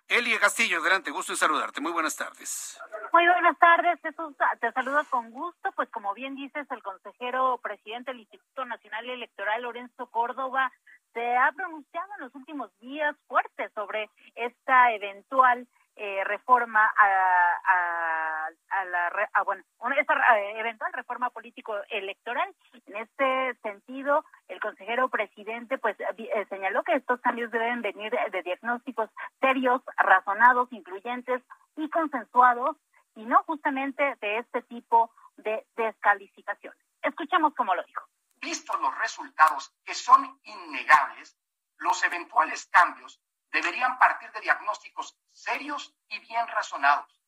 Elia 0.09 0.41
Castillo, 0.41 0.81
adelante, 0.81 1.11
gusto 1.11 1.33
en 1.33 1.37
saludarte. 1.37 1.83
Muy 1.83 1.93
buenas 1.93 2.17
tardes. 2.17 2.81
Muy 3.13 3.27
buenas 3.27 3.59
tardes, 3.59 4.01
Jesús. 4.01 4.35
Te 4.59 4.73
saludo 4.73 5.03
con 5.11 5.31
gusto. 5.33 5.71
Pues 5.73 5.91
como 5.91 6.15
bien 6.15 6.35
dices, 6.35 6.67
el 6.71 6.83
consejero 6.83 7.59
presidente 7.63 8.13
del 8.13 8.21
Instituto 8.21 8.65
Nacional 8.65 9.09
Electoral, 9.11 9.63
Lorenzo 9.63 10.07
Córdoba, 10.07 10.73
se 11.13 11.37
ha 11.37 11.53
pronunciado 11.53 12.09
en 12.19 12.25
los 12.25 12.35
últimos 12.35 12.71
días 12.81 13.15
fuerte 13.29 13.69
sobre 13.75 14.09
esta 14.35 14.93
eventual 14.93 15.69
eh, 15.97 16.25
reforma 16.25 16.93
a, 16.97 18.49
a, 18.69 18.85
la 18.85 19.13
bueno 19.45 19.63
esta 19.99 20.15
eh, 20.37 20.59
eventual 20.59 20.93
reforma 20.93 21.31
político 21.31 21.77
electoral. 21.89 22.53
En 22.87 22.97
este 22.97 23.55
sentido 23.63 24.25
el 24.49 24.61
consejero 24.61 25.09
presidente 25.09 25.79
pues 25.79 25.97
eh, 26.01 26.47
señaló 26.49 26.83
que 26.83 26.95
estos 26.95 27.21
cambios 27.21 27.51
deben 27.51 27.83
venir 27.83 28.13
de 28.33 28.43
diagnósticos 28.43 29.09
serios 29.41 29.83
razonados 29.97 30.73
incluyentes 30.73 31.43
y 31.77 31.89
consensuados 31.91 32.77
y 33.15 33.25
no 33.25 33.43
justamente 33.45 34.17
de 34.21 34.39
este 34.39 34.63
tipo 34.63 35.13
de 35.37 35.65
descalificaciones. 35.77 36.79
Escuchemos 37.03 37.55
cómo 37.55 37.75
lo 37.75 37.83
dijo. 37.85 38.05
Vistos 38.41 38.81
los 38.81 38.99
resultados 38.99 39.73
que 39.85 39.95
son 39.95 40.41
innegables, 40.45 41.37
los 41.79 42.03
eventuales 42.03 42.67
cambios 42.67 43.21
deberían 43.55 43.97
partir 44.01 44.33
de 44.33 44.41
diagnósticos 44.41 45.17
serios 45.31 45.95
y 46.09 46.19
bien 46.19 46.47
razonados, 46.49 47.21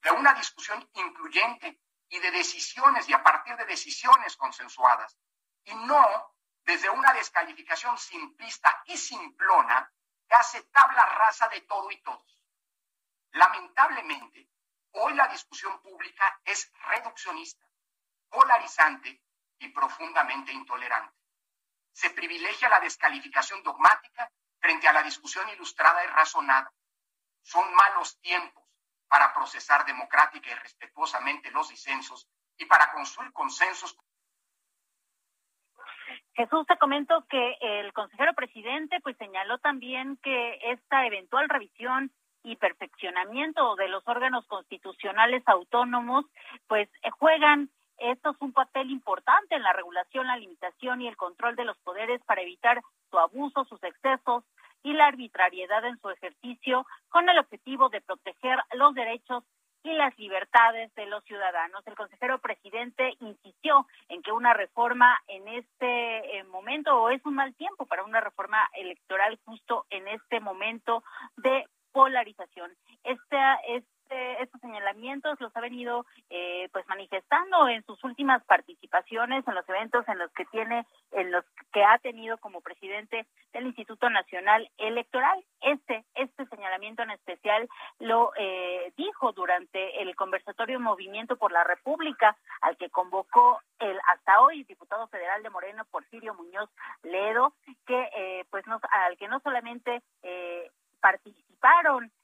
de 0.00 0.10
una 0.12 0.32
discusión 0.32 0.88
incluyente 0.94 1.78
y 2.08 2.18
de 2.20 2.30
decisiones 2.30 3.06
y 3.06 3.12
a 3.12 3.22
partir 3.22 3.54
de 3.56 3.66
decisiones 3.66 4.34
consensuadas, 4.36 5.18
y 5.64 5.74
no 5.74 6.34
desde 6.62 6.88
una 6.88 7.12
descalificación 7.12 7.98
simplista 7.98 8.82
y 8.86 8.96
simplona 8.96 9.92
que 10.26 10.34
hace 10.34 10.62
tabla 10.62 11.04
rasa 11.04 11.48
de 11.48 11.60
todo 11.60 11.90
y 11.90 12.00
todos. 12.02 12.40
Lamentablemente, 13.32 14.48
hoy 14.92 15.12
la 15.12 15.28
discusión 15.28 15.82
pública 15.82 16.40
es 16.46 16.72
reduccionista, 16.88 17.66
polarizante 18.30 19.22
y 19.58 19.68
profundamente 19.68 20.50
intolerante. 20.50 21.14
Se 21.92 22.08
privilegia 22.08 22.70
la 22.70 22.80
descalificación 22.80 23.62
dogmática 23.62 24.32
frente 24.64 24.88
a 24.88 24.94
la 24.94 25.02
discusión 25.02 25.46
ilustrada 25.50 26.02
y 26.04 26.06
razonada. 26.06 26.72
Son 27.42 27.66
malos 27.74 28.18
tiempos 28.22 28.64
para 29.06 29.34
procesar 29.34 29.84
democrática 29.84 30.50
y 30.50 30.54
respetuosamente 30.54 31.50
los 31.50 31.68
disensos 31.68 32.26
y 32.56 32.64
para 32.64 32.90
construir 32.92 33.30
consensos. 33.32 33.94
Jesús, 36.32 36.66
te 36.66 36.78
comento 36.78 37.26
que 37.28 37.58
el 37.60 37.92
consejero 37.92 38.32
presidente 38.32 39.00
pues 39.02 39.18
señaló 39.18 39.58
también 39.58 40.16
que 40.22 40.58
esta 40.72 41.06
eventual 41.06 41.50
revisión 41.50 42.10
y 42.42 42.56
perfeccionamiento 42.56 43.76
de 43.76 43.88
los 43.88 44.02
órganos 44.08 44.46
constitucionales 44.46 45.42
autónomos 45.46 46.24
pues 46.68 46.88
juegan 47.18 47.70
esto 47.98 48.30
es 48.30 48.36
un 48.40 48.52
papel 48.52 48.90
importante 48.90 49.54
en 49.54 49.62
la 49.62 49.72
regulación, 49.72 50.26
la 50.26 50.36
limitación 50.36 51.00
y 51.00 51.08
el 51.08 51.16
control 51.16 51.54
de 51.54 51.64
los 51.64 51.78
poderes 51.78 52.20
para 52.24 52.42
evitar 52.42 52.82
su 53.10 53.18
abuso, 53.18 53.64
sus 53.66 53.82
excesos 53.84 54.42
y 54.84 54.92
la 54.92 55.06
arbitrariedad 55.06 55.84
en 55.84 55.98
su 56.00 56.10
ejercicio 56.10 56.86
con 57.08 57.28
el 57.28 57.38
objetivo 57.38 57.88
de 57.88 58.02
proteger 58.02 58.58
los 58.74 58.94
derechos 58.94 59.42
y 59.82 59.92
las 59.92 60.16
libertades 60.18 60.94
de 60.94 61.06
los 61.06 61.24
ciudadanos. 61.24 61.86
El 61.86 61.96
consejero 61.96 62.38
presidente 62.38 63.16
insistió 63.20 63.86
en 64.08 64.22
que 64.22 64.32
una 64.32 64.54
reforma 64.54 65.18
en 65.26 65.48
este 65.48 66.38
eh, 66.38 66.44
momento 66.44 67.02
o 67.02 67.10
es 67.10 67.24
un 67.26 67.34
mal 67.34 67.54
tiempo 67.54 67.86
para 67.86 68.04
una 68.04 68.20
reforma 68.20 68.70
electoral 68.74 69.38
justo 69.44 69.86
en 69.90 70.06
este 70.08 70.40
momento 70.40 71.02
de 71.36 71.66
polarización. 71.92 72.72
Esta 73.04 73.56
es 73.68 73.84
este, 74.04 74.42
estos 74.42 74.60
señalamientos 74.60 75.40
los 75.40 75.56
ha 75.56 75.60
venido 75.60 76.04
eh, 76.28 76.68
pues 76.72 76.86
manifestando 76.88 77.68
en 77.68 77.84
sus 77.84 78.02
últimas 78.04 78.44
participaciones 78.44 79.46
en 79.46 79.54
los 79.54 79.68
eventos 79.68 80.06
en 80.08 80.18
los 80.18 80.30
que 80.32 80.44
tiene 80.46 80.86
en 81.12 81.30
los 81.30 81.44
que 81.72 81.82
ha 81.84 81.98
tenido 81.98 82.36
como 82.38 82.60
presidente 82.60 83.26
del 83.52 83.66
Instituto 83.66 84.10
Nacional 84.10 84.70
Electoral. 84.78 85.42
Este 85.60 86.04
este 86.14 86.46
señalamiento 86.46 87.02
en 87.02 87.10
especial 87.12 87.68
lo 87.98 88.32
eh, 88.36 88.92
dijo 88.96 89.32
durante 89.32 90.02
el 90.02 90.14
conversatorio 90.16 90.80
Movimiento 90.80 91.36
por 91.36 91.52
la 91.52 91.64
República 91.64 92.36
al 92.60 92.76
que 92.76 92.90
convocó 92.90 93.60
el 93.78 93.98
hasta 94.08 94.40
hoy 94.42 94.64
diputado 94.64 95.06
federal 95.08 95.42
de 95.42 95.50
Moreno 95.50 95.84
Porfirio 95.90 96.34
Muñoz 96.34 96.68
Ledo 97.02 97.54
que 97.86 98.10
eh, 98.16 98.44
pues 98.50 98.66
no, 98.66 98.80
al 98.90 99.16
que 99.16 99.28
no 99.28 99.40
solamente 99.40 100.02
participaron 101.00 102.04
eh, 102.04 102.08
el 102.08 102.23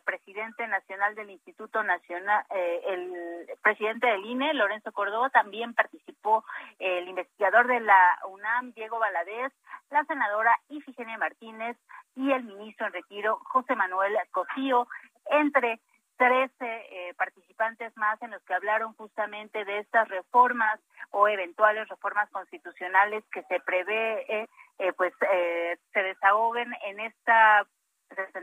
presidente 0.00 0.66
nacional 0.66 1.14
del 1.14 1.30
Instituto 1.30 1.82
Nacional, 1.82 2.44
eh, 2.50 2.80
el 2.86 3.46
presidente 3.62 4.06
del 4.06 4.24
INE, 4.24 4.54
Lorenzo 4.54 4.92
Córdoba, 4.92 5.30
también 5.30 5.74
participó 5.74 6.44
el 6.78 7.08
investigador 7.08 7.66
de 7.66 7.80
la 7.80 8.18
UNAM, 8.28 8.72
Diego 8.72 8.98
Valadez, 8.98 9.52
la 9.90 10.04
senadora 10.04 10.58
Ifigenia 10.68 11.18
Martínez 11.18 11.76
y 12.16 12.32
el 12.32 12.44
ministro 12.44 12.86
en 12.86 12.92
retiro, 12.92 13.38
José 13.44 13.74
Manuel 13.74 14.16
Cosío, 14.30 14.86
entre 15.26 15.80
13 16.22 16.52
eh, 16.60 17.14
participantes 17.16 17.96
más 17.96 18.20
en 18.22 18.30
los 18.30 18.42
que 18.44 18.54
hablaron 18.54 18.94
justamente 18.94 19.64
de 19.64 19.80
estas 19.80 20.08
reformas 20.08 20.78
o 21.10 21.26
eventuales 21.26 21.88
reformas 21.88 22.30
constitucionales 22.30 23.24
que 23.32 23.42
se 23.44 23.58
prevé 23.60 24.24
eh, 24.28 24.48
eh, 24.78 24.92
pues 24.92 25.12
se 25.18 26.02
desahoguen 26.02 26.72
en 26.84 27.00
esta 27.00 27.66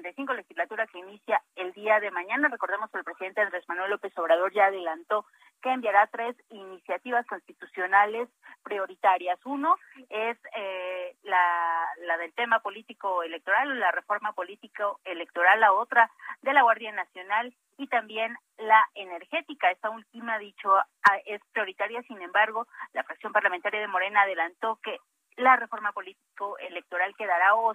65 0.02 0.34
legislatura 0.34 0.88
que 0.88 1.00
inicia 1.00 1.42
el 1.56 1.74
día 1.74 2.00
de 2.00 2.12
mañana. 2.12 2.48
Recordemos 2.48 2.90
que 2.90 3.00
el 3.00 3.04
presidente 3.04 3.42
Andrés 3.42 3.68
Manuel 3.68 3.92
López 3.92 4.18
Obrador 4.18 4.54
ya 4.54 4.66
adelantó 4.66 5.26
que 5.62 5.72
enviará 5.72 6.08
tres 6.08 6.36
iniciativas 6.50 7.26
constitucionales 7.28 8.30
prioritarias. 8.64 9.38
Uno 9.46 9.76
es 10.10 10.38
eh, 10.56 11.16
la, 11.24 12.18
del 12.18 12.34
tema 12.34 12.60
político 12.60 13.24
electoral, 13.24 13.78
la 13.78 13.92
reforma 13.92 14.32
político 14.32 15.00
electoral, 15.04 15.60
la 15.60 15.74
otra 15.74 16.10
de 16.42 16.54
la 16.54 16.64
Guardia 16.64 16.94
Nacional 16.94 17.54
y 17.78 17.88
también 17.88 18.36
la 18.58 18.82
energética. 18.96 19.70
Esta 19.70 19.90
última, 19.90 20.40
dicho, 20.40 20.74
ah, 20.78 21.18
es 21.26 21.42
prioritaria, 21.52 22.02
sin 22.04 22.22
embargo, 22.22 22.68
la 22.94 23.04
fracción 23.04 23.34
parlamentaria 23.34 23.82
de 23.82 23.88
Morena 23.88 24.22
adelantó 24.22 24.80
que 24.82 24.98
la 25.36 25.56
reforma 25.56 25.92
político 25.92 26.58
electoral 26.60 27.16
que 27.18 27.28
dará 27.28 27.56
o 27.56 27.74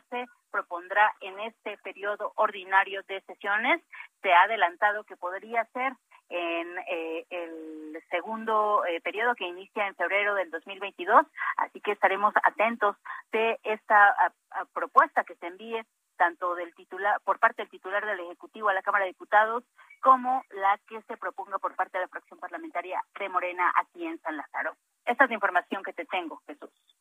propondrá 0.54 1.12
en 1.20 1.40
este 1.40 1.76
periodo 1.78 2.32
ordinario 2.36 3.02
de 3.08 3.20
sesiones. 3.22 3.82
Se 4.22 4.32
ha 4.32 4.42
adelantado 4.42 5.02
que 5.02 5.16
podría 5.16 5.64
ser 5.72 5.92
en 6.28 6.78
eh, 6.86 7.26
el 7.28 8.00
segundo 8.08 8.84
eh, 8.86 9.00
periodo 9.00 9.34
que 9.34 9.48
inicia 9.48 9.88
en 9.88 9.96
febrero 9.96 10.36
del 10.36 10.52
2022, 10.52 11.26
así 11.56 11.80
que 11.80 11.90
estaremos 11.90 12.32
atentos 12.44 12.96
de 13.32 13.58
esta 13.64 14.32
propuesta 14.72 15.24
que 15.24 15.34
se 15.34 15.48
envíe 15.48 15.82
tanto 16.16 16.54
del 16.54 16.72
titular 16.74 17.20
por 17.24 17.40
parte 17.40 17.62
del 17.62 17.70
titular 17.70 18.06
del 18.06 18.20
ejecutivo 18.20 18.68
a 18.68 18.74
la 18.74 18.82
Cámara 18.82 19.04
de 19.04 19.10
Diputados 19.10 19.64
como 20.00 20.44
la 20.50 20.78
que 20.86 21.02
se 21.02 21.16
proponga 21.16 21.58
por 21.58 21.74
parte 21.74 21.98
de 21.98 22.04
la 22.04 22.08
fracción 22.08 22.38
parlamentaria 22.38 23.02
de 23.18 23.28
Morena 23.28 23.72
aquí 23.76 24.06
en 24.06 24.20
San 24.20 24.36
Lázaro. 24.36 24.76
Esta 25.04 25.24
es 25.24 25.30
la 25.30 25.34
información 25.34 25.82
que 25.82 25.92
te 25.92 26.04
tengo. 26.04 26.40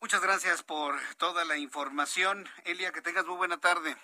Muchas 0.03 0.19
gracias 0.19 0.63
por 0.63 0.99
toda 1.15 1.45
la 1.45 1.55
información. 1.55 2.45
Elia, 2.65 2.91
que 2.91 3.01
tengas 3.01 3.25
muy 3.25 3.37
buena 3.37 3.61
tarde. 3.61 3.95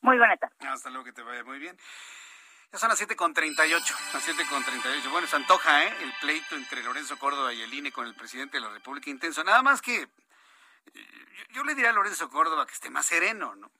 Muy 0.00 0.16
buena 0.16 0.36
tarde. 0.36 0.54
Hasta 0.60 0.90
luego, 0.90 1.04
que 1.04 1.12
te 1.12 1.22
vaya 1.22 1.42
muy 1.42 1.58
bien. 1.58 1.76
Ya 2.70 2.78
son 2.78 2.88
las 2.88 3.02
7.38, 3.02 3.68
las 4.12 4.28
7.38. 4.28 5.10
Bueno, 5.10 5.26
se 5.26 5.34
antoja, 5.34 5.86
¿eh? 5.86 5.92
El 6.02 6.12
pleito 6.20 6.54
entre 6.54 6.84
Lorenzo 6.84 7.18
Córdoba 7.18 7.52
y 7.52 7.62
el 7.62 7.74
INE 7.74 7.90
con 7.90 8.06
el 8.06 8.14
presidente 8.14 8.58
de 8.58 8.60
la 8.60 8.70
República 8.70 9.10
intenso. 9.10 9.42
Nada 9.42 9.60
más 9.64 9.82
que 9.82 10.06
yo, 10.94 11.02
yo 11.50 11.64
le 11.64 11.74
diría 11.74 11.90
a 11.90 11.94
Lorenzo 11.94 12.30
Córdoba 12.30 12.64
que 12.64 12.74
esté 12.74 12.90
más 12.90 13.06
sereno, 13.06 13.56
¿no? 13.56 13.72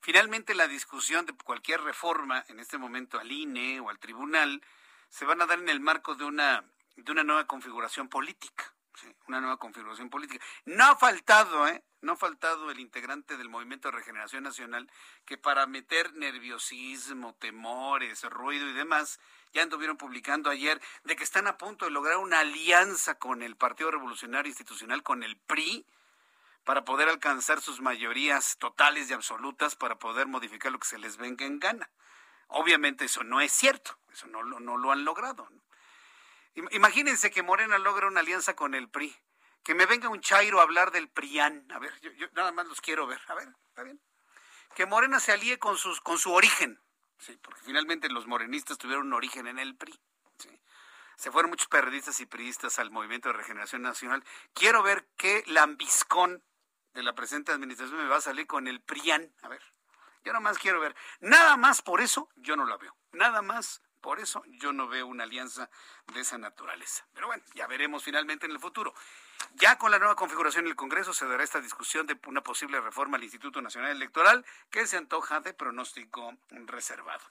Finalmente, 0.00 0.54
la 0.54 0.68
discusión 0.68 1.24
de 1.24 1.32
cualquier 1.32 1.80
reforma, 1.80 2.44
en 2.48 2.60
este 2.60 2.76
momento 2.76 3.18
al 3.18 3.32
INE 3.32 3.80
o 3.80 3.88
al 3.88 3.98
tribunal, 3.98 4.60
se 5.08 5.24
van 5.24 5.40
a 5.40 5.46
dar 5.46 5.58
en 5.58 5.70
el 5.70 5.80
marco 5.80 6.16
de 6.16 6.26
una, 6.26 6.64
de 6.96 7.12
una 7.12 7.24
nueva 7.24 7.46
configuración 7.46 8.10
política. 8.10 8.74
Una 9.26 9.40
nueva 9.40 9.56
configuración 9.56 10.10
política. 10.10 10.44
No 10.64 10.84
ha 10.84 10.96
faltado, 10.96 11.66
¿eh? 11.68 11.82
No 12.00 12.12
ha 12.12 12.16
faltado 12.16 12.70
el 12.70 12.78
integrante 12.78 13.36
del 13.36 13.48
Movimiento 13.48 13.88
de 13.88 13.96
Regeneración 13.96 14.44
Nacional 14.44 14.90
que 15.24 15.36
para 15.36 15.66
meter 15.66 16.14
nerviosismo, 16.14 17.34
temores, 17.34 18.22
ruido 18.24 18.68
y 18.68 18.72
demás, 18.72 19.18
ya 19.52 19.62
anduvieron 19.62 19.96
publicando 19.96 20.50
ayer 20.50 20.80
de 21.04 21.16
que 21.16 21.24
están 21.24 21.46
a 21.46 21.58
punto 21.58 21.84
de 21.86 21.90
lograr 21.90 22.18
una 22.18 22.40
alianza 22.40 23.16
con 23.16 23.42
el 23.42 23.56
Partido 23.56 23.90
Revolucionario 23.90 24.48
Institucional, 24.48 25.02
con 25.02 25.22
el 25.22 25.36
PRI, 25.36 25.84
para 26.64 26.84
poder 26.84 27.08
alcanzar 27.08 27.60
sus 27.60 27.80
mayorías 27.80 28.58
totales 28.58 29.10
y 29.10 29.14
absolutas 29.14 29.74
para 29.74 29.98
poder 29.98 30.26
modificar 30.26 30.70
lo 30.70 30.78
que 30.78 30.86
se 30.86 30.98
les 30.98 31.16
venga 31.16 31.46
en 31.46 31.58
gana. 31.58 31.90
Obviamente 32.48 33.06
eso 33.06 33.24
no 33.24 33.40
es 33.40 33.52
cierto, 33.52 33.98
eso 34.12 34.26
no, 34.26 34.42
no 34.42 34.76
lo 34.76 34.92
han 34.92 35.04
logrado. 35.04 35.48
Imagínense 36.70 37.30
que 37.30 37.42
Morena 37.42 37.78
logra 37.78 38.06
una 38.06 38.20
alianza 38.20 38.56
con 38.56 38.74
el 38.74 38.88
PRI, 38.88 39.16
que 39.62 39.74
me 39.74 39.86
venga 39.86 40.08
un 40.08 40.20
chairo 40.20 40.60
a 40.60 40.62
hablar 40.62 40.90
del 40.90 41.08
PRIAN, 41.08 41.66
a 41.70 41.78
ver, 41.78 41.92
yo, 42.00 42.26
nada 42.32 42.52
más 42.52 42.66
los 42.66 42.80
quiero 42.80 43.06
ver, 43.06 43.20
a 43.28 43.34
ver, 43.34 43.48
está 43.68 43.82
bien. 43.82 44.00
Que 44.74 44.86
Morena 44.86 45.20
se 45.20 45.32
alíe 45.32 45.58
con, 45.58 45.76
sus, 45.76 46.00
con 46.00 46.18
su 46.18 46.32
origen, 46.32 46.80
sí, 47.18 47.38
porque 47.42 47.60
finalmente 47.62 48.08
los 48.08 48.26
morenistas 48.26 48.78
tuvieron 48.78 49.06
un 49.06 49.12
origen 49.14 49.46
en 49.46 49.58
el 49.58 49.76
PRI. 49.76 49.98
Se 51.16 51.32
fueron 51.32 51.50
muchos 51.50 51.66
periodistas 51.66 52.20
y 52.20 52.26
priistas 52.26 52.78
al 52.78 52.92
Movimiento 52.92 53.28
de 53.28 53.32
Regeneración 53.32 53.82
Nacional. 53.82 54.22
Quiero 54.54 54.84
ver 54.84 55.08
qué 55.16 55.42
lambiscón 55.48 56.44
de 56.94 57.02
la 57.02 57.12
presente 57.16 57.50
administración 57.50 57.98
me 57.98 58.06
va 58.06 58.18
a 58.18 58.20
salir 58.20 58.46
con 58.46 58.68
el 58.68 58.80
PRIAN. 58.80 59.34
A 59.42 59.48
ver, 59.48 59.60
yo 60.24 60.32
nada 60.32 60.38
más 60.38 60.58
quiero 60.58 60.78
ver. 60.78 60.94
Nada 61.18 61.56
más 61.56 61.82
por 61.82 62.00
eso 62.00 62.28
yo 62.36 62.54
no 62.54 62.64
la 62.66 62.76
veo. 62.76 62.96
Nada 63.10 63.42
más 63.42 63.82
por 64.00 64.20
eso 64.20 64.42
yo 64.46 64.72
no 64.72 64.88
veo 64.88 65.06
una 65.06 65.24
alianza 65.24 65.70
de 66.12 66.20
esa 66.20 66.38
naturaleza. 66.38 67.06
Pero 67.14 67.26
bueno, 67.26 67.42
ya 67.54 67.66
veremos 67.66 68.04
finalmente 68.04 68.46
en 68.46 68.52
el 68.52 68.60
futuro. 68.60 68.94
Ya 69.54 69.78
con 69.78 69.90
la 69.90 69.98
nueva 69.98 70.16
configuración 70.16 70.64
en 70.64 70.70
el 70.70 70.76
Congreso 70.76 71.12
se 71.12 71.26
dará 71.26 71.44
esta 71.44 71.60
discusión 71.60 72.06
de 72.06 72.18
una 72.26 72.42
posible 72.42 72.80
reforma 72.80 73.16
al 73.16 73.24
Instituto 73.24 73.60
Nacional 73.62 73.90
Electoral 73.90 74.44
que 74.70 74.86
se 74.86 74.96
antoja 74.96 75.40
de 75.40 75.54
pronóstico 75.54 76.36
reservado. 76.50 77.24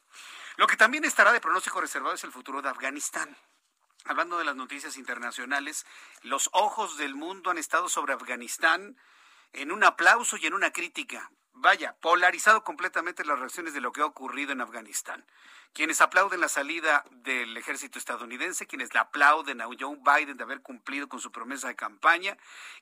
Lo 0.56 0.68
que 0.68 0.78
también 0.78 1.06
estará 1.06 1.32
de 1.32 1.42
pronóstico 1.42 1.82
reservado 1.82 2.16
es 2.16 2.24
el 2.24 2.32
futuro 2.32 2.62
de 2.62 2.70
Afganistán. 2.70 3.36
Hablando 4.06 4.38
de 4.38 4.46
las 4.46 4.56
noticias 4.56 4.98
internacionales, 4.98 5.86
los 6.22 6.50
ojos 6.54 6.98
del 6.98 7.16
mundo 7.16 7.50
han 7.50 7.58
estado 7.58 7.90
sobre 7.90 8.14
Afganistán 8.14 8.98
en 9.54 9.72
un 9.72 9.84
aplauso 9.84 10.38
y 10.38 10.46
en 10.46 10.54
una 10.54 10.72
crítica. 10.72 11.30
Vaya, 11.60 11.96
polarizado 12.02 12.64
completamente 12.64 13.26
las 13.26 13.40
reacciones 13.40 13.74
de 13.74 13.82
lo 13.82 13.92
que 13.92 14.02
ha 14.02 14.06
ocurrido 14.06 14.52
en 14.52 14.62
Afganistán. 14.62 15.26
Quienes 15.74 16.02
aplauden 16.02 16.40
la 16.40 16.50
salida 16.50 17.04
del 17.10 17.58
ejército 17.58 17.98
estadounidense, 17.98 18.68
quienes 18.68 18.94
le 18.94 19.00
aplauden 19.00 19.62
a 19.62 19.66
Joe 19.66 19.98
Biden 19.98 20.38
de 20.38 20.44
haber 20.44 20.62
cumplido 20.62 21.10
con 21.10 21.20
su 21.20 21.32
promesa 21.32 21.68
de 21.68 21.76
campaña, 21.76 22.38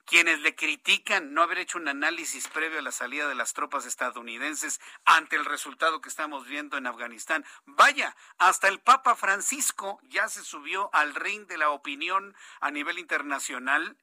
quienes 0.05 0.41
le 0.41 0.55
critican 0.55 1.33
no 1.33 1.41
haber 1.41 1.59
hecho 1.59 1.77
un 1.77 1.87
análisis 1.87 2.49
previo 2.49 2.79
a 2.79 2.81
la 2.81 2.91
salida 2.91 3.29
de 3.29 3.35
las 3.35 3.53
tropas 3.53 3.85
estadounidenses 3.85 4.81
ante 5.05 5.37
el 5.37 5.45
resultado 5.45 6.01
que 6.01 6.09
estamos 6.09 6.45
viendo 6.45 6.75
en 6.75 6.85
Afganistán. 6.85 7.45
Vaya, 7.65 8.13
hasta 8.39 8.67
el 8.67 8.79
Papa 8.79 9.15
Francisco 9.15 10.01
ya 10.03 10.27
se 10.27 10.43
subió 10.43 10.89
al 10.93 11.15
ring 11.15 11.47
de 11.47 11.57
la 11.57 11.69
opinión 11.69 12.35
a 12.59 12.71
nivel 12.71 12.99
internacional 12.99 13.95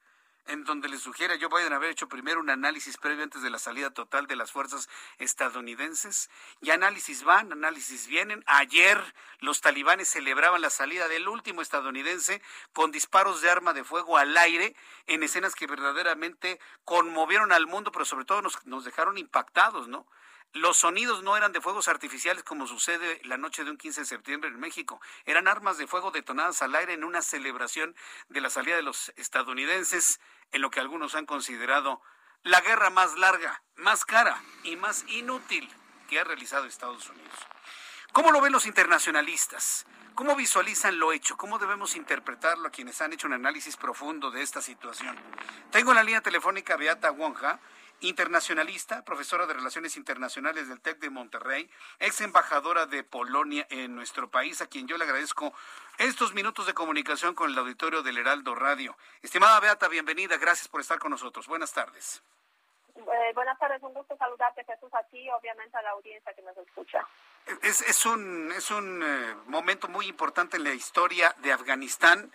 en 0.47 0.64
donde 0.64 0.89
le 0.89 0.98
sugiere 0.98 1.35
a 1.35 1.39
Joe 1.40 1.66
haber 1.66 1.90
hecho 1.90 2.09
primero 2.09 2.40
un 2.40 2.51
análisis 2.51 2.97
previo 2.97 3.24
antes 3.24 3.43
de 3.43 3.51
la 3.51 3.59
salida 3.59 3.90
total 3.90 4.27
de 4.27 4.36
las 4.36 4.51
fuerzas 4.51 4.89
estadounidenses. 5.19 6.31
Y 6.60 6.70
análisis 6.70 7.24
van, 7.24 7.52
análisis 7.52 8.06
vienen. 8.06 8.43
Ayer 8.47 8.98
los 9.40 9.60
talibanes 9.60 10.09
celebraban 10.09 10.60
la 10.60 10.70
salida 10.70 11.09
del 11.09 11.28
último 11.28 11.62
estadounidense 11.62 12.43
con 12.73 12.90
disparos 12.90 13.40
de 13.40 13.51
arma 13.51 13.73
de 13.73 13.85
fuego 13.85 14.19
al 14.19 14.36
aire 14.36 14.74
en 15.06 15.23
escenas 15.23 15.55
que 15.55 15.66
verdaderamente 15.66 16.60
conmovieron 16.85 17.52
al 17.52 17.66
mundo, 17.66 17.93
pero 17.93 18.05
sobre 18.05 18.24
todo 18.24 18.43
nos, 18.43 18.64
nos 18.66 18.85
dejaron 18.85 19.19
impactados, 19.19 19.89
¿no? 19.89 20.06
Los 20.54 20.76
sonidos 20.76 21.22
no 21.22 21.34
eran 21.34 21.52
de 21.52 21.62
fuegos 21.62 21.88
artificiales 21.88 22.44
como 22.44 22.66
sucede 22.66 23.22
la 23.24 23.38
noche 23.38 23.64
de 23.64 23.70
un 23.70 23.78
15 23.78 24.02
de 24.02 24.06
septiembre 24.06 24.50
en 24.50 24.60
México. 24.60 25.00
Eran 25.24 25.48
armas 25.48 25.78
de 25.78 25.86
fuego 25.86 26.10
detonadas 26.10 26.60
al 26.60 26.74
aire 26.74 26.92
en 26.92 27.04
una 27.04 27.22
celebración 27.22 27.96
de 28.28 28.42
la 28.42 28.50
salida 28.50 28.76
de 28.76 28.82
los 28.82 29.14
estadounidenses 29.16 30.20
en 30.50 30.60
lo 30.60 30.70
que 30.70 30.80
algunos 30.80 31.14
han 31.14 31.24
considerado 31.24 32.02
la 32.42 32.60
guerra 32.60 32.90
más 32.90 33.16
larga, 33.16 33.62
más 33.76 34.04
cara 34.04 34.42
y 34.62 34.76
más 34.76 35.06
inútil 35.08 35.70
que 36.06 36.20
ha 36.20 36.24
realizado 36.24 36.66
Estados 36.66 37.08
Unidos. 37.08 37.38
¿Cómo 38.12 38.30
lo 38.30 38.42
ven 38.42 38.52
los 38.52 38.66
internacionalistas? 38.66 39.86
¿Cómo 40.14 40.36
visualizan 40.36 40.98
lo 40.98 41.12
hecho? 41.12 41.38
¿Cómo 41.38 41.58
debemos 41.58 41.96
interpretarlo 41.96 42.68
a 42.68 42.70
quienes 42.70 43.00
han 43.00 43.14
hecho 43.14 43.26
un 43.26 43.32
análisis 43.32 43.78
profundo 43.78 44.30
de 44.30 44.42
esta 44.42 44.60
situación? 44.60 45.16
Tengo 45.70 45.92
en 45.92 45.96
la 45.96 46.02
línea 46.02 46.20
telefónica 46.20 46.76
Beata 46.76 47.10
Wonja 47.10 47.58
internacionalista, 48.02 49.04
profesora 49.04 49.46
de 49.46 49.54
Relaciones 49.54 49.96
Internacionales 49.96 50.68
del 50.68 50.80
TEC 50.80 50.98
de 50.98 51.10
Monterrey, 51.10 51.70
ex 51.98 52.20
embajadora 52.20 52.86
de 52.86 53.04
Polonia 53.04 53.66
en 53.70 53.94
nuestro 53.94 54.30
país, 54.30 54.60
a 54.60 54.66
quien 54.66 54.86
yo 54.86 54.98
le 54.98 55.04
agradezco 55.04 55.52
estos 55.98 56.34
minutos 56.34 56.66
de 56.66 56.74
comunicación 56.74 57.34
con 57.34 57.50
el 57.50 57.58
auditorio 57.58 58.02
del 58.02 58.18
Heraldo 58.18 58.54
Radio. 58.54 58.96
Estimada 59.22 59.60
Beata, 59.60 59.88
bienvenida, 59.88 60.36
gracias 60.36 60.68
por 60.68 60.80
estar 60.80 60.98
con 60.98 61.10
nosotros. 61.10 61.46
Buenas 61.46 61.72
tardes. 61.72 62.22
Eh, 62.94 63.32
buenas 63.34 63.58
tardes, 63.58 63.82
un 63.82 63.94
gusto 63.94 64.16
saludarte 64.16 64.64
Jesús 64.64 64.92
a 64.92 65.02
ti 65.04 65.20
y 65.20 65.30
obviamente 65.30 65.76
a 65.76 65.82
la 65.82 65.90
audiencia 65.90 66.32
que 66.34 66.42
nos 66.42 66.56
escucha. 66.56 67.06
Es, 67.62 67.80
es 67.82 68.06
un, 68.06 68.52
es 68.52 68.70
un 68.70 69.02
eh, 69.02 69.34
momento 69.46 69.88
muy 69.88 70.06
importante 70.06 70.56
en 70.56 70.64
la 70.64 70.74
historia 70.74 71.34
de 71.38 71.52
Afganistán 71.52 72.30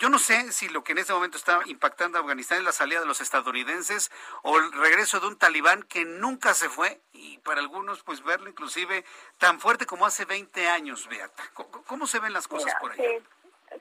yo 0.00 0.08
no 0.08 0.18
sé 0.18 0.50
si 0.52 0.66
lo 0.70 0.82
que 0.82 0.92
en 0.92 0.98
este 0.98 1.12
momento 1.12 1.36
está 1.36 1.60
impactando 1.66 2.16
a 2.16 2.22
Afganistán 2.22 2.58
es 2.58 2.64
la 2.64 2.72
salida 2.72 3.00
de 3.00 3.06
los 3.06 3.20
estadounidenses 3.20 4.10
o 4.42 4.56
el 4.58 4.72
regreso 4.72 5.20
de 5.20 5.26
un 5.26 5.38
talibán 5.38 5.82
que 5.82 6.06
nunca 6.06 6.54
se 6.54 6.70
fue 6.70 7.02
y 7.12 7.36
para 7.38 7.60
algunos 7.60 8.02
pues 8.02 8.24
verlo 8.24 8.48
inclusive 8.48 9.04
tan 9.36 9.60
fuerte 9.60 9.84
como 9.84 10.06
hace 10.06 10.24
20 10.24 10.68
años, 10.68 11.06
Beata. 11.06 11.42
¿Cómo, 11.86 12.06
se 12.06 12.18
ven 12.18 12.32
las 12.32 12.48
cosas 12.48 12.74
por 12.80 12.92
ahí? 12.92 12.96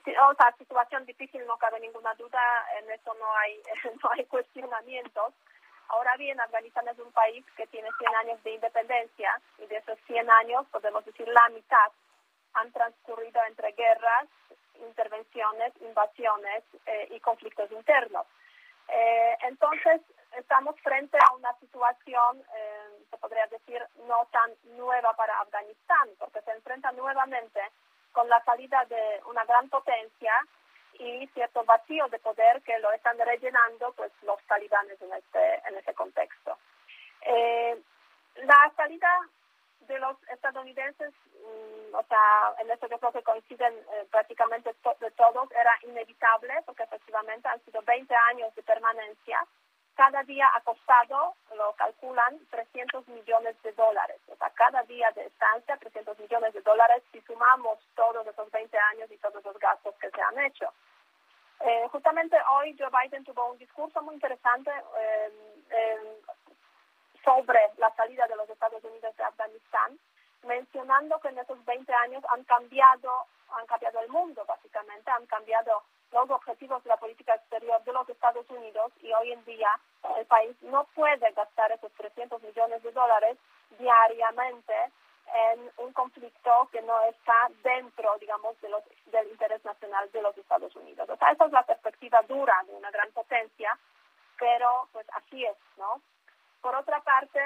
Sí. 0.03 0.11
o 0.21 0.33
sea, 0.35 0.53
situación 0.57 1.05
difícil, 1.05 1.45
no 1.47 1.57
cabe 1.57 1.79
ninguna 1.79 2.13
duda, 2.15 2.41
en 2.79 2.91
eso 2.91 3.13
no 3.13 3.37
hay, 3.37 3.61
no 4.03 4.11
hay 4.11 4.25
cuestionamientos. 4.25 5.33
Ahora 5.87 6.17
bien, 6.17 6.37
Afganistán 6.41 6.85
es 6.89 6.99
un 6.99 7.13
país 7.13 7.45
que 7.55 7.65
tiene 7.67 7.87
100 7.97 8.15
años 8.15 8.43
de 8.43 8.55
independencia 8.55 9.41
y 9.57 9.67
de 9.67 9.77
esos 9.77 9.97
100 10.05 10.29
años 10.29 10.67
podemos 10.69 11.05
decir 11.05 11.29
la 11.29 11.47
mitad 11.49 11.91
han 12.55 12.71
transcurrido 12.73 13.39
entre 13.47 13.71
guerras, 13.71 14.27
intervenciones, 14.87 15.73
invasiones 15.81 16.63
eh, 16.85 17.07
y 17.11 17.19
conflictos 17.19 17.71
internos. 17.71 18.25
Eh, 18.87 19.37
entonces, 19.41 20.01
estamos 20.37 20.75
frente 20.81 21.17
a 21.17 21.35
una 21.35 21.53
situación, 21.59 22.43
eh, 22.55 23.05
se 23.09 23.17
podría 23.17 23.45
decir, 23.47 23.81
no 24.07 24.27
tan 24.31 24.51
nueva 24.77 25.13
para 25.13 25.39
Afganistán, 25.41 26.09
porque 26.17 26.41
se 26.41 26.51
enfrenta 26.51 26.91
nuevamente 26.93 27.61
con 28.11 28.27
la 28.29 28.43
salida 28.43 28.85
de 28.85 29.21
una 29.25 29.45
gran 29.45 29.69
potencia 29.69 30.33
y 30.93 31.27
cierto 31.27 31.63
vacío 31.63 32.07
de 32.07 32.19
poder 32.19 32.61
que 32.63 32.77
lo 32.79 32.91
están 32.91 33.17
rellenando 33.17 33.93
pues 33.93 34.11
los 34.23 34.41
talibanes 34.45 34.99
en 35.01 35.13
este 35.13 35.61
en 35.67 35.77
ese 35.77 35.93
contexto. 35.93 36.57
Eh, 37.21 37.81
la 38.35 38.71
salida 38.75 39.09
de 39.89 39.99
los 39.99 40.15
estadounidenses, 40.29 41.11
mm, 41.33 41.95
o 41.95 42.03
sea, 42.03 42.53
en 42.59 42.69
esto 42.69 42.87
yo 42.87 42.99
creo 42.99 43.11
que 43.11 43.23
coinciden 43.23 43.73
eh, 43.73 44.07
prácticamente 44.11 44.73
de 44.99 45.11
todos, 45.11 45.51
era 45.51 45.73
inevitable 45.81 46.53
porque 46.65 46.83
efectivamente 46.83 47.47
han 47.49 47.59
sido 47.65 47.81
20 47.81 48.15
años 48.31 48.53
de 48.55 48.63
permanencia. 48.63 49.45
Cada 49.95 50.23
día 50.23 50.47
ha 50.53 50.61
costado, 50.61 51.33
lo 51.57 51.73
calculan, 51.73 52.39
300 52.51 53.05
millones 53.09 53.61
de 53.63 53.73
dólares. 53.73 54.21
O 54.31 54.35
sea, 54.37 54.49
cada 54.51 54.83
día 54.83 55.11
de 55.11 55.25
estancia, 55.25 55.75
300 55.77 56.17
millones 56.19 56.53
de 56.53 56.61
dólares 56.61 57.03
si 57.11 57.19
sumamos 57.21 57.79
todos 57.95 58.25
esos 58.25 58.49
20 58.51 58.77
años 58.93 59.11
y 59.11 59.17
todos 59.17 59.43
los 59.43 59.59
gastos 59.59 59.95
que 59.95 60.09
se 60.11 60.21
han 60.21 60.39
hecho. 60.39 60.71
Eh, 61.61 61.87
justamente 61.91 62.37
hoy 62.53 62.73
Joe 62.79 62.89
Biden 62.89 63.25
tuvo 63.25 63.51
un 63.51 63.57
discurso 63.57 64.01
muy 64.01 64.15
interesante 64.15 64.71
eh, 64.97 65.31
sobre 67.23 67.59
la 67.77 67.93
salida 67.95 68.27
de 68.27 68.35
los 68.35 68.49
Estados 68.49 68.83
Unidos 68.83 69.15
de 69.15 69.23
Afganistán, 69.23 69.99
mencionando 70.43 71.19
que 71.19 71.29
en 71.29 71.39
esos 71.39 71.63
20 71.65 71.93
años 71.93 72.23
han 72.29 72.43
cambiado, 72.45 73.27
han 73.57 73.65
cambiado 73.65 73.99
el 73.99 74.09
mundo 74.09 74.43
básicamente, 74.47 75.11
han 75.11 75.25
cambiado 75.25 75.83
los 76.11 76.29
objetivos 76.29 76.83
de 76.83 76.89
la 76.89 76.97
política 76.97 77.35
exterior 77.35 77.83
de 77.83 77.93
los 77.93 78.07
Estados 78.09 78.49
Unidos 78.49 78.91
y 79.01 79.11
hoy 79.13 79.31
en 79.31 79.45
día 79.45 79.69
el 80.17 80.25
país 80.25 80.55
no 80.61 80.85
puede 80.95 81.31
gastar 81.31 81.71
esos 81.71 81.91
300 81.93 82.41
millones 82.41 82.81
de 82.81 82.91
dólares 82.91 83.37
diariamente 83.77 84.73
en 85.53 85.71
un 85.77 85.93
conflicto 85.93 86.69
que 86.71 86.81
no 86.81 86.99
está 87.03 87.49
dentro, 87.63 88.17
digamos, 88.19 88.59
de 88.61 88.69
los, 88.69 88.83
del 89.05 89.27
interés 89.27 89.63
nacional 89.63 90.11
de 90.11 90.21
los 90.21 90.35
Estados 90.37 90.75
Unidos. 90.75 91.07
O 91.07 91.17
sea, 91.17 91.31
esa 91.31 91.45
es 91.45 91.51
la 91.51 91.63
perspectiva 91.63 92.21
dura 92.27 92.55
de 92.65 92.73
una 92.73 92.89
gran 92.89 93.11
potencia, 93.11 93.77
pero 94.39 94.87
pues 94.91 95.05
así 95.13 95.45
es, 95.45 95.55
¿no? 95.77 96.01
Por 96.61 96.75
otra 96.75 96.99
parte, 97.01 97.39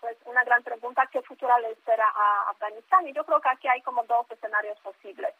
pues 0.00 0.16
una 0.26 0.44
gran 0.44 0.62
pregunta, 0.62 1.08
¿qué 1.10 1.22
futuro 1.22 1.58
le 1.58 1.70
espera 1.70 2.06
a 2.14 2.50
Afganistán? 2.50 3.08
Y 3.08 3.12
yo 3.12 3.24
creo 3.24 3.40
que 3.40 3.48
aquí 3.48 3.68
hay 3.68 3.80
como 3.82 4.04
dos 4.04 4.30
escenarios 4.30 4.78
posibles. 4.80 5.34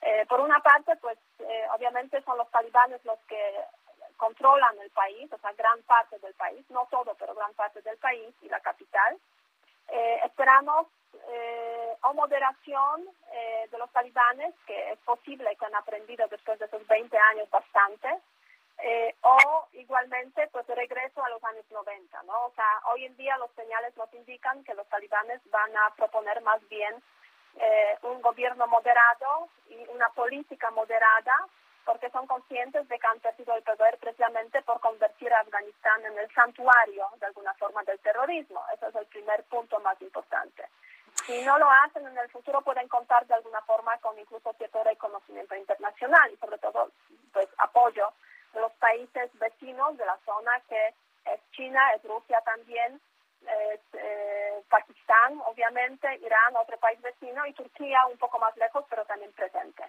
Eh, 0.00 0.24
por 0.28 0.40
una 0.40 0.60
parte, 0.60 0.96
pues 0.96 1.18
eh, 1.40 1.66
obviamente 1.74 2.22
son 2.22 2.38
los 2.38 2.50
talibanes 2.50 3.04
los 3.04 3.18
que 3.28 3.54
controlan 4.16 4.78
el 4.80 4.90
país, 4.90 5.30
o 5.32 5.38
sea, 5.38 5.52
gran 5.52 5.82
parte 5.82 6.18
del 6.20 6.34
país, 6.34 6.64
no 6.70 6.86
todo, 6.90 7.14
pero 7.18 7.34
gran 7.34 7.52
parte 7.54 7.82
del 7.82 7.98
país 7.98 8.34
y 8.42 8.48
la 8.48 8.60
capital. 8.60 9.16
Eh, 9.88 10.20
esperamos 10.24 10.86
o 12.02 12.14
moderación 12.14 13.04
de 13.70 13.78
los 13.78 13.90
talibanes, 13.90 14.54
que 14.66 14.92
es 14.92 14.98
posible 15.00 15.54
que 15.56 15.66
han 15.66 15.74
aprendido 15.74 16.26
después 16.28 16.58
de 16.58 16.66
esos 16.66 16.86
20 16.86 17.18
años 17.18 17.50
bastante, 17.50 18.08
eh, 18.80 19.14
o 19.22 19.68
igualmente 19.72 20.48
pues 20.52 20.66
regreso 20.68 21.24
a 21.24 21.28
los 21.30 21.42
años 21.44 21.64
90, 21.70 22.22
¿no? 22.24 22.46
O 22.46 22.52
sea, 22.54 22.80
hoy 22.92 23.04
en 23.04 23.16
día 23.16 23.36
los 23.38 23.50
señales 23.52 23.96
nos 23.96 24.12
indican 24.14 24.62
que 24.64 24.74
los 24.74 24.86
talibanes 24.88 25.40
van 25.50 25.76
a 25.76 25.94
proponer 25.96 26.40
más 26.42 26.60
bien 26.68 26.94
eh, 27.56 27.98
un 28.02 28.22
gobierno 28.22 28.66
moderado 28.68 29.48
y 29.68 29.84
una 29.88 30.08
política 30.10 30.70
moderada 30.70 31.34
porque 31.84 32.10
son 32.10 32.26
conscientes 32.26 32.86
de 32.86 32.98
que 32.98 33.06
han 33.06 33.18
perdido 33.20 33.54
el 33.54 33.62
poder 33.62 33.96
precisamente 33.98 34.60
por 34.62 34.78
convertir 34.78 35.32
a 35.32 35.40
Afganistán 35.40 36.04
en 36.04 36.18
el 36.18 36.30
santuario 36.34 37.06
de 37.18 37.26
alguna 37.26 37.54
forma 37.54 37.82
del 37.84 37.98
terrorismo. 38.00 38.62
Ese 38.74 38.88
es 38.88 38.94
el 38.94 39.06
primer 39.06 39.42
punto 39.44 39.80
más 39.80 40.00
importante. 40.02 40.68
Si 41.26 41.40
no 41.42 41.58
lo 41.58 41.68
hacen 41.70 42.06
en 42.06 42.18
el 42.18 42.28
futuro 42.28 42.60
pueden 42.60 42.88
contar 42.88 43.26
de 43.26 43.34
alguna 43.34 43.62
forma 43.62 43.96
con 43.98 44.18
incluso 44.18 44.52
cierto 44.52 44.84
reconocimiento 44.84 45.56
internacional 45.56 46.30
y 46.30 46.36
sobre 46.36 46.58
todo 46.58 46.90
pues 47.32 47.48
apoyo 47.56 48.12
los 48.54 48.72
países 48.74 49.30
vecinos 49.38 49.96
de 49.96 50.06
la 50.06 50.18
zona 50.24 50.60
que 50.68 50.94
es 51.26 51.40
China, 51.52 51.80
es 51.94 52.02
Rusia 52.04 52.40
también, 52.44 53.00
eh, 53.46 54.62
Pakistán, 54.68 55.40
obviamente, 55.46 56.08
Irán, 56.16 56.56
otro 56.60 56.78
país 56.78 57.00
vecino, 57.00 57.46
y 57.46 57.52
Turquía 57.54 58.06
un 58.06 58.18
poco 58.18 58.38
más 58.38 58.56
lejos, 58.56 58.84
pero 58.88 59.04
también 59.06 59.32
presente. 59.32 59.84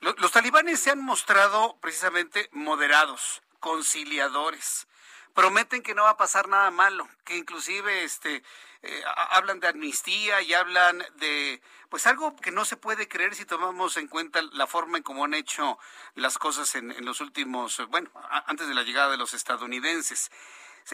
Los, 0.00 0.32
talibanes 0.32 0.80
se 0.80 0.90
han 0.90 1.02
mostrado 1.02 1.76
precisamente 1.80 2.48
moderados, 2.52 3.42
conciliadores. 3.60 4.88
Prometen 5.34 5.82
que 5.82 5.94
no 5.94 6.04
va 6.04 6.10
a 6.10 6.16
pasar 6.16 6.48
nada 6.48 6.70
malo, 6.70 7.08
que 7.24 7.36
inclusive 7.36 8.04
este, 8.04 8.42
eh, 8.82 9.02
hablan 9.30 9.60
de 9.60 9.68
amnistía 9.68 10.40
y 10.42 10.54
hablan 10.54 10.98
de 11.16 11.60
pues 11.88 12.06
algo 12.06 12.36
que 12.36 12.50
no 12.50 12.64
se 12.64 12.76
puede 12.76 13.08
creer 13.08 13.34
si 13.34 13.44
tomamos 13.44 13.96
en 13.96 14.08
cuenta 14.08 14.40
la 14.52 14.66
forma 14.66 14.98
en 14.98 15.02
cómo 15.02 15.24
han 15.24 15.34
hecho 15.34 15.78
las 16.14 16.38
cosas 16.38 16.74
en, 16.74 17.04
los 17.04 17.20
últimos, 17.20 17.84
bueno, 17.88 18.10
antes 18.46 18.68
de 18.68 18.74
la 18.74 18.82
llegada 18.82 19.10
de 19.10 19.16
los 19.16 19.32
estadounidenses. 19.34 20.30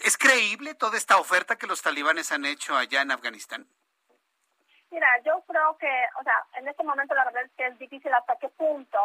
¿Es 0.04 0.16
creíble 0.16 0.74
toda 0.74 0.96
esta 0.96 1.18
oferta 1.18 1.56
que 1.56 1.66
los 1.66 1.82
talibanes 1.82 2.32
han 2.32 2.44
hecho 2.44 2.76
allá 2.76 3.02
en 3.02 3.10
Afganistán? 3.10 3.66
Mira, 4.90 5.08
yo 5.24 5.42
creo 5.46 5.76
que, 5.78 5.90
o 6.20 6.22
sea, 6.22 6.34
en 6.54 6.68
este 6.68 6.84
momento 6.84 7.14
la 7.14 7.24
verdad 7.24 7.44
es 7.44 7.52
que 7.56 7.66
es 7.66 7.78
difícil 7.78 8.12
hasta 8.14 8.36
qué 8.36 8.48
punto 8.48 8.98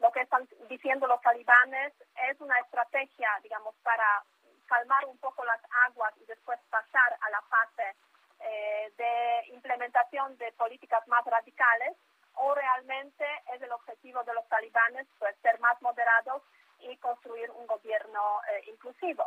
lo 0.00 0.12
que 0.12 0.20
están 0.20 0.48
diciendo 0.68 1.06
los 1.06 1.20
talibanes 1.22 1.92
es 2.30 2.40
una 2.40 2.58
estrategia, 2.60 3.28
digamos, 3.42 3.74
para 3.82 4.22
calmar 4.68 5.04
un 5.06 5.18
poco 5.18 5.44
las 5.44 5.60
aguas 5.86 6.14
y 6.20 6.24
después 6.26 6.58
pasar 6.70 7.18
a 7.20 7.30
la 7.30 7.42
fase 7.42 7.96
eh, 8.40 8.92
de 8.96 9.54
implementación 9.54 10.36
de 10.36 10.52
políticas 10.52 11.06
más 11.08 11.24
radicales 11.24 11.96
o 12.34 12.54
realmente 12.54 13.24
es 13.52 13.60
el 13.62 13.72
objetivo 13.72 14.22
de 14.22 14.34
los 14.34 14.46
talibanes 14.48 15.06
pues 15.18 15.34
ser 15.42 15.58
más 15.58 15.80
moderados 15.82 16.42
y 16.80 16.96
construir 16.98 17.50
un 17.50 17.66
gobierno 17.66 18.40
eh, 18.50 18.70
inclusivo. 18.70 19.24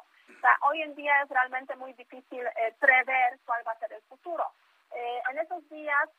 Hoy 0.61 0.81
en 0.81 0.95
día 0.95 1.21
es 1.23 1.29
realmente 1.29 1.75
muy 1.75 1.93
difícil 1.93 2.45
eh, 2.45 2.73
prever 2.79 3.39
cuál 3.45 3.67
va 3.67 3.73
a 3.73 3.79
ser 3.79 3.91
el 3.93 4.01
futuro. 4.03 4.45
En 4.93 5.37
esos 5.39 5.67
días, 5.69 6.09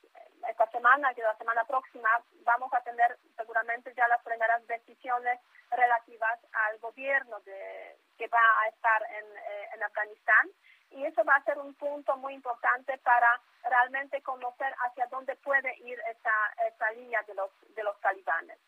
esta 0.49 0.66
semana 0.70 1.12
y 1.16 1.20
la 1.20 1.36
semana 1.36 1.65
próxima, 1.65 2.09
vamos 2.44 2.73
a 2.73 2.81
tener 2.82 3.19
seguramente 3.36 3.93
ya 3.94 4.09
las 4.09 4.23
primeras 4.23 4.66
decisiones 4.66 5.39
relativas 5.70 6.39
al 6.53 6.78
gobierno 6.78 7.40
de, 7.40 7.97
que 8.19 8.28
va 8.28 8.62
a 8.62 8.69
estar 8.69 9.03
en, 9.03 9.27
en 9.74 9.82
Afganistán 9.82 10.49
y 10.90 11.05
eso 11.05 11.24
va 11.24 11.36
a 11.36 11.44
ser 11.44 11.59
un 11.59 11.74
punto 11.74 12.16
muy 12.16 12.35
importante 12.35 12.99
para 12.99 13.40
realmente 13.65 14.20
conocer 14.23 14.74
hacia 14.85 15.07
dónde 15.07 15.36
puede 15.36 15.74
ir 15.85 15.99
esa, 16.11 16.66
esa 16.69 16.90
línea 16.93 17.23
de 17.23 17.35
los, 17.35 17.51
de 17.74 17.82
los 17.82 17.99
talibanes. 18.01 18.59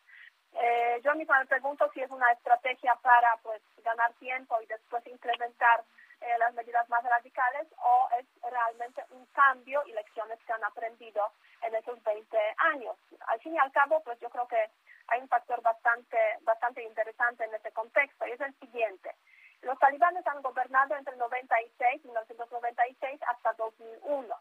Eh, 0.53 1.01
yo 1.05 1.15
misma 1.17 1.41
me 1.41 1.47
pregunto 1.47 1.91
si 1.93 2.01
es 2.01 2.11
una 2.11 2.31
estrategia 2.31 2.95
para 3.03 3.37
pues 3.43 3.61
ganar 3.83 4.13
tiempo 4.15 4.57
y 4.63 4.67
después 4.67 5.05
incrementar 5.07 5.85
eh, 6.25 6.39
las 6.39 6.55
medidas 6.55 6.89
más 6.89 7.05
radicales 7.05 7.69
o 7.77 8.09
es 8.19 8.27
realmente 8.51 9.05
un 9.11 9.27
cambio 9.27 9.83
y 9.87 9.93
lecciones 9.93 10.39
que 10.47 10.53
han 10.55 10.65
aprendido 10.65 11.33
en 11.63 11.75
esos 11.75 12.03
20 12.03 12.39
años. 12.73 12.97
Al 13.27 13.41
fin 13.41 13.55
y 13.55 13.59
al 13.59 13.71
cabo, 13.73 14.03
pues 14.03 14.19
yo 14.21 14.31
creo 14.31 14.49
que 14.49 14.71
hay 15.09 15.21
un 15.21 15.29
factor 15.29 15.61
bastante, 15.61 16.17
bastante 16.43 16.83
interesante 16.83 17.45
en 17.45 17.55
ese 17.55 17.73
contexto 17.73 18.27
y 18.27 18.33
es 18.33 18.41
el 18.41 18.59
siguiente. 18.59 19.15
Los 19.61 19.79
talibanes 19.79 20.27
han 20.27 20.41
gobernado 20.41 20.97
entre 20.97 21.15
96, 21.17 22.05
1996 22.05 23.21
hasta 23.29 23.53
2001. 23.53 24.35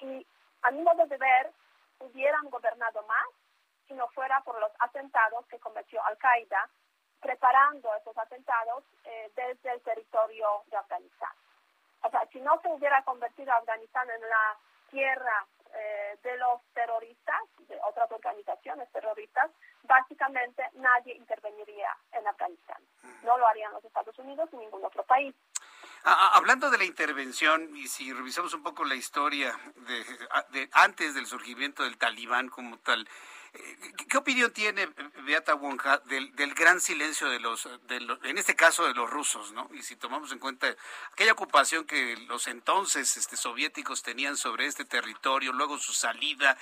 Y 0.00 0.26
a 0.62 0.70
mi 0.70 0.82
modo 0.82 1.06
de 1.06 1.16
ver, 1.18 1.50
hubieran 2.00 2.48
gobernado 2.48 3.02
más 3.06 3.28
si 3.86 3.94
no 3.94 4.08
fuera 4.08 4.40
por 4.40 4.58
los 4.60 4.72
atentados 4.78 5.46
que 5.46 5.58
cometió 5.58 6.02
Al-Qaeda, 6.04 6.68
preparando 7.22 7.88
esos 7.94 8.18
atentados 8.18 8.84
eh, 9.04 9.30
desde 9.34 9.72
el 9.72 9.80
territorio 9.80 10.46
de 10.66 10.76
Afganistán. 10.76 11.32
O 12.02 12.10
sea, 12.10 12.26
si 12.32 12.40
no 12.40 12.60
se 12.60 12.68
hubiera 12.68 13.02
convertido 13.04 13.52
Afganistán 13.52 14.10
en 14.10 14.20
la 14.28 14.58
tierra 14.90 15.46
eh, 15.74 16.18
de 16.22 16.36
los 16.36 16.60
terroristas, 16.74 17.40
de 17.68 17.78
otras 17.88 18.10
organizaciones 18.10 18.90
terroristas, 18.92 19.50
básicamente 19.84 20.62
nadie 20.74 21.14
interveniría 21.14 21.96
en 22.10 22.26
Afganistán. 22.26 22.82
No 23.22 23.38
lo 23.38 23.46
harían 23.46 23.72
los 23.72 23.84
Estados 23.84 24.18
Unidos 24.18 24.50
ni 24.52 24.58
ningún 24.58 24.84
otro 24.84 25.04
país. 25.04 25.34
hablando 26.04 26.70
de 26.70 26.78
la 26.78 26.84
intervención, 26.84 27.74
y 27.76 27.86
si 27.86 28.12
revisamos 28.12 28.52
un 28.52 28.64
poco 28.64 28.84
la 28.84 28.96
historia 28.96 29.56
de, 29.76 30.68
antes 30.72 31.14
del 31.14 31.26
surgimiento 31.26 31.84
del 31.84 31.96
talibán 31.96 32.48
como 32.48 32.78
tal, 32.78 33.08
¿Qué 34.08 34.16
opinión 34.16 34.50
tiene 34.52 34.88
Beata 35.24 35.54
Wonja 35.54 35.98
del, 35.98 36.34
del 36.36 36.54
gran 36.54 36.80
silencio 36.80 37.28
de 37.28 37.38
los, 37.38 37.68
de 37.86 38.00
los, 38.00 38.18
en 38.24 38.38
este 38.38 38.56
caso 38.56 38.86
de 38.86 38.94
los 38.94 39.10
rusos, 39.10 39.52
¿no? 39.52 39.68
Y 39.74 39.82
si 39.82 39.96
tomamos 39.96 40.32
en 40.32 40.38
cuenta 40.38 40.74
aquella 41.12 41.32
ocupación 41.32 41.84
que 41.84 42.16
los 42.28 42.46
entonces 42.46 43.16
este, 43.16 43.36
soviéticos 43.36 44.02
tenían 44.02 44.36
sobre 44.38 44.66
este 44.66 44.86
territorio, 44.86 45.52
luego 45.52 45.78
su 45.78 45.92
salida, 45.92 46.56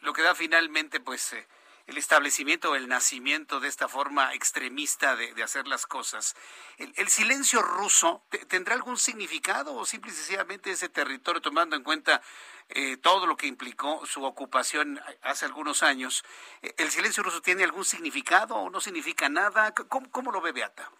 lo 0.00 0.14
que 0.14 0.22
da 0.22 0.34
finalmente, 0.34 0.98
pues, 0.98 1.34
eh, 1.34 1.46
el 1.86 1.98
establecimiento 1.98 2.70
o 2.70 2.74
el 2.76 2.88
nacimiento 2.88 3.60
de 3.60 3.68
esta 3.68 3.88
forma 3.88 4.32
extremista 4.34 5.16
de, 5.16 5.42
hacer 5.42 5.66
las 5.66 5.86
cosas. 5.86 6.34
¿El, 6.78 7.08
silencio 7.08 7.60
ruso 7.62 8.22
tendrá 8.48 8.74
algún 8.74 8.96
significado 8.96 9.74
o 9.74 9.84
simple 9.84 10.10
y 10.10 10.14
sencillamente 10.14 10.70
ese 10.70 10.88
territorio, 10.88 11.42
tomando 11.42 11.76
en 11.76 11.82
cuenta 11.82 12.22
eh, 12.70 12.96
todo 12.96 13.26
lo 13.26 13.36
que 13.36 13.46
implicó 13.46 14.04
su 14.06 14.24
ocupación 14.24 15.00
hace 15.22 15.44
algunos 15.44 15.82
años, 15.82 16.24
eh, 16.62 16.74
¿el 16.78 16.90
silencio 16.90 17.22
ruso 17.22 17.42
tiene 17.42 17.64
algún 17.64 17.84
significado 17.84 18.56
o 18.56 18.70
no 18.70 18.80
significa 18.80 19.28
nada? 19.28 19.74
¿Cómo, 19.74 20.10
cómo 20.10 20.32
lo 20.32 20.40
ve 20.40 20.52
Beata? 20.52 20.90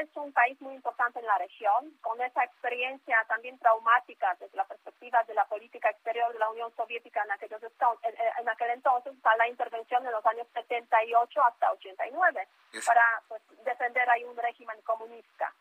Es 0.00 0.14
un 0.16 0.32
país 0.32 0.60
muy 0.60 0.74
importante 0.74 1.20
en 1.20 1.26
la 1.26 1.38
región, 1.38 1.90
con 2.02 2.20
esa 2.20 2.44
experiencia 2.44 3.16
también 3.28 3.58
traumática 3.58 4.36
desde 4.38 4.56
la 4.56 4.64
perspectiva 4.64 5.22
de 5.24 5.32
la 5.32 5.46
política 5.46 5.88
exterior 5.88 6.30
de 6.32 6.38
la 6.38 6.50
Unión 6.50 6.70
Soviética 6.76 7.22
en, 7.22 7.30
aquel 7.30 8.70
entonces, 8.70 9.12
para 9.22 9.36
la 9.38 9.48
intervención 9.48 10.04
en 10.04 10.12
los 10.12 10.26
años 10.26 10.46
78 10.52 11.42
hasta 11.42 11.72
89, 11.72 12.48
para 12.84 13.22
pues, 13.28 13.42
defender 13.64 14.10
ahí 14.10 14.24
un 14.24 14.36
régimen 14.36 14.80
comunista. 14.82 15.54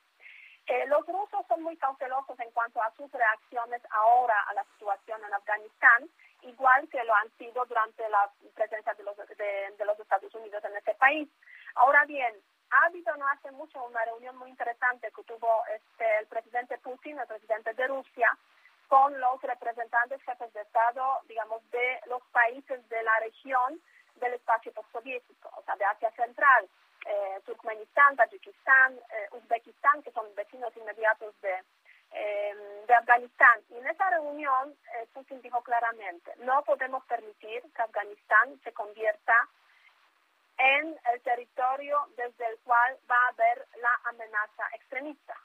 Eh, 0.68 0.86
los 0.88 1.06
rusos 1.08 1.46
son 1.48 1.62
muy 1.62 1.78
cautelosos 1.78 2.38
en 2.40 2.52
cuanto 2.52 2.82
a 2.82 2.92
sus 2.98 3.10
reacciones 3.12 3.82
ahora 3.92 4.36
a 4.50 4.54
la 4.54 4.66
situación 4.74 5.24
en 5.24 5.34
Afganistán, 5.34 6.10
igual 6.42 6.90
que 6.90 7.04
lo 7.04 7.16
han 7.16 7.30
sido 7.38 7.64
durante 7.66 8.10
la 8.10 8.30
presencia 8.54 8.94
de 8.96 9.04
los, 9.04 9.16
de 9.16 9.86
los 9.86 10.00
Estados 10.00 10.34
Unidos 10.34 10.64
en 10.66 10.76
ese 10.76 10.94
país. 10.96 11.30
Ahora 11.76 12.04
bien, 12.06 12.34
ha 12.72 12.86
habido 12.86 13.16
no 13.18 13.28
hace 13.28 13.52
mucho 13.52 13.84
una 13.86 14.04
reunión 14.06 14.38
muy 14.38 14.50
interesante 14.50 15.12
que 15.16 15.24
tuvo 15.24 15.66
este, 15.74 16.20
el 16.20 16.28
presidente 16.28 16.78
Putin, 16.80 17.20
el 17.20 17.28
presidente 17.28 17.74
de 17.74 17.88
Rusia, 17.88 18.38
con 18.88 19.20
los 19.20 19.42
representantes 19.42 20.22
jefes 20.24 20.54
de 20.54 20.62
Estado, 20.62 21.20
digamos, 21.28 21.62
de 21.72 22.00
los 22.08 22.22
países 22.32 22.88
de 22.90 23.04
la 23.04 23.20
región 23.20 23.82
del 24.16 24.34
espacio 24.34 24.72
postsoviético, 24.74 25.50
o 25.56 25.64
sea, 25.64 25.76
de 25.76 25.86
Asia 25.86 26.12
Central, 26.12 26.70
eh, 27.06 27.40
Turkmenistán, 27.46 28.16
Tayikistán, 28.16 28.94
eh, 28.94 29.28
Uzbekistán, 29.32 30.02
que 30.04 30.12
son 30.12 30.34
vecinos 30.36 30.76
inmediatos 30.78 31.40
de, 31.42 31.64
eh, 32.12 32.84
de 32.88 32.94
Afganistán. 32.94 33.62
Y 33.70 33.78
en 33.78 33.88
esa 33.88 34.10
reunión 34.10 34.76
eh, 34.94 35.08
Putin 35.14 35.42
dijo 35.42 35.62
claramente, 35.62 36.34
no 36.40 36.64
podemos 36.64 37.04
permitir 37.06 37.62
que 37.74 37.82
Afganistán 37.82 38.60
se 38.64 38.72
convierta 38.74 39.34
en 40.58 40.98
el 41.14 41.22
territorio 41.22 42.08
desde 42.16 42.46
el 42.48 42.58
cual 42.60 42.98
va 43.10 43.16
a 43.16 43.30
haber 43.30 43.68
la 43.82 44.00
amenaza 44.10 44.64
extremista. 44.74 45.36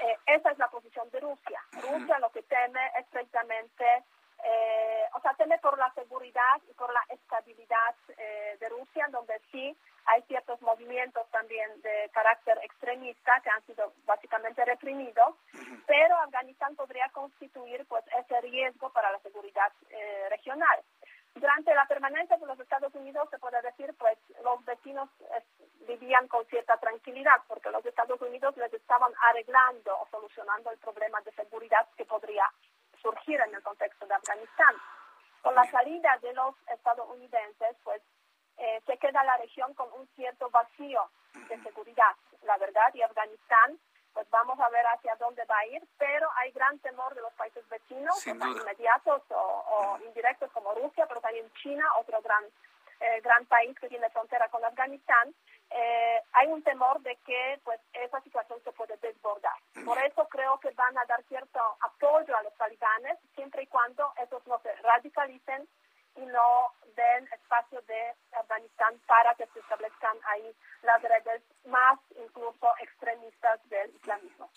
Eh, 0.00 0.16
esa 0.26 0.50
es 0.50 0.58
la 0.58 0.68
posición 0.68 1.10
de 1.10 1.20
Rusia. 1.20 1.60
Rusia 1.72 2.18
lo 2.20 2.30
que 2.30 2.42
teme 2.42 2.80
es 2.98 3.06
precisamente, 3.06 4.04
eh, 4.44 5.04
o 5.14 5.20
sea, 5.20 5.34
teme 5.34 5.58
por 5.58 5.76
la 5.76 5.92
seguridad 5.94 6.60
y 6.70 6.74
por 6.74 6.92
la 6.92 7.02
estabilidad 7.08 7.94
eh, 8.16 8.56
de 8.60 8.68
Rusia, 8.68 9.08
donde 9.10 9.40
sí 9.50 9.76
hay 10.06 10.22
ciertos 10.22 10.62
movimientos 10.62 11.28
también 11.30 11.82
de 11.82 12.10
carácter 12.14 12.58
extremista 12.62 13.40
que 13.42 13.50
han 13.50 13.66
sido 13.66 13.92
básicamente 14.06 14.64
reprimidos, 14.64 15.34
pero 15.86 16.16
Afganistán 16.18 16.76
podría 16.76 17.08
constituir 17.10 17.84
pues 17.88 18.04
ese 18.16 18.40
riesgo 18.40 18.90
para 18.92 19.10
la 19.10 19.18
seguridad 19.18 19.72
regional. 20.30 20.82
Durante 21.34 21.74
la 21.74 21.86
permanencia 21.86 22.36
de 22.36 22.46
los 22.46 22.58
Estados 22.58 22.94
Unidos, 22.94 23.28
se 23.30 23.38
puede 23.38 23.60
decir, 23.62 23.94
pues 23.98 24.18
los 24.42 24.64
vecinos 24.64 25.08
eh, 25.36 25.42
vivían 25.86 26.26
con 26.28 26.44
cierta 26.46 26.76
tranquilidad 26.78 27.42
porque 27.46 27.70
los 27.70 27.84
Estados 27.86 28.20
Unidos 28.20 28.56
les 28.56 28.72
estaban 28.74 29.12
arreglando 29.30 29.96
o 30.00 30.08
solucionando 30.10 30.70
el 30.70 30.78
problema 30.78 31.20
de 31.20 31.32
seguridad 31.32 31.86
que 31.96 32.04
podría 32.04 32.44
surgir 33.00 33.40
en 33.40 33.54
el 33.54 33.62
contexto 33.62 34.06
de 34.06 34.14
Afganistán. 34.14 34.74
Con 35.42 35.54
la 35.54 35.70
salida 35.70 36.18
de 36.20 36.32
los 36.32 36.54
estadounidenses, 36.68 37.76
pues 37.84 38.02
eh, 38.56 38.82
se 38.86 38.98
queda 38.98 39.22
la 39.22 39.36
región 39.36 39.72
con 39.74 39.92
un 39.92 40.08
cierto 40.16 40.50
vacío 40.50 41.08
de 41.48 41.62
seguridad, 41.62 42.16
la 42.42 42.56
verdad, 42.58 42.92
y 42.94 43.02
Afganistán 43.02 43.78
pues 44.18 44.28
vamos 44.30 44.58
a 44.58 44.68
ver 44.70 44.84
hacia 44.84 45.14
dónde 45.14 45.44
va 45.44 45.56
a 45.58 45.66
ir, 45.66 45.80
pero 45.96 46.28
hay 46.34 46.50
gran 46.50 46.76
temor 46.80 47.14
de 47.14 47.20
los 47.20 47.32
países 47.34 47.62
vecinos, 47.68 48.26
inmediatos 48.26 49.22
o, 49.30 49.96
indirectos 50.04 50.50
como 50.50 50.74
Rusia, 50.74 51.06
pero 51.06 51.20
también 51.20 51.48
China, 51.62 51.84
otro 52.00 52.20
gran, 52.20 52.42
eh, 52.98 53.20
gran 53.20 53.46
país 53.46 53.78
que 53.78 53.88
tiene 53.88 54.10
frontera 54.10 54.48
con 54.48 54.64
Afganistán. 54.64 55.32
Eh, 55.70 56.20
hay 56.32 56.48
un 56.48 56.64
temor 56.64 57.00
de 57.02 57.14
que 57.24 57.60
pues 57.62 57.78
esa 57.92 58.20
situación 58.22 58.58
se 58.64 58.72
puede 58.72 58.96
desbordar. 58.96 59.54
Por 59.84 59.96
eso 59.98 60.26
creo 60.26 60.58
que 60.58 60.70
van 60.70 60.98
a 60.98 61.04
dar 61.04 61.22
cierto 61.28 61.60
apoyo 61.78 62.36
a 62.36 62.42
los 62.42 62.56
talibanes, 62.56 63.18
siempre 63.36 63.62
y 63.62 63.66
cuando 63.68 64.12
esos 64.20 64.44
no 64.48 64.58
se 64.64 64.74
radicalicen 64.82 65.68
y 66.16 66.26
no 66.26 66.72
den 66.96 67.28
espacio 67.32 67.80
de 67.82 68.14
Afganistán 68.32 69.00
para 69.06 69.34
que 69.34 69.46
se 69.52 69.60
establezcan 69.60 70.16
ahí 70.26 70.54
las 70.82 71.00
redes 71.02 71.42
más 71.66 71.98
incluso 72.16 72.66
extremistas 72.80 73.60
del 73.68 73.94
islamismo. 73.94 74.50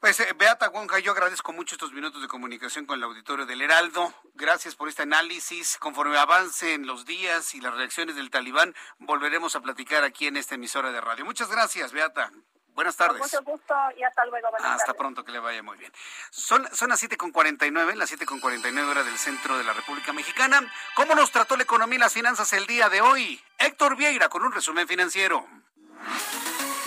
Pues 0.00 0.20
eh, 0.20 0.32
Beata 0.36 0.68
Wonja, 0.68 0.98
yo 0.98 1.12
agradezco 1.12 1.52
mucho 1.52 1.74
estos 1.74 1.92
minutos 1.92 2.20
de 2.20 2.28
comunicación 2.28 2.86
con 2.86 2.98
el 2.98 3.04
auditorio 3.04 3.46
del 3.46 3.62
Heraldo. 3.62 4.12
Gracias 4.34 4.76
por 4.76 4.88
este 4.88 5.02
análisis. 5.02 5.78
Conforme 5.78 6.18
avancen 6.18 6.86
los 6.86 7.06
días 7.06 7.54
y 7.54 7.60
las 7.60 7.74
reacciones 7.74 8.14
del 8.14 8.30
talibán, 8.30 8.74
volveremos 8.98 9.56
a 9.56 9.60
platicar 9.60 10.04
aquí 10.04 10.26
en 10.26 10.36
esta 10.36 10.56
emisora 10.56 10.92
de 10.92 11.00
radio. 11.00 11.24
Muchas 11.24 11.50
gracias, 11.50 11.92
Beata. 11.92 12.30
Buenas 12.76 12.94
tardes. 12.94 13.18
Con 13.18 13.26
mucho 13.26 13.42
gusto 13.42 13.74
y 13.96 14.02
hasta 14.02 14.24
luego. 14.26 14.48
hasta 14.62 14.92
pronto, 14.92 15.24
que 15.24 15.32
le 15.32 15.38
vaya 15.38 15.62
muy 15.62 15.78
bien. 15.78 15.90
Son, 16.30 16.68
son 16.76 16.90
las 16.90 17.02
7.49, 17.02 17.94
las 17.94 18.12
7.49 18.12 18.90
hora 18.90 19.02
del 19.02 19.16
centro 19.16 19.56
de 19.56 19.64
la 19.64 19.72
República 19.72 20.12
Mexicana. 20.12 20.60
¿Cómo 20.94 21.14
nos 21.14 21.32
trató 21.32 21.56
la 21.56 21.62
economía 21.62 21.96
y 21.96 22.00
las 22.00 22.12
finanzas 22.12 22.52
el 22.52 22.66
día 22.66 22.90
de 22.90 23.00
hoy? 23.00 23.42
Héctor 23.56 23.96
Vieira 23.96 24.28
con 24.28 24.44
un 24.44 24.52
resumen 24.52 24.86
financiero. 24.86 25.46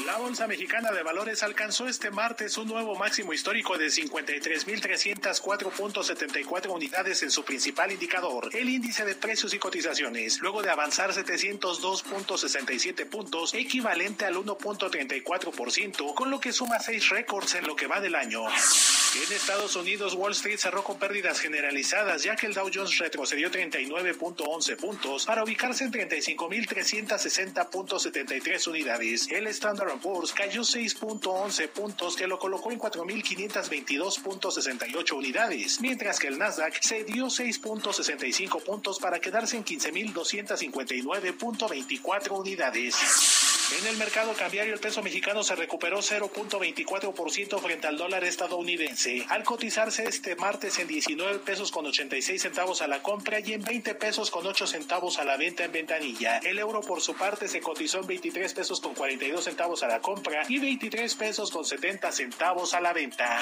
La 0.06 0.18
Bolsa 0.18 0.48
Mexicana 0.48 0.92
de 0.92 1.04
Valores 1.04 1.44
alcanzó 1.44 1.86
este 1.88 2.10
martes 2.10 2.58
un 2.58 2.70
nuevo 2.70 2.96
máximo 2.96 3.34
histórico 3.34 3.78
de 3.78 3.88
53.304.74 3.88 6.70
unidades 6.70 7.22
en 7.24 7.32
su 7.32 7.44
principal 7.44 7.92
indicador, 7.92 8.50
el 8.54 8.70
índice 8.70 9.04
de 9.04 9.16
precios 9.16 9.54
y 9.54 9.60
cotizaciones, 9.60 10.40
luego 10.40 10.62
de 10.62 10.70
avanzar 10.70 11.12
702.67 11.12 13.08
puntos, 13.08 13.54
equivalente 13.54 14.24
al 14.26 14.36
1.34%, 14.36 16.14
con 16.14 16.32
lo 16.32 16.40
que 16.40 16.54
suma 16.54 16.80
seis 16.80 17.10
récords 17.10 17.56
en 17.56 17.68
lo 17.68 17.76
que 17.76 17.88
va 17.88 18.00
del 18.00 18.16
año. 18.16 18.48
En 18.48 19.34
Estados 19.34 19.76
Unidos, 19.76 20.14
Wall 20.14 20.32
Street 20.34 20.60
cerró 20.60 20.84
con 20.84 21.00
pérdidas 21.00 21.40
generalizadas, 21.40 22.22
ya 22.24 22.36
que 22.36 22.46
el 22.46 22.54
Dow 22.54 22.70
Jones 22.74 23.00
retrocedió 23.00 23.50
39.11 23.52 24.78
puntos 24.78 25.26
para 25.26 25.44
ubicarse 25.44 25.86
en 25.86 25.92
35.360.73 25.92 28.68
unidades. 28.68 29.28
El 29.32 29.48
Standard 29.48 29.89
Poor's 29.98 30.34
cayó 30.34 30.61
6.11 30.61 31.70
puntos, 31.70 32.16
que 32.16 32.28
lo 32.28 32.38
colocó 32.38 32.72
en 32.72 32.78
4.522.68 32.80 35.11
unidades, 35.14 35.82
mientras 35.82 36.20
que 36.20 36.28
el 36.28 36.38
Nasdaq 36.38 36.80
cedió 36.82 37.26
6.65 37.28 38.64
puntos 38.64 38.99
para 38.99 39.20
quedarse 39.20 39.57
en 39.57 39.66
15.259.24 39.66 42.40
unidades. 42.40 43.59
En 43.78 43.86
el 43.86 43.98
mercado 43.98 44.34
cambiario 44.34 44.74
el 44.74 44.80
peso 44.80 45.04
mexicano 45.04 45.44
se 45.44 45.56
recuperó 45.56 46.00
0.24% 46.00 47.60
frente 47.62 47.86
al 47.86 47.98
dólar 47.98 48.24
estadounidense, 48.24 49.24
al 49.30 49.44
cotizarse 49.44 50.06
este 50.06 50.36
martes 50.36 50.80
en 50.80 50.88
19 50.88 51.40
pesos 51.40 51.72
con 51.72 51.86
86 51.86 52.41
centavos 52.41 52.82
a 52.82 52.88
la 52.88 53.04
compra 53.04 53.40
y 53.40 53.54
en 53.54 53.62
20 53.62 53.94
pesos 53.94 54.32
con 54.32 54.48
8 54.48 54.66
centavos 54.66 55.20
a 55.20 55.24
la 55.24 55.38
venta 55.38 55.66
en 55.66 55.72
ventanilla. 55.72 56.40
El 56.40 56.58
euro 56.58 56.82
por 56.82 57.02
su 57.02 57.14
parte 57.14 57.48
se 57.48 57.62
cotizó 57.62 58.00
en 58.00 58.08
23 58.08 58.54
pesos 58.56 58.82
con 58.82 58.96
42 58.96 59.44
centavos 59.44 59.84
a 59.84 59.88
la 59.88 60.00
compra 60.00 60.44
y 60.50 60.58
23 60.58 61.14
pesos 61.14 61.52
con 61.52 61.64
70 61.64 62.12
centavos 62.12 62.74
a 62.74 62.82
la 62.82 62.91
venta. 62.91 63.40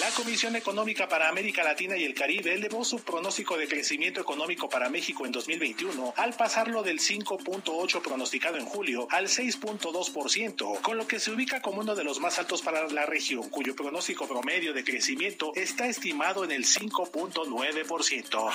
La 0.00 0.08
Comisión 0.12 0.56
Económica 0.56 1.06
para 1.06 1.28
América 1.28 1.62
Latina 1.62 1.98
y 1.98 2.04
el 2.04 2.14
Caribe 2.14 2.54
elevó 2.54 2.82
su 2.82 3.00
pronóstico 3.00 3.58
de 3.58 3.68
crecimiento 3.68 4.22
económico 4.22 4.66
para 4.66 4.88
México 4.88 5.26
en 5.26 5.32
2021 5.32 6.14
al 6.16 6.32
pasarlo 6.32 6.82
del 6.82 6.98
5.8 6.98 8.00
pronosticado 8.00 8.56
en 8.56 8.64
julio 8.64 9.06
al 9.10 9.28
6.2%, 9.42 10.80
con 10.82 10.96
lo 10.96 11.08
que 11.08 11.18
se 11.18 11.32
ubica 11.32 11.60
como 11.60 11.80
uno 11.80 11.96
de 11.96 12.04
los 12.04 12.20
más 12.20 12.38
altos 12.38 12.62
para 12.62 12.86
la 12.88 13.06
región, 13.06 13.48
cuyo 13.48 13.74
pronóstico 13.74 14.28
promedio 14.28 14.72
de 14.72 14.84
crecimiento 14.84 15.50
está 15.56 15.86
estimado 15.86 16.44
en 16.44 16.52
el 16.52 16.64
5.9%. 16.64 18.52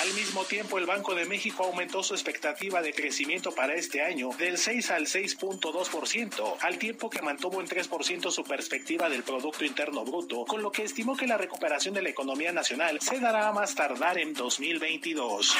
Al 0.00 0.12
mismo 0.14 0.44
tiempo, 0.44 0.76
el 0.78 0.84
Banco 0.84 1.14
de 1.14 1.24
México 1.24 1.64
aumentó 1.64 2.02
su 2.02 2.12
expectativa 2.12 2.82
de 2.82 2.92
crecimiento 2.92 3.52
para 3.52 3.74
este 3.74 4.02
año 4.02 4.30
del 4.38 4.58
6 4.58 4.90
al 4.90 5.06
6.2%, 5.06 6.56
al 6.60 6.78
tiempo 6.78 7.08
que 7.08 7.22
mantuvo 7.22 7.60
en 7.60 7.66
3% 7.66 8.30
su 8.30 8.44
perspectiva 8.44 9.08
del 9.08 9.22
Producto 9.22 9.64
Interno 9.64 10.04
Bruto, 10.04 10.44
con 10.44 10.62
lo 10.62 10.70
que 10.70 10.82
estimó 10.84 11.16
que 11.16 11.26
la 11.26 11.38
recuperación 11.38 11.94
de 11.94 12.02
la 12.02 12.10
economía 12.10 12.52
nacional 12.52 13.00
se 13.00 13.18
dará 13.18 13.48
a 13.48 13.52
más 13.52 13.74
tardar 13.74 14.18
en 14.18 14.34
2022. 14.34 15.56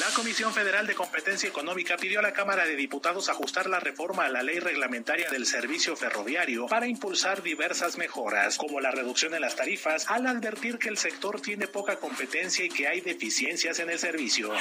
La 0.00 0.06
Comisión 0.14 0.52
Federal 0.52 0.86
de 0.86 0.94
Competencia 0.94 1.48
Económica 1.48 1.96
pidió 1.96 2.18
a 2.18 2.22
la 2.22 2.32
Cámara 2.32 2.66
de 2.66 2.76
Diputados 2.76 3.28
ajustar 3.28 3.68
la 3.68 3.75
reforma 3.80 4.24
a 4.24 4.28
la 4.28 4.42
ley 4.42 4.58
reglamentaria 4.58 5.30
del 5.30 5.46
servicio 5.46 5.96
ferroviario 5.96 6.66
para 6.66 6.86
impulsar 6.86 7.42
diversas 7.42 7.98
mejoras, 7.98 8.56
como 8.56 8.80
la 8.80 8.90
reducción 8.90 9.32
de 9.32 9.40
las 9.40 9.56
tarifas, 9.56 10.06
al 10.08 10.26
advertir 10.26 10.78
que 10.78 10.88
el 10.88 10.98
sector 10.98 11.40
tiene 11.40 11.68
poca 11.68 11.96
competencia 11.96 12.64
y 12.64 12.68
que 12.68 12.88
hay 12.88 13.00
deficiencias 13.00 13.78
en 13.78 13.90
el 13.90 13.98
servicio. 13.98 14.52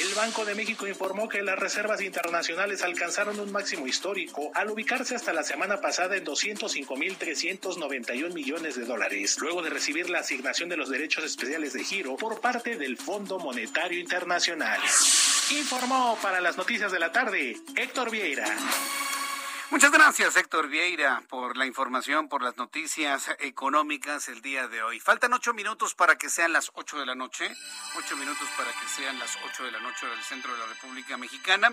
El 0.00 0.14
Banco 0.14 0.44
de 0.44 0.54
México 0.54 0.86
informó 0.86 1.28
que 1.28 1.42
las 1.42 1.58
reservas 1.58 2.00
internacionales 2.00 2.82
alcanzaron 2.82 3.40
un 3.40 3.50
máximo 3.50 3.88
histórico 3.88 4.52
al 4.54 4.70
ubicarse 4.70 5.16
hasta 5.16 5.32
la 5.32 5.42
semana 5.42 5.80
pasada 5.80 6.16
en 6.16 6.24
205.391 6.24 8.32
millones 8.32 8.76
de 8.76 8.84
dólares, 8.84 9.36
luego 9.40 9.62
de 9.62 9.70
recibir 9.70 10.08
la 10.08 10.20
asignación 10.20 10.68
de 10.68 10.76
los 10.76 10.90
derechos 10.90 11.24
especiales 11.24 11.72
de 11.72 11.82
giro 11.82 12.16
por 12.16 12.40
parte 12.40 12.76
del 12.76 12.96
Fondo 12.96 13.40
Monetario 13.40 13.98
Internacional. 13.98 14.80
Informó 15.50 16.16
para 16.22 16.40
las 16.40 16.56
noticias 16.56 16.92
de 16.92 17.00
la 17.00 17.10
tarde 17.10 17.56
Héctor 17.74 18.10
Vieira. 18.10 18.39
Muchas 19.70 19.92
gracias, 19.92 20.36
Héctor 20.36 20.68
Vieira, 20.68 21.22
por 21.28 21.56
la 21.56 21.64
información, 21.64 22.28
por 22.28 22.42
las 22.42 22.56
noticias 22.56 23.30
económicas 23.38 24.28
el 24.28 24.42
día 24.42 24.66
de 24.66 24.82
hoy. 24.82 24.98
Faltan 24.98 25.32
ocho 25.32 25.54
minutos 25.54 25.94
para 25.94 26.18
que 26.18 26.28
sean 26.28 26.52
las 26.52 26.72
ocho 26.74 26.98
de 26.98 27.06
la 27.06 27.14
noche. 27.14 27.48
Ocho 27.96 28.16
minutos 28.16 28.48
para 28.56 28.72
que 28.72 28.88
sean 28.88 29.16
las 29.20 29.38
ocho 29.46 29.64
de 29.64 29.70
la 29.70 29.78
noche 29.78 30.06
del 30.06 30.22
centro 30.24 30.52
de 30.52 30.58
la 30.58 30.66
República 30.66 31.16
Mexicana. 31.16 31.72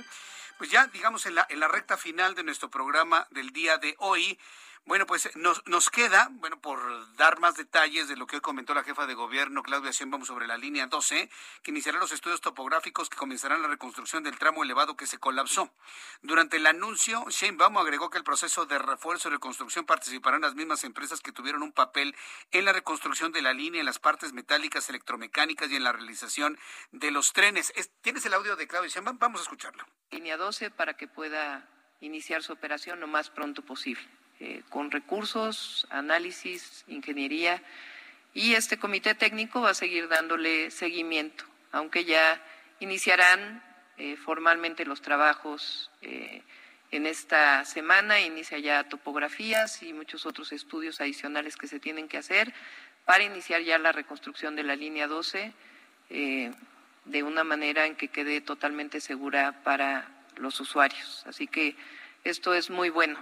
Pues 0.60 0.70
ya, 0.70 0.86
digamos, 0.88 1.26
en 1.26 1.34
la, 1.34 1.68
recta 1.68 1.98
final 1.98 2.36
de 2.36 2.44
nuestro 2.44 2.70
programa 2.70 3.28
del 3.32 3.52
día 3.52 3.78
de 3.78 3.96
hoy. 3.98 4.40
Bueno, 4.88 5.06
pues 5.06 5.36
nos, 5.36 5.68
nos 5.68 5.90
queda, 5.90 6.30
bueno, 6.32 6.62
por 6.62 6.80
dar 7.18 7.42
más 7.42 7.58
detalles 7.58 8.08
de 8.08 8.16
lo 8.16 8.26
que 8.26 8.38
hoy 8.38 8.42
comentó 8.42 8.74
la 8.74 8.86
jefa 8.86 9.06
de 9.06 9.16
gobierno, 9.16 9.62
Claudia 9.62 9.92
Sheinbaum, 9.92 10.24
sobre 10.24 10.48
la 10.48 10.56
línea 10.56 10.88
12, 10.88 11.30
que 11.62 11.72
iniciará 11.72 12.00
los 12.00 12.14
estudios 12.14 12.40
topográficos 12.40 13.10
que 13.10 13.18
comenzarán 13.18 13.62
la 13.62 13.68
reconstrucción 13.68 14.24
del 14.24 14.40
tramo 14.40 14.64
elevado 14.64 14.96
que 14.96 15.06
se 15.06 15.18
colapsó. 15.18 15.74
Durante 16.22 16.56
el 16.56 16.66
anuncio, 16.66 17.26
Sheinbaum 17.28 17.78
agregó 17.80 18.10
que 18.10 18.18
el 18.18 18.24
proceso 18.24 18.66
de 18.66 18.80
refuerzo 18.80 19.28
y 19.28 19.32
reconstrucción 19.32 19.86
participarán 19.86 20.40
las 20.40 20.56
mismas 20.56 20.86
empresas 20.86 21.20
que 21.20 21.34
tuvieron 21.34 21.64
un 21.64 21.74
papel 21.74 22.16
en 22.52 22.64
la 22.64 22.72
reconstrucción 22.72 23.34
de 23.34 23.42
la 23.42 23.52
línea, 23.52 23.82
en 23.82 23.86
las 23.86 24.00
partes 24.00 24.32
metálicas, 24.32 24.88
electromecánicas 24.88 25.70
y 25.70 25.76
en 25.76 25.84
la 25.84 25.92
realización 25.92 26.58
de 26.92 27.12
los 27.12 27.34
trenes. 27.34 27.74
¿Tienes 28.00 28.26
el 28.26 28.34
audio 28.34 28.56
de 28.56 28.68
Claudia 28.70 28.90
Sheinbaum? 28.90 29.20
Vamos 29.20 29.42
a 29.42 29.44
escucharlo. 29.44 29.84
Línea 30.12 30.38
12 30.38 30.72
para 30.72 30.96
que 30.96 31.10
pueda 31.10 31.68
iniciar 32.00 32.42
su 32.42 32.54
operación 32.54 33.02
lo 33.02 33.08
más 33.08 33.30
pronto 33.30 33.64
posible. 33.64 34.08
Eh, 34.40 34.62
con 34.70 34.92
recursos, 34.92 35.88
análisis, 35.90 36.84
ingeniería, 36.88 37.64
y 38.36 38.54
este 38.54 38.78
comité 38.78 39.16
técnico 39.16 39.62
va 39.62 39.72
a 39.72 39.74
seguir 39.74 40.08
dándole 40.10 40.70
seguimiento, 40.70 41.44
aunque 41.72 42.06
ya 42.06 42.40
iniciarán 42.80 43.64
eh, 43.98 44.16
formalmente 44.16 44.86
los 44.86 45.02
trabajos 45.02 45.90
eh, 46.04 46.44
en 46.92 47.08
esta 47.08 47.66
semana, 47.66 48.22
inicia 48.22 48.60
ya 48.60 48.84
topografías 48.84 49.82
y 49.82 49.92
muchos 49.92 50.28
otros 50.28 50.52
estudios 50.52 51.02
adicionales 51.02 51.58
que 51.58 51.68
se 51.68 51.80
tienen 51.80 52.08
que 52.08 52.18
hacer 52.18 52.54
para 53.06 53.24
iniciar 53.24 53.62
ya 53.64 53.80
la 53.80 53.92
reconstrucción 53.92 54.56
de 54.56 54.64
la 54.64 54.76
línea 54.76 55.08
12 55.08 55.52
de 56.10 57.24
una 57.24 57.44
manera 57.44 57.86
en 57.86 57.96
que 57.96 58.10
quede 58.10 58.40
totalmente 58.42 59.02
segura 59.02 59.64
para 59.64 60.08
los 60.36 60.60
usuarios. 60.60 61.24
Así 61.26 61.48
que 61.48 61.76
esto 62.24 62.54
es 62.54 62.70
muy 62.70 62.90
bueno. 62.90 63.18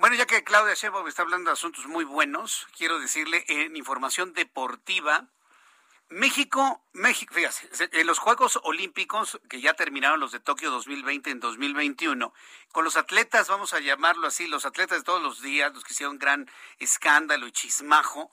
Bueno, 0.00 0.16
ya 0.16 0.24
que 0.24 0.42
Claudia 0.42 0.72
Sheinbaum 0.72 1.06
está 1.08 1.20
hablando 1.20 1.50
de 1.50 1.52
asuntos 1.52 1.86
muy 1.86 2.06
buenos, 2.06 2.66
quiero 2.74 2.98
decirle 2.98 3.44
en 3.48 3.76
información 3.76 4.32
deportiva, 4.32 5.28
México, 6.08 6.82
México, 6.94 7.34
fíjate, 7.34 8.00
en 8.00 8.06
los 8.06 8.18
Juegos 8.18 8.58
Olímpicos 8.62 9.38
que 9.50 9.60
ya 9.60 9.74
terminaron 9.74 10.18
los 10.18 10.32
de 10.32 10.40
Tokio 10.40 10.70
2020 10.70 11.28
en 11.28 11.40
2021, 11.40 12.32
con 12.72 12.84
los 12.84 12.96
atletas, 12.96 13.48
vamos 13.48 13.74
a 13.74 13.80
llamarlo 13.80 14.26
así, 14.26 14.46
los 14.46 14.64
atletas 14.64 15.00
de 15.00 15.04
todos 15.04 15.22
los 15.22 15.42
días, 15.42 15.74
los 15.74 15.84
que 15.84 15.92
hicieron 15.92 16.18
gran 16.18 16.50
escándalo 16.78 17.46
y 17.46 17.52
chismajo, 17.52 18.32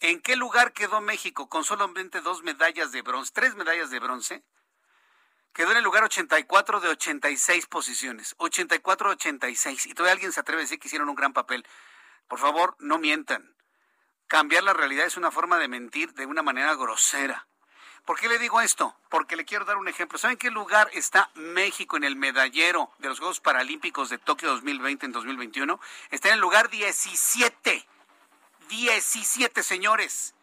¿en 0.00 0.18
qué 0.22 0.34
lugar 0.34 0.72
quedó 0.72 1.02
México 1.02 1.46
con 1.46 1.62
solamente 1.62 2.22
dos 2.22 2.42
medallas 2.42 2.90
de 2.90 3.02
bronce, 3.02 3.32
tres 3.34 3.54
medallas 3.54 3.90
de 3.90 3.98
bronce? 3.98 4.44
Quedó 5.52 5.70
en 5.72 5.78
el 5.78 5.84
lugar 5.84 6.04
84 6.04 6.80
de 6.80 6.88
86 6.88 7.66
posiciones. 7.66 8.34
84 8.38 9.08
de 9.08 9.14
86. 9.14 9.86
Y 9.86 9.94
todavía 9.94 10.12
alguien 10.12 10.32
se 10.32 10.40
atreve 10.40 10.62
a 10.62 10.64
decir 10.64 10.78
que 10.78 10.88
hicieron 10.88 11.08
un 11.08 11.14
gran 11.14 11.32
papel. 11.32 11.66
Por 12.28 12.38
favor, 12.38 12.76
no 12.78 12.98
mientan. 12.98 13.54
Cambiar 14.26 14.62
la 14.62 14.72
realidad 14.72 15.06
es 15.06 15.16
una 15.16 15.30
forma 15.30 15.58
de 15.58 15.68
mentir 15.68 16.14
de 16.14 16.26
una 16.26 16.42
manera 16.42 16.74
grosera. 16.74 17.46
¿Por 18.04 18.18
qué 18.18 18.28
le 18.28 18.38
digo 18.38 18.60
esto? 18.60 18.96
Porque 19.10 19.36
le 19.36 19.44
quiero 19.44 19.64
dar 19.64 19.76
un 19.76 19.88
ejemplo. 19.88 20.18
¿Saben 20.18 20.36
qué 20.36 20.50
lugar 20.50 20.90
está 20.92 21.30
México 21.34 21.96
en 21.96 22.04
el 22.04 22.16
medallero 22.16 22.90
de 22.98 23.08
los 23.08 23.18
Juegos 23.18 23.40
Paralímpicos 23.40 24.08
de 24.10 24.18
Tokio 24.18 24.48
2020 24.48 25.06
en 25.06 25.12
2021? 25.12 25.78
Está 26.10 26.28
en 26.28 26.34
el 26.34 26.40
lugar 26.40 26.68
17. 26.68 27.86
17, 28.68 29.62
señores. 29.62 30.34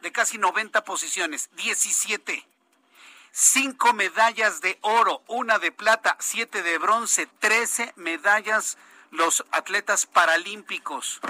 De 0.00 0.10
casi 0.10 0.38
90 0.38 0.82
posiciones. 0.82 1.50
17 1.52 2.53
cinco 3.36 3.92
medallas 3.92 4.60
de 4.60 4.78
oro, 4.80 5.22
una 5.26 5.58
de 5.58 5.72
plata, 5.72 6.16
siete 6.20 6.62
de 6.62 6.78
bronce, 6.78 7.26
trece 7.40 7.92
medallas 7.96 8.78
los 9.10 9.44
atletas 9.50 10.06
paralímpicos. 10.06 11.20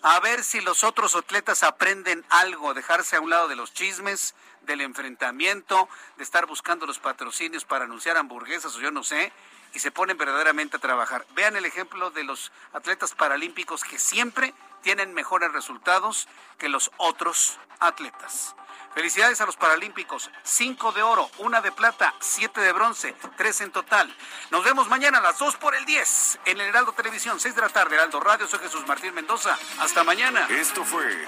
A 0.00 0.18
ver 0.20 0.42
si 0.42 0.62
los 0.62 0.84
otros 0.84 1.14
atletas 1.14 1.62
aprenden 1.62 2.24
algo, 2.30 2.72
dejarse 2.72 3.16
a 3.16 3.20
un 3.20 3.28
lado 3.28 3.46
de 3.46 3.56
los 3.56 3.74
chismes, 3.74 4.34
del 4.62 4.80
enfrentamiento, 4.80 5.86
de 6.16 6.24
estar 6.24 6.46
buscando 6.46 6.86
los 6.86 6.98
patrocinios 6.98 7.66
para 7.66 7.84
anunciar 7.84 8.16
hamburguesas 8.16 8.74
o 8.76 8.80
yo 8.80 8.90
no 8.90 9.04
sé, 9.04 9.30
y 9.74 9.80
se 9.80 9.90
ponen 9.90 10.16
verdaderamente 10.16 10.78
a 10.78 10.80
trabajar. 10.80 11.26
Vean 11.34 11.56
el 11.56 11.66
ejemplo 11.66 12.10
de 12.10 12.24
los 12.24 12.52
atletas 12.72 13.14
paralímpicos 13.14 13.84
que 13.84 13.98
siempre 13.98 14.54
tienen 14.82 15.14
mejores 15.14 15.52
resultados 15.52 16.28
que 16.58 16.68
los 16.68 16.90
otros 16.96 17.58
atletas. 17.80 18.54
Felicidades 18.94 19.40
a 19.40 19.46
los 19.46 19.56
Paralímpicos. 19.56 20.30
Cinco 20.42 20.92
de 20.92 21.02
oro, 21.02 21.30
una 21.38 21.60
de 21.60 21.70
plata, 21.70 22.14
siete 22.18 22.60
de 22.60 22.72
bronce, 22.72 23.14
tres 23.36 23.60
en 23.60 23.70
total. 23.70 24.14
Nos 24.50 24.64
vemos 24.64 24.88
mañana 24.88 25.18
a 25.18 25.22
las 25.22 25.38
dos 25.38 25.56
por 25.56 25.76
el 25.76 25.84
10 25.84 26.40
en 26.46 26.60
el 26.60 26.68
Heraldo 26.68 26.92
Televisión, 26.92 27.38
seis 27.38 27.54
de 27.54 27.62
la 27.62 27.68
tarde, 27.68 27.94
Heraldo 27.94 28.18
Radio. 28.20 28.48
Soy 28.48 28.58
Jesús 28.58 28.86
Martín 28.86 29.14
Mendoza. 29.14 29.56
Hasta 29.78 30.02
mañana. 30.02 30.46
Esto 30.50 30.84
fue 30.84 31.24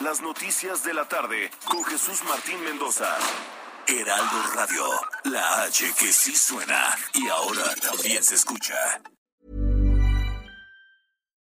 las 0.00 0.20
noticias 0.20 0.82
de 0.84 0.92
la 0.92 1.08
tarde 1.08 1.50
con 1.64 1.82
Jesús 1.84 2.22
Martín 2.24 2.62
Mendoza. 2.62 3.16
Heraldo 3.86 4.42
Radio, 4.54 4.86
la 5.24 5.62
H 5.62 5.94
que 5.98 6.12
sí 6.12 6.34
suena 6.34 6.96
y 7.12 7.28
ahora 7.28 7.74
también 7.76 8.22
se 8.22 8.34
escucha. 8.34 8.74